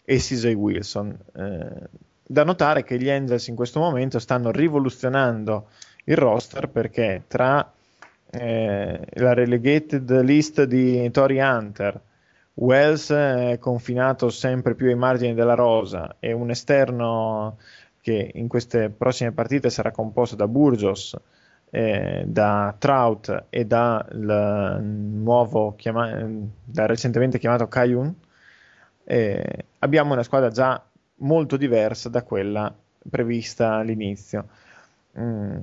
e 0.06 0.16
CJ 0.16 0.54
Wilson. 0.54 1.14
Eh, 1.36 1.90
da 2.26 2.46
notare 2.46 2.86
che 2.86 2.98
gli 2.98 3.10
Angels 3.10 3.48
in 3.48 3.56
questo 3.56 3.82
momento 3.82 4.18
stanno 4.18 4.50
rivoluzionando 4.50 5.68
il 6.06 6.16
roster 6.16 6.70
perché 6.70 7.24
tra 7.28 7.70
eh, 8.30 9.08
la 9.16 9.34
relegated 9.34 10.22
list 10.22 10.64
di 10.64 11.12
Tori 11.12 11.40
Hunter, 11.40 12.00
Wells 12.56 13.12
è 13.12 13.58
confinato 13.60 14.30
sempre 14.30 14.74
più 14.74 14.88
ai 14.88 14.96
margini 14.96 15.34
della 15.34 15.56
rosa 15.56 16.16
e 16.20 16.32
un 16.32 16.50
esterno 16.50 17.58
che 18.04 18.32
in 18.34 18.50
queste 18.50 18.90
prossime 18.90 19.32
partite 19.32 19.70
sarà 19.70 19.90
composto 19.92 20.36
da 20.36 20.46
Burgos, 20.46 21.18
eh, 21.70 22.26
da 22.28 22.76
Trout 22.78 23.46
e 23.50 23.66
dal 23.66 24.82
nuovo 24.84 25.74
chiama- 25.76 26.12
da 26.66 26.86
recentemente 26.86 27.40
chiamato 27.40 27.70
Kayun, 27.70 28.14
eh, 29.06 29.66
abbiamo 29.80 30.12
una 30.12 30.24
squadra 30.24 30.50
già 30.50 30.84
molto 31.20 31.56
diversa 31.56 32.10
da 32.10 32.24
quella 32.24 32.76
prevista 33.10 33.76
all'inizio. 33.76 34.48
Mm. 35.18 35.62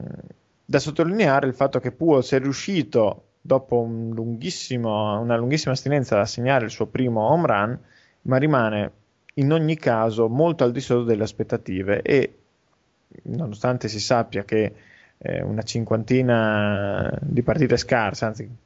Da 0.64 0.78
sottolineare 0.78 1.46
il 1.46 1.54
fatto 1.54 1.78
che 1.78 1.92
Pujols 1.92 2.32
è 2.32 2.38
riuscito, 2.38 3.24
dopo 3.38 3.80
un 3.80 4.12
una 4.16 5.36
lunghissima 5.36 5.72
astinenza, 5.72 6.18
a 6.18 6.24
segnare 6.24 6.64
il 6.64 6.70
suo 6.70 6.86
primo 6.86 7.20
home 7.20 7.46
run, 7.46 7.78
ma 8.22 8.36
rimane 8.38 8.92
in 9.34 9.52
ogni 9.52 9.76
caso 9.76 10.28
molto 10.28 10.64
al 10.64 10.72
di 10.72 10.80
sotto 10.80 11.04
delle 11.04 11.22
aspettative 11.22 12.02
e 12.02 12.34
nonostante 13.24 13.88
si 13.88 14.00
sappia 14.00 14.44
che 14.44 14.74
eh, 15.18 15.42
una 15.42 15.62
cinquantina 15.62 17.16
di 17.20 17.42
partite 17.42 17.76
scarse, 17.76 18.24
anzi 18.24 18.56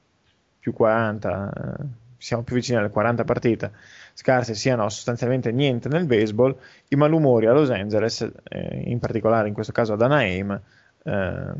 più 0.61 0.73
40, 0.73 1.53
eh, 1.53 1.85
siamo 2.17 2.43
più 2.43 2.55
vicini 2.55 2.79
alle 2.79 2.91
40 2.91 3.25
partite, 3.25 3.73
scarse 4.15 4.55
siano 4.55 4.89
sostanzialmente 4.89 5.51
niente 5.53 5.89
nel 5.89 6.07
baseball, 6.07 6.57
i 6.89 6.97
malumori 6.97 7.47
a 7.47 7.53
Los 7.53 7.71
Angeles, 7.71 8.31
eh, 8.45 8.83
in 8.87 8.99
particolare 8.99 9.49
in 9.49 9.55
questo 9.55 9.73
caso 9.73 9.93
ad 9.93 10.03
Anaheim, 10.03 10.59
eh, 11.03 11.53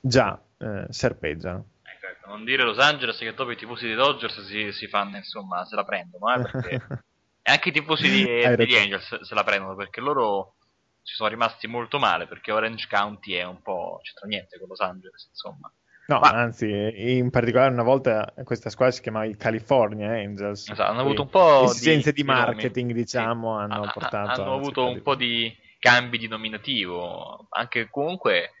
già 0.00 0.40
eh, 0.58 0.86
serpeggiano. 0.90 1.64
Ecco, 1.82 2.28
non 2.28 2.44
dire 2.44 2.64
Los 2.64 2.78
Angeles 2.78 3.16
che 3.16 3.32
dopo 3.32 3.52
i 3.52 3.56
tifosi 3.56 3.86
dei 3.86 3.94
Dodgers 3.94 4.44
si, 4.44 4.72
si 4.72 4.86
fanno, 4.88 5.16
insomma, 5.16 5.64
se 5.64 5.76
la 5.76 5.84
prendono, 5.84 6.34
eh, 6.34 6.42
perché... 6.42 7.04
e 7.46 7.52
anche 7.52 7.68
i 7.68 7.72
tifosi 7.72 8.10
di, 8.10 8.24
degli 8.56 8.74
Angels 8.74 9.20
se 9.20 9.34
la 9.34 9.44
prendono, 9.44 9.76
perché 9.76 10.00
loro 10.00 10.56
ci 11.04 11.14
sono 11.14 11.28
rimasti 11.28 11.68
molto 11.68 12.00
male, 12.00 12.26
perché 12.26 12.50
Orange 12.50 12.88
County 12.90 13.34
è 13.34 13.44
un 13.44 13.62
po'... 13.62 14.00
c'entra 14.02 14.26
niente 14.26 14.58
con 14.58 14.66
Los 14.66 14.80
Angeles, 14.80 15.28
insomma. 15.28 15.72
No, 16.08 16.18
Ma... 16.18 16.30
anzi, 16.30 16.68
in 16.68 17.30
particolare 17.30 17.72
una 17.72 17.84
volta 17.84 18.34
questa 18.42 18.68
squadra 18.68 18.92
si 18.92 19.00
chiamava 19.00 19.26
i 19.26 19.36
California 19.36 20.10
Angels. 20.10 20.68
Esatto, 20.68 20.90
hanno 20.90 21.02
avuto 21.02 21.22
un 21.22 21.28
po' 21.28 21.64
esigenze 21.70 22.10
di, 22.10 22.22
di 22.22 22.26
marketing, 22.26 22.88
di 22.88 23.00
diciamo, 23.00 23.56
sì. 23.56 23.62
hanno 23.62 23.84
ha, 23.84 23.92
portato 23.92 24.42
hanno 24.42 24.54
avuto 24.54 24.88
un 24.88 25.02
po' 25.02 25.14
di 25.14 25.56
cambi 25.78 26.18
di 26.18 26.26
nominativo. 26.26 27.46
Anche 27.50 27.88
comunque 27.88 28.54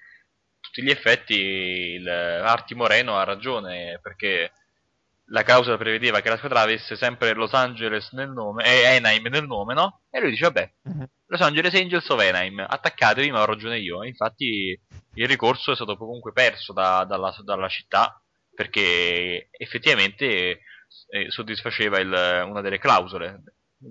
tutti 0.60 0.82
gli 0.82 0.90
effetti 0.90 1.34
il 1.34 2.08
Arti 2.08 2.76
Moreno 2.76 3.16
ha 3.16 3.24
ragione 3.24 3.98
perché 4.00 4.52
la 5.30 5.42
clausola 5.42 5.76
prevedeva 5.76 6.20
che 6.20 6.28
la 6.28 6.36
squadra 6.36 6.60
avesse 6.60 6.96
sempre 6.96 7.34
Los 7.34 7.52
Angeles 7.52 8.10
nel 8.12 8.30
nome 8.30 8.64
e 8.64 8.96
Anaheim 8.96 9.26
nel 9.26 9.46
nome, 9.46 9.74
no? 9.74 10.02
E 10.10 10.20
lui 10.20 10.30
dice, 10.30 10.44
vabbè, 10.44 10.72
Mhm. 10.82 11.04
Los 11.28 11.40
Angeles 11.40 11.74
Angels 11.74 12.08
of 12.10 12.20
Anaheim, 12.20 12.64
attaccatevi, 12.68 13.30
ma 13.32 13.42
ho 13.42 13.46
ragione 13.46 13.78
io. 13.78 14.02
E 14.02 14.08
infatti 14.08 14.78
il 15.14 15.26
ricorso 15.26 15.72
è 15.72 15.74
stato 15.74 15.96
comunque 15.96 16.32
perso 16.32 16.72
da- 16.72 17.04
dalla, 17.04 17.34
dalla 17.42 17.68
città 17.68 18.20
perché 18.54 19.48
effettivamente 19.50 20.60
eh, 21.08 21.30
soddisfaceva 21.30 21.98
il- 21.98 22.44
una 22.46 22.60
delle 22.60 22.78
clausole. 22.78 23.42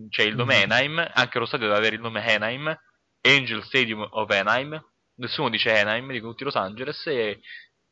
C'è 0.10 0.24
il 0.24 0.36
nome 0.36 0.56
Mhm. 0.58 0.64
Anaheim, 0.64 1.12
anche 1.14 1.40
lo 1.40 1.46
stadio 1.46 1.68
deve 1.68 1.78
avere 1.78 1.96
il 1.96 2.02
nome 2.02 2.24
Anaheim, 2.34 2.74
Angel 3.22 3.64
Stadium 3.64 4.08
of 4.12 4.30
Anaheim, 4.32 4.82
nessuno 5.16 5.50
dice 5.50 5.78
Anaheim, 5.78 6.10
dicono 6.12 6.32
tutti 6.32 6.46
Los 6.46 6.56
Angeles 6.56 7.06
e 7.08 7.42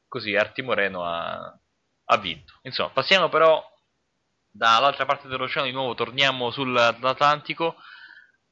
così 0.07 0.35
Arti 0.35 0.61
Moreno 0.61 1.03
ha, 1.05 1.59
ha 2.05 2.17
vinto. 2.17 2.59
Insomma, 2.63 2.89
passiamo 2.89 3.29
però 3.29 3.63
dall'altra 4.49 5.05
parte 5.05 5.27
dell'oceano, 5.27 5.67
di 5.67 5.73
nuovo 5.73 5.95
torniamo 5.95 6.51
sull'Atlantico 6.51 7.75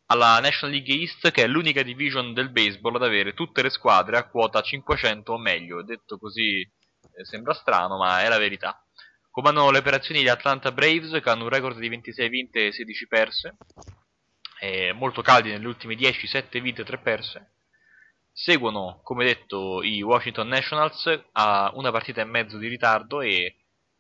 alla 0.08 0.40
National 0.40 0.76
League 0.76 0.94
East, 0.94 1.32
che 1.32 1.44
è 1.44 1.48
l'unica 1.48 1.84
division 1.84 2.34
del 2.34 2.50
baseball 2.50 2.96
ad 2.96 3.04
avere 3.04 3.34
tutte 3.34 3.62
le 3.62 3.70
squadre 3.70 4.18
a 4.18 4.28
quota 4.28 4.62
500 4.62 5.32
o 5.34 5.38
meglio. 5.38 5.84
Detto 5.84 6.18
così 6.18 6.60
eh, 6.62 7.26
sembra 7.26 7.54
strano, 7.54 7.98
ma 7.98 8.22
è 8.22 8.28
la 8.28 8.38
verità. 8.38 8.84
Comandano 9.30 9.72
le 9.72 9.78
operazioni 9.78 10.22
gli 10.22 10.28
Atlanta 10.28 10.74
Braves, 10.74 11.22
che 11.22 11.30
hanno 11.30 11.44
un 11.44 11.50
record 11.50 11.78
di 11.78 11.88
26 11.88 12.30
vinte 12.30 12.68
e 12.68 12.72
16 12.74 13.08
perse, 13.08 13.56
molto 14.94 15.22
caldi 15.22 15.50
negli 15.50 15.66
ultimi 15.66 15.96
10, 15.96 16.28
7 16.28 16.60
vinte 16.60 16.82
e 16.82 16.86
3 16.86 16.98
perse. 16.98 17.52
Seguono, 18.34 19.02
come 19.04 19.26
detto, 19.26 19.84
i 19.84 20.02
Washington 20.02 20.48
Nationals 20.48 21.22
a 21.34 21.72
una 21.76 21.92
partita 21.92 22.22
e 22.22 22.26
mezzo 22.26 22.58
di 22.58 22.68
ritardo 22.68 23.22
e 23.22 23.58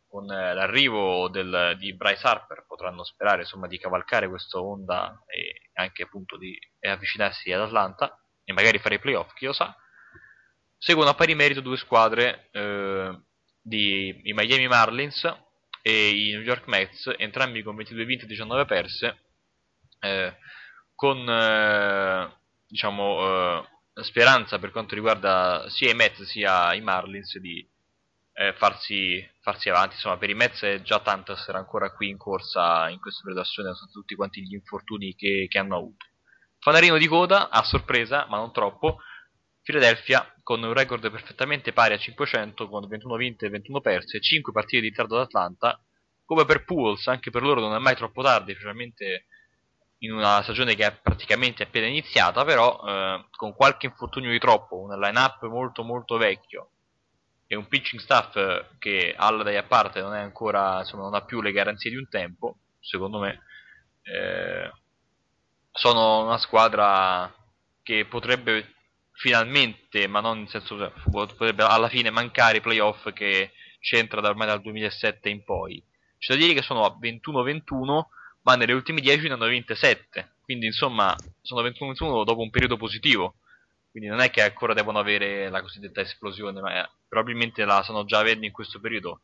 con 0.08 0.30
eh, 0.32 0.54
l'arrivo 0.54 1.30
del- 1.30 1.76
di 1.78 1.94
Bryce 1.96 2.28
Harper 2.28 2.66
potranno 2.68 3.04
sperare 3.04 3.42
insomma, 3.42 3.68
di 3.68 3.78
cavalcare 3.78 4.28
questa 4.28 4.60
onda 4.60 5.24
e 5.28 5.70
anche 5.74 6.04
appunto 6.04 6.38
di 6.38 6.58
avvicinarsi 6.82 7.52
ad 7.52 7.62
Atlanta 7.62 8.18
e 8.44 8.54
magari 8.54 8.80
fare 8.80 8.96
i 8.96 9.00
playoff, 9.00 9.34
chi 9.34 9.46
lo 9.46 9.54
sa. 9.54 9.76
Seguono 10.78 11.12
a 11.12 11.14
pari 11.14 11.36
merito 11.36 11.62
due 11.62 11.78
squadre, 11.78 12.50
eh, 12.52 13.22
di, 13.62 14.22
i 14.24 14.34
Miami 14.34 14.68
Marlins 14.68 15.24
e 15.82 16.10
i 16.10 16.32
New 16.32 16.42
York 16.42 16.68
Mets, 16.68 17.14
entrambi 17.18 17.62
con 17.64 17.76
22 17.76 18.06
vinte 18.06 18.24
e 18.26 18.28
19 18.28 18.66
perse, 18.66 19.24
eh, 20.00 20.36
con 20.96 21.18
eh, 21.30 22.40
diciamo, 22.68 23.20
eh, 23.62 23.70
speranza 23.94 24.60
per 24.60 24.72
quanto 24.72 24.96
riguarda 24.96 25.66
sia 25.68 25.92
i 25.92 25.96
Mets 25.96 26.24
sia 26.24 26.74
i 26.74 26.82
Marlins 26.82 27.38
di 27.40 27.68
eh, 28.34 28.54
farsi, 28.54 29.26
farsi 29.42 29.70
avanti. 29.70 29.96
Insomma, 29.96 30.18
per 30.18 30.30
i 30.30 30.34
Mets 30.34 30.62
è 30.64 30.82
già 30.82 31.00
tanto 31.00 31.34
essere 31.34 31.58
ancora 31.58 31.92
qui 31.92 32.10
in 32.10 32.18
corsa 32.18 32.90
in 32.90 33.00
questo 33.00 33.22
periodo 33.24 33.46
azione, 33.46 33.74
sono 33.76 33.92
tutti 33.92 34.16
quanti 34.16 34.42
gli 34.42 34.54
infortuni 34.54 35.16
che, 35.16 35.48
che 35.50 35.58
hanno 35.58 35.78
avuto. 35.78 36.06
Fanarino 36.60 36.98
di 36.98 37.08
coda, 37.08 37.50
a 37.50 37.64
sorpresa, 37.64 38.28
ma 38.30 38.38
non 38.38 38.54
troppo, 38.54 39.00
Philadelphia 39.64 40.26
con 40.44 40.64
un 40.64 40.74
record 40.74 41.10
perfettamente 41.10 41.72
pari 41.72 41.94
a 41.94 41.98
500 41.98 42.68
con 42.68 42.88
21 42.88 43.16
vinte 43.16 43.46
e 43.46 43.50
21 43.50 43.80
perse, 43.80 44.20
5 44.20 44.52
partite 44.52 44.82
di 44.82 44.90
ritardo 44.90 45.16
ad 45.16 45.24
Atlanta. 45.24 45.80
Come 46.26 46.46
per 46.46 46.64
Pools, 46.64 47.08
anche 47.08 47.30
per 47.30 47.42
loro 47.42 47.60
non 47.60 47.76
è 47.76 47.80
mai 47.80 47.96
troppo 47.96 48.24
tardi, 48.24 48.54
specialmente 48.54 49.26
in 50.04 50.14
una 50.14 50.42
stagione 50.42 50.76
che 50.76 50.86
è 50.86 50.92
praticamente 50.92 51.64
appena 51.64 51.88
iniziata, 51.88 52.44
però 52.44 52.82
eh, 52.86 53.26
con 53.32 53.54
qualche 53.54 53.88
infortunio 53.88 54.32
di 54.32 54.40
troppo, 54.40 54.80
un 54.80 55.00
line-up 55.00 55.44
molto 55.46 55.84
molto 55.84 56.18
vecchio 56.18 56.70
e 57.46 57.56
un 57.56 57.68
pitching 57.68 58.02
staff 58.02 58.34
che 58.80 59.14
alla 59.16 59.44
dai 59.44 59.58
a 59.58 59.64
parte 59.64 60.02
non 60.02 60.14
ancora, 60.14 60.80
insomma, 60.80 61.04
non 61.04 61.14
ha 61.14 61.24
più 61.24 61.42
le 61.42 61.52
garanzie 61.52 61.90
di 61.90 61.98
un 61.98 62.08
tempo, 62.10 62.58
secondo 62.80 63.20
me 63.20 63.44
eh, 64.04 64.72
sono 65.72 66.24
una 66.24 66.38
squadra 66.38 67.32
che 67.84 68.06
potrebbe 68.06 68.76
finalmente, 69.12 70.08
ma 70.08 70.20
non 70.20 70.40
in 70.40 70.48
senso 70.48 70.78
cioè, 70.78 70.92
potrebbe 71.12 71.64
alla 71.64 71.90
fine 71.90 72.10
mancare 72.10 72.58
i 72.58 72.62
playoff 72.62 73.12
che 73.14 73.52
c'entra 73.80 74.22
da 74.22 74.30
ormai 74.30 74.48
dal 74.48 74.62
2007 74.62 75.30
in 75.30 75.44
poi. 75.44 75.84
C'è 76.18 76.34
da 76.34 76.40
dire 76.40 76.54
che 76.54 76.62
sono 76.62 76.86
a 76.86 76.98
21-21, 77.00 78.04
ma 78.44 78.56
nelle 78.56 78.74
ultime 78.74 79.02
10 79.02 79.28
ne 79.28 79.34
hanno 79.34 79.48
vinte 79.48 79.76
7, 79.76 80.36
quindi 80.42 80.66
insomma 80.66 81.16
sono 81.42 81.62
21-21 81.62 82.24
dopo 82.24 82.42
un 82.42 82.50
periodo 82.50 82.78
positivo. 82.78 83.36
Quindi 83.92 84.08
non 84.08 84.22
è 84.22 84.30
che 84.30 84.42
ancora 84.42 84.74
devono 84.74 85.00
avere 85.00 85.50
la 85.50 85.62
cosiddetta 85.62 86.00
esplosione, 86.00 86.62
ma 86.62 86.82
eh, 86.82 86.90
probabilmente 87.10 87.66
la 87.66 87.84
sanno 87.84 88.06
già 88.06 88.20
avendo 88.20 88.46
in 88.46 88.54
questo 88.54 88.80
periodo. 88.80 89.22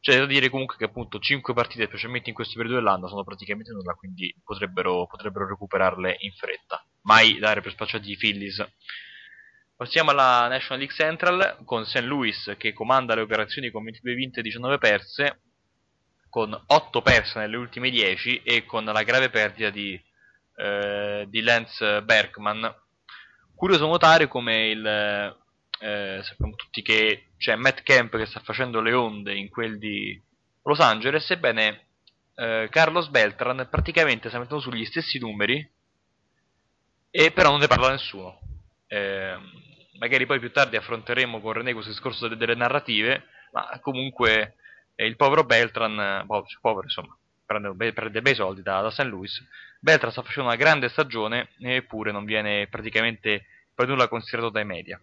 C'è 0.00 0.16
da 0.16 0.24
dire 0.24 0.48
comunque 0.48 0.76
che 0.76 0.84
appunto 0.84 1.18
5 1.18 1.52
partite, 1.52 1.86
specialmente 1.86 2.30
in 2.30 2.34
questo 2.34 2.54
periodo 2.56 2.78
dell'anno, 2.78 3.08
sono 3.08 3.22
praticamente 3.22 3.72
nulla, 3.72 3.92
quindi 3.92 4.34
potrebbero, 4.42 5.06
potrebbero 5.06 5.46
recuperarle 5.46 6.16
in 6.20 6.32
fretta. 6.32 6.82
Mai 7.02 7.38
dare 7.38 7.60
per 7.60 7.72
spacciati 7.72 8.10
i 8.10 8.16
Phillies. 8.16 8.64
Passiamo 9.76 10.10
alla 10.10 10.48
National 10.48 10.78
League 10.78 10.96
Central 10.96 11.58
con 11.64 11.84
St. 11.84 12.00
Louis 12.00 12.54
che 12.56 12.72
comanda 12.72 13.14
le 13.14 13.20
operazioni 13.20 13.70
con 13.70 13.84
22 13.84 14.14
vinte 14.14 14.40
e 14.40 14.42
19 14.42 14.78
perse, 14.78 15.42
con 16.28 16.58
8 16.66 17.02
perse 17.02 17.38
nelle 17.38 17.56
ultime 17.56 17.90
10 17.90 18.42
e 18.42 18.64
con 18.64 18.84
la 18.84 19.02
grave 19.02 19.30
perdita 19.30 19.70
di, 19.70 20.00
eh, 20.56 21.26
di 21.28 21.40
Lance 21.42 22.02
Berkman. 22.02 22.74
Curioso 23.54 23.86
notare 23.86 24.28
come 24.28 24.68
il, 24.68 24.86
eh, 24.86 26.20
sappiamo 26.22 26.54
tutti 26.54 26.82
che 26.82 27.30
c'è 27.36 27.54
Matt 27.56 27.82
Kemp 27.82 28.16
che 28.16 28.26
sta 28.26 28.40
facendo 28.40 28.80
le 28.80 28.92
onde 28.92 29.34
in 29.34 29.48
quel 29.48 29.78
di 29.78 30.20
Los 30.62 30.80
Angeles, 30.80 31.30
ebbene 31.30 31.86
eh, 32.34 32.68
Carlos 32.70 33.08
Beltran 33.08 33.66
praticamente 33.70 34.28
sta 34.28 34.38
mettendo 34.38 34.62
sugli 34.62 34.84
stessi 34.84 35.18
numeri 35.18 35.68
e 37.10 37.32
però 37.32 37.50
non 37.50 37.60
ne 37.60 37.66
parla 37.66 37.90
nessuno. 37.90 38.38
Eh, 38.86 39.36
magari 39.98 40.26
poi 40.26 40.38
più 40.38 40.52
tardi 40.52 40.76
affronteremo 40.76 41.40
con 41.40 41.52
René 41.52 41.72
questo 41.72 41.90
discorso 41.90 42.28
delle, 42.28 42.36
delle 42.36 42.54
narrative, 42.54 43.24
ma 43.52 43.78
comunque 43.80 44.54
eh, 45.00 45.06
il 45.06 45.14
povero 45.14 45.44
Beltran, 45.44 46.00
eh, 46.00 46.26
povero 46.60 46.82
insomma, 46.82 47.16
prende, 47.46 47.92
prende 47.92 48.20
bei 48.20 48.34
soldi 48.34 48.62
da, 48.62 48.80
da 48.80 48.90
St. 48.90 49.04
Louis, 49.04 49.40
Beltran 49.78 50.10
sta 50.10 50.22
facendo 50.22 50.48
una 50.48 50.58
grande 50.58 50.88
stagione 50.88 51.50
eppure 51.60 52.10
non 52.10 52.24
viene 52.24 52.66
praticamente 52.66 53.46
per 53.72 53.86
nulla 53.86 54.08
considerato 54.08 54.50
dai 54.50 54.64
media. 54.64 55.00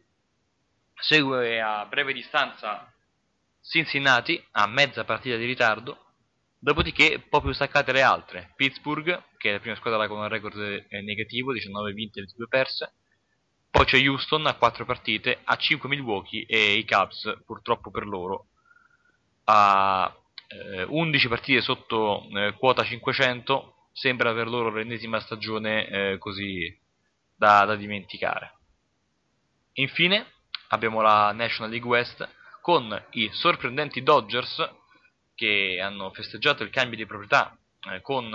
Segue 0.95 1.61
a 1.61 1.85
breve 1.85 2.11
distanza 2.11 2.91
Cincinnati 3.61 4.43
a 4.51 4.67
mezza 4.67 5.05
partita 5.05 5.37
di 5.37 5.45
ritardo, 5.45 6.07
dopodiché 6.59 7.13
un 7.15 7.29
po' 7.29 7.41
più 7.41 7.53
staccate 7.53 7.93
le 7.93 8.01
altre. 8.01 8.51
Pittsburgh, 8.55 9.23
che 9.37 9.49
è 9.49 9.53
la 9.53 9.59
prima 9.59 9.75
squadra 9.77 10.07
con 10.07 10.19
un 10.19 10.27
record 10.27 10.57
eh, 10.57 11.01
negativo, 11.01 11.53
19 11.53 11.93
vinte 11.93 12.19
e 12.19 12.23
22 12.23 12.47
perse. 12.47 12.93
Poi 13.71 13.85
c'è 13.85 14.05
Houston 14.05 14.45
a 14.45 14.55
4 14.55 14.85
partite, 14.85 15.39
a 15.45 15.55
5 15.55 15.87
Milwaukee 15.87 16.45
e 16.45 16.73
i 16.73 16.85
Cubs, 16.85 17.41
purtroppo 17.45 17.91
per 17.91 18.05
loro, 18.05 18.49
a 19.45 20.13
eh, 20.47 20.83
11 20.83 21.27
partite 21.27 21.61
sotto 21.61 22.27
eh, 22.29 22.53
quota 22.57 22.83
500. 22.83 23.89
Sembra 23.91 24.33
per 24.33 24.47
loro 24.47 24.71
l'ennesima 24.71 25.19
stagione 25.19 25.87
eh, 25.87 26.17
così 26.17 26.77
da, 27.35 27.65
da 27.65 27.75
dimenticare. 27.75 28.53
Infine 29.73 30.25
abbiamo 30.69 31.01
la 31.01 31.31
National 31.31 31.71
League 31.71 31.87
West 31.89 32.27
con 32.61 33.03
i 33.11 33.29
sorprendenti 33.31 34.03
Dodgers 34.03 34.69
che 35.33 35.79
hanno 35.81 36.11
festeggiato 36.11 36.63
il 36.63 36.69
cambio 36.69 36.97
di 36.97 37.05
proprietà 37.05 37.57
eh, 37.91 38.01
con 38.01 38.25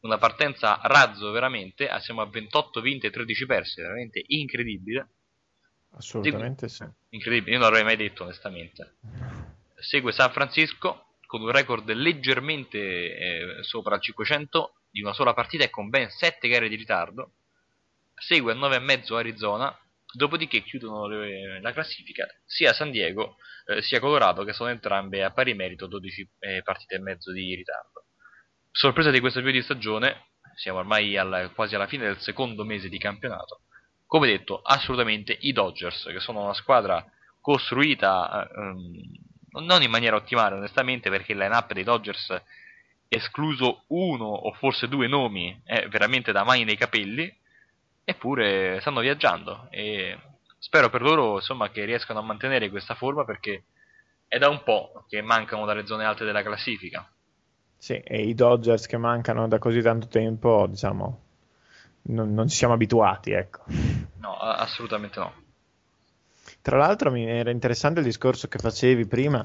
una 0.00 0.18
partenza 0.18 0.78
razzo 0.82 1.30
veramente, 1.30 1.88
ah, 1.88 1.98
siamo 1.98 2.20
a 2.20 2.26
28 2.26 2.80
vinte 2.80 3.08
e 3.08 3.10
13 3.10 3.46
perse, 3.46 3.82
veramente 3.82 4.22
incredibile. 4.28 5.08
Assolutamente 5.90 6.68
sì. 6.68 6.84
Incredibile, 7.10 7.52
io 7.52 7.58
non 7.58 7.66
l'avrei 7.68 7.84
mai 7.84 7.96
detto 7.96 8.22
onestamente. 8.22 8.96
Segue 9.80 10.12
San 10.12 10.32
Francisco 10.32 11.16
con 11.26 11.42
un 11.42 11.50
record 11.50 11.90
leggermente 11.92 12.78
eh, 12.78 13.62
sopra 13.62 13.96
il 13.96 14.00
500 14.00 14.80
di 14.90 15.02
una 15.02 15.12
sola 15.12 15.34
partita 15.34 15.64
e 15.64 15.70
con 15.70 15.88
ben 15.88 16.08
7 16.08 16.48
gare 16.48 16.68
di 16.68 16.76
ritardo. 16.76 17.32
Segue 18.14 18.52
a 18.52 18.56
9,5 18.56 19.14
Arizona, 19.14 19.78
dopodiché 20.12 20.62
chiudono 20.62 21.06
le, 21.06 21.60
la 21.60 21.72
classifica 21.72 22.26
sia 22.44 22.72
San 22.72 22.90
Diego 22.90 23.36
eh, 23.66 23.82
sia 23.82 24.00
Colorado 24.00 24.44
che 24.44 24.54
sono 24.54 24.70
entrambe 24.70 25.22
a 25.22 25.30
pari 25.30 25.54
merito 25.54 25.86
12 25.86 26.30
eh, 26.38 26.62
partite 26.62 26.96
e 26.96 27.00
mezzo 27.00 27.30
di 27.30 27.54
ritardo. 27.54 28.06
Sorpresa 28.70 29.10
di 29.10 29.20
questo 29.20 29.40
periodo 29.40 29.58
di 29.58 29.64
stagione, 29.64 30.28
siamo 30.56 30.78
ormai 30.78 31.16
alla, 31.16 31.50
quasi 31.50 31.74
alla 31.74 31.86
fine 31.86 32.04
del 32.06 32.18
secondo 32.20 32.64
mese 32.64 32.88
di 32.88 32.98
campionato. 32.98 33.62
Come 34.06 34.26
detto, 34.26 34.62
assolutamente 34.62 35.36
i 35.40 35.52
Dodgers, 35.52 36.04
che 36.04 36.20
sono 36.20 36.42
una 36.42 36.54
squadra 36.54 37.04
costruita 37.40 38.48
ehm, 38.50 39.02
non 39.60 39.82
in 39.82 39.90
maniera 39.90 40.16
ottimale, 40.16 40.56
onestamente, 40.56 41.10
perché 41.10 41.32
il 41.32 41.38
line-up 41.38 41.72
dei 41.72 41.84
Dodgers, 41.84 42.42
escluso 43.08 43.84
uno 43.88 44.26
o 44.26 44.52
forse 44.52 44.88
due 44.88 45.06
nomi, 45.06 45.60
è 45.64 45.88
veramente 45.88 46.32
da 46.32 46.44
mani 46.44 46.64
nei 46.64 46.76
capelli, 46.76 47.34
eppure 48.04 48.78
stanno 48.80 49.00
viaggiando 49.00 49.66
e 49.70 50.18
spero 50.58 50.88
per 50.90 51.02
loro 51.02 51.36
insomma, 51.36 51.70
che 51.70 51.84
riescano 51.84 52.20
a 52.20 52.22
mantenere 52.22 52.70
questa 52.70 52.94
forma 52.94 53.24
perché 53.24 53.64
è 54.26 54.38
da 54.38 54.48
un 54.48 54.62
po' 54.62 55.04
che 55.08 55.22
mancano 55.22 55.64
dalle 55.64 55.86
zone 55.86 56.04
alte 56.04 56.24
della 56.24 56.42
classifica. 56.42 57.10
Sì, 57.76 57.94
e 57.94 58.22
i 58.22 58.34
Dodgers 58.34 58.86
che 58.86 58.96
mancano 58.96 59.46
da 59.46 59.58
così 59.58 59.80
tanto 59.80 60.08
tempo, 60.08 60.66
diciamo, 60.66 61.22
non, 62.02 62.34
non 62.34 62.48
ci 62.48 62.56
siamo 62.56 62.74
abituati, 62.74 63.30
ecco. 63.30 63.64
No, 64.18 64.36
assolutamente 64.36 65.20
no. 65.20 65.32
Tra 66.68 66.76
l'altro 66.76 67.10
mi 67.10 67.24
era 67.24 67.50
interessante 67.50 68.00
il 68.00 68.04
discorso 68.04 68.46
che 68.46 68.58
facevi 68.58 69.06
prima, 69.06 69.42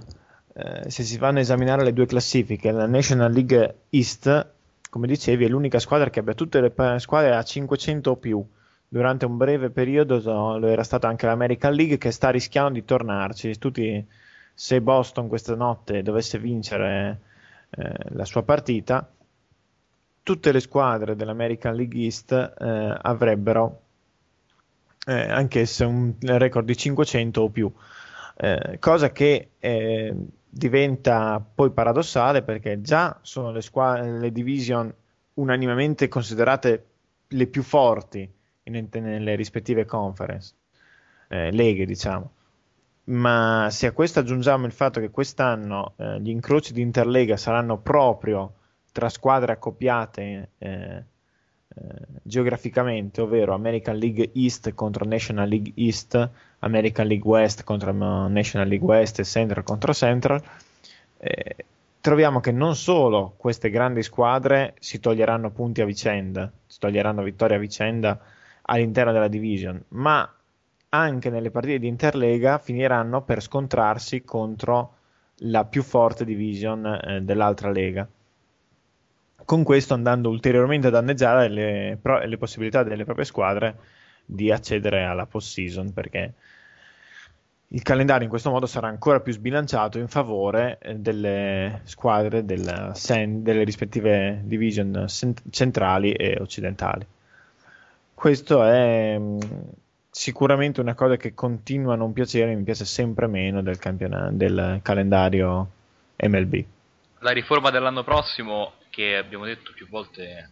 eh, 0.55 0.89
se 0.89 1.03
si 1.03 1.17
vanno 1.17 1.37
a 1.37 1.41
esaminare 1.41 1.81
le 1.81 1.93
due 1.93 2.05
classifiche, 2.05 2.69
la 2.69 2.85
National 2.85 3.31
League 3.31 3.83
East, 3.91 4.51
come 4.89 5.07
dicevi, 5.07 5.45
è 5.45 5.47
l'unica 5.47 5.79
squadra 5.79 6.09
che 6.09 6.19
abbia 6.19 6.33
tutte 6.33 6.59
le 6.59 6.73
squadre 6.99 7.33
a 7.33 7.41
500 7.41 8.11
o 8.11 8.15
più. 8.17 8.45
Durante 8.89 9.23
un 9.23 9.37
breve 9.37 9.69
periodo 9.69 10.19
lo 10.59 10.67
era 10.67 10.83
stata 10.83 11.07
anche 11.07 11.25
l'American 11.25 11.73
League 11.73 11.97
che 11.97 12.11
sta 12.11 12.29
rischiando 12.29 12.73
di 12.73 12.83
tornarci. 12.83 13.57
Tutti, 13.57 14.05
se 14.53 14.81
Boston 14.81 15.29
questa 15.29 15.55
notte 15.55 16.03
dovesse 16.03 16.37
vincere 16.39 17.21
eh, 17.69 17.93
la 18.09 18.25
sua 18.25 18.43
partita, 18.43 19.09
tutte 20.21 20.51
le 20.51 20.59
squadre 20.59 21.15
dell'American 21.15 21.73
League 21.73 22.03
East 22.03 22.33
eh, 22.33 22.97
avrebbero 23.01 23.82
eh, 25.05 25.29
anch'esse 25.29 25.83
un 25.83 26.15
record 26.21 26.65
di 26.65 26.77
500 26.77 27.41
o 27.41 27.49
più, 27.49 27.71
eh, 28.37 28.77
cosa 28.79 29.11
che 29.11 29.51
eh, 29.59 30.15
diventa 30.49 31.43
poi 31.53 31.71
paradossale 31.71 32.43
perché 32.43 32.81
già 32.81 33.17
sono 33.21 33.51
le, 33.51 33.61
squadre, 33.61 34.19
le 34.19 34.31
division 34.31 34.93
unanimemente 35.35 36.07
considerate 36.07 36.85
le 37.27 37.47
più 37.47 37.63
forti 37.63 38.31
in, 38.63 38.87
nelle 38.91 39.35
rispettive 39.35 39.85
conference, 39.85 40.53
eh, 41.27 41.51
leghe 41.51 41.85
diciamo. 41.85 42.31
Ma 43.05 43.67
se 43.69 43.87
a 43.87 43.91
questo 43.91 44.19
aggiungiamo 44.19 44.65
il 44.65 44.71
fatto 44.71 45.01
che 45.01 45.09
quest'anno 45.09 45.93
eh, 45.97 46.21
gli 46.21 46.29
incroci 46.29 46.71
di 46.71 46.81
Interlega 46.81 47.35
saranno 47.35 47.77
proprio 47.79 48.53
tra 48.93 49.09
squadre 49.09 49.53
accoppiate 49.53 50.51
eh, 50.57 51.03
geograficamente, 52.21 53.21
ovvero 53.21 53.53
American 53.53 53.97
League 53.97 54.31
East 54.33 54.73
contro 54.73 55.05
National 55.05 55.47
League 55.47 55.73
East, 55.75 56.29
American 56.59 57.07
League 57.07 57.29
West 57.29 57.63
contro 57.63 57.91
National 57.91 58.67
League 58.67 58.85
West 58.85 59.19
e 59.19 59.23
Central 59.23 59.63
contro 59.63 59.93
Central, 59.93 60.41
eh, 61.17 61.55
troviamo 61.99 62.39
che 62.39 62.51
non 62.51 62.75
solo 62.75 63.33
queste 63.37 63.69
grandi 63.69 64.03
squadre 64.03 64.75
si 64.79 64.99
toglieranno 64.99 65.51
punti 65.51 65.81
a 65.81 65.85
vicenda, 65.85 66.51
si 66.65 66.79
toglieranno 66.79 67.23
vittorie 67.23 67.57
a 67.57 67.59
vicenda 67.59 68.19
all'interno 68.63 69.11
della 69.11 69.27
division, 69.27 69.81
ma 69.89 70.31
anche 70.89 71.29
nelle 71.29 71.49
partite 71.49 71.79
di 71.79 71.87
Interlega 71.87 72.59
finiranno 72.59 73.23
per 73.23 73.41
scontrarsi 73.41 74.23
contro 74.23 74.95
la 75.37 75.65
più 75.65 75.81
forte 75.81 76.23
division 76.23 76.85
eh, 76.85 77.21
dell'altra 77.21 77.71
lega 77.71 78.07
con 79.45 79.63
questo 79.63 79.93
andando 79.93 80.29
ulteriormente 80.29 80.87
a 80.87 80.91
danneggiare 80.91 81.49
le, 81.49 81.97
pro- 82.01 82.23
le 82.23 82.37
possibilità 82.37 82.83
delle 82.83 83.05
proprie 83.05 83.25
squadre 83.25 83.75
di 84.25 84.51
accedere 84.51 85.03
alla 85.03 85.25
post-season 85.25 85.93
perché 85.93 86.33
il 87.73 87.81
calendario 87.81 88.23
in 88.23 88.29
questo 88.29 88.51
modo 88.51 88.67
sarà 88.67 88.87
ancora 88.87 89.19
più 89.19 89.33
sbilanciato 89.33 89.97
in 89.97 90.07
favore 90.07 90.77
eh, 90.79 90.95
delle 90.95 91.81
squadre 91.83 92.45
della, 92.45 92.93
delle 93.27 93.63
rispettive 93.63 94.41
division 94.43 95.07
centrali 95.49 96.11
e 96.11 96.37
occidentali. 96.39 97.05
Questo 98.13 98.63
è 98.63 99.17
mm, 99.17 99.39
sicuramente 100.09 100.81
una 100.81 100.93
cosa 100.93 101.17
che 101.17 101.33
continua 101.33 101.93
a 101.93 101.97
non 101.97 102.13
piacere, 102.13 102.53
mi 102.53 102.63
piace 102.63 102.85
sempre 102.85 103.25
meno 103.25 103.63
del, 103.63 103.79
del 104.33 104.79
calendario 104.83 105.67
MLB. 106.17 106.63
La 107.19 107.31
riforma 107.31 107.71
dell'anno 107.71 108.03
prossimo 108.03 108.73
che 108.93 109.17
abbiamo 109.17 109.45
detto 109.45 109.73
più 109.73 109.89
volte 109.89 110.51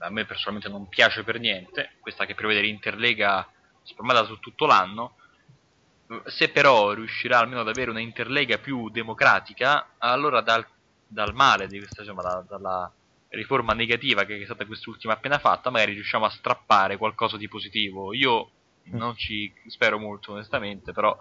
a 0.00 0.10
me 0.10 0.26
personalmente 0.26 0.68
non 0.68 0.86
piace 0.88 1.24
per 1.24 1.40
niente, 1.40 1.92
questa 2.00 2.26
che 2.26 2.34
prevede 2.34 2.60
l'Interlega 2.60 3.48
spalmata 3.82 4.24
su 4.24 4.38
tutto 4.38 4.66
l'anno, 4.66 5.16
se 6.26 6.50
però 6.50 6.92
riuscirà 6.92 7.38
almeno 7.38 7.60
ad 7.60 7.68
avere 7.68 7.90
una 7.90 8.00
Interlega 8.00 8.58
più 8.58 8.90
democratica, 8.90 9.92
allora 9.96 10.42
dal, 10.42 10.66
dal 11.06 11.34
male 11.34 11.68
di 11.68 11.78
questa, 11.78 12.02
diciamo, 12.02 12.20
da, 12.20 12.44
dalla 12.46 12.92
riforma 13.28 13.72
negativa 13.72 14.24
che 14.24 14.38
è 14.38 14.44
stata 14.44 14.66
quest'ultima 14.66 15.14
appena 15.14 15.38
fatta, 15.38 15.70
magari 15.70 15.94
riusciamo 15.94 16.26
a 16.26 16.30
strappare 16.30 16.98
qualcosa 16.98 17.38
di 17.38 17.48
positivo. 17.48 18.12
Io 18.12 18.50
mm. 18.90 18.96
non 18.96 19.16
ci 19.16 19.50
spero 19.68 19.98
molto 19.98 20.32
onestamente, 20.32 20.92
però... 20.92 21.16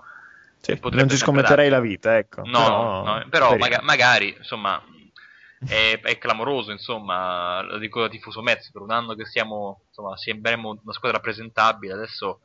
Sì, 0.59 0.77
non 0.81 1.07
ci 1.07 1.15
scommetterei 1.15 1.69
la 1.69 1.79
vita, 1.79 2.17
ecco. 2.17 2.41
No, 2.43 2.51
però, 2.51 3.03
no, 3.03 3.25
però 3.29 3.57
maga- 3.57 3.81
magari, 3.81 4.35
insomma, 4.37 4.83
è, 5.67 5.99
è, 6.01 6.17
clamoroso, 6.17 6.71
insomma, 6.71 7.61
lo 7.61 7.77
dico 7.77 8.01
da 8.01 8.09
tifoso 8.09 8.41
Mets, 8.41 8.71
per 8.71 8.81
un 8.81 8.91
anno 8.91 9.15
che 9.15 9.25
siamo, 9.25 9.83
insomma, 9.87 10.15
sembriamo 10.15 10.79
una 10.81 10.93
squadra 10.93 11.19
presentabile, 11.19 11.93
adesso 11.93 12.41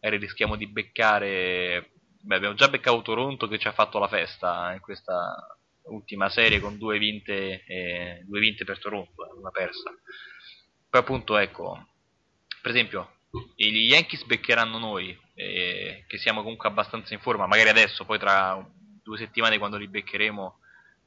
rischiamo 0.00 0.56
di 0.56 0.66
beccare, 0.68 1.92
beh, 2.20 2.36
abbiamo 2.36 2.54
già 2.54 2.68
beccato 2.68 3.02
Toronto 3.02 3.48
che 3.48 3.58
ci 3.58 3.68
ha 3.68 3.72
fatto 3.72 3.98
la 3.98 4.08
festa 4.08 4.72
in 4.72 4.80
questa 4.80 5.58
ultima 5.84 6.28
serie 6.28 6.60
con 6.60 6.78
due 6.78 6.98
vinte, 6.98 7.64
eh, 7.64 8.22
due 8.26 8.40
vinte 8.40 8.64
per 8.64 8.78
Toronto, 8.78 9.26
eh, 9.26 9.38
una 9.38 9.50
persa. 9.50 9.90
Poi 10.90 11.00
appunto, 11.00 11.36
ecco, 11.36 11.86
per 12.60 12.70
esempio, 12.72 13.12
gli 13.54 13.90
Yankees 13.90 14.24
beccheranno 14.24 14.78
noi, 14.78 15.16
eh, 15.34 16.04
che 16.06 16.18
siamo 16.18 16.42
comunque 16.42 16.68
abbastanza 16.68 17.14
in 17.14 17.20
forma, 17.20 17.46
magari 17.46 17.68
adesso, 17.68 18.04
poi 18.04 18.18
tra 18.18 18.66
due 19.02 19.16
settimane 19.16 19.58
quando 19.58 19.76
li 19.76 19.88
beccheremo 19.88 20.58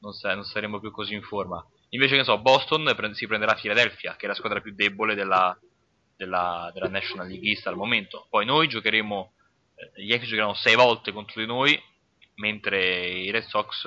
non, 0.02 0.14
sa- 0.14 0.34
non, 0.34 0.44
saremo 0.44 0.80
più 0.80 0.92
così 0.92 1.14
in 1.14 1.22
forma. 1.22 1.66
Invece, 1.90 2.18
che 2.18 2.24
so, 2.24 2.40
Boston 2.40 2.92
pre- 2.96 3.14
si 3.14 3.28
prenderà 3.28 3.54
Philadelphia, 3.54 4.16
che 4.16 4.26
è 4.26 4.28
la 4.28 4.36
squadra 4.36 4.62
più 4.62 4.74
debole 4.74 5.16
della, 5.16 5.58
della, 6.16 6.70
della 6.74 6.90
National 6.90 7.28
League 7.28 7.48
East 7.48 7.68
al 7.68 7.76
momento. 7.76 8.28
Poi 8.30 8.46
noi 8.46 8.68
giocheremo, 8.68 9.34
eh, 9.76 10.02
gli 10.02 10.10
Yankees 10.10 10.30
giocheranno 10.30 10.54
6 10.54 10.76
volte 10.76 11.12
contro 11.12 11.42
di 11.42 11.48
noi, 11.48 11.80
mentre 12.36 13.10
i 13.10 13.32
Red 13.32 13.44
Sox 13.44 13.86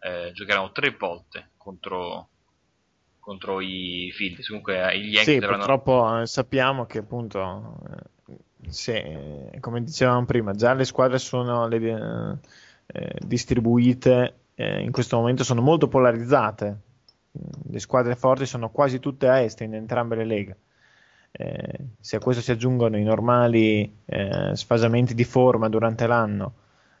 eh, 0.00 0.32
giocheranno 0.32 0.72
3 0.72 0.96
volte 0.98 1.50
contro, 1.56 2.28
contro 3.20 3.60
i 3.60 4.12
Phillies. 4.16 4.48
Comunque 4.48 4.92
eh, 4.92 4.98
gli 4.98 5.12
Yankees 5.12 5.38
sì, 5.38 5.44
avranno... 5.44 5.64
purtroppo 5.64 6.20
eh, 6.20 6.26
sappiamo 6.26 6.86
che 6.86 6.98
appunto, 6.98 7.78
eh, 8.28 8.70
se, 8.70 9.58
come 9.60 9.82
dicevamo 9.84 10.24
prima, 10.24 10.52
già 10.52 10.72
le 10.74 10.84
squadre 10.84 11.18
sono 11.18 11.68
le, 11.68 12.40
eh, 12.86 13.18
distribuite 13.20 14.43
eh, 14.54 14.82
in 14.82 14.92
questo 14.92 15.16
momento 15.16 15.44
sono 15.44 15.60
molto 15.60 15.88
polarizzate. 15.88 16.78
Le 17.70 17.78
squadre 17.80 18.14
forti 18.14 18.46
sono 18.46 18.70
quasi 18.70 19.00
tutte 19.00 19.28
a 19.28 19.40
est 19.40 19.60
in 19.62 19.74
entrambe 19.74 20.16
le 20.16 20.24
leghe. 20.24 20.56
Eh, 21.32 21.78
se 21.98 22.16
a 22.16 22.20
questo 22.20 22.42
si 22.42 22.52
aggiungono 22.52 22.96
i 22.96 23.02
normali 23.02 23.92
eh, 24.04 24.50
sfasamenti 24.54 25.14
di 25.14 25.24
forma 25.24 25.68
durante 25.68 26.06
l'anno 26.06 26.52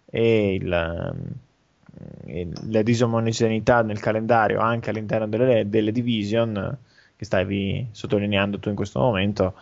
e 0.06 0.54
il, 0.54 0.72
eh, 2.26 2.48
la 2.68 2.82
disomogeneità 2.82 3.82
nel 3.82 4.00
calendario 4.00 4.58
anche 4.58 4.90
all'interno 4.90 5.28
delle, 5.28 5.68
delle 5.68 5.92
division 5.92 6.78
che 7.16 7.24
stavi 7.24 7.88
sottolineando 7.92 8.58
tu 8.58 8.70
in 8.70 8.74
questo 8.74 8.98
momento, 8.98 9.54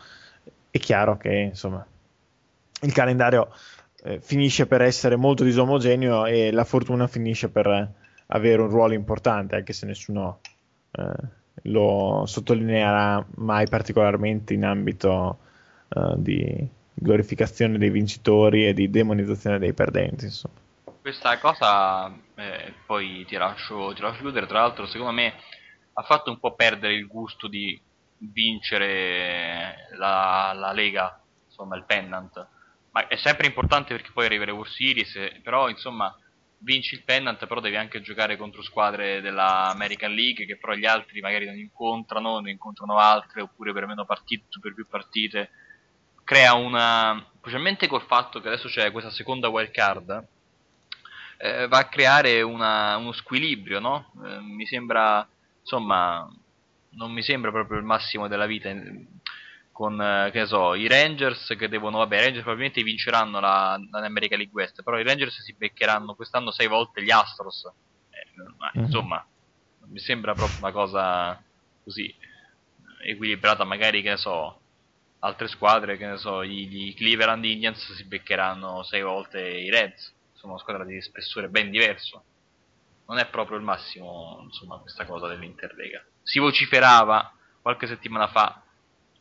è 0.70 0.78
chiaro 0.78 1.18
che 1.18 1.50
insomma 1.50 1.84
il 2.80 2.92
calendario 2.92 3.50
eh, 4.04 4.20
finisce 4.20 4.66
per 4.66 4.82
essere 4.82 5.16
molto 5.16 5.44
disomogeneo 5.44 6.26
e 6.26 6.50
la 6.50 6.64
fortuna 6.64 7.06
finisce 7.06 7.48
per 7.50 7.90
avere 8.26 8.62
un 8.62 8.68
ruolo 8.68 8.94
importante, 8.94 9.56
anche 9.56 9.72
se 9.72 9.86
nessuno 9.86 10.40
eh, 10.92 11.40
lo 11.64 12.24
sottolineerà 12.26 13.24
mai 13.36 13.68
particolarmente 13.68 14.54
in 14.54 14.64
ambito 14.64 15.38
eh, 15.88 16.14
di 16.16 16.68
glorificazione 16.94 17.78
dei 17.78 17.90
vincitori 17.90 18.66
e 18.66 18.74
di 18.74 18.90
demonizzazione 18.90 19.58
dei 19.58 19.72
perdenti. 19.72 20.24
Insomma. 20.24 20.54
Questa 21.00 21.38
cosa, 21.38 22.12
eh, 22.34 22.74
poi 22.86 23.24
ti 23.26 23.36
lascio, 23.36 23.92
ti 23.92 24.02
lascio 24.02 24.22
chiudere, 24.22 24.46
tra 24.46 24.60
l'altro 24.60 24.86
secondo 24.86 25.12
me 25.12 25.34
ha 25.94 26.02
fatto 26.02 26.30
un 26.30 26.38
po' 26.38 26.54
perdere 26.54 26.94
il 26.94 27.06
gusto 27.06 27.48
di 27.48 27.78
vincere 28.18 29.88
la, 29.96 30.52
la 30.54 30.72
Lega, 30.72 31.20
insomma 31.46 31.76
il 31.76 31.84
pennant 31.84 32.46
ma 32.92 33.06
è 33.08 33.16
sempre 33.16 33.46
importante 33.46 33.94
perché 33.94 34.10
poi 34.12 34.26
arriva 34.26 34.44
le 34.44 34.52
World 34.52 34.70
Series, 34.70 35.40
però 35.42 35.68
insomma 35.68 36.14
vinci 36.58 36.94
il 36.94 37.02
pennant, 37.04 37.44
però 37.46 37.60
devi 37.60 37.76
anche 37.76 38.00
giocare 38.00 38.36
contro 38.36 38.62
squadre 38.62 39.20
della 39.20 39.68
American 39.70 40.14
League 40.14 40.46
che 40.46 40.56
però 40.56 40.74
gli 40.74 40.86
altri 40.86 41.20
magari 41.20 41.46
non 41.46 41.56
incontrano, 41.56 42.38
ne 42.40 42.50
incontrano 42.50 42.98
altre 42.98 43.42
oppure 43.42 43.72
per 43.72 43.86
meno 43.86 44.04
partite, 44.04 44.44
per 44.60 44.74
più 44.74 44.86
partite. 44.86 45.50
Crea 46.24 46.54
una, 46.54 47.26
specialmente 47.38 47.88
col 47.88 48.02
fatto 48.02 48.40
che 48.40 48.48
adesso 48.48 48.68
c'è 48.68 48.92
questa 48.92 49.10
seconda 49.10 49.48
wild 49.48 49.70
card, 49.70 50.26
eh, 51.38 51.66
va 51.66 51.78
a 51.78 51.88
creare 51.88 52.42
una, 52.42 52.96
uno 52.96 53.12
squilibrio, 53.12 53.80
no? 53.80 54.12
Eh, 54.24 54.40
mi 54.40 54.64
sembra, 54.64 55.26
insomma, 55.60 56.30
non 56.90 57.10
mi 57.10 57.22
sembra 57.22 57.50
proprio 57.50 57.78
il 57.78 57.84
massimo 57.84 58.28
della 58.28 58.46
vita 58.46 58.70
con 59.82 60.00
eh, 60.00 60.30
che 60.30 60.38
ne 60.38 60.46
so, 60.46 60.74
i 60.76 60.86
Rangers 60.86 61.56
che 61.58 61.68
devono, 61.68 61.98
vabbè, 61.98 62.14
i 62.14 62.20
Rangers 62.20 62.42
probabilmente 62.42 62.84
vinceranno 62.84 63.40
la, 63.40 63.76
l'America 63.90 64.36
League 64.36 64.54
West, 64.54 64.80
però 64.84 64.96
i 64.96 65.02
Rangers 65.02 65.42
si 65.42 65.54
beccheranno 65.56 66.14
quest'anno 66.14 66.52
sei 66.52 66.68
volte 66.68 67.02
gli 67.02 67.10
Astros. 67.10 67.64
Eh, 68.10 68.20
Mhm. 68.74 68.84
Insomma, 68.84 69.26
mi 69.86 69.98
sembra 69.98 70.36
proprio 70.36 70.58
una 70.60 70.70
cosa 70.70 71.42
così 71.82 72.14
equilibrata, 73.04 73.64
magari 73.64 74.02
che 74.02 74.10
ne 74.10 74.16
so, 74.16 74.60
altre 75.18 75.48
squadre, 75.48 75.96
che 75.96 76.06
ne 76.06 76.16
so, 76.16 76.42
i, 76.42 76.88
i 76.88 76.94
Cleveland 76.94 77.44
Indians 77.44 77.92
si 77.92 78.04
beccheranno 78.04 78.84
sei 78.84 79.02
volte 79.02 79.40
i 79.40 79.68
Reds, 79.68 80.14
sono 80.32 80.52
una 80.52 80.62
squadra 80.62 80.84
di 80.84 81.02
spessore 81.02 81.48
ben 81.48 81.70
diverso. 81.70 82.24
Non 83.08 83.18
è 83.18 83.26
proprio 83.26 83.58
il 83.58 83.64
massimo, 83.64 84.38
insomma, 84.44 84.78
questa 84.78 85.04
cosa 85.06 85.26
dell'Interlega. 85.26 86.06
Si 86.22 86.38
vociferava 86.38 87.34
qualche 87.60 87.88
settimana 87.88 88.28
fa 88.28 88.61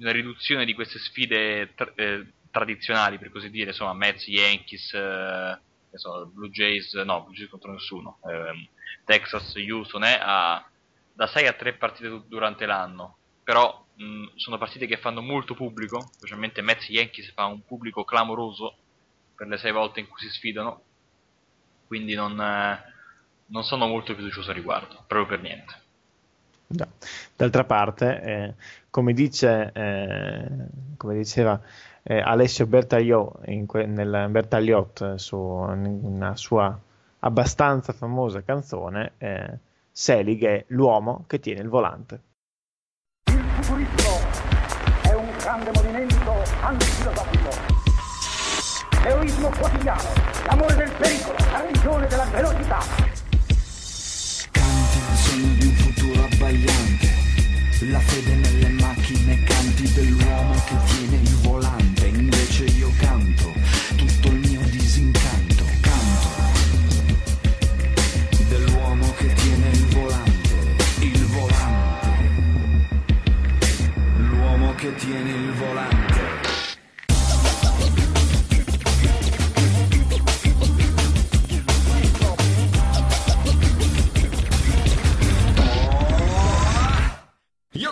una 0.01 0.11
riduzione 0.11 0.65
di 0.65 0.73
queste 0.73 0.99
sfide 0.99 1.73
tra- 1.75 1.91
eh, 1.95 2.33
tradizionali, 2.49 3.17
per 3.17 3.31
così 3.31 3.49
dire, 3.49 3.69
insomma, 3.69 3.93
Mets, 3.93 4.27
Yankees, 4.27 4.93
eh, 4.93 5.59
so, 5.93 6.29
Blue 6.33 6.49
Jays, 6.49 6.93
no, 6.93 7.23
Blue 7.23 7.35
Jays 7.35 7.49
contro 7.49 7.71
nessuno, 7.71 8.19
ehm, 8.23 8.67
Texas, 9.05 9.53
Houston, 9.55 10.03
eh, 10.03 10.17
a- 10.21 10.65
da 11.13 11.27
6 11.27 11.47
a 11.47 11.53
3 11.53 11.73
partite 11.73 12.09
du- 12.09 12.25
durante 12.27 12.65
l'anno. 12.65 13.17
Però 13.43 13.79
mh, 13.95 14.35
sono 14.35 14.57
partite 14.57 14.87
che 14.87 14.97
fanno 14.97 15.21
molto 15.21 15.53
pubblico, 15.53 16.13
specialmente 16.17 16.61
Mets 16.61 16.87
Yankees 16.89 17.31
fa 17.33 17.45
un 17.45 17.63
pubblico 17.63 18.03
clamoroso 18.03 18.77
per 19.35 19.47
le 19.47 19.57
6 19.57 19.71
volte 19.71 19.99
in 19.99 20.07
cui 20.07 20.19
si 20.21 20.29
sfidano, 20.29 20.83
quindi 21.87 22.15
non, 22.15 22.39
eh, 22.39 22.83
non 23.47 23.63
sono 23.63 23.87
molto 23.87 24.15
fiducioso 24.15 24.49
a 24.51 24.53
riguardo, 24.53 25.03
proprio 25.07 25.25
per 25.27 25.41
niente. 25.41 25.79
D'altra 27.35 27.65
parte, 27.65 28.21
eh, 28.21 28.55
come, 28.91 29.13
dice, 29.13 29.71
eh, 29.73 30.49
come 30.97 31.15
diceva 31.15 31.59
eh, 32.03 32.19
Alessio 32.19 32.67
Bertagliò 32.67 33.31
in 33.45 33.65
que- 33.65 33.85
nel 33.85 34.27
Bertagliot 34.29 35.01
eh, 35.01 35.17
su 35.17 35.37
una 35.37 36.35
sua 36.35 36.77
abbastanza 37.19 37.93
famosa 37.93 38.43
canzone, 38.43 39.13
eh, 39.17 39.57
Selig 39.91 40.43
è 40.43 40.65
l'uomo 40.67 41.23
che 41.27 41.39
tiene 41.39 41.61
il 41.61 41.69
volante. 41.69 42.21
Il 43.31 43.39
futurismo 43.39 44.17
è 45.03 45.13
un 45.13 45.29
grande 45.37 45.71
movimento 45.73 46.31
antifilosofico. 46.61 47.49
L'eroismo 49.03 49.49
quotidiano, 49.49 50.09
l'amore 50.45 50.75
del 50.75 50.91
pericolo, 50.97 51.37
la 51.51 51.61
religione 51.61 52.07
della 52.07 52.25
velocità. 52.25 52.79
Canti 54.51 54.97
il 54.97 55.17
sogno 55.17 55.53
di 55.57 55.65
un 55.65 55.73
futuro 55.73 56.23
abbagliante, 56.23 57.20
la 57.89 57.99
fede 57.99 58.35
nelle 58.35 58.69
macchine, 58.69 59.43
canti 59.43 59.91
dell'uomo 59.93 60.53
che 60.65 60.75
tiene 60.85 61.15
il 61.23 61.35
volante, 61.37 62.05
invece 62.07 62.65
io 62.65 62.91
canto 62.97 63.51
tutto 63.95 64.27
il 64.27 64.47
mio 64.47 64.61
disincanto, 64.69 65.65
canto 65.79 66.29
dell'uomo 68.49 69.11
che 69.17 69.33
tiene 69.33 69.69
il 69.69 69.85
volante, 69.87 70.75
il 70.99 71.25
volante, 71.25 72.29
l'uomo 74.17 74.75
che 74.75 74.95
tiene 74.95 75.29
il 75.31 75.51
volante. 75.53 75.90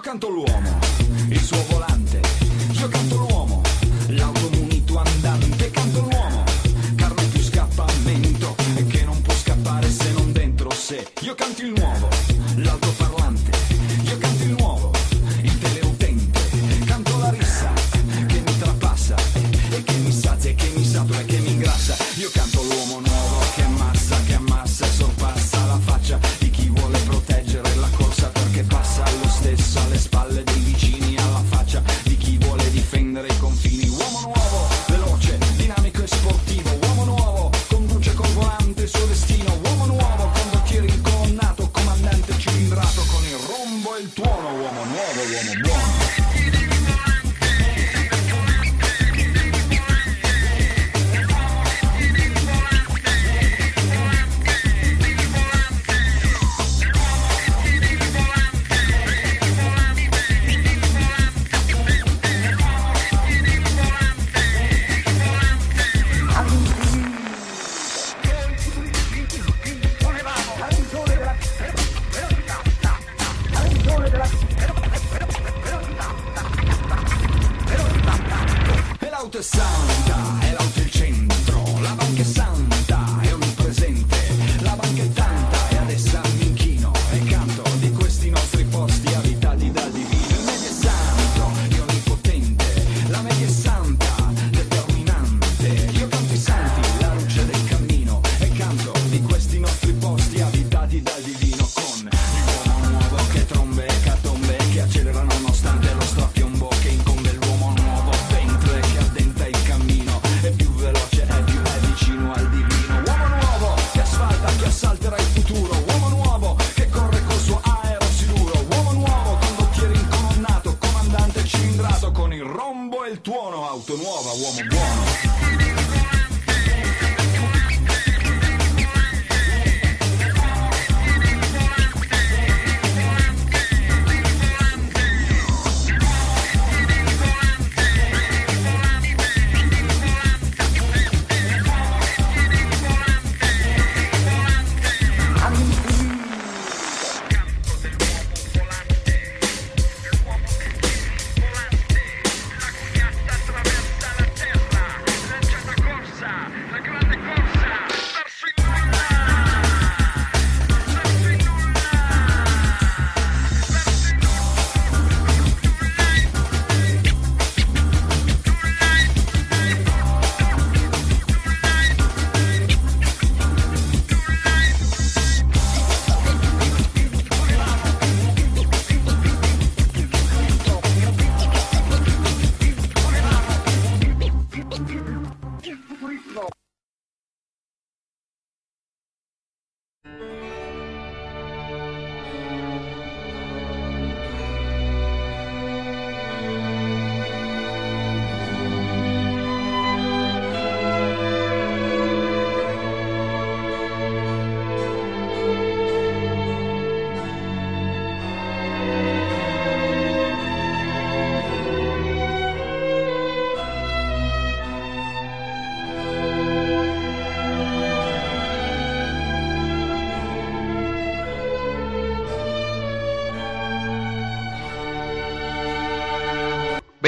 Io 0.09 0.17
canto 0.17 0.33
l'uomo, 0.33 0.79
il 1.29 1.39
suo 1.39 1.63
volante. 1.69 2.19
Io 2.71 2.87
canto 2.87 3.15
l'uomo, 3.15 3.61
l'auto 4.07 4.49
munito 4.53 4.97
andante. 4.97 5.69
Canto 5.69 5.99
l'uomo, 5.99 6.43
carne 6.95 7.23
più 7.25 7.39
scappamento. 7.43 8.55
Che 8.87 9.03
non 9.03 9.21
può 9.21 9.35
scappare 9.35 9.87
se 9.87 10.11
non 10.13 10.31
dentro 10.31 10.71
sé. 10.71 11.05
Io 11.21 11.35
canto 11.35 11.61
il 11.61 11.73
nuovo, 11.73 12.07
l'altoparlante. 12.55 13.08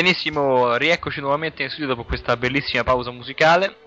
Benissimo, 0.02 0.78
rieccoci 0.78 1.20
nuovamente 1.20 1.62
in 1.62 1.70
studio 1.70 1.90
dopo 1.90 2.06
questa 2.06 2.36
bellissima 2.36 2.84
pausa 2.84 3.12
musicale. 3.12 3.78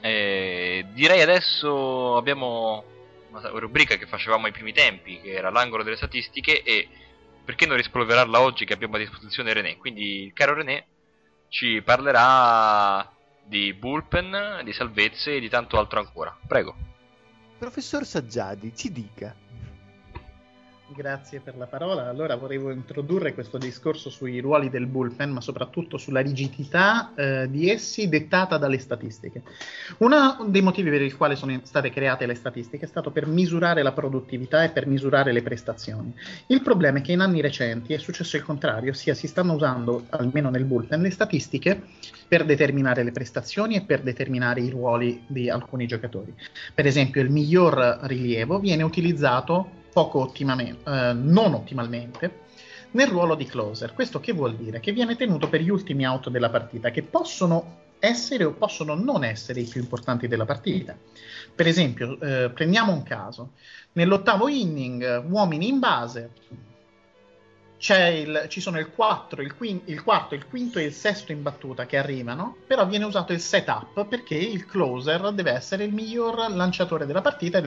Eh, 0.00 0.86
direi 0.92 1.20
adesso 1.20 2.16
abbiamo 2.16 2.84
una 3.30 3.48
rubrica 3.48 3.96
che 3.96 4.06
facevamo 4.06 4.46
ai 4.46 4.52
primi 4.52 4.72
tempi, 4.72 5.20
che 5.20 5.32
era 5.32 5.50
l'angolo 5.50 5.82
delle 5.82 5.96
statistiche, 5.96 6.62
e 6.62 6.86
perché 7.44 7.66
non 7.66 7.78
rispolverarla 7.78 8.40
oggi 8.40 8.64
che 8.64 8.74
abbiamo 8.74 8.94
a 8.94 9.00
disposizione 9.00 9.52
René? 9.52 9.76
Quindi 9.76 10.26
il 10.26 10.32
caro 10.32 10.54
René 10.54 10.86
ci 11.48 11.82
parlerà 11.84 13.12
di 13.42 13.72
bullpen, 13.72 14.60
di 14.62 14.72
salvezze 14.72 15.34
e 15.34 15.40
di 15.40 15.48
tanto 15.48 15.80
altro 15.80 15.98
ancora. 15.98 16.38
Prego. 16.46 16.76
Professor 17.58 18.06
Saggiadi, 18.06 18.72
ci 18.72 18.92
dica. 18.92 19.34
Grazie 20.88 21.40
per 21.40 21.56
la 21.56 21.66
parola. 21.66 22.08
Allora 22.08 22.36
volevo 22.36 22.70
introdurre 22.70 23.34
questo 23.34 23.58
discorso 23.58 24.08
sui 24.08 24.38
ruoli 24.38 24.70
del 24.70 24.86
bullpen, 24.86 25.30
ma 25.30 25.40
soprattutto 25.40 25.98
sulla 25.98 26.20
rigidità 26.20 27.12
eh, 27.16 27.50
di 27.50 27.68
essi 27.68 28.08
dettata 28.08 28.56
dalle 28.56 28.78
statistiche. 28.78 29.42
Uno 29.98 30.46
dei 30.46 30.62
motivi 30.62 30.88
per 30.90 31.02
il 31.02 31.16
quale 31.16 31.34
sono 31.34 31.58
state 31.64 31.90
create 31.90 32.26
le 32.26 32.36
statistiche 32.36 32.84
è 32.84 32.88
stato 32.88 33.10
per 33.10 33.26
misurare 33.26 33.82
la 33.82 33.90
produttività 33.90 34.62
e 34.62 34.70
per 34.70 34.86
misurare 34.86 35.32
le 35.32 35.42
prestazioni. 35.42 36.14
Il 36.46 36.62
problema 36.62 36.98
è 36.98 37.02
che 37.02 37.12
in 37.12 37.20
anni 37.20 37.40
recenti 37.40 37.92
è 37.92 37.98
successo 37.98 38.36
il 38.36 38.44
contrario, 38.44 38.92
ossia 38.92 39.14
si 39.14 39.26
stanno 39.26 39.54
usando, 39.54 40.04
almeno 40.10 40.50
nel 40.50 40.64
bullpen, 40.64 41.02
le 41.02 41.10
statistiche 41.10 41.82
per 42.28 42.44
determinare 42.44 43.02
le 43.02 43.10
prestazioni 43.10 43.74
e 43.74 43.82
per 43.82 44.02
determinare 44.02 44.60
i 44.60 44.70
ruoli 44.70 45.24
di 45.26 45.50
alcuni 45.50 45.88
giocatori. 45.88 46.32
Per 46.72 46.86
esempio, 46.86 47.22
il 47.22 47.30
miglior 47.30 47.98
rilievo 48.02 48.60
viene 48.60 48.84
utilizzato 48.84 49.82
poco 49.96 50.20
ottimamente, 50.20 50.90
eh, 50.90 51.14
non 51.14 51.54
ottimalmente 51.54 52.40
nel 52.90 53.06
ruolo 53.06 53.34
di 53.34 53.46
closer. 53.46 53.94
Questo 53.94 54.20
che 54.20 54.32
vuol 54.32 54.54
dire? 54.54 54.78
Che 54.78 54.92
viene 54.92 55.16
tenuto 55.16 55.48
per 55.48 55.62
gli 55.62 55.70
ultimi 55.70 56.06
out 56.06 56.28
della 56.28 56.50
partita, 56.50 56.90
che 56.90 57.02
possono 57.02 57.84
essere 57.98 58.44
o 58.44 58.52
possono 58.52 58.94
non 58.94 59.24
essere 59.24 59.60
i 59.60 59.64
più 59.64 59.80
importanti 59.80 60.28
della 60.28 60.44
partita. 60.44 60.94
Per 61.54 61.66
esempio, 61.66 62.20
eh, 62.20 62.50
prendiamo 62.50 62.92
un 62.92 63.04
caso. 63.04 63.52
Nell'ottavo 63.92 64.48
inning, 64.48 65.24
uomini 65.30 65.66
in 65.66 65.78
base, 65.78 66.30
il, 67.78 68.46
ci 68.48 68.60
sono 68.60 68.78
il, 68.78 68.90
4, 68.90 69.40
il, 69.40 69.54
quin, 69.54 69.80
il, 69.86 70.02
quarto, 70.02 70.34
il 70.34 70.46
quinto 70.46 70.78
e 70.78 70.84
il 70.84 70.92
sesto 70.92 71.32
in 71.32 71.42
battuta 71.42 71.86
che 71.86 71.96
arrivano, 71.96 72.58
però 72.66 72.86
viene 72.86 73.06
usato 73.06 73.32
il 73.32 73.40
setup 73.40 74.04
perché 74.06 74.34
il 74.34 74.66
closer 74.66 75.32
deve 75.32 75.52
essere 75.52 75.84
il 75.84 75.94
miglior 75.94 76.50
lanciatore 76.50 77.06
della 77.06 77.22
partita 77.22 77.60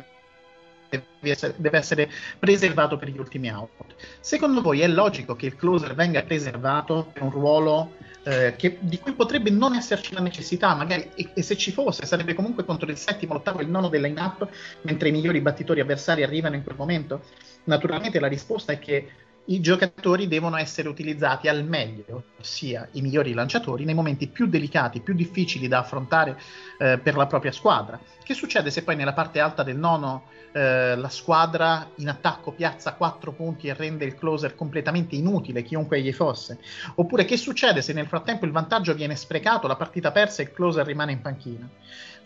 deve 0.90 1.08
essere, 1.22 1.54
deve 1.58 1.78
essere, 1.78 2.10
preservato 2.38 2.98
per 2.98 3.10
gli 3.10 3.18
ultimi 3.18 3.50
out. 3.50 3.96
Secondo 4.20 4.62
voi 4.62 4.82
è 4.82 4.88
logico 4.88 5.36
che 5.36 5.46
il 5.46 5.56
closer 5.56 5.94
venga 5.94 6.22
preservato 6.24 7.12
per 7.14 7.24
un 7.24 7.32
ruolo 7.32 7.94
eh, 8.24 8.56
che, 8.58 8.78
di 8.80 9.00
cui 9.00 9.14
potrebbe 9.14 9.50
non 9.50 9.76
esserci 9.76 10.14
la 10.14 10.22
necessità, 10.22 10.76
magari, 10.76 11.10
e, 11.16 11.30
e, 11.34 11.42
se 11.42 11.56
ci 11.56 11.72
fosse 11.72 12.06
sarebbe 12.06 12.34
comunque 12.34 12.66
contro 12.66 12.90
il 12.90 12.98
settimo, 12.98 13.34
l'ottavo 13.34 13.60
e 13.60 13.64
il 13.64 13.70
nono 13.70 13.90
del 13.90 14.02
line-up, 14.02 14.48
mentre 14.82 15.10
i 15.10 15.12
migliori 15.12 15.42
battitori 15.42 15.80
avversari 15.80 16.24
arrivano 16.24 16.56
in 16.56 16.64
quel 16.64 16.76
momento? 16.76 17.24
Naturalmente 17.66 18.20
la 18.20 18.28
risposta 18.28 18.72
è 18.74 18.80
che 18.80 19.10
i 19.50 19.62
giocatori 19.62 20.28
devono 20.28 20.58
essere 20.58 20.89
utilizzati 20.89 21.47
al 21.47 21.64
meglio, 21.64 22.24
ossia 22.39 22.88
i 22.91 23.02
migliori 23.02 23.34
lanciatori, 23.34 23.84
nei 23.84 23.95
momenti 23.95 24.28
più 24.28 24.47
delicati, 24.47 25.02
più 25.02 25.16
difficili 25.16 25.68
da 25.68 25.80
affrontare 25.80 26.39
eh, 26.78 27.00
per 27.00 27.16
la 27.16 27.26
propria 27.26 27.52
squadra. 27.52 28.00
Che 28.24 28.34
succede 28.36 28.70
se 28.70 28.84
poi 28.84 28.95
nella 28.95 29.14
parte 29.14 29.39
alta 29.39 29.64
del 29.64 29.78
nono 29.78 30.26
eh, 30.52 30.95
la 30.95 31.10
squadra 31.10 31.89
in 31.95 32.10
attacco 32.10 32.52
piazza 32.52 32.93
4 32.93 33.32
punti 33.32 33.68
e 33.68 33.74
rende 33.74 34.06
il 34.06 34.16
closer 34.16 34.54
completamente 34.56 35.16
inutile, 35.16 35.64
chiunque 35.64 35.97
egli 35.97 36.14
fosse? 36.14 36.60
Oppure 36.95 37.26
che 37.26 37.36
succede 37.36 37.82
se 37.82 37.93
nel 37.93 38.06
frattempo 38.06 38.45
il 38.45 38.52
vantaggio 38.52 38.93
viene 38.93 39.16
sprecato, 39.16 39.66
la 39.66 39.76
partita 39.76 40.12
persa 40.12 40.41
e 40.41 40.45
il 40.45 40.54
closer 40.54 40.86
rimane 40.86 41.12
in 41.12 41.22
panchina? 41.22 41.68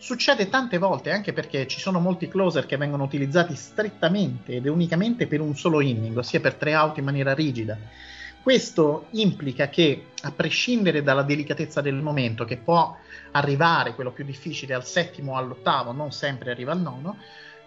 Succede 0.04 0.50
tante 0.50 0.76
volte 0.76 1.12
anche 1.12 1.32
perché 1.32 1.66
ci 1.66 1.80
sono 1.80 1.98
molti 1.98 2.28
closer 2.28 2.66
che 2.66 2.76
vengono 2.76 3.04
utilizzati 3.04 3.54
strettamente 3.54 4.56
ed 4.56 4.66
unicamente 4.66 5.26
per 5.26 5.40
un 5.40 5.56
solo 5.56 5.80
inning, 5.80 6.14
ossia 6.14 6.40
per 6.40 6.56
tre 6.56 6.76
out 6.76 6.98
in 6.98 7.04
maniera 7.04 7.32
rigida. 7.32 7.78
Questo 8.42 9.06
implica 9.12 9.70
che, 9.70 10.08
a 10.20 10.30
prescindere 10.30 11.02
dalla 11.02 11.22
delicatezza 11.22 11.80
del 11.80 11.94
momento, 11.94 12.44
che 12.44 12.58
può 12.58 12.94
arrivare 13.30 13.94
quello 13.94 14.12
più 14.12 14.26
difficile 14.26 14.74
al 14.74 14.84
settimo 14.84 15.32
o 15.32 15.36
all'ottavo, 15.36 15.92
non 15.92 16.12
sempre 16.12 16.50
arriva 16.50 16.72
al 16.72 16.82
nono, 16.82 17.16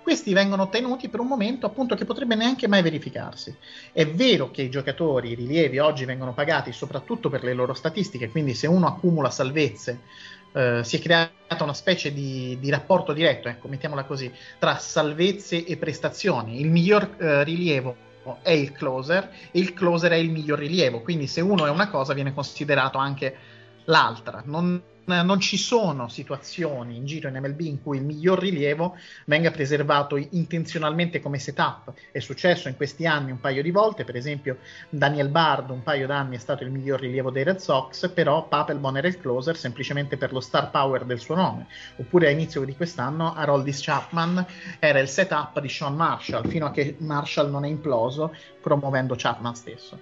questi 0.03 0.31
vengono 0.31 0.61
ottenuti 0.61 1.09
per 1.09 1.19
un 1.19 1.27
momento 1.27 1.65
appunto 1.65 1.95
che 1.95 2.05
potrebbe 2.05 2.35
neanche 2.35 2.67
mai 2.67 2.83
verificarsi. 2.83 3.53
È 3.91 4.05
vero 4.05 4.51
che 4.51 4.61
i 4.61 4.69
giocatori, 4.69 5.31
i 5.31 5.35
rilievi 5.35 5.79
oggi 5.79 6.05
vengono 6.05 6.33
pagati 6.33 6.71
soprattutto 6.71 7.29
per 7.29 7.43
le 7.43 7.53
loro 7.53 7.73
statistiche, 7.73 8.29
quindi 8.29 8.53
se 8.53 8.67
uno 8.67 8.85
accumula 8.85 9.31
salvezze 9.31 10.01
eh, 10.53 10.81
si 10.83 10.97
è 10.97 10.99
creata 10.99 11.63
una 11.63 11.73
specie 11.73 12.13
di, 12.13 12.57
di, 12.59 12.69
rapporto 12.69 13.13
diretto, 13.13 13.47
ecco, 13.47 13.67
mettiamola 13.67 14.03
così, 14.03 14.31
tra 14.59 14.77
salvezze 14.77 15.65
e 15.65 15.77
prestazioni. 15.77 16.59
Il 16.59 16.69
miglior 16.69 17.15
eh, 17.17 17.43
rilievo 17.43 18.05
è 18.41 18.51
il 18.51 18.71
closer 18.71 19.29
e 19.51 19.59
il 19.59 19.73
closer 19.73 20.11
è 20.11 20.15
il 20.15 20.29
miglior 20.29 20.59
rilievo, 20.59 21.01
quindi 21.01 21.27
se 21.27 21.41
uno 21.41 21.65
è 21.65 21.69
una 21.69 21.89
cosa 21.89 22.13
viene 22.13 22.33
considerato 22.33 22.97
anche 22.97 23.35
l'altra. 23.87 24.41
Non, 24.45 24.81
non 25.05 25.39
ci 25.39 25.57
sono 25.57 26.09
situazioni 26.09 26.97
in 26.97 27.05
giro 27.05 27.29
in 27.29 27.35
MLB 27.35 27.59
in 27.61 27.81
cui 27.81 27.97
il 27.97 28.03
miglior 28.03 28.39
rilievo 28.39 28.97
venga 29.25 29.51
preservato 29.51 30.17
intenzionalmente 30.17 31.21
come 31.21 31.39
setup. 31.39 31.93
È 32.11 32.19
successo 32.19 32.67
in 32.67 32.75
questi 32.75 33.05
anni 33.05 33.31
un 33.31 33.39
paio 33.39 33.61
di 33.61 33.71
volte, 33.71 34.03
per 34.03 34.15
esempio 34.15 34.57
Daniel 34.89 35.29
Bard 35.29 35.69
un 35.69 35.83
paio 35.83 36.07
d'anni 36.07 36.35
è 36.35 36.39
stato 36.39 36.63
il 36.63 36.71
miglior 36.71 36.99
rilievo 36.99 37.31
dei 37.31 37.43
Red 37.43 37.57
Sox, 37.57 38.09
però 38.09 38.47
Papelbon 38.47 38.97
era 38.97 39.07
il 39.07 39.19
closer 39.19 39.55
semplicemente 39.55 40.17
per 40.17 40.33
lo 40.33 40.41
star 40.41 40.71
power 40.71 41.05
del 41.05 41.19
suo 41.19 41.35
nome. 41.35 41.67
Oppure 41.97 42.27
a 42.27 42.31
inizio 42.31 42.63
di 42.65 42.75
quest'anno 42.75 43.33
Haroldis 43.33 43.81
Chapman 43.81 44.45
era 44.79 44.99
il 44.99 45.07
setup 45.07 45.59
di 45.61 45.69
Sean 45.69 45.95
Marshall, 45.95 46.47
fino 46.47 46.65
a 46.65 46.71
che 46.71 46.97
Marshall 46.99 47.49
non 47.49 47.63
è 47.63 47.69
imploso 47.69 48.35
promuovendo 48.61 49.15
Chapman 49.17 49.55
stesso. 49.55 49.99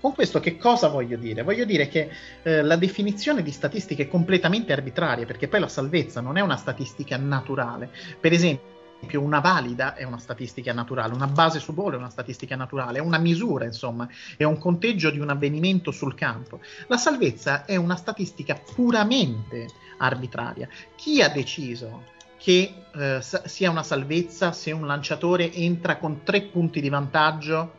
Con 0.00 0.14
questo 0.14 0.40
che 0.40 0.56
cosa 0.56 0.88
voglio 0.88 1.16
dire? 1.16 1.42
Voglio 1.42 1.64
dire 1.64 1.88
che 1.88 2.10
eh, 2.42 2.62
la 2.62 2.76
definizione 2.76 3.42
di 3.42 3.50
statistica 3.50 4.02
è 4.02 4.08
completamente 4.08 4.72
arbitraria, 4.72 5.24
perché 5.24 5.48
poi 5.48 5.60
la 5.60 5.68
salvezza 5.68 6.20
non 6.20 6.36
è 6.36 6.40
una 6.42 6.56
statistica 6.56 7.16
naturale. 7.16 7.90
Per 8.20 8.32
esempio, 8.32 8.74
una 9.20 9.40
valida 9.40 9.94
è 9.94 10.04
una 10.04 10.18
statistica 10.18 10.72
naturale, 10.72 11.14
una 11.14 11.26
base 11.26 11.60
su 11.60 11.72
bola 11.72 11.96
è 11.96 11.98
una 11.98 12.10
statistica 12.10 12.56
naturale, 12.56 12.98
è 12.98 13.00
una 13.00 13.18
misura, 13.18 13.64
insomma, 13.64 14.08
è 14.36 14.44
un 14.44 14.58
conteggio 14.58 15.10
di 15.10 15.18
un 15.18 15.30
avvenimento 15.30 15.90
sul 15.90 16.14
campo. 16.14 16.60
La 16.88 16.98
salvezza 16.98 17.64
è 17.64 17.76
una 17.76 17.96
statistica 17.96 18.60
puramente 18.74 19.68
arbitraria. 19.98 20.68
Chi 20.94 21.22
ha 21.22 21.28
deciso 21.28 22.14
che 22.36 22.74
eh, 22.94 23.20
sia 23.22 23.70
una 23.70 23.82
salvezza 23.82 24.52
se 24.52 24.72
un 24.72 24.86
lanciatore 24.86 25.52
entra 25.52 25.96
con 25.96 26.22
tre 26.22 26.42
punti 26.42 26.80
di 26.80 26.88
vantaggio 26.90 27.72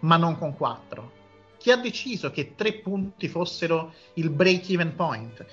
ma 0.00 0.16
non 0.16 0.38
con 0.38 0.56
quattro? 0.56 1.18
Chi 1.60 1.70
ha 1.70 1.76
deciso 1.76 2.30
che 2.30 2.54
tre 2.56 2.72
punti 2.72 3.28
fossero 3.28 3.92
il 4.14 4.30
break-even 4.30 4.94
point? 4.96 5.44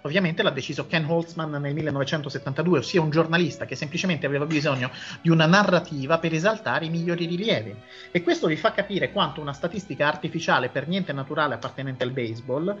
Ovviamente 0.00 0.42
l'ha 0.42 0.50
deciso 0.50 0.86
Ken 0.86 1.04
Holtzman 1.04 1.50
nel 1.50 1.74
1972, 1.74 2.78
ossia 2.78 3.02
un 3.02 3.10
giornalista 3.10 3.66
che 3.66 3.76
semplicemente 3.76 4.24
aveva 4.24 4.46
bisogno 4.46 4.90
di 5.20 5.28
una 5.28 5.44
narrativa 5.44 6.18
per 6.18 6.32
esaltare 6.32 6.86
i 6.86 6.90
migliori 6.90 7.26
rilievi. 7.26 7.74
E 8.10 8.22
questo 8.22 8.46
vi 8.46 8.56
fa 8.56 8.72
capire 8.72 9.12
quanto 9.12 9.42
una 9.42 9.52
statistica 9.52 10.06
artificiale 10.06 10.70
per 10.70 10.88
niente 10.88 11.12
naturale 11.12 11.54
appartenente 11.54 12.04
al 12.04 12.12
baseball 12.12 12.78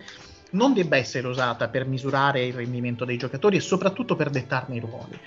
non 0.50 0.72
debba 0.72 0.96
essere 0.96 1.26
usata 1.26 1.68
per 1.68 1.84
misurare 1.86 2.46
il 2.46 2.54
rendimento 2.54 3.04
dei 3.04 3.18
giocatori 3.18 3.56
e 3.56 3.60
soprattutto 3.60 4.16
per 4.16 4.30
dettarne 4.30 4.76
i 4.76 4.80
ruoli. 4.80 5.18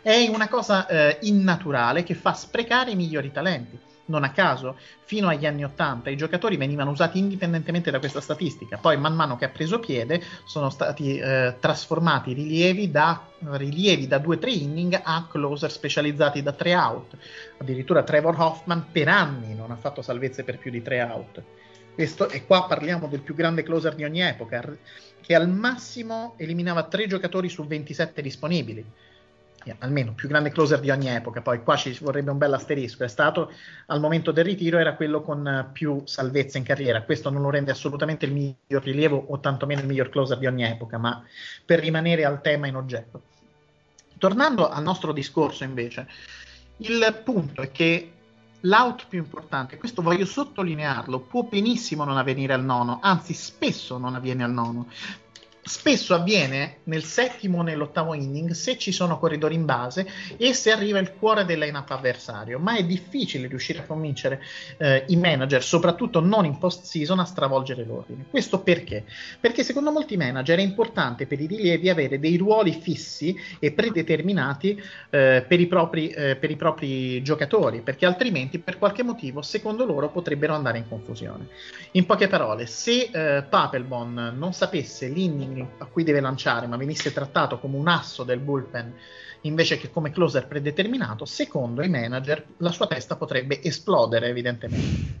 È 0.00 0.26
una 0.28 0.48
cosa 0.48 0.86
eh, 0.86 1.18
innaturale 1.22 2.04
che 2.04 2.14
fa 2.14 2.32
sprecare 2.32 2.92
i 2.92 2.96
migliori 2.96 3.32
talenti. 3.32 3.78
Non 4.08 4.22
a 4.22 4.30
caso, 4.30 4.76
fino 5.04 5.28
agli 5.28 5.46
anni 5.46 5.64
80 5.64 6.10
i 6.10 6.16
giocatori 6.16 6.56
venivano 6.56 6.92
usati 6.92 7.18
indipendentemente 7.18 7.90
da 7.90 7.98
questa 7.98 8.20
statistica, 8.20 8.76
poi 8.76 8.96
man 8.96 9.14
mano 9.14 9.36
che 9.36 9.46
ha 9.46 9.48
preso 9.48 9.80
piede 9.80 10.22
sono 10.44 10.70
stati 10.70 11.18
eh, 11.18 11.56
trasformati 11.58 12.32
rilievi 12.32 12.90
da, 12.90 13.26
rilievi 13.40 14.06
da 14.06 14.18
2-3 14.18 14.48
inning 14.48 15.00
a 15.02 15.26
closer 15.28 15.72
specializzati 15.72 16.40
da 16.40 16.52
3 16.52 16.74
out. 16.76 17.16
Addirittura 17.58 18.04
Trevor 18.04 18.36
Hoffman 18.38 18.86
per 18.92 19.08
anni 19.08 19.54
non 19.54 19.72
ha 19.72 19.76
fatto 19.76 20.02
salvezze 20.02 20.44
per 20.44 20.58
più 20.58 20.70
di 20.70 20.82
3 20.82 21.02
out. 21.02 21.42
Questo, 21.92 22.28
e 22.28 22.46
qua 22.46 22.66
parliamo 22.66 23.08
del 23.08 23.22
più 23.22 23.34
grande 23.34 23.64
closer 23.64 23.94
di 23.94 24.04
ogni 24.04 24.20
epoca, 24.20 24.62
che 25.20 25.34
al 25.34 25.48
massimo 25.48 26.34
eliminava 26.36 26.84
3 26.84 27.08
giocatori 27.08 27.48
su 27.48 27.66
27 27.66 28.22
disponibili 28.22 28.84
almeno 29.78 30.12
più 30.12 30.28
grande 30.28 30.50
closer 30.50 30.80
di 30.80 30.90
ogni 30.90 31.08
epoca, 31.08 31.40
poi 31.40 31.62
qua 31.62 31.76
ci 31.76 31.96
vorrebbe 32.00 32.30
un 32.30 32.38
bel 32.38 32.52
asterisco, 32.52 33.04
è 33.04 33.08
stato 33.08 33.50
al 33.86 34.00
momento 34.00 34.30
del 34.30 34.44
ritiro 34.44 34.78
era 34.78 34.94
quello 34.94 35.22
con 35.22 35.70
più 35.72 36.02
salvezza 36.04 36.58
in 36.58 36.64
carriera, 36.64 37.02
questo 37.02 37.30
non 37.30 37.42
lo 37.42 37.50
rende 37.50 37.70
assolutamente 37.70 38.26
il 38.26 38.32
miglior 38.32 38.82
rilievo 38.82 39.24
o 39.28 39.40
tantomeno 39.40 39.80
il 39.80 39.86
miglior 39.86 40.08
closer 40.08 40.38
di 40.38 40.46
ogni 40.46 40.64
epoca, 40.64 40.98
ma 40.98 41.24
per 41.64 41.80
rimanere 41.80 42.24
al 42.24 42.40
tema 42.40 42.66
in 42.66 42.76
oggetto. 42.76 43.22
Tornando 44.18 44.68
al 44.68 44.82
nostro 44.82 45.12
discorso 45.12 45.64
invece, 45.64 46.06
il 46.78 47.20
punto 47.24 47.62
è 47.62 47.70
che 47.70 48.12
l'out 48.60 49.06
più 49.08 49.18
importante, 49.18 49.76
questo 49.76 50.02
voglio 50.02 50.24
sottolinearlo, 50.24 51.20
può 51.20 51.42
benissimo 51.42 52.04
non 52.04 52.16
avvenire 52.16 52.52
al 52.52 52.64
nono, 52.64 52.98
anzi 53.02 53.34
spesso 53.34 53.98
non 53.98 54.14
avviene 54.14 54.44
al 54.44 54.52
nono. 54.52 54.88
Spesso 55.68 56.14
avviene 56.14 56.76
nel 56.84 57.02
settimo 57.02 57.58
o 57.58 57.62
nell'ottavo 57.62 58.14
inning 58.14 58.52
se 58.52 58.78
ci 58.78 58.92
sono 58.92 59.18
corridori 59.18 59.56
in 59.56 59.64
base 59.64 60.06
e 60.36 60.52
se 60.52 60.70
arriva 60.70 61.00
il 61.00 61.12
cuore 61.12 61.44
del 61.44 61.58
line-up 61.58 61.90
avversario, 61.90 62.60
ma 62.60 62.76
è 62.76 62.84
difficile 62.84 63.48
riuscire 63.48 63.80
a 63.80 63.84
convincere 63.84 64.40
eh, 64.78 65.02
i 65.08 65.16
manager, 65.16 65.64
soprattutto 65.64 66.20
non 66.20 66.44
in 66.44 66.58
post-season, 66.58 67.18
a 67.18 67.24
stravolgere 67.24 67.84
l'ordine. 67.84 68.26
Questo 68.30 68.60
perché? 68.60 69.06
Perché 69.40 69.64
secondo 69.64 69.90
molti 69.90 70.16
manager 70.16 70.56
è 70.56 70.62
importante 70.62 71.26
per 71.26 71.40
i 71.40 71.46
rilievi 71.46 71.90
avere 71.90 72.20
dei 72.20 72.36
ruoli 72.36 72.70
fissi 72.70 73.36
e 73.58 73.72
predeterminati 73.72 74.80
eh, 75.10 75.44
per, 75.48 75.58
i 75.58 75.66
propri, 75.66 76.10
eh, 76.10 76.36
per 76.36 76.52
i 76.52 76.56
propri 76.56 77.20
giocatori, 77.24 77.80
perché 77.80 78.06
altrimenti 78.06 78.60
per 78.60 78.78
qualche 78.78 79.02
motivo, 79.02 79.42
secondo 79.42 79.84
loro, 79.84 80.10
potrebbero 80.10 80.54
andare 80.54 80.78
in 80.78 80.88
confusione. 80.88 81.48
In 81.92 82.06
poche 82.06 82.28
parole, 82.28 82.66
se 82.66 83.10
eh, 83.12 83.42
Papelbon 83.42 84.34
non 84.36 84.52
sapesse 84.52 85.08
l'inning 85.08 85.54
a 85.78 85.84
cui 85.86 86.04
deve 86.04 86.20
lanciare, 86.20 86.66
ma 86.66 86.76
venisse 86.76 87.12
trattato 87.12 87.58
come 87.58 87.76
un 87.76 87.88
asso 87.88 88.24
del 88.24 88.40
bullpen 88.40 88.94
invece 89.42 89.78
che 89.78 89.90
come 89.90 90.10
closer 90.10 90.46
predeterminato, 90.46 91.24
secondo 91.24 91.82
i 91.82 91.88
manager 91.88 92.44
la 92.58 92.72
sua 92.72 92.86
testa 92.86 93.16
potrebbe 93.16 93.62
esplodere 93.62 94.28
evidentemente. 94.28 95.14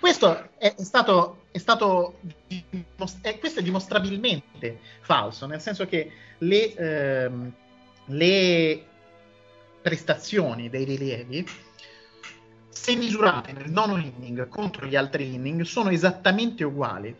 Questo 0.00 0.50
è 0.58 0.74
stato, 0.78 1.44
è 1.50 1.58
stato 1.58 2.18
è, 3.20 3.38
questo 3.38 3.60
è 3.60 3.62
dimostrabilmente 3.62 4.78
falso, 5.00 5.46
nel 5.46 5.60
senso 5.60 5.86
che 5.86 6.10
le, 6.38 6.74
ehm, 6.74 7.52
le 8.06 8.84
prestazioni 9.80 10.68
dei 10.68 10.84
rilievi 10.84 11.46
se 12.68 12.96
misurate 12.96 13.52
nel 13.52 13.70
nono 13.70 13.96
inning 13.96 14.48
contro 14.48 14.86
gli 14.86 14.96
altri 14.96 15.34
inning 15.34 15.62
sono 15.62 15.90
esattamente 15.90 16.64
uguali 16.64 17.16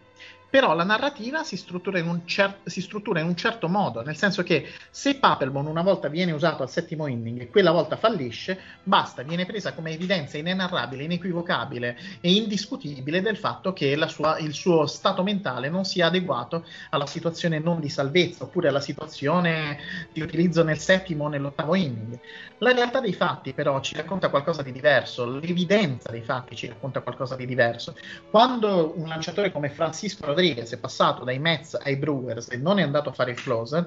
però 0.55 0.73
la 0.73 0.85
narrativa 0.85 1.43
si 1.43 1.57
struttura, 1.57 2.01
cer- 2.27 2.61
si 2.63 2.81
struttura, 2.81 3.19
in 3.19 3.27
un 3.27 3.35
certo 3.35 3.69
modo, 3.69 4.03
nel 4.03 4.15
senso 4.15 4.45
che 4.45 4.69
se 4.89 5.17
Papelbon 5.17 5.67
una 5.67 5.83
volta 5.83 6.07
viene 6.07 6.31
usato 6.31 6.63
al 6.63 6.71
settimo 6.71 7.09
inning 7.09 7.41
e 7.41 7.51
quella 7.51 7.73
volta 7.73 7.97
fallisce, 7.97 8.61
basta, 8.85 9.23
viene 9.23 9.47
presa 9.47 9.73
come 9.73 9.91
evidenza 9.91 10.39
inenarrabile, 10.39 11.03
inequivocabile 11.03 11.99
e 12.21 12.33
indiscutibile 12.33 13.21
del 13.21 13.37
fatto 13.37 13.73
che 13.73 13.99
sua, 14.07 14.39
il 14.39 14.55
suo 14.55 14.87
stato 14.87 15.25
mentale 15.25 15.69
non 15.69 15.85
sia 15.85 16.07
adeguato 16.07 16.65
alla 16.91 17.07
situazione 17.07 17.59
non 17.59 17.81
di 17.81 17.89
salvezza 17.89 18.45
oppure 18.45 18.69
alla 18.69 18.79
situazione 18.79 19.79
di 20.13 20.21
utilizzo 20.21 20.63
nel 20.63 20.79
settimo 20.79 21.25
o 21.25 21.29
nell'ottavo 21.29 21.75
inning. 21.75 22.17
La 22.59 22.71
realtà 22.71 23.01
dei 23.01 23.13
fatti 23.13 23.55
però 23.55 23.81
ci 23.81 23.97
racconta 23.97 24.29
qualcosa 24.29 24.63
di 24.63 24.71
diverso, 24.71 25.29
l'evidenza 25.29 26.13
dei 26.13 26.23
fatti 26.23 26.55
ci 26.55 26.69
racconta 26.69 27.01
qualcosa 27.01 27.35
di 27.35 27.45
diverso. 27.45 27.97
Quando 28.31 28.93
un 28.97 29.09
lanciatore 29.09 29.51
come 29.51 29.69
Francisco 29.69 30.25
Rodriguez 30.27 30.43
Rodriguez 30.45 30.73
è 30.73 30.77
passato 30.77 31.25
dai 31.25 31.39
Mets 31.39 31.75
ai 31.75 31.97
Brewers 31.97 32.49
e 32.51 32.59
non 32.59 32.79
è 32.79 32.83
andato 32.83 33.09
a 33.09 33.13
fare 33.13 33.31
il 33.31 33.41
closer, 33.41 33.87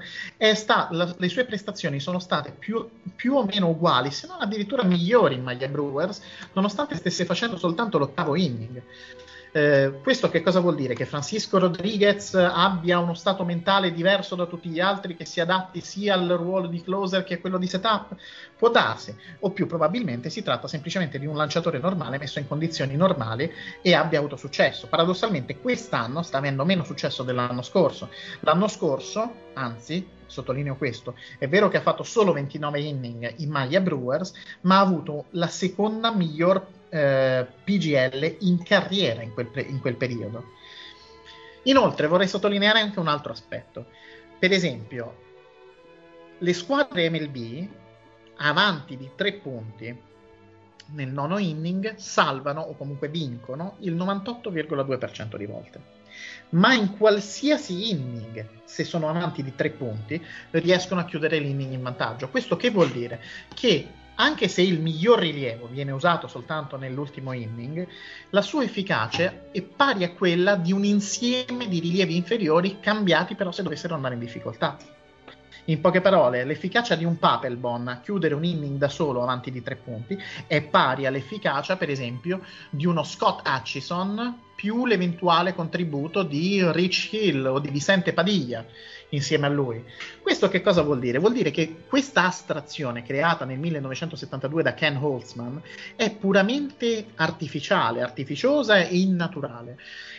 sta, 0.55 0.87
la, 0.91 1.13
le 1.15 1.29
sue 1.29 1.45
prestazioni 1.45 1.99
sono 1.99 2.17
state 2.17 2.51
più, 2.57 2.87
più, 3.15 3.35
o 3.35 3.45
meno 3.45 3.69
uguali, 3.69 4.09
se 4.09 4.25
non 4.25 4.41
addirittura 4.41 4.83
migliori 4.83 5.35
in 5.35 5.43
maglia 5.43 5.67
Brewers, 5.67 6.19
nonostante 6.53 6.95
stesse 6.95 7.25
facendo 7.25 7.57
soltanto 7.57 7.99
l'ottavo 7.99 8.35
inning. 8.35 8.81
Eh, 9.51 9.99
questo 10.03 10.29
che 10.29 10.41
cosa 10.41 10.59
vuol 10.59 10.75
dire? 10.75 10.93
Che 10.93 11.05
Francisco 11.05 11.57
Rodriguez 11.57 12.33
abbia 12.35 12.99
uno 12.99 13.13
stato 13.13 13.43
mentale 13.45 13.91
diverso 13.91 14.35
da 14.35 14.45
tutti 14.45 14.69
gli 14.69 14.79
altri, 14.79 15.15
che 15.15 15.25
si 15.25 15.39
adatti 15.39 15.81
sia 15.81 16.13
al 16.13 16.27
ruolo 16.27 16.67
di 16.67 16.81
closer 16.81 17.23
che 17.23 17.35
a 17.35 17.39
quello 17.39 17.57
di 17.57 17.67
setup? 17.67 18.15
Può 18.57 18.69
darsi, 18.69 19.15
o 19.39 19.51
più 19.51 19.67
probabilmente 19.67 20.29
si 20.29 20.43
tratta 20.43 20.67
semplicemente 20.67 21.19
di 21.19 21.25
un 21.25 21.35
lanciatore 21.35 21.79
normale 21.79 22.17
messo 22.17 22.39
in 22.39 22.47
condizioni 22.47 22.95
normali 22.95 23.51
e 23.81 23.93
abbia 23.93 24.19
avuto 24.19 24.35
successo. 24.35 24.87
Paradossalmente 24.87 25.59
quest'anno 25.59 26.21
sta 26.23 26.37
avendo 26.37 26.65
meno 26.65 26.83
successo 26.83 27.23
dell'anno 27.23 27.61
scorso. 27.61 28.09
L'anno 28.41 28.67
scorso, 28.67 29.33
anzi, 29.53 30.15
sottolineo 30.27 30.75
questo, 30.75 31.15
è 31.39 31.47
vero 31.47 31.69
che 31.69 31.77
ha 31.77 31.81
fatto 31.81 32.03
solo 32.03 32.33
29 32.33 32.79
inning 32.79 33.33
in 33.37 33.49
maglia 33.49 33.79
Brewers, 33.79 34.33
ma 34.61 34.77
ha 34.77 34.81
avuto 34.81 35.25
la 35.31 35.47
seconda 35.47 36.13
miglior 36.13 36.75
eh, 36.89 37.47
PGL 37.63 38.37
in 38.41 38.63
carriera 38.63 39.21
in 39.21 39.33
quel, 39.33 39.49
in 39.67 39.79
quel 39.79 39.95
periodo. 39.95 40.51
Inoltre 41.63 42.07
vorrei 42.07 42.27
sottolineare 42.27 42.79
anche 42.79 42.99
un 42.99 43.07
altro 43.07 43.31
aspetto. 43.31 43.87
Per 44.39 44.51
esempio, 44.51 45.25
le 46.37 46.53
squadre 46.53 47.09
MLB 47.09 47.67
avanti 48.37 48.95
di 48.95 49.09
tre 49.15 49.33
punti 49.33 50.05
nel 50.89 51.09
nono 51.09 51.37
inning 51.37 51.95
salvano 51.95 52.61
o 52.61 52.75
comunque 52.75 53.09
vincono 53.09 53.75
il 53.79 53.95
98,2% 53.95 55.35
di 55.35 55.45
volte. 55.45 55.95
Ma 56.49 56.73
in 56.73 56.95
qualsiasi 56.97 57.91
inning, 57.91 58.47
se 58.63 58.83
sono 58.83 59.09
avanti 59.09 59.43
di 59.43 59.53
tre 59.53 59.69
punti, 59.69 60.23
riescono 60.51 61.01
a 61.01 61.05
chiudere 61.05 61.39
l'inning 61.39 61.73
in 61.73 61.81
vantaggio. 61.81 62.29
Questo 62.29 62.55
che 62.55 62.69
vuol 62.69 62.89
dire? 62.89 63.21
Che 63.53 63.87
anche 64.17 64.47
se 64.47 64.61
il 64.61 64.79
miglior 64.79 65.19
rilievo 65.19 65.67
viene 65.67 65.91
usato 65.91 66.27
soltanto 66.27 66.77
nell'ultimo 66.77 67.33
inning, 67.33 67.87
la 68.31 68.41
sua 68.41 68.63
efficacia 68.63 69.49
è 69.51 69.61
pari 69.61 70.03
a 70.03 70.11
quella 70.11 70.55
di 70.55 70.71
un 70.71 70.83
insieme 70.83 71.67
di 71.67 71.79
rilievi 71.79 72.15
inferiori 72.15 72.79
cambiati 72.79 73.35
però 73.35 73.51
se 73.51 73.63
dovessero 73.63 73.95
andare 73.95 74.15
in 74.15 74.19
difficoltà. 74.19 74.77
In 75.69 75.81
poche 75.81 75.99
parole, 75.99 76.45
l'efficacia 76.45 76.95
di 76.95 77.03
un 77.03 77.19
Papelbon 77.19 77.89
a 77.89 77.99
chiudere 77.99 78.33
un 78.33 78.45
inning 78.45 78.77
da 78.77 78.87
solo 78.87 79.21
avanti 79.21 79.51
di 79.51 79.61
tre 79.61 79.75
punti 79.75 80.17
è 80.47 80.61
pari 80.61 81.05
all'efficacia, 81.05 81.75
per 81.75 81.89
esempio, 81.89 82.41
di 82.69 82.85
uno 82.85 83.03
Scott 83.03 83.45
Hutchison 83.45 84.45
più 84.55 84.85
l'eventuale 84.85 85.53
contributo 85.53 86.23
di 86.23 86.61
Rich 86.71 87.09
Hill 87.11 87.45
o 87.45 87.59
di 87.59 87.69
Vicente 87.69 88.13
Padilla 88.13 88.65
insieme 89.09 89.45
a 89.45 89.49
lui. 89.49 89.83
Questo 90.21 90.49
che 90.49 90.61
cosa 90.61 90.81
vuol 90.81 90.99
dire? 90.99 91.19
Vuol 91.19 91.33
dire 91.33 91.51
che 91.51 91.83
questa 91.87 92.25
astrazione 92.25 93.03
creata 93.03 93.45
nel 93.45 93.59
1972 93.59 94.63
da 94.63 94.73
Ken 94.73 94.97
Holtzman 94.97 95.61
è 95.95 96.11
puramente 96.11 97.07
artificiale, 97.15 98.01
artificiosa 98.01 98.77
e 98.77 98.97
innaturale. 98.97 99.77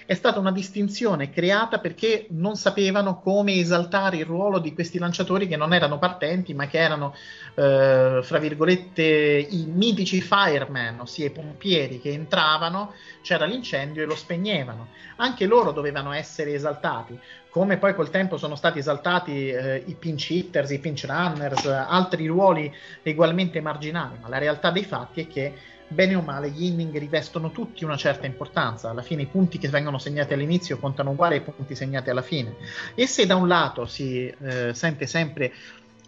È 0.08 0.14
stata 0.14 0.38
una 0.38 0.52
distinzione 0.52 1.28
creata 1.28 1.80
perché 1.80 2.28
non 2.30 2.56
sapevano 2.56 3.20
come 3.20 3.56
esaltare 3.56 4.16
il 4.16 4.24
ruolo 4.24 4.58
di 4.58 4.72
questi 4.72 4.96
lanciatori 4.98 5.46
che 5.46 5.58
non 5.58 5.74
erano 5.74 5.98
partenti, 5.98 6.54
ma 6.54 6.66
che 6.66 6.78
erano, 6.78 7.14
eh, 7.54 8.20
fra 8.22 8.38
virgolette, 8.38 9.02
i 9.02 9.66
mitici 9.66 10.22
fireman, 10.22 11.00
ossia 11.00 11.26
i 11.26 11.30
pompieri 11.30 12.00
che 12.00 12.10
entravano, 12.10 12.94
c'era 13.20 13.44
l'incendio 13.44 14.02
e 14.02 14.06
lo 14.06 14.16
spegnevano. 14.16 14.88
Anche 15.16 15.44
loro 15.44 15.72
dovevano 15.72 16.12
essere 16.12 16.54
esaltati 16.54 17.20
come 17.50 17.76
poi 17.76 17.94
col 17.94 18.08
tempo 18.08 18.38
sono 18.38 18.54
stati 18.54 18.78
esaltati 18.78 19.48
eh, 19.50 19.82
i 19.84 19.94
pinch 19.94 20.30
hitters, 20.30 20.70
i 20.70 20.78
pinch 20.78 21.04
runners, 21.06 21.66
altri 21.66 22.26
ruoli 22.26 22.72
ugualmente 23.02 23.60
marginali, 23.60 24.16
ma 24.20 24.28
la 24.28 24.38
realtà 24.38 24.70
dei 24.70 24.84
fatti 24.84 25.22
è 25.22 25.26
che 25.26 25.54
bene 25.88 26.14
o 26.14 26.22
male 26.22 26.50
gli 26.50 26.64
inning 26.64 26.96
rivestono 26.98 27.50
tutti 27.50 27.84
una 27.84 27.96
certa 27.96 28.26
importanza, 28.26 28.90
alla 28.90 29.02
fine 29.02 29.22
i 29.22 29.26
punti 29.26 29.58
che 29.58 29.68
vengono 29.68 29.98
segnati 29.98 30.34
all'inizio 30.34 30.78
contano 30.78 31.10
uguali 31.10 31.36
ai 31.36 31.40
punti 31.40 31.74
segnati 31.74 32.10
alla 32.10 32.22
fine. 32.22 32.56
E 32.94 33.06
se 33.06 33.26
da 33.26 33.36
un 33.36 33.48
lato 33.48 33.86
si 33.86 34.26
eh, 34.26 34.72
sente 34.74 35.06
sempre 35.06 35.52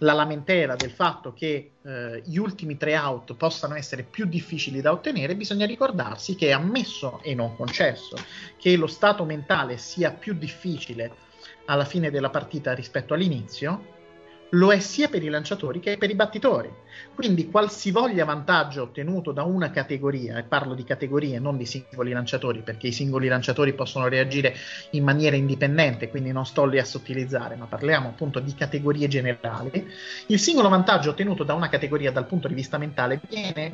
la 0.02 0.12
lamentela 0.12 0.77
del 0.77 0.90
fatto 0.90 1.32
che 1.32 1.73
eh, 1.82 2.23
gli 2.24 2.36
ultimi 2.36 2.77
tre 2.77 2.97
out 2.97 3.35
possano 3.35 3.74
essere 3.74 4.02
più 4.02 4.27
difficili 4.27 4.81
da 4.81 4.93
ottenere, 4.93 5.35
bisogna 5.35 5.66
ricordarsi 5.66 6.35
che 6.35 6.48
è 6.48 6.52
ammesso 6.52 7.20
e 7.23 7.35
non 7.35 7.57
concesso 7.57 8.16
che 8.59 8.77
lo 8.77 8.86
stato 8.86 9.24
mentale 9.24 9.77
sia 9.77 10.11
più 10.11 10.35
difficile 10.35 11.28
alla 11.66 11.85
fine 11.85 12.11
della 12.11 12.31
partita 12.31 12.73
rispetto 12.73 13.15
all'inizio, 13.15 13.98
lo 14.51 14.72
è 14.72 14.81
sia 14.81 15.09
per 15.09 15.22
i 15.22 15.28
lanciatori 15.28 15.81
che 15.81 15.97
per 15.97 16.10
i 16.10 16.14
battitori. 16.14 16.70
Quindi 17.14 17.51
qualsivoglia 17.51 18.24
vantaggio 18.24 18.82
ottenuto 18.82 19.32
da 19.32 19.43
una 19.43 19.70
categoria, 19.70 20.39
e 20.39 20.43
parlo 20.43 20.74
di 20.74 20.85
categorie, 20.85 21.39
non 21.39 21.56
di 21.56 21.66
singoli 21.66 22.12
lanciatori, 22.12 22.60
perché 22.60 22.89
i 22.89 22.93
singoli 22.93 23.28
lanciatori 23.28 23.74
possono 23.74 24.09
reagire 24.09 24.55
in 24.90 25.05
maniera 25.05 25.36
indipendente, 25.36 26.09
quindi 26.09 26.32
non 26.32 26.47
sto 26.47 26.64
lì 26.64 26.78
a 26.78 26.85
sottilizzare, 26.85 27.56
ma 27.56 27.66
parliamo 27.66 28.09
appunto 28.09 28.40
di 28.40 28.55
categorie 28.55 29.09
generali, 29.09 29.86
il 30.27 30.39
singolo 30.39 30.68
vantaggio 30.68 31.10
ottenuto 31.10 31.44
da 31.44 31.55
una 31.55 31.68
categoria 31.68 32.10
dal 32.10 32.27
punto 32.27 32.48
di 32.48 32.55
vista 32.55 32.78
mentale 32.78 33.20
viene 33.28 33.70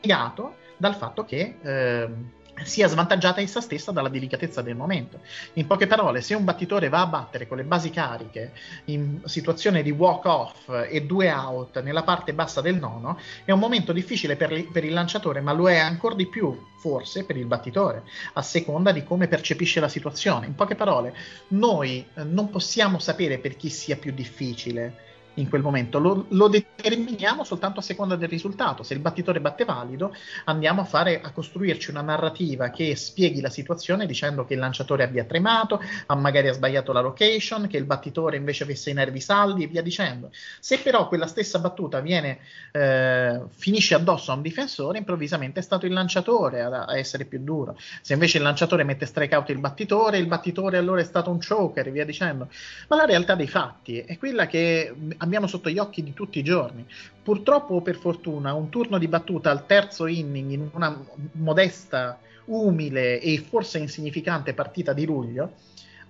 negato 0.00 0.56
dal 0.76 0.94
fatto 0.94 1.24
che... 1.24 1.56
Eh, 1.60 2.36
sia 2.64 2.88
svantaggiata 2.88 3.40
essa 3.40 3.60
stessa 3.60 3.92
dalla 3.92 4.08
delicatezza 4.08 4.62
del 4.62 4.76
momento. 4.76 5.20
In 5.54 5.66
poche 5.66 5.86
parole, 5.86 6.20
se 6.20 6.34
un 6.34 6.44
battitore 6.44 6.88
va 6.88 7.00
a 7.00 7.06
battere 7.06 7.46
con 7.46 7.56
le 7.56 7.64
basi 7.64 7.90
cariche 7.90 8.52
in 8.86 9.20
situazione 9.24 9.82
di 9.82 9.90
walk-off 9.90 10.86
e 10.88 11.02
due 11.02 11.30
out 11.32 11.82
nella 11.82 12.02
parte 12.02 12.34
bassa 12.34 12.60
del 12.60 12.76
nono, 12.76 13.18
è 13.44 13.52
un 13.52 13.58
momento 13.58 13.92
difficile 13.92 14.36
per, 14.36 14.52
li, 14.52 14.64
per 14.64 14.84
il 14.84 14.92
lanciatore, 14.92 15.40
ma 15.40 15.52
lo 15.52 15.68
è 15.68 15.78
ancora 15.78 16.14
di 16.14 16.26
più, 16.26 16.66
forse, 16.78 17.24
per 17.24 17.36
il 17.36 17.46
battitore, 17.46 18.04
a 18.34 18.42
seconda 18.42 18.92
di 18.92 19.04
come 19.04 19.28
percepisce 19.28 19.80
la 19.80 19.88
situazione. 19.88 20.46
In 20.46 20.54
poche 20.54 20.74
parole, 20.74 21.14
noi 21.48 22.06
eh, 22.14 22.24
non 22.24 22.50
possiamo 22.50 22.98
sapere 22.98 23.38
per 23.38 23.56
chi 23.56 23.68
sia 23.68 23.96
più 23.96 24.12
difficile 24.12 25.06
in 25.38 25.48
quel 25.48 25.62
momento, 25.62 25.98
lo, 25.98 26.26
lo, 26.28 26.48
determiniamo 26.48 27.44
soltanto 27.44 27.80
a 27.80 27.82
seconda 27.82 28.16
del 28.16 28.28
risultato. 28.28 28.82
Se 28.82 28.94
il 28.94 29.00
battitore 29.00 29.40
batte 29.40 29.64
valido, 29.64 30.14
andiamo 30.44 30.82
a, 30.82 30.84
fare, 30.84 31.20
a 31.20 31.30
costruirci 31.30 31.90
una 31.90 32.02
narrativa 32.02 32.70
che 32.70 32.94
spieghi 32.96 33.40
la 33.40 33.50
situazione 33.50 34.06
dicendo 34.06 34.44
che 34.44 34.54
il 34.54 34.60
lanciatore 34.60 35.04
abbia 35.04 35.24
tremato, 35.24 35.80
ha 36.06 36.14
magari 36.14 36.48
ha 36.48 36.52
sbagliato 36.52 36.92
la 36.92 37.00
location, 37.00 37.66
che 37.66 37.76
il 37.76 37.84
battitore 37.84 38.36
invece 38.36 38.64
avesse 38.64 38.90
i 38.90 38.94
nervi 38.94 39.20
saldi 39.20 39.64
e 39.64 39.66
via 39.66 39.82
dicendo. 39.82 40.30
Se 40.60 40.78
però 40.78 41.08
quella 41.08 41.26
stessa 41.26 41.58
battuta 41.58 42.00
viene, 42.00 42.38
eh, 42.72 43.40
finisce 43.56 43.94
addosso 43.94 44.32
a 44.32 44.34
un 44.34 44.42
difensore, 44.42 44.98
improvvisamente 44.98 45.60
è 45.60 45.62
stato 45.62 45.86
il 45.86 45.92
lanciatore 45.92 46.62
a, 46.62 46.84
a 46.84 46.98
essere 46.98 47.24
più 47.24 47.40
duro. 47.40 47.76
Se 48.02 48.12
invece 48.12 48.38
il 48.38 48.44
lanciatore 48.44 48.84
mette 48.84 49.06
strike 49.06 49.34
out 49.34 49.48
il 49.50 49.58
battitore, 49.58 50.18
il 50.18 50.26
battitore 50.26 50.78
allora 50.78 51.00
è 51.00 51.04
stato 51.04 51.30
un 51.30 51.38
choker 51.38 51.86
e 51.86 51.90
via 51.90 52.04
dicendo. 52.04 52.48
Ma 52.88 52.96
la 52.96 53.04
realtà 53.04 53.34
dei 53.34 53.48
fatti 53.48 54.00
è 54.00 54.18
quella 54.18 54.46
che 54.46 54.94
abbiamo 55.28 55.46
sotto 55.46 55.70
gli 55.70 55.78
occhi 55.78 56.02
di 56.02 56.14
tutti 56.14 56.38
i 56.38 56.44
giorni. 56.44 56.84
Purtroppo 57.22 57.74
o 57.74 57.82
per 57.82 57.96
fortuna 57.96 58.52
un 58.54 58.68
turno 58.68 58.98
di 58.98 59.06
battuta 59.06 59.50
al 59.50 59.66
terzo 59.66 60.06
inning 60.06 60.50
in 60.50 60.68
una 60.72 61.00
modesta, 61.32 62.18
umile 62.46 63.20
e 63.20 63.38
forse 63.38 63.78
insignificante 63.78 64.54
partita 64.54 64.92
di 64.92 65.04
luglio 65.04 65.52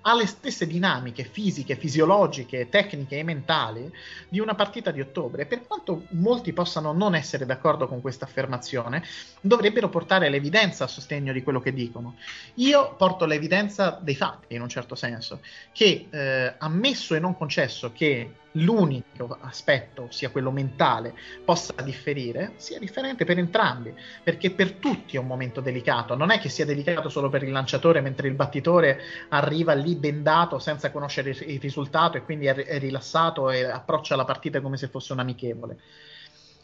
ha 0.03 0.15
le 0.15 0.27
stesse 0.27 0.66
dinamiche 0.66 1.24
fisiche, 1.24 1.77
fisiologiche, 1.77 2.69
tecniche 2.69 3.19
e 3.19 3.24
mentali 3.24 3.93
di 4.28 4.39
una 4.39 4.55
partita 4.55 4.90
di 4.90 5.01
ottobre. 5.01 5.45
Per 5.45 5.66
quanto 5.66 6.07
molti 6.11 6.53
possano 6.53 6.93
non 6.93 7.15
essere 7.15 7.45
d'accordo 7.45 7.89
con 7.89 8.01
questa 8.01 8.24
affermazione, 8.24 9.03
dovrebbero 9.40 9.89
portare 9.89 10.31
l'evidenza 10.31 10.85
a 10.85 10.89
sostegno 10.89 11.32
di 11.32 11.43
quello 11.43 11.61
che 11.61 11.74
dicono. 11.74 12.15
Io 12.55 12.95
porto 12.97 13.27
l'evidenza 13.27 13.99
dei 14.01 14.15
fatti, 14.15 14.55
in 14.55 14.62
un 14.62 14.69
certo 14.69 14.95
senso, 14.95 15.40
che 15.73 16.07
eh, 16.09 16.55
ammesso 16.59 17.15
e 17.15 17.19
non 17.19 17.36
concesso 17.36 17.93
che 17.93 18.32
l'unico 18.53 19.37
aspetto, 19.41 20.05
ossia 20.05 20.31
quello 20.31 20.51
mentale, 20.51 21.15
possa 21.45 21.75
differire, 21.83 22.53
sia 22.57 22.79
differente 22.79 23.25
per 23.25 23.39
entrambi, 23.39 23.95
perché 24.23 24.51
per 24.51 24.73
tutti 24.73 25.16
è 25.16 25.19
un 25.19 25.27
momento 25.27 25.61
delicato, 25.61 26.15
non 26.15 26.31
è 26.31 26.39
che 26.39 26.49
sia 26.49 26.65
delicato 26.65 27.09
solo 27.09 27.29
per 27.29 27.43
il 27.43 27.53
lanciatore 27.53 28.01
mentre 28.01 28.29
il 28.29 28.35
battitore 28.35 29.01
arriva 29.29 29.75
lì 29.75 29.95
bendato 29.95 30.59
senza 30.59 30.91
conoscere 30.91 31.31
il 31.31 31.61
risultato 31.61 32.16
e 32.16 32.23
quindi 32.23 32.47
è 32.47 32.79
rilassato 32.79 33.51
e 33.51 33.65
approccia 33.65 34.16
la 34.16 34.25
partita 34.25 34.61
come 34.61 34.77
se 34.77 34.89
fosse 34.89 35.12
un 35.12 35.20
amichevole. 35.20 35.79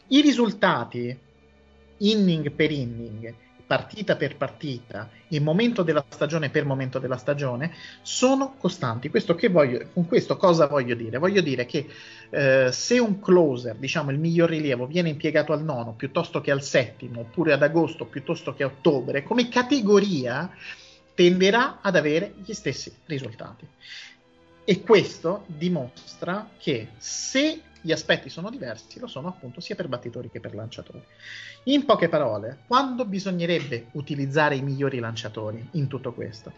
I 0.07 0.21
risultati, 0.21 1.17
inning 1.97 2.51
per 2.51 2.71
inning, 2.71 3.33
partita 3.65 4.15
per 4.15 4.37
partita 4.37 5.09
e 5.27 5.39
momento 5.39 5.81
della 5.81 6.05
stagione 6.07 6.49
per 6.49 6.65
momento 6.65 6.99
della 6.99 7.17
stagione 7.17 7.73
sono 8.01 8.55
costanti. 8.57 9.09
Questo 9.09 9.37
voglio, 9.49 9.87
con 9.93 10.07
questo 10.07 10.37
cosa 10.37 10.67
voglio 10.67 10.95
dire? 10.95 11.17
Voglio 11.17 11.41
dire 11.41 11.65
che 11.65 11.87
eh, 12.29 12.71
se 12.71 12.99
un 12.99 13.19
closer, 13.19 13.75
diciamo 13.75 14.11
il 14.11 14.19
miglior 14.19 14.49
rilievo, 14.49 14.85
viene 14.85 15.09
impiegato 15.09 15.53
al 15.53 15.63
nono 15.63 15.93
piuttosto 15.93 16.41
che 16.41 16.51
al 16.51 16.61
settimo, 16.61 17.21
oppure 17.21 17.53
ad 17.53 17.63
agosto 17.63 18.05
piuttosto 18.05 18.53
che 18.53 18.63
a 18.63 18.67
ottobre, 18.67 19.23
come 19.23 19.49
categoria 19.49 20.49
tenderà 21.13 21.79
ad 21.81 21.95
avere 21.95 22.35
gli 22.43 22.53
stessi 22.53 22.93
risultati. 23.05 23.67
E 24.63 24.81
questo 24.81 25.43
dimostra 25.47 26.49
che 26.57 26.89
se 26.97 27.61
gli 27.85 27.91
aspetti 27.91 28.29
sono 28.29 28.49
diversi, 28.49 28.99
lo 28.99 29.05
sono 29.05 29.27
appunto 29.27 29.61
sia 29.61 29.75
per 29.75 29.87
battitori 29.87 30.31
che 30.31 30.39
per 30.39 30.55
lanciatori. 30.55 31.05
In 31.65 31.85
poche 31.85 32.09
parole, 32.09 32.63
quando 32.65 33.05
bisognerebbe 33.05 33.89
utilizzare 33.91 34.55
i 34.55 34.63
migliori 34.63 34.97
lanciatori 34.97 35.69
in 35.73 35.87
tutto 35.87 36.11
questo? 36.15 36.55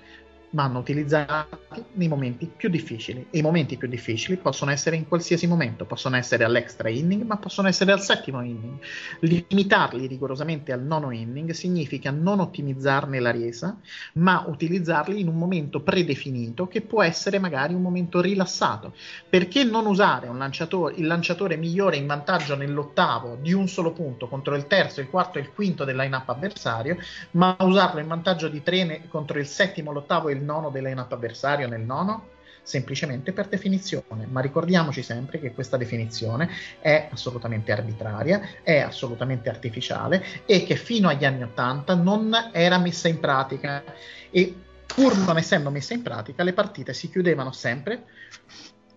Vanno 0.52 0.80
utilizzati 0.80 1.58
nei 1.94 2.08
momenti 2.08 2.50
più 2.56 2.70
difficili 2.70 3.28
e 3.30 3.40
i 3.40 3.42
momenti 3.42 3.76
più 3.76 3.88
difficili 3.88 4.38
possono 4.38 4.72
essere 4.72 4.96
in 4.96 5.08
qualsiasi 5.08 5.46
momento, 5.46 5.86
possono 5.86 6.16
essere 6.16 6.44
all'extra 6.44 6.90
inning 6.90 7.24
ma 7.24 7.38
possono 7.38 7.68
essere 7.68 7.92
al 7.92 8.02
settimo 8.02 8.42
inning. 8.42 8.80
Limitarli 9.20 10.08
rigorosamente 10.08 10.72
al 10.72 10.82
nono 10.82 11.12
inning 11.12 11.52
significa 11.52 12.12
non 12.12 12.40
ottimizzarne 12.40 13.20
la 13.20 13.32
resa 13.32 13.78
ma 14.14 14.46
utilizzarli 14.48 15.20
in 15.20 15.28
un 15.28 15.38
momento 15.38 15.82
predefinito 15.82 16.68
che 16.68 16.82
può 16.82 17.04
essere 17.04 17.40
magari 17.40 17.74
un 17.74 17.82
momento 17.82 18.22
rilassato. 18.22 18.94
Perché 19.30 19.64
non 19.64 19.86
usare 19.86 20.30
lanciatore, 20.32 20.96
il 20.96 21.08
lanciatore 21.08 21.58
migliore 21.58 21.98
in 21.98 22.06
vantaggio 22.06 22.56
nell'ottavo 22.56 23.38
di 23.42 23.54
un 23.54 23.68
solo 23.68 23.92
punto 23.92 24.28
contro 24.28 24.56
il 24.56 24.68
terzo, 24.68 25.02
il 25.02 25.10
quarto 25.10 25.38
e 25.38 25.42
il 25.42 25.52
quinto 25.52 25.84
del 25.84 25.96
line-up 25.96 26.30
avversario 26.30 26.98
ma 27.32 27.56
usarlo 27.60 28.00
in 28.00 28.08
vantaggio 28.08 28.48
di 28.48 28.64
tre 28.64 28.76
contro 29.10 29.40
il 29.40 29.48
settimo, 29.48 29.92
l'ottavo 29.92 30.30
e 30.30 30.37
il 30.38 30.44
nono 30.44 30.70
del 30.70 30.84
line-up 30.84 31.12
avversario 31.12 31.68
nel 31.68 31.82
nono? 31.82 32.36
Semplicemente 32.62 33.32
per 33.32 33.48
definizione, 33.48 34.28
ma 34.30 34.42
ricordiamoci 34.42 35.02
sempre 35.02 35.40
che 35.40 35.54
questa 35.54 35.78
definizione 35.78 36.50
è 36.80 37.08
assolutamente 37.12 37.72
arbitraria, 37.72 38.42
è 38.62 38.80
assolutamente 38.80 39.50
artificiale 39.50 40.22
e 40.46 40.64
che 40.64 40.76
fino 40.76 41.08
agli 41.08 41.24
anni 41.24 41.44
Ottanta 41.44 41.96
non 41.96 42.34
era 42.52 42.78
messa 42.78 43.08
in 43.08 43.22
pratica 43.22 43.84
e 44.30 44.54
pur 44.86 45.18
non 45.18 45.38
essendo 45.38 45.70
messa 45.70 45.94
in 45.94 46.02
pratica 46.02 46.44
le 46.44 46.54
partite 46.54 46.94
si 46.94 47.10
chiudevano 47.10 47.54
sempre 47.54 48.04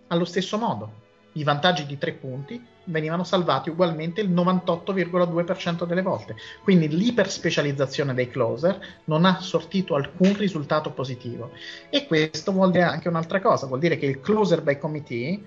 allo 0.07 0.25
stesso 0.25 0.57
modo. 0.57 1.09
I 1.33 1.43
vantaggi 1.43 1.85
di 1.85 1.97
tre 1.97 2.13
punti 2.13 2.61
venivano 2.85 3.23
salvati 3.23 3.69
ugualmente 3.69 4.21
il 4.21 4.31
98,2% 4.31 5.85
delle 5.85 6.01
volte. 6.01 6.35
Quindi 6.63 6.89
l'iperspecializzazione 6.89 8.13
dei 8.13 8.29
closer 8.29 8.79
non 9.05 9.25
ha 9.25 9.39
sortito 9.39 9.95
alcun 9.95 10.35
risultato 10.35 10.91
positivo. 10.91 11.51
E 11.89 12.05
questo 12.07 12.51
vuol 12.51 12.71
dire 12.71 12.83
anche 12.83 13.07
un'altra 13.07 13.39
cosa, 13.39 13.67
vuol 13.67 13.79
dire 13.79 13.97
che 13.97 14.07
il 14.07 14.19
closer 14.19 14.61
by 14.61 14.77
committee, 14.77 15.41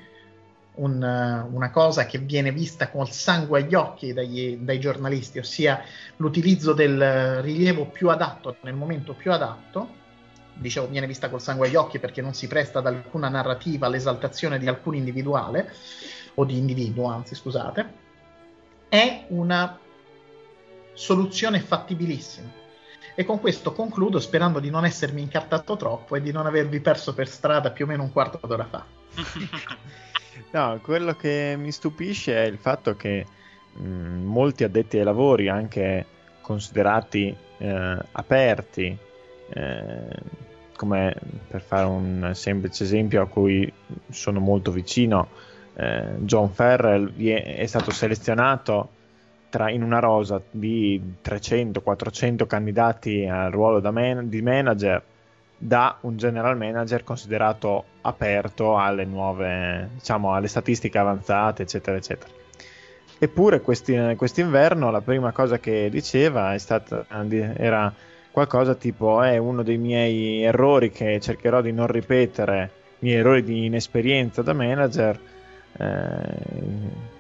un, 0.77 1.47
una 1.53 1.71
cosa 1.71 2.07
che 2.07 2.19
viene 2.19 2.51
vista 2.51 2.89
con 2.89 3.03
il 3.03 3.13
sangue 3.13 3.63
agli 3.63 3.75
occhi 3.75 4.13
dagli, 4.13 4.57
dai 4.57 4.81
giornalisti, 4.81 5.39
ossia 5.39 5.83
l'utilizzo 6.17 6.73
del 6.73 7.43
rilievo 7.43 7.87
più 7.87 8.11
adatto 8.11 8.57
nel 8.63 8.75
momento 8.75 9.13
più 9.13 9.33
adatto, 9.33 10.03
dicevo, 10.55 10.89
viene 10.89 11.07
vista 11.07 11.29
col 11.29 11.41
sangue 11.41 11.69
agli 11.69 11.77
occhi 11.77 11.99
perché 11.99 12.23
non 12.23 12.35
si 12.35 12.47
presta 12.47 12.79
ad 12.79 12.87
alcuna 12.87 13.29
narrativa 13.29 13.87
all'esaltazione 13.87 14.59
di 14.59 14.69
alcun 14.69 14.95
individuale, 14.95 15.73
o 16.35 16.45
di 16.45 16.57
individuo, 16.57 17.07
anzi 17.07 17.35
scusate, 17.35 18.03
è 18.89 19.27
una 19.29 19.79
soluzione 20.93 21.61
fattibilissima. 21.61 22.63
E 23.17 23.25
con 23.25 23.39
questo 23.39 23.73
concludo 23.73 24.19
sperando 24.19 24.59
di 24.59 24.71
non 24.71 24.85
essermi 24.85 25.21
incartato 25.21 25.77
troppo 25.77 26.17
e 26.17 26.21
di 26.21 26.33
non 26.33 26.47
avervi 26.47 26.81
perso 26.81 27.15
per 27.15 27.29
strada 27.29 27.71
più 27.71 27.85
o 27.85 27.89
meno 27.89 28.03
un 28.03 28.13
quarto 28.13 28.45
d'ora 28.45 28.65
fa. 28.65 28.85
no, 30.51 30.81
quello 30.83 31.15
che 31.15 31.55
mi 31.57 31.71
stupisce 31.71 32.35
è 32.35 32.47
il 32.47 32.59
fatto 32.59 32.97
che 32.97 33.25
mh, 33.73 33.85
molti 33.85 34.65
addetti 34.65 34.99
ai 34.99 35.05
lavori, 35.05 35.49
anche 35.49 36.07
considerati 36.41 37.35
eh, 37.59 37.99
aperti, 38.13 38.99
eh, 39.51 40.09
come 40.77 41.15
per 41.49 41.61
fare 41.61 41.87
un 41.87 42.31
semplice 42.35 42.85
esempio 42.85 43.23
a 43.23 43.27
cui 43.27 43.71
sono 44.11 44.41
molto 44.41 44.71
vicino, 44.71 45.29
eh, 45.75 46.15
John 46.19 46.51
Ferrell 46.51 47.15
è 47.17 47.67
stato 47.67 47.91
selezionato 47.91 48.89
tra, 49.49 49.71
in 49.71 49.83
una 49.83 49.99
rosa 50.01 50.41
di 50.51 51.01
300-400 51.23 52.47
candidati 52.47 53.27
al 53.27 53.51
ruolo 53.51 53.81
man- 53.93 54.29
di 54.29 54.43
manager 54.43 55.03
da 55.57 55.97
un 56.01 56.17
general 56.17 56.57
manager 56.57 57.05
considerato 57.05 57.85
aperto 58.03 58.77
alle 58.77 59.05
nuove, 59.05 59.91
diciamo, 59.95 60.35
alle 60.35 60.49
statistiche 60.49 60.99
avanzate, 60.99 61.63
eccetera, 61.63 61.97
eccetera. 61.97 62.31
Eppure 63.19 63.61
questi, 63.61 63.97
quest'inverno 64.17 64.91
la 64.91 65.01
prima 65.01 65.33
cosa 65.33 65.59
che 65.59 65.89
diceva 65.89 66.59
stata, 66.59 67.07
era 67.57 67.95
qualcosa 68.35 68.75
tipo 68.75 69.23
è 69.23 69.37
uno 69.37 69.63
dei 69.63 69.79
miei 69.79 70.43
errori 70.43 70.91
che 70.91 71.21
cercherò 71.21 71.61
di 71.61 71.71
non 71.71 71.87
ripetere, 71.87 72.71
i 72.99 73.05
miei 73.05 73.19
errori 73.19 73.45
di 73.45 73.67
inesperienza 73.67 74.43
da 74.43 74.53
manager 74.53 75.21
eh, 75.77 77.13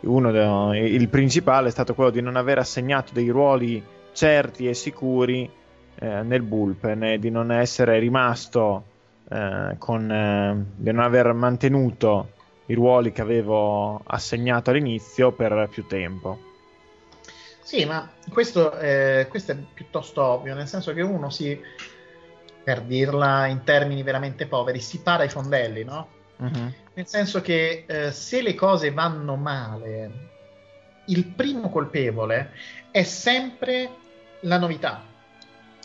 de, 0.00 0.78
il 0.78 1.08
principale 1.08 1.68
è 1.68 1.70
stato 1.70 1.94
quello 1.94 2.10
di 2.10 2.20
non 2.20 2.36
aver 2.36 2.58
assegnato 2.58 3.14
dei 3.14 3.30
ruoli 3.30 3.82
certi 4.12 4.68
e 4.68 4.74
sicuri 4.74 5.50
eh, 5.94 6.22
nel 6.22 6.42
bullpen 6.42 7.02
e 7.02 7.18
di 7.18 7.30
non 7.30 7.50
essere 7.50 7.98
rimasto 7.98 8.84
eh, 9.26 9.74
con 9.78 10.10
eh, 10.12 10.66
di 10.76 10.92
non 10.92 11.02
aver 11.02 11.32
mantenuto 11.32 12.32
i 12.66 12.74
ruoli 12.74 13.10
che 13.10 13.22
avevo 13.22 14.02
assegnato 14.04 14.68
all'inizio 14.68 15.32
per 15.32 15.66
più 15.70 15.86
tempo. 15.86 16.47
Sì, 17.68 17.84
ma 17.84 18.10
questo, 18.30 18.70
questo 19.28 19.52
è 19.52 19.56
piuttosto 19.74 20.22
ovvio, 20.22 20.54
nel 20.54 20.66
senso 20.66 20.94
che 20.94 21.02
uno 21.02 21.28
si, 21.28 21.60
per 22.64 22.80
dirla 22.80 23.44
in 23.44 23.62
termini 23.62 24.02
veramente 24.02 24.46
poveri, 24.46 24.80
si 24.80 25.02
para 25.02 25.24
i 25.24 25.28
fondelli, 25.28 25.84
no? 25.84 26.08
Uh-huh. 26.36 26.72
Nel 26.94 27.06
senso 27.06 27.42
che 27.42 27.84
eh, 27.86 28.10
se 28.10 28.40
le 28.40 28.54
cose 28.54 28.90
vanno 28.90 29.36
male, 29.36 30.10
il 31.08 31.26
primo 31.26 31.68
colpevole 31.68 32.52
è 32.90 33.02
sempre 33.02 33.90
la 34.40 34.56
novità. 34.56 35.04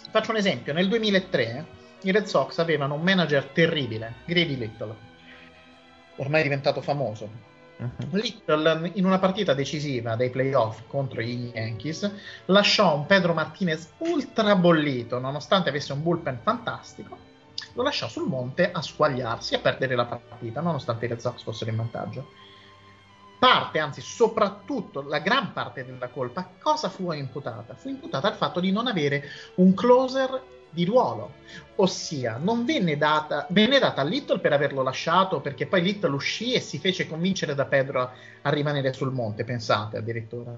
Faccio 0.10 0.31
un 0.31 0.38
esempio: 0.38 0.72
nel 0.72 0.88
2003 0.88 1.65
i 2.03 2.11
Red 2.14 2.27
Sox 2.27 2.60
avevano 2.60 2.93
un 2.93 3.01
manager 3.01 3.43
terribile, 3.47 4.19
Grady 4.23 4.55
Little, 4.55 4.95
ormai 6.15 6.43
diventato 6.43 6.80
famoso, 6.80 7.51
Mhm. 7.77 8.09
Little 8.11 8.91
in 8.93 9.05
una 9.05 9.19
partita 9.19 9.53
decisiva 9.53 10.15
dei 10.15 10.29
playoff 10.29 10.81
contro 10.87 11.21
gli 11.21 11.51
Yankees 11.53 12.11
lasciò 12.45 12.95
un 12.95 13.05
Pedro 13.07 13.33
Martinez 13.33 13.93
ultra 13.97 14.55
bollito 14.55 15.19
nonostante 15.19 15.69
avesse 15.69 15.91
un 15.91 16.03
bullpen 16.03 16.39
fantastico 16.43 17.17
lo 17.73 17.81
lasciò 17.83 18.07
sul 18.07 18.27
monte 18.27 18.71
a 18.71 18.81
squagliarsi 18.81 19.55
e 19.55 19.57
a 19.57 19.59
perdere 19.61 19.95
la 19.95 20.05
partita 20.05 20.61
nonostante 20.61 21.05
i 21.05 21.07
Red 21.07 21.19
Sox 21.19 21.41
fossero 21.41 21.71
in 21.71 21.77
vantaggio 21.77 22.27
parte, 23.43 23.79
anzi 23.79 23.99
soprattutto 23.99 25.01
la 25.01 25.19
gran 25.19 25.51
parte 25.51 25.83
della 25.83 26.07
colpa, 26.07 26.47
cosa 26.61 26.87
fu 26.87 27.11
imputata? 27.11 27.73
Fu 27.73 27.89
imputata 27.89 28.29
al 28.29 28.35
fatto 28.35 28.61
di 28.61 28.71
non 28.71 28.87
avere 28.87 29.21
un 29.55 29.73
closer 29.73 30.41
di 30.73 30.85
ruolo, 30.85 31.35
ossia 31.75 32.37
non 32.37 32.65
venne 32.65 32.97
data, 32.97 33.45
venne 33.49 33.79
data 33.79 34.01
a 34.01 34.03
Little 34.03 34.39
per 34.39 34.53
averlo 34.53 34.81
lasciato 34.81 35.39
perché 35.39 35.67
poi 35.67 35.81
Little 35.81 36.15
uscì 36.15 36.53
e 36.53 36.59
si 36.59 36.79
fece 36.79 37.07
convincere 37.07 37.55
da 37.55 37.65
Pedro 37.65 38.11
a 38.41 38.49
rimanere 38.49 38.91
sul 38.91 39.11
monte, 39.11 39.43
pensate 39.43 39.97
addirittura. 39.97 40.55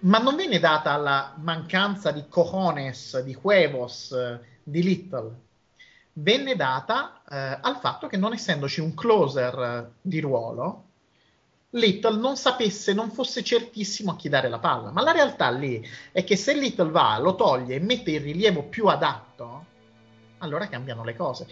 Ma 0.00 0.18
non 0.18 0.34
venne 0.34 0.58
data 0.58 0.90
alla 0.90 1.34
mancanza 1.38 2.10
di 2.10 2.24
cojones, 2.28 3.22
di 3.22 3.38
huevos 3.40 4.16
di 4.62 4.82
Little, 4.82 5.34
venne 6.14 6.56
data 6.56 7.22
eh, 7.28 7.58
al 7.60 7.76
fatto 7.76 8.06
che 8.06 8.16
non 8.16 8.32
essendoci 8.32 8.80
un 8.80 8.94
closer 8.94 9.58
eh, 9.58 9.90
di 10.00 10.20
ruolo, 10.20 10.88
Little 11.74 12.18
non 12.18 12.36
sapesse, 12.36 12.92
non 12.92 13.10
fosse 13.10 13.42
certissimo 13.42 14.12
a 14.12 14.16
chi 14.16 14.28
dare 14.28 14.48
la 14.48 14.58
palla. 14.58 14.90
Ma 14.90 15.02
la 15.02 15.12
realtà 15.12 15.50
lì 15.50 15.82
è 16.10 16.22
che 16.22 16.36
se 16.36 16.54
Little 16.54 16.90
va, 16.90 17.18
lo 17.18 17.34
toglie 17.34 17.76
e 17.76 17.80
mette 17.80 18.10
il 18.10 18.20
rilievo 18.20 18.64
più 18.64 18.86
adatto, 18.88 19.64
allora 20.38 20.68
cambiano 20.68 21.02
le 21.02 21.16
cose. 21.16 21.46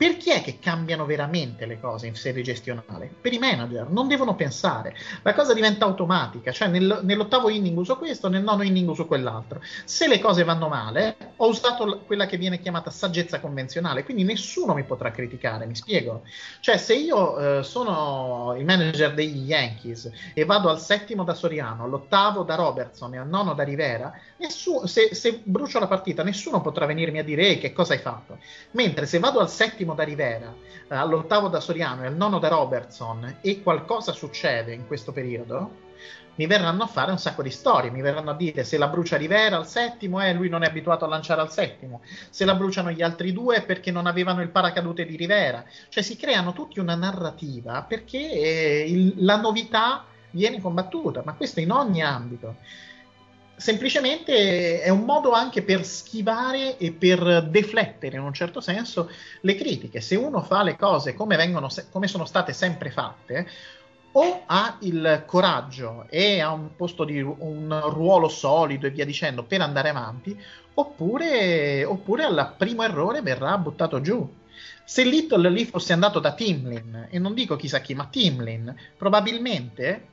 Per 0.00 0.16
chi 0.16 0.30
è 0.30 0.40
che 0.40 0.58
cambiano 0.58 1.04
veramente 1.04 1.66
le 1.66 1.78
cose 1.78 2.06
in 2.06 2.14
serie 2.14 2.42
gestionale? 2.42 3.12
Per 3.20 3.34
i 3.34 3.38
manager, 3.38 3.90
non 3.90 4.08
devono 4.08 4.34
pensare. 4.34 4.96
La 5.20 5.34
cosa 5.34 5.52
diventa 5.52 5.84
automatica, 5.84 6.52
cioè 6.52 6.68
nel, 6.68 7.00
nell'ottavo 7.02 7.50
inning 7.50 7.76
uso 7.76 7.98
questo, 7.98 8.30
nel 8.30 8.42
nono 8.42 8.62
inning 8.62 8.88
uso 8.88 9.04
quell'altro. 9.04 9.60
Se 9.84 10.08
le 10.08 10.18
cose 10.18 10.42
vanno 10.42 10.68
male, 10.68 11.16
ho 11.36 11.48
usato 11.48 12.00
quella 12.06 12.24
che 12.24 12.38
viene 12.38 12.60
chiamata 12.60 12.90
saggezza 12.90 13.40
convenzionale, 13.40 14.02
quindi 14.02 14.24
nessuno 14.24 14.72
mi 14.72 14.84
potrà 14.84 15.10
criticare, 15.10 15.66
mi 15.66 15.76
spiego. 15.76 16.22
Cioè 16.60 16.78
se 16.78 16.94
io 16.94 17.58
eh, 17.58 17.62
sono 17.62 18.54
il 18.56 18.64
manager 18.64 19.12
degli 19.12 19.48
Yankees 19.48 20.10
e 20.32 20.46
vado 20.46 20.70
al 20.70 20.80
settimo 20.80 21.24
da 21.24 21.34
Soriano, 21.34 21.84
all'ottavo 21.84 22.42
da 22.42 22.54
Robertson 22.54 23.12
e 23.12 23.18
al 23.18 23.28
nono 23.28 23.52
da 23.52 23.64
Rivera, 23.64 24.18
nessuno, 24.38 24.86
se, 24.86 25.14
se 25.14 25.42
brucio 25.44 25.78
la 25.78 25.88
partita 25.88 26.22
nessuno 26.22 26.62
potrà 26.62 26.86
venirmi 26.86 27.18
a 27.18 27.22
dire 27.22 27.58
che 27.58 27.74
cosa 27.74 27.92
hai 27.92 27.98
fatto. 27.98 28.38
Mentre 28.70 29.04
se 29.04 29.18
vado 29.18 29.40
al 29.40 29.50
settimo 29.50 29.88
da 29.94 30.04
Rivera, 30.04 30.54
eh, 30.88 30.94
all'ottavo 30.94 31.48
da 31.48 31.60
Soriano 31.60 32.02
e 32.02 32.06
al 32.06 32.16
nono 32.16 32.38
da 32.38 32.48
Robertson 32.48 33.38
e 33.40 33.62
qualcosa 33.62 34.12
succede 34.12 34.72
in 34.72 34.86
questo 34.86 35.12
periodo, 35.12 35.88
mi 36.36 36.46
verranno 36.46 36.84
a 36.84 36.86
fare 36.86 37.10
un 37.10 37.18
sacco 37.18 37.42
di 37.42 37.50
storie, 37.50 37.90
mi 37.90 38.00
verranno 38.00 38.30
a 38.30 38.34
dire 38.34 38.64
se 38.64 38.78
la 38.78 38.88
brucia 38.88 39.16
Rivera 39.16 39.56
al 39.56 39.66
settimo, 39.66 40.24
eh, 40.24 40.32
lui 40.32 40.48
non 40.48 40.62
è 40.62 40.66
abituato 40.66 41.04
a 41.04 41.08
lanciare 41.08 41.40
al 41.42 41.52
settimo, 41.52 42.00
se 42.30 42.44
la 42.44 42.54
bruciano 42.54 42.90
gli 42.90 43.02
altri 43.02 43.32
due 43.32 43.62
perché 43.62 43.90
non 43.90 44.06
avevano 44.06 44.40
il 44.40 44.48
paracadute 44.48 45.04
di 45.04 45.16
Rivera, 45.16 45.64
cioè 45.88 46.02
si 46.02 46.16
creano 46.16 46.52
tutti 46.52 46.80
una 46.80 46.94
narrativa 46.94 47.82
perché 47.82 48.18
eh, 48.18 48.84
il, 48.88 49.14
la 49.18 49.36
novità 49.36 50.06
viene 50.30 50.60
combattuta, 50.60 51.22
ma 51.24 51.34
questo 51.34 51.60
in 51.60 51.72
ogni 51.72 52.02
ambito 52.02 52.56
semplicemente 53.60 54.80
è 54.80 54.88
un 54.88 55.04
modo 55.04 55.32
anche 55.32 55.62
per 55.62 55.84
schivare 55.84 56.78
e 56.78 56.92
per 56.92 57.46
deflettere 57.48 58.16
in 58.16 58.22
un 58.22 58.32
certo 58.32 58.60
senso 58.60 59.10
le 59.42 59.54
critiche. 59.54 60.00
Se 60.00 60.16
uno 60.16 60.40
fa 60.40 60.62
le 60.62 60.76
cose 60.76 61.14
come, 61.14 61.36
vengono, 61.36 61.68
come 61.90 62.08
sono 62.08 62.24
state 62.24 62.54
sempre 62.54 62.90
fatte, 62.90 63.48
o 64.12 64.42
ha 64.46 64.78
il 64.80 65.24
coraggio 65.26 66.06
e 66.08 66.40
ha 66.40 66.50
un 66.50 66.74
posto 66.74 67.04
di 67.04 67.20
un 67.20 67.80
ruolo 67.90 68.28
solido 68.28 68.86
e 68.86 68.90
via 68.90 69.04
dicendo 69.04 69.44
per 69.44 69.60
andare 69.60 69.90
avanti, 69.90 70.36
oppure, 70.74 71.84
oppure 71.84 72.24
al 72.24 72.54
primo 72.56 72.82
errore 72.82 73.20
verrà 73.20 73.56
buttato 73.58 74.00
giù. 74.00 74.38
Se 74.84 75.04
Little 75.04 75.50
lì 75.50 75.66
fosse 75.66 75.92
andato 75.92 76.18
da 76.18 76.32
Timlin, 76.32 77.08
e 77.10 77.18
non 77.18 77.34
dico 77.34 77.56
chissà 77.56 77.80
chi, 77.80 77.94
ma 77.94 78.06
Timlin, 78.06 78.74
probabilmente 78.96 80.06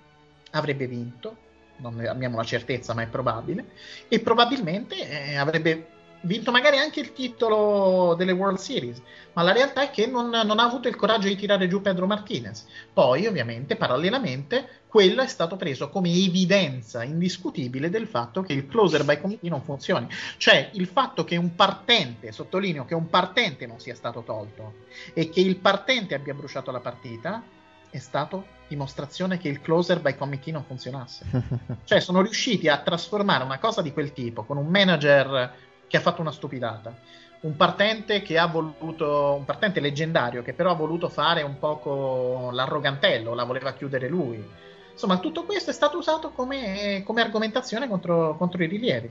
avrebbe 0.52 0.86
vinto, 0.86 1.46
non 1.78 2.00
abbiamo 2.06 2.38
la 2.38 2.44
certezza, 2.44 2.94
ma 2.94 3.04
è 3.04 3.08
probabile, 3.08 3.66
e 4.08 4.20
probabilmente 4.20 4.96
eh, 5.10 5.36
avrebbe 5.36 5.96
vinto 6.22 6.52
magari 6.52 6.78
anche 6.78 7.00
il 7.00 7.14
titolo 7.14 8.16
delle 8.16 8.32
World 8.32 8.58
Series, 8.58 9.02
ma 9.34 9.44
la 9.44 9.52
realtà 9.52 9.84
è 9.84 9.90
che 9.92 10.08
non, 10.08 10.30
non, 10.30 10.60
ha 10.60 10.64
avuto 10.64 10.88
il 10.88 10.96
coraggio 10.96 11.28
di 11.28 11.36
tirare 11.36 11.68
giù 11.68 11.82
Pedro 11.82 12.08
Martinez. 12.08 12.66
Poi, 12.92 13.28
ovviamente, 13.28 13.76
parallelamente, 13.76 14.68
quello 14.88 15.22
è 15.22 15.28
stato 15.28 15.56
preso 15.56 15.90
come 15.90 16.10
evidenza 16.10 17.04
indiscutibile 17.04 17.90
del 17.90 18.08
fatto 18.08 18.42
che 18.42 18.54
il 18.54 18.68
closer 18.68 19.04
by 19.04 19.22
committee 19.22 19.50
non 19.50 19.62
funzioni. 19.62 20.08
Cioè, 20.38 20.72
il 20.74 20.88
fatto 20.88 21.24
che 21.24 21.38
un 21.38 21.56
partente, 21.56 22.32
sottolineo 22.32 22.86
che 22.86 22.96
un 22.96 23.10
partente 23.10 23.68
non 23.68 23.80
sia 23.80 23.96
stato 23.96 24.24
tolto 24.24 24.86
e 25.14 25.30
che 25.30 25.40
il 25.40 25.58
partente 25.58 26.16
abbia 26.16 26.34
bruciato 26.34 26.72
la 26.72 26.80
partita, 26.80 27.44
è 27.90 28.00
stato 28.00 28.56
dimostrazione 28.68 29.38
che 29.38 29.48
il 29.48 29.62
closer 29.62 30.02
by 30.02 30.16
committee 30.16 30.54
non 30.54 30.64
funzionasse. 30.64 31.26
cioè, 31.84 32.00
sono 32.00 32.22
riusciti 32.22 32.68
a 32.68 32.80
trasformare 32.80 33.44
una 33.44 33.60
cosa 33.60 33.82
di 33.82 33.94
quel 33.94 34.14
tipo 34.14 34.44
con 34.44 34.58
un 34.58 34.68
manager 34.68 35.54
che 35.88 35.98
ha 35.98 36.02
fatto 36.02 36.22
una 36.22 36.32
stupidata. 36.32 36.96
Un 37.40 37.56
partente 37.56 38.22
che 38.22 38.38
ha 38.38 38.48
voluto, 38.48 39.36
un 39.38 39.46
partente 39.46 39.80
leggendario 39.80 40.42
che 40.42 40.54
però 40.54 40.72
ha 40.72 40.76
voluto 40.76 41.08
fare 41.08 41.44
un 41.44 41.60
poco 41.60 42.50
l'arrogantello, 42.52 43.34
la 43.34 43.44
voleva 43.44 43.74
chiudere 43.74 44.08
lui. 44.08 44.44
Insomma, 44.92 45.20
tutto 45.20 45.44
questo 45.44 45.70
è 45.70 45.74
stato 45.74 45.98
usato 45.98 46.32
come, 46.32 47.04
come 47.06 47.22
argomentazione 47.22 47.88
contro, 47.88 48.36
contro, 48.36 48.64
i 48.64 48.68
rilievi. 48.68 49.10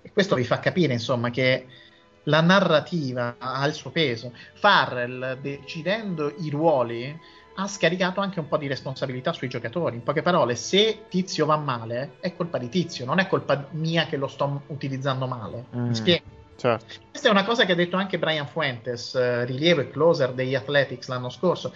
E 0.00 0.12
questo 0.12 0.36
vi 0.36 0.44
fa 0.44 0.60
capire, 0.60 0.92
insomma, 0.92 1.30
che 1.30 1.66
la 2.22 2.40
narrativa 2.40 3.34
ha 3.38 3.66
il 3.66 3.74
suo 3.74 3.90
peso. 3.90 4.32
Farrell, 4.54 5.40
decidendo 5.40 6.32
i 6.38 6.50
ruoli, 6.50 7.20
ha 7.56 7.66
scaricato 7.66 8.20
anche 8.20 8.40
un 8.40 8.48
po' 8.48 8.56
di 8.56 8.66
responsabilità 8.66 9.32
sui 9.32 9.48
giocatori. 9.48 9.96
In 9.96 10.02
poche 10.02 10.22
parole, 10.22 10.54
se 10.56 11.04
Tizio 11.08 11.46
va 11.46 11.56
male, 11.56 12.12
è 12.20 12.34
colpa 12.34 12.58
di 12.58 12.68
Tizio, 12.68 13.04
non 13.04 13.18
è 13.18 13.26
colpa 13.26 13.68
mia 13.72 14.06
che 14.06 14.16
lo 14.16 14.28
sto 14.28 14.62
utilizzando 14.68 15.26
male. 15.26 15.64
Mm, 15.74 15.86
Mi 15.86 15.94
spiego. 15.94 16.24
Certo. 16.56 16.94
Questa 17.10 17.28
è 17.28 17.30
una 17.30 17.44
cosa 17.44 17.64
che 17.64 17.72
ha 17.72 17.74
detto 17.74 17.96
anche 17.96 18.18
Brian 18.18 18.46
Fuentes, 18.46 19.14
eh, 19.14 19.44
rilievo 19.44 19.82
e 19.82 19.90
closer 19.90 20.32
degli 20.32 20.54
Athletics 20.54 21.08
l'anno 21.08 21.28
scorso, 21.28 21.74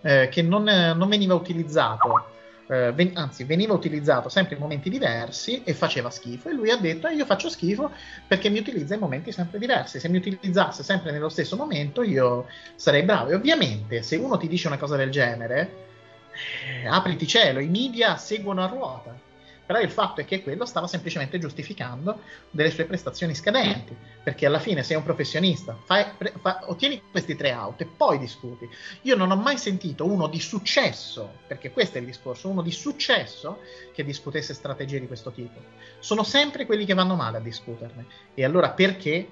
eh, 0.00 0.28
che 0.30 0.42
non, 0.42 0.68
eh, 0.68 0.94
non, 0.94 1.08
veniva 1.08 1.34
utilizzato 1.34 2.32
eh, 2.68 2.92
ven- 2.92 3.12
anzi 3.14 3.44
veniva 3.44 3.72
utilizzato 3.74 4.28
sempre 4.28 4.54
in 4.54 4.60
momenti 4.60 4.90
diversi 4.90 5.62
e 5.64 5.74
faceva 5.74 6.10
schifo. 6.10 6.48
E 6.48 6.52
lui 6.52 6.70
ha 6.70 6.76
detto 6.76 7.06
eh, 7.06 7.14
io 7.14 7.24
faccio 7.24 7.48
schifo 7.48 7.90
perché 8.26 8.48
mi 8.48 8.58
utilizza 8.58 8.94
in 8.94 9.00
momenti 9.00 9.32
sempre 9.32 9.58
diversi. 9.58 10.00
Se 10.00 10.08
mi 10.08 10.18
utilizzasse 10.18 10.82
sempre 10.82 11.10
nello 11.12 11.28
stesso 11.28 11.56
momento 11.56 12.02
io 12.02 12.46
sarei 12.74 13.02
bravo. 13.02 13.30
E 13.30 13.34
ovviamente 13.34 14.02
se 14.02 14.16
uno 14.16 14.36
ti 14.36 14.48
dice 14.48 14.66
una 14.66 14.78
cosa 14.78 14.96
del 14.96 15.10
genere 15.10 15.82
eh, 16.82 16.86
apriti 16.86 17.26
cielo 17.26 17.60
i 17.60 17.68
media 17.68 18.16
seguono 18.16 18.62
a 18.62 18.66
ruota 18.66 19.23
però 19.66 19.80
il 19.80 19.90
fatto 19.90 20.20
è 20.20 20.24
che 20.24 20.42
quello 20.42 20.66
stava 20.66 20.86
semplicemente 20.86 21.38
giustificando 21.38 22.20
delle 22.50 22.70
sue 22.70 22.84
prestazioni 22.84 23.34
scadenti, 23.34 23.96
perché 24.22 24.46
alla 24.46 24.58
fine 24.58 24.82
sei 24.82 24.96
un 24.96 25.02
professionista, 25.02 25.76
fai, 25.84 26.04
fa, 26.40 26.64
ottieni 26.66 27.00
questi 27.10 27.34
tre 27.34 27.52
out 27.52 27.80
e 27.80 27.86
poi 27.86 28.18
discuti. 28.18 28.68
Io 29.02 29.16
non 29.16 29.30
ho 29.30 29.36
mai 29.36 29.56
sentito 29.56 30.04
uno 30.04 30.26
di 30.26 30.40
successo, 30.40 31.38
perché 31.46 31.70
questo 31.70 31.96
è 31.96 32.00
il 32.00 32.06
discorso, 32.06 32.48
uno 32.48 32.62
di 32.62 32.72
successo 32.72 33.60
che 33.92 34.04
discutesse 34.04 34.54
strategie 34.54 35.00
di 35.00 35.06
questo 35.06 35.30
tipo. 35.32 35.60
Sono 35.98 36.22
sempre 36.22 36.66
quelli 36.66 36.84
che 36.84 36.94
vanno 36.94 37.14
male 37.14 37.38
a 37.38 37.40
discuterne. 37.40 38.06
E 38.34 38.44
allora 38.44 38.70
perché 38.70 39.28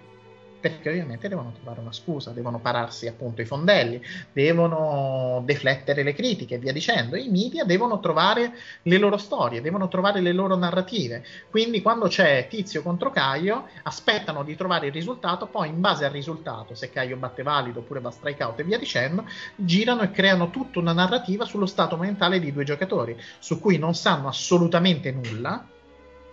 perché 0.62 0.90
ovviamente 0.90 1.28
devono 1.28 1.50
trovare 1.52 1.80
una 1.80 1.92
scusa, 1.92 2.30
devono 2.30 2.60
pararsi 2.60 3.08
appunto 3.08 3.42
i 3.42 3.44
fondelli, 3.44 4.00
devono 4.32 5.42
deflettere 5.44 6.04
le 6.04 6.14
critiche 6.14 6.54
e 6.54 6.58
via 6.58 6.72
dicendo. 6.72 7.16
I 7.16 7.28
media 7.28 7.64
devono 7.64 7.98
trovare 7.98 8.52
le 8.82 8.98
loro 8.98 9.16
storie, 9.16 9.60
devono 9.60 9.88
trovare 9.88 10.20
le 10.20 10.32
loro 10.32 10.54
narrative. 10.54 11.24
Quindi 11.50 11.82
quando 11.82 12.06
c'è 12.06 12.46
Tizio 12.48 12.82
contro 12.82 13.10
Caio, 13.10 13.66
aspettano 13.82 14.44
di 14.44 14.54
trovare 14.54 14.86
il 14.86 14.92
risultato, 14.92 15.46
poi 15.46 15.68
in 15.68 15.80
base 15.80 16.04
al 16.04 16.12
risultato, 16.12 16.76
se 16.76 16.90
Caio 16.90 17.16
batte 17.16 17.42
valido 17.42 17.80
oppure 17.80 17.98
va 17.98 18.12
strike 18.12 18.44
out 18.44 18.60
e 18.60 18.64
via 18.64 18.78
dicendo, 18.78 19.26
girano 19.56 20.02
e 20.02 20.12
creano 20.12 20.50
tutta 20.50 20.78
una 20.78 20.92
narrativa 20.92 21.44
sullo 21.44 21.66
stato 21.66 21.96
mentale 21.96 22.38
di 22.38 22.52
due 22.52 22.62
giocatori, 22.62 23.20
su 23.40 23.58
cui 23.58 23.78
non 23.78 23.96
sanno 23.96 24.28
assolutamente 24.28 25.10
nulla, 25.10 25.66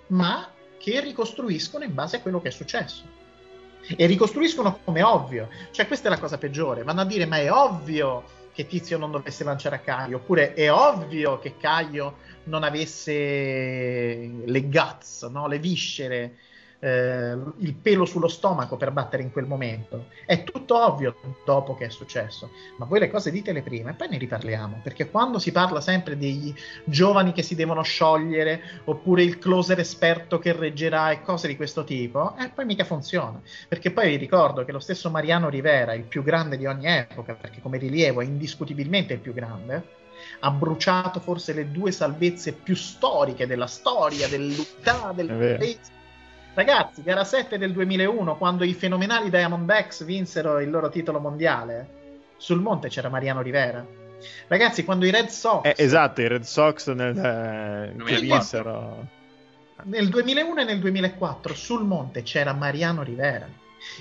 ma 0.07 0.47
che 0.77 0.99
ricostruiscono 1.01 1.83
in 1.83 1.95
base 1.95 2.17
a 2.17 2.21
quello 2.21 2.39
che 2.39 2.49
è 2.49 2.51
successo 2.51 3.18
e 3.95 4.05
ricostruiscono 4.05 4.79
come 4.83 5.03
ovvio. 5.03 5.49
Cioè, 5.71 5.87
questa 5.87 6.07
è 6.07 6.11
la 6.11 6.19
cosa 6.19 6.37
peggiore. 6.37 6.83
Vanno 6.83 7.01
a 7.01 7.05
dire: 7.05 7.25
Ma 7.25 7.37
è 7.37 7.51
ovvio 7.51 8.23
che 8.53 8.67
Tizio 8.67 8.97
non 8.97 9.11
dovesse 9.11 9.43
lanciare 9.43 9.77
a 9.77 9.79
Caio, 9.79 10.17
oppure 10.17 10.53
è 10.53 10.71
ovvio 10.71 11.39
che 11.39 11.55
Caio 11.57 12.17
non 12.45 12.63
avesse 12.63 13.11
le 14.45 14.63
guts, 14.63 15.23
no? 15.31 15.47
le 15.47 15.59
viscere 15.59 16.35
eh, 16.79 17.37
il 17.57 17.73
pelo 17.73 18.05
sullo 18.05 18.27
stomaco 18.27 18.77
per 18.77 18.91
battere 18.91 19.23
in 19.23 19.31
quel 19.31 19.45
momento. 19.45 20.07
È 20.25 20.43
tutto 20.43 20.83
ovvio 20.83 21.15
dopo 21.45 21.75
che 21.75 21.85
è 21.85 21.89
successo, 21.89 22.51
ma 22.77 22.85
voi 22.85 22.99
le 22.99 23.09
cose 23.09 23.31
ditele 23.31 23.61
prima 23.61 23.91
e 23.91 23.93
poi 23.93 24.09
ne 24.09 24.17
riparliamo, 24.17 24.79
perché 24.83 25.09
quando 25.09 25.39
si 25.39 25.51
parla 25.51 25.81
sempre 25.81 26.17
degli 26.17 26.53
giovani 26.85 27.31
che 27.31 27.41
si 27.41 27.55
devono 27.55 27.81
sciogliere, 27.81 28.61
oppure 28.85 29.23
il 29.23 29.39
closer 29.39 29.79
esperto 29.79 30.39
che 30.39 30.53
reggerà 30.53 31.11
e 31.11 31.21
cose 31.21 31.47
di 31.47 31.55
questo 31.55 31.83
tipo, 31.83 32.35
eh, 32.37 32.49
poi 32.49 32.65
mica 32.65 32.83
funziona. 32.83 33.41
Perché 33.67 33.91
poi 33.91 34.09
vi 34.09 34.15
ricordo 34.17 34.63
che 34.65 34.71
lo 34.71 34.79
stesso 34.79 35.09
Mariano 35.09 35.49
Rivera, 35.49 35.93
il 35.93 36.03
più 36.03 36.23
grande 36.23 36.57
di 36.57 36.65
ogni 36.65 36.87
epoca, 36.87 37.33
perché 37.33 37.61
come 37.61 37.77
rilievo 37.77 38.21
è 38.21 38.25
indiscutibilmente 38.25 39.13
il 39.13 39.19
più 39.19 39.33
grande, 39.33 39.97
ha 40.41 40.51
bruciato 40.51 41.19
forse 41.19 41.53
le 41.53 41.71
due 41.71 41.91
salvezze 41.91 42.51
più 42.51 42.75
storiche 42.75 43.47
della 43.47 43.67
storia, 43.67 44.27
dell'unità, 44.27 45.11
del 45.13 45.27
paese. 45.27 45.97
Ragazzi, 46.53 47.03
gara 47.03 47.23
7 47.23 47.57
del 47.57 47.71
2001, 47.71 48.37
quando 48.37 48.63
i 48.63 48.73
fenomenali 48.73 49.29
Diamondbacks 49.29 50.03
vinsero 50.03 50.59
il 50.59 50.69
loro 50.69 50.89
titolo 50.89 51.19
mondiale, 51.19 51.97
sul 52.37 52.59
monte 52.59 52.89
c'era 52.89 53.09
Mariano 53.09 53.41
Rivera. 53.41 53.85
Ragazzi, 54.47 54.83
quando 54.83 55.05
i 55.05 55.11
Red 55.11 55.27
Sox 55.27 55.65
Eh, 55.65 55.75
esatto, 55.77 56.21
i 56.21 56.27
Red 56.27 56.43
Sox 56.43 56.91
nel, 56.91 57.17
eh, 57.17 57.91
che 57.91 57.97
2004. 57.97 58.17
vinsero. 58.19 59.07
nel 59.83 60.09
2001 60.09 60.61
e 60.61 60.63
nel 60.65 60.79
2004 60.79 61.53
sul 61.53 61.85
monte 61.85 62.23
c'era 62.23 62.51
Mariano 62.51 63.03
Rivera 63.03 63.47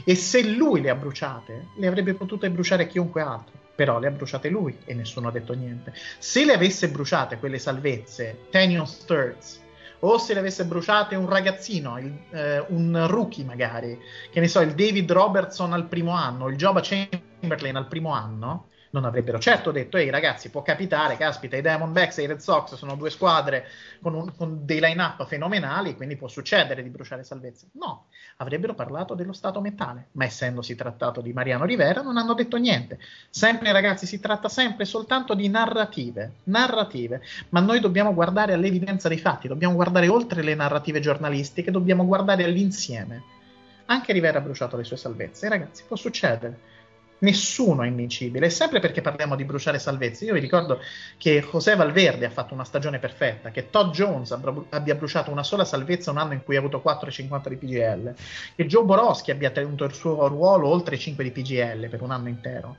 e 0.05 0.15
se 0.17 0.43
lui 0.43 0.81
le 0.81 0.91
ha 0.91 0.95
bruciate, 0.97 1.69
le 1.77 1.87
avrebbe 1.87 2.15
potute 2.15 2.51
bruciare 2.51 2.89
chiunque 2.89 3.21
altro. 3.23 3.55
Però 3.77 4.01
le 4.01 4.09
ha 4.09 4.11
bruciate 4.11 4.49
lui 4.49 4.77
e 4.85 4.95
nessuno 4.95 5.29
ha 5.29 5.31
detto 5.31 5.53
niente. 5.55 5.93
Se 6.19 6.45
le 6.45 6.55
avesse 6.55 6.89
bruciate 6.89 7.39
quelle 7.39 7.61
salvezze, 7.61 8.47
Tenion 8.51 8.89
Sturz, 8.89 9.61
o 10.01 10.19
se 10.19 10.33
le 10.35 10.41
avesse 10.41 10.65
bruciate 10.65 11.15
un 11.17 11.29
ragazzino, 11.29 11.99
il- 11.99 12.15
eh, 12.31 12.65
un 12.69 13.07
rookie 13.09 13.45
magari, 13.45 13.99
che 14.31 14.41
ne 14.41 14.49
so, 14.49 14.61
il 14.61 14.75
David 14.75 15.11
Robertson 15.11 15.73
al 15.73 15.87
primo 15.87 16.13
anno, 16.13 16.49
il 16.49 16.57
Joba 16.57 16.81
Chamberlain 16.83 17.77
al 17.77 17.89
primo 17.89 18.13
anno, 18.13 18.67
non 18.91 19.05
avrebbero 19.05 19.39
certo 19.39 19.71
detto, 19.71 19.97
ehi 19.97 20.11
ragazzi, 20.11 20.51
può 20.51 20.63
capitare, 20.63 21.17
caspita, 21.17 21.57
i 21.57 21.61
Diamondbacks 21.63 22.19
e 22.19 22.23
i 22.23 22.27
Red 22.27 22.39
Sox 22.39 22.75
sono 22.75 22.97
due 22.97 23.11
squadre 23.11 23.67
con, 24.01 24.15
un- 24.15 24.35
con 24.37 24.65
dei 24.65 24.81
line-up 24.81 25.27
fenomenali, 25.27 25.95
quindi 25.95 26.17
può 26.17 26.29
succedere 26.29 26.83
di 26.83 26.89
bruciare 26.89 27.25
salvezze. 27.25 27.69
No, 27.73 28.07
avrebbero 28.39 28.75
parlato 28.75 29.15
dello 29.15 29.33
stato 29.33 29.61
mentale, 29.61 30.09
ma 30.13 30.25
essendosi 30.25 30.75
trattato 30.75 31.21
di 31.21 31.33
Mariano 31.33 31.65
Rivera 31.65 32.01
non 32.03 32.17
hanno 32.17 32.35
detto 32.35 32.57
niente. 32.57 32.99
Sempre 33.31 33.73
ragazzi, 33.73 34.07
si 34.07 34.21
tratta 34.21 34.49
sempre 34.49 34.85
soltanto 34.85 35.35
di 35.35 35.49
narrative, 35.49 36.33
narrative, 36.45 37.21
ma 37.51 37.61
noi 37.61 37.81
dobbiamo 37.81 38.15
guardare 38.15 38.53
all'evidenza 38.55 39.09
dei 39.09 39.19
fatti, 39.19 39.49
dobbiamo 39.49 39.75
guardare 39.75 40.09
oltre 40.09 40.43
le 40.43 40.55
narrative 40.55 41.01
giornalistiche, 41.01 41.71
dobbiamo 41.71 42.07
guardare 42.07 42.45
all'insieme. 42.45 43.23
Anche 43.87 44.13
Rivera 44.13 44.39
ha 44.39 44.43
bruciato 44.43 44.77
le 44.77 44.85
sue 44.85 44.97
salvezze, 44.97 45.49
ragazzi, 45.49 45.85
può 45.87 45.97
succedere. 45.97 46.77
Nessuno 47.21 47.83
è 47.83 47.87
invincibile, 47.87 48.49
sempre 48.49 48.79
perché 48.81 49.01
parliamo 49.01 49.35
di 49.35 49.45
bruciare 49.45 49.79
salvezze. 49.79 50.25
Io 50.25 50.35
vi 50.35 50.41
ricordo 50.41 50.81
che 51.17 51.45
José 51.51 51.75
Valverde 51.75 52.27
ha 52.27 52.31
fatto 52.31 52.55
una 52.55 52.65
stagione 52.65 52.99
perfetta, 52.99 53.51
che 53.51 53.71
Todd 53.71 53.93
Jones 53.93 54.31
abbia 54.31 54.89
abbia 54.89 54.95
bruciato 54.95 55.31
una 55.31 55.43
sola 55.43 55.65
salvezza 55.65 56.11
un 56.11 56.19
anno 56.19 56.33
in 56.33 56.43
cui 56.43 56.57
ha 56.57 56.61
avuto 56.61 56.83
4,50 56.85 57.49
di 57.49 57.57
PGL, 57.57 58.15
che 58.55 58.67
Joe 58.67 58.85
Boroschi 58.85 59.31
abbia 59.31 59.51
tenuto 59.51 59.85
il 59.85 59.95
suo 59.95 60.27
ruolo 60.29 60.69
oltre 60.69 60.97
5 60.97 61.25
di 61.25 61.31
PGL 61.31 61.89
per 61.89 62.03
un 62.03 62.11
anno 62.11 62.29
intero. 62.29 62.77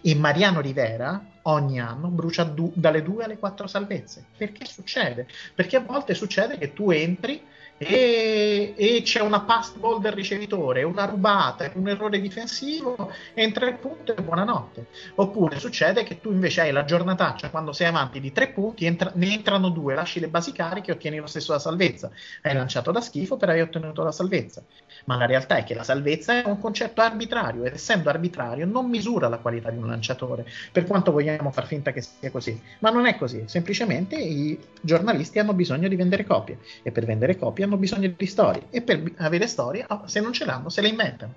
E 0.00 0.14
Mariano 0.14 0.60
Rivera 0.60 1.24
ogni 1.42 1.80
anno 1.80 2.08
brucia 2.08 2.44
du- 2.44 2.72
dalle 2.74 3.02
2 3.02 3.24
alle 3.24 3.38
4 3.38 3.66
salvezze. 3.66 4.24
Perché 4.36 4.64
succede? 4.64 5.26
Perché 5.54 5.76
a 5.76 5.80
volte 5.80 6.14
succede 6.14 6.58
che 6.58 6.72
tu 6.72 6.90
entri 6.90 7.42
e, 7.86 8.74
e 8.76 9.02
c'è 9.02 9.20
una 9.20 9.40
pass 9.40 9.74
ball 9.74 10.00
del 10.00 10.12
ricevitore, 10.12 10.82
una 10.82 11.04
rubata, 11.04 11.70
un 11.74 11.88
errore 11.88 12.20
difensivo, 12.20 13.10
entra 13.34 13.68
il 13.68 13.76
punto 13.76 14.14
e 14.14 14.22
buonanotte. 14.22 14.86
Oppure 15.16 15.58
succede 15.58 16.02
che 16.04 16.20
tu 16.20 16.30
invece 16.30 16.62
hai 16.62 16.72
la 16.72 16.84
giornataccia 16.84 17.50
quando 17.50 17.72
sei 17.72 17.88
avanti 17.88 18.20
di 18.20 18.32
tre 18.32 18.48
punti, 18.48 18.86
entra- 18.86 19.12
ne 19.14 19.32
entrano 19.32 19.68
due, 19.70 19.94
lasci 19.94 20.20
le 20.20 20.28
basi 20.28 20.52
cariche 20.52 20.90
e 20.90 20.94
ottieni 20.94 21.18
lo 21.18 21.26
stesso 21.26 21.52
la 21.52 21.58
salvezza. 21.58 22.10
Hai 22.42 22.54
lanciato 22.54 22.90
da 22.90 23.00
schifo 23.00 23.36
per 23.36 23.48
aver 23.50 23.62
ottenuto 23.64 24.02
la 24.02 24.12
salvezza. 24.12 24.62
Ma 25.06 25.16
la 25.16 25.26
realtà 25.26 25.56
è 25.56 25.64
che 25.64 25.74
la 25.74 25.84
salvezza 25.84 26.42
è 26.42 26.46
un 26.46 26.58
concetto 26.58 27.00
arbitrario 27.00 27.64
ed 27.64 27.74
essendo 27.74 28.08
arbitrario 28.08 28.66
non 28.66 28.88
misura 28.88 29.28
la 29.28 29.38
qualità 29.38 29.70
di 29.70 29.78
un 29.78 29.86
lanciatore, 29.86 30.46
per 30.70 30.86
quanto 30.86 31.12
vogliamo 31.12 31.50
far 31.50 31.66
finta 31.66 31.92
che 31.92 32.02
sia 32.02 32.30
così. 32.30 32.60
Ma 32.80 32.90
non 32.90 33.06
è 33.06 33.16
così, 33.16 33.44
semplicemente 33.46 34.16
i 34.16 34.58
giornalisti 34.80 35.38
hanno 35.38 35.54
bisogno 35.54 35.88
di 35.88 35.96
vendere 35.96 36.24
copie 36.24 36.58
e 36.82 36.92
per 36.92 37.04
vendere 37.04 37.36
copie 37.36 37.64
hanno 37.72 37.76
bisogno 37.78 38.12
di 38.14 38.26
storie 38.26 38.66
e 38.70 38.82
per 38.82 39.02
avere 39.18 39.46
storie, 39.46 39.86
oh, 39.88 40.06
se 40.06 40.20
non 40.20 40.32
ce 40.32 40.44
l'hanno, 40.44 40.68
se 40.68 40.82
le 40.82 40.88
inventano. 40.88 41.34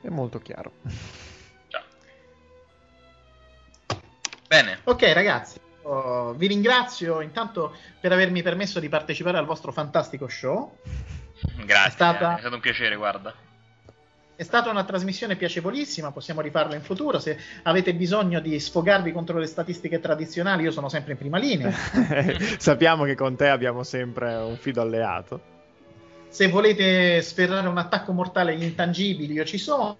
È 0.00 0.08
molto 0.08 0.40
chiaro. 0.40 0.72
Bene. 4.48 4.80
Ok 4.84 5.02
ragazzi, 5.14 5.58
oh, 5.82 6.32
vi 6.32 6.46
ringrazio 6.46 7.20
intanto 7.20 7.74
per 8.00 8.12
avermi 8.12 8.42
permesso 8.42 8.80
di 8.80 8.88
partecipare 8.88 9.38
al 9.38 9.46
vostro 9.46 9.72
fantastico 9.72 10.28
show. 10.28 10.76
Grazie, 11.64 11.88
È 11.88 11.90
stata- 11.90 12.36
è 12.36 12.40
stato 12.40 12.54
un 12.54 12.60
piacere, 12.60 12.96
guarda. 12.96 13.34
È 14.42 14.44
stata 14.44 14.70
una 14.70 14.82
trasmissione 14.82 15.36
piacevolissima, 15.36 16.10
possiamo 16.10 16.40
rifarla 16.40 16.74
in 16.74 16.82
futuro. 16.82 17.20
Se 17.20 17.38
avete 17.62 17.94
bisogno 17.94 18.40
di 18.40 18.58
sfogarvi 18.58 19.12
contro 19.12 19.38
le 19.38 19.46
statistiche 19.46 20.00
tradizionali, 20.00 20.64
io 20.64 20.72
sono 20.72 20.88
sempre 20.88 21.12
in 21.12 21.18
prima 21.18 21.38
linea. 21.38 21.70
Sappiamo 22.58 23.04
che 23.04 23.14
con 23.14 23.36
te 23.36 23.46
abbiamo 23.46 23.84
sempre 23.84 24.34
un 24.34 24.56
fido 24.56 24.80
alleato. 24.80 25.40
Se 26.26 26.48
volete 26.48 27.22
sferrare 27.22 27.68
un 27.68 27.78
attacco 27.78 28.10
mortale 28.10 28.54
agli 28.54 28.64
intangibili, 28.64 29.34
io 29.34 29.44
ci 29.44 29.58
sono. 29.58 29.96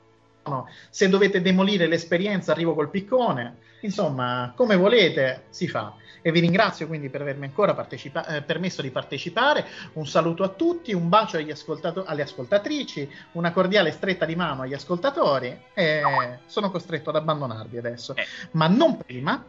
Se 0.90 1.08
dovete 1.08 1.40
demolire 1.40 1.86
l'esperienza, 1.86 2.52
arrivo 2.52 2.74
col 2.74 2.90
piccone. 2.90 3.56
Insomma, 3.82 4.52
come 4.56 4.76
volete, 4.76 5.44
si 5.50 5.68
fa. 5.68 5.94
E 6.24 6.30
vi 6.30 6.38
ringrazio 6.38 6.86
quindi 6.86 7.08
per 7.08 7.20
avermi 7.20 7.46
ancora 7.46 7.74
partecipa- 7.74 8.24
eh, 8.26 8.42
permesso 8.42 8.80
di 8.80 8.90
partecipare. 8.90 9.66
Un 9.94 10.06
saluto 10.06 10.44
a 10.44 10.48
tutti, 10.48 10.92
un 10.92 11.08
bacio 11.08 11.36
agli 11.36 11.50
ascoltato- 11.50 12.04
alle 12.04 12.22
ascoltatrici, 12.22 13.10
una 13.32 13.50
cordiale 13.50 13.90
stretta 13.90 14.24
di 14.24 14.36
mano 14.36 14.62
agli 14.62 14.74
ascoltatori. 14.74 15.56
E 15.74 16.00
sono 16.46 16.70
costretto 16.70 17.10
ad 17.10 17.16
abbandonarvi 17.16 17.76
adesso, 17.76 18.14
Eh. 18.14 18.24
ma 18.52 18.68
non 18.68 18.98
prima 18.98 19.44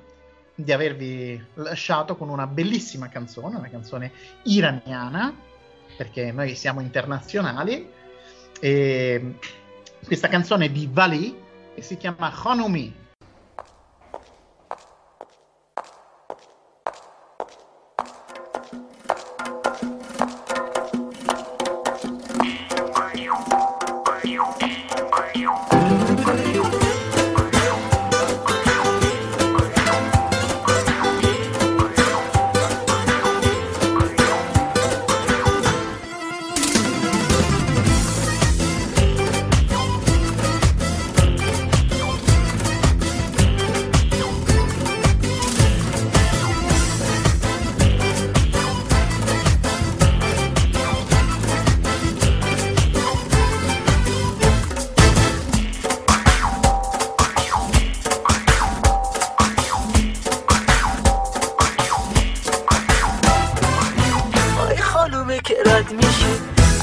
di 0.56 0.72
avervi 0.72 1.44
lasciato 1.56 2.16
con 2.16 2.30
una 2.30 2.48
bellissima 2.48 3.08
canzone, 3.10 3.58
una 3.58 3.70
canzone 3.70 4.12
iraniana, 4.44 5.36
perché 5.96 6.32
noi 6.32 6.56
siamo 6.56 6.82
internazionali. 6.82 7.88
E 8.60 9.36
questa 10.06 10.28
canzone 10.28 10.72
di 10.72 10.90
Vali 10.92 11.36
e 11.76 11.82
si 11.82 11.98
chiama 11.98 12.32
Khonumi. 12.32 13.03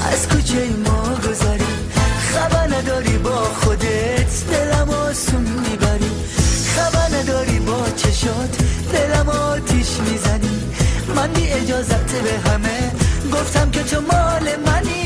از 0.01 0.27
کوچه 0.27 0.69
ما 0.85 1.15
گذری. 1.29 1.71
خبر 2.33 2.75
نداری 2.75 3.17
با 3.17 3.37
خودت 3.61 4.31
دلم 4.51 4.89
آسون 4.89 5.41
می‌بری. 5.41 6.11
خبر 6.75 7.17
نداری 7.17 7.59
با 7.59 7.85
چشات 7.95 8.57
دلم 8.93 9.29
آتیش 9.29 9.87
می‌زنی. 10.09 10.59
من 11.15 11.33
بی 11.33 11.47
اجازت 11.47 12.11
به 12.11 12.49
همه 12.49 12.91
گفتم 13.33 13.71
که 13.71 13.83
تو 13.83 14.01
مال 14.01 14.55
منی. 14.65 15.00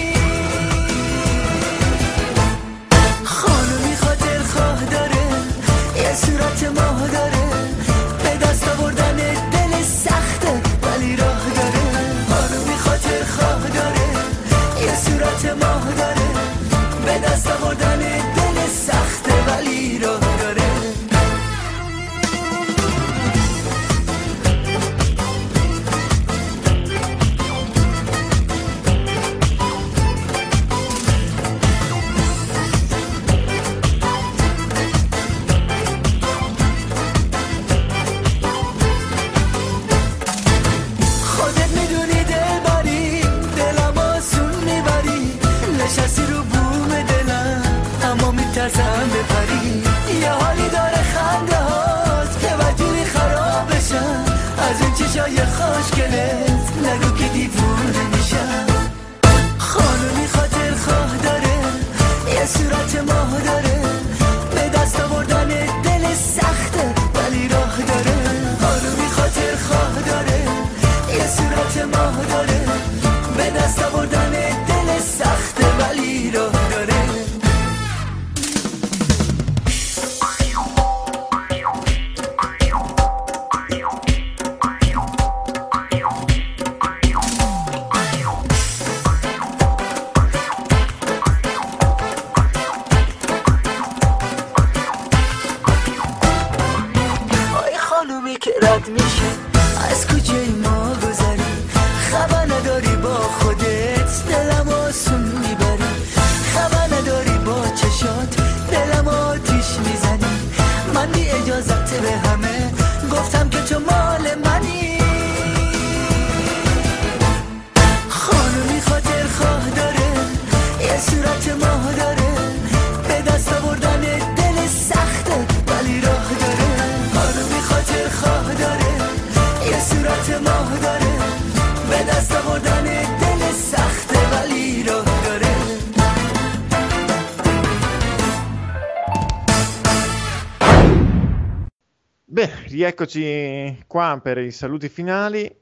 Beh, 142.95 143.03
rieccoci 143.05 143.83
qua 143.87 144.19
per 144.23 144.37
i 144.37 144.51
saluti 144.51 144.87
finali. 144.87 145.53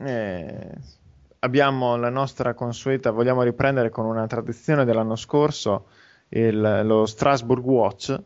Eh, 0.00 0.70
abbiamo 1.40 1.96
la 1.96 2.08
nostra 2.08 2.54
consueta, 2.54 3.10
vogliamo 3.10 3.42
riprendere 3.42 3.90
con 3.90 4.06
una 4.06 4.26
tradizione 4.26 4.86
dell'anno 4.86 5.14
scorso, 5.14 5.88
il- 6.30 6.80
lo 6.84 7.04
Strasbourg 7.04 7.62
Watch. 7.62 8.18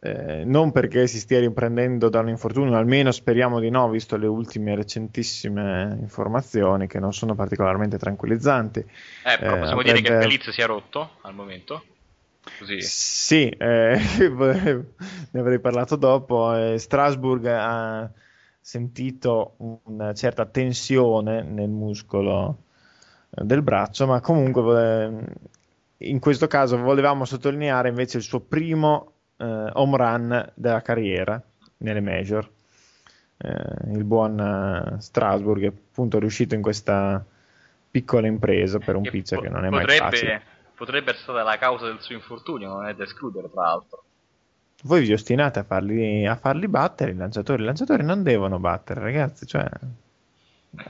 Eh, 0.00 0.44
non 0.44 0.70
perché 0.70 1.06
si 1.06 1.18
stia 1.18 1.40
riprendendo 1.40 2.10
da 2.10 2.20
un 2.20 2.28
infortunio, 2.28 2.76
almeno 2.76 3.10
speriamo 3.10 3.58
di 3.58 3.70
no, 3.70 3.88
visto 3.88 4.18
le 4.18 4.26
ultime 4.26 4.74
recentissime 4.74 5.96
informazioni 5.98 6.86
che 6.86 7.00
non 7.00 7.14
sono 7.14 7.34
particolarmente 7.34 7.96
tranquillizzanti. 7.96 8.80
Eh, 8.80 9.38
però 9.38 9.54
Eh, 9.54 9.58
possiamo 9.60 9.82
dire 9.82 10.02
che 10.02 10.18
Feliz 10.18 10.50
si 10.50 10.60
è 10.60 10.66
rotto 10.66 11.12
al 11.22 11.32
momento. 11.32 11.82
Così. 12.58 12.82
Sì, 12.82 13.48
eh, 13.48 13.98
volevo- 14.30 14.92
ne 15.34 15.40
avrei 15.40 15.58
parlato 15.58 15.96
dopo. 15.96 16.54
eh, 16.54 16.78
Strasburg 16.78 17.44
ha 17.46 18.08
sentito 18.60 19.56
una 19.84 20.14
certa 20.14 20.46
tensione 20.46 21.42
nel 21.42 21.68
muscolo 21.68 22.58
eh, 23.30 23.44
del 23.44 23.62
braccio, 23.62 24.06
ma 24.06 24.20
comunque 24.20 24.62
vole- 24.62 25.24
in 25.98 26.20
questo 26.20 26.46
caso 26.46 26.76
volevamo 26.78 27.24
sottolineare 27.24 27.88
invece 27.88 28.18
il 28.18 28.22
suo 28.22 28.40
primo 28.40 29.12
eh, 29.36 29.70
home 29.72 29.96
run 29.96 30.52
della 30.54 30.82
carriera 30.82 31.42
nelle 31.78 32.00
major. 32.00 32.48
Eh, 33.36 33.92
il 33.92 34.04
buon 34.04 34.38
eh, 34.38 35.00
Strasburg 35.00 35.64
è 35.64 35.66
appunto 35.66 36.20
riuscito 36.20 36.54
in 36.54 36.62
questa 36.62 37.24
piccola 37.90 38.28
impresa 38.28 38.78
per 38.78 38.94
un 38.94 39.02
Che 39.02 39.10
pitcher 39.10 39.38
po- 39.38 39.44
che 39.44 39.50
non 39.50 39.64
è 39.64 39.68
mai 39.68 39.80
potrebbe, 39.80 39.98
facile. 39.98 40.42
potrebbe 40.76 41.10
essere 41.10 41.24
stata 41.24 41.42
la 41.42 41.58
causa 41.58 41.86
del 41.86 42.00
suo 42.00 42.14
infortunio, 42.14 42.68
non 42.68 42.86
è 42.86 42.94
da 42.94 43.02
escludere, 43.02 43.50
tra 43.50 43.62
l'altro. 43.62 44.04
Voi 44.86 45.02
vi 45.02 45.12
ostinate 45.14 45.60
a 45.60 45.64
farli, 45.64 46.26
a 46.26 46.36
farli 46.36 46.68
battere 46.68 47.12
i 47.12 47.14
lanciatori. 47.14 47.62
I 47.62 47.66
lanciatori 47.66 48.02
non 48.04 48.22
devono 48.22 48.58
battere, 48.58 49.00
ragazzi. 49.00 49.46
Cioè, 49.46 49.66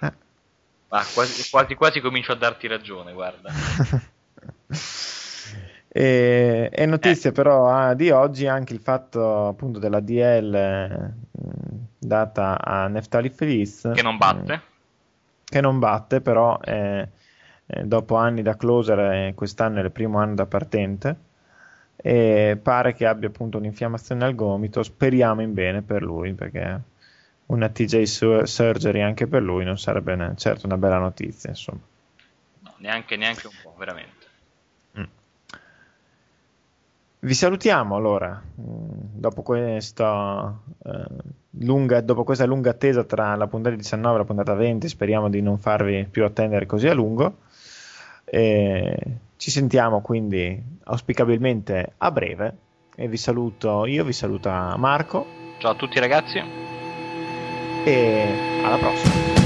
eh. 0.00 0.12
Ma 0.88 1.02
quasi, 1.12 1.48
quasi, 1.50 1.74
quasi 1.74 2.00
comincio 2.00 2.32
a 2.32 2.36
darti 2.36 2.66
ragione, 2.66 3.12
guarda. 3.12 3.50
E, 5.96 6.70
è 6.70 6.86
notizia 6.86 7.30
Eh. 7.30 7.32
però 7.32 7.68
ah, 7.68 7.94
di 7.94 8.10
oggi 8.10 8.48
anche 8.48 8.72
il 8.72 8.80
fatto 8.80 9.46
appunto 9.46 9.78
della 9.78 10.00
DL 10.00 10.52
eh, 10.52 11.10
data 11.96 12.60
a 12.60 12.88
Neftali 12.88 13.30
Feliz 13.30 13.88
Che 13.94 14.02
non 14.02 14.16
batte. 14.16 14.60
che 15.44 15.60
non 15.60 15.78
batte 15.78 16.20
però 16.20 16.58
eh, 16.64 17.08
eh, 17.66 17.84
dopo 17.84 18.16
anni 18.16 18.42
da 18.42 18.56
closer 18.56 18.98
eh, 18.98 19.34
quest'anno 19.36 19.78
è 19.78 19.84
il 19.84 19.92
primo 19.92 20.18
anno 20.18 20.34
da 20.34 20.46
partente 20.46 21.16
e 21.96 22.58
pare 22.62 22.94
che 22.94 23.06
abbia 23.06 23.28
appunto 23.28 23.58
un'infiammazione 23.58 24.24
al 24.24 24.34
gomito 24.34 24.82
speriamo 24.82 25.42
in 25.42 25.54
bene 25.54 25.82
per 25.82 26.02
lui 26.02 26.32
perché 26.34 26.80
una 27.46 27.68
TJ 27.68 28.02
su- 28.04 28.44
surgery 28.44 29.00
anche 29.00 29.26
per 29.26 29.42
lui 29.42 29.64
non 29.64 29.78
sarebbe 29.78 30.14
ne- 30.16 30.34
certo 30.36 30.66
una 30.66 30.76
bella 30.78 30.98
notizia 30.98 31.50
insomma 31.50 31.80
No, 32.60 32.74
neanche, 32.78 33.16
neanche 33.16 33.46
un 33.46 33.52
po', 33.62 33.74
veramente. 33.76 34.22
Vi 37.24 37.32
salutiamo 37.32 37.96
allora, 37.96 38.38
mm, 38.60 38.88
dopo 39.14 39.40
questa, 39.40 40.54
eh, 40.84 41.04
lunga, 41.60 42.02
dopo 42.02 42.22
questa 42.22 42.44
lunga 42.44 42.70
attesa 42.70 43.02
tra 43.04 43.34
la 43.34 43.46
puntata 43.46 43.74
19 43.74 44.16
e 44.16 44.18
la 44.18 44.24
puntata 44.26 44.52
20, 44.54 44.88
speriamo 44.88 45.30
di 45.30 45.40
non 45.40 45.58
farvi 45.58 46.06
più 46.10 46.22
attendere 46.24 46.66
così 46.66 46.86
a 46.86 46.92
lungo. 46.92 47.38
E 48.26 48.96
ci 49.36 49.50
sentiamo 49.50 50.00
quindi 50.00 50.62
auspicabilmente 50.84 51.94
a 51.98 52.10
breve 52.10 52.56
e 52.96 53.08
vi 53.08 53.16
saluto 53.16 53.86
io, 53.86 54.04
vi 54.04 54.12
saluta 54.12 54.74
Marco 54.76 55.42
Ciao 55.58 55.72
a 55.72 55.74
tutti 55.74 55.98
ragazzi. 55.98 56.42
e 57.84 58.60
alla 58.62 58.76
prossima. 58.76 59.43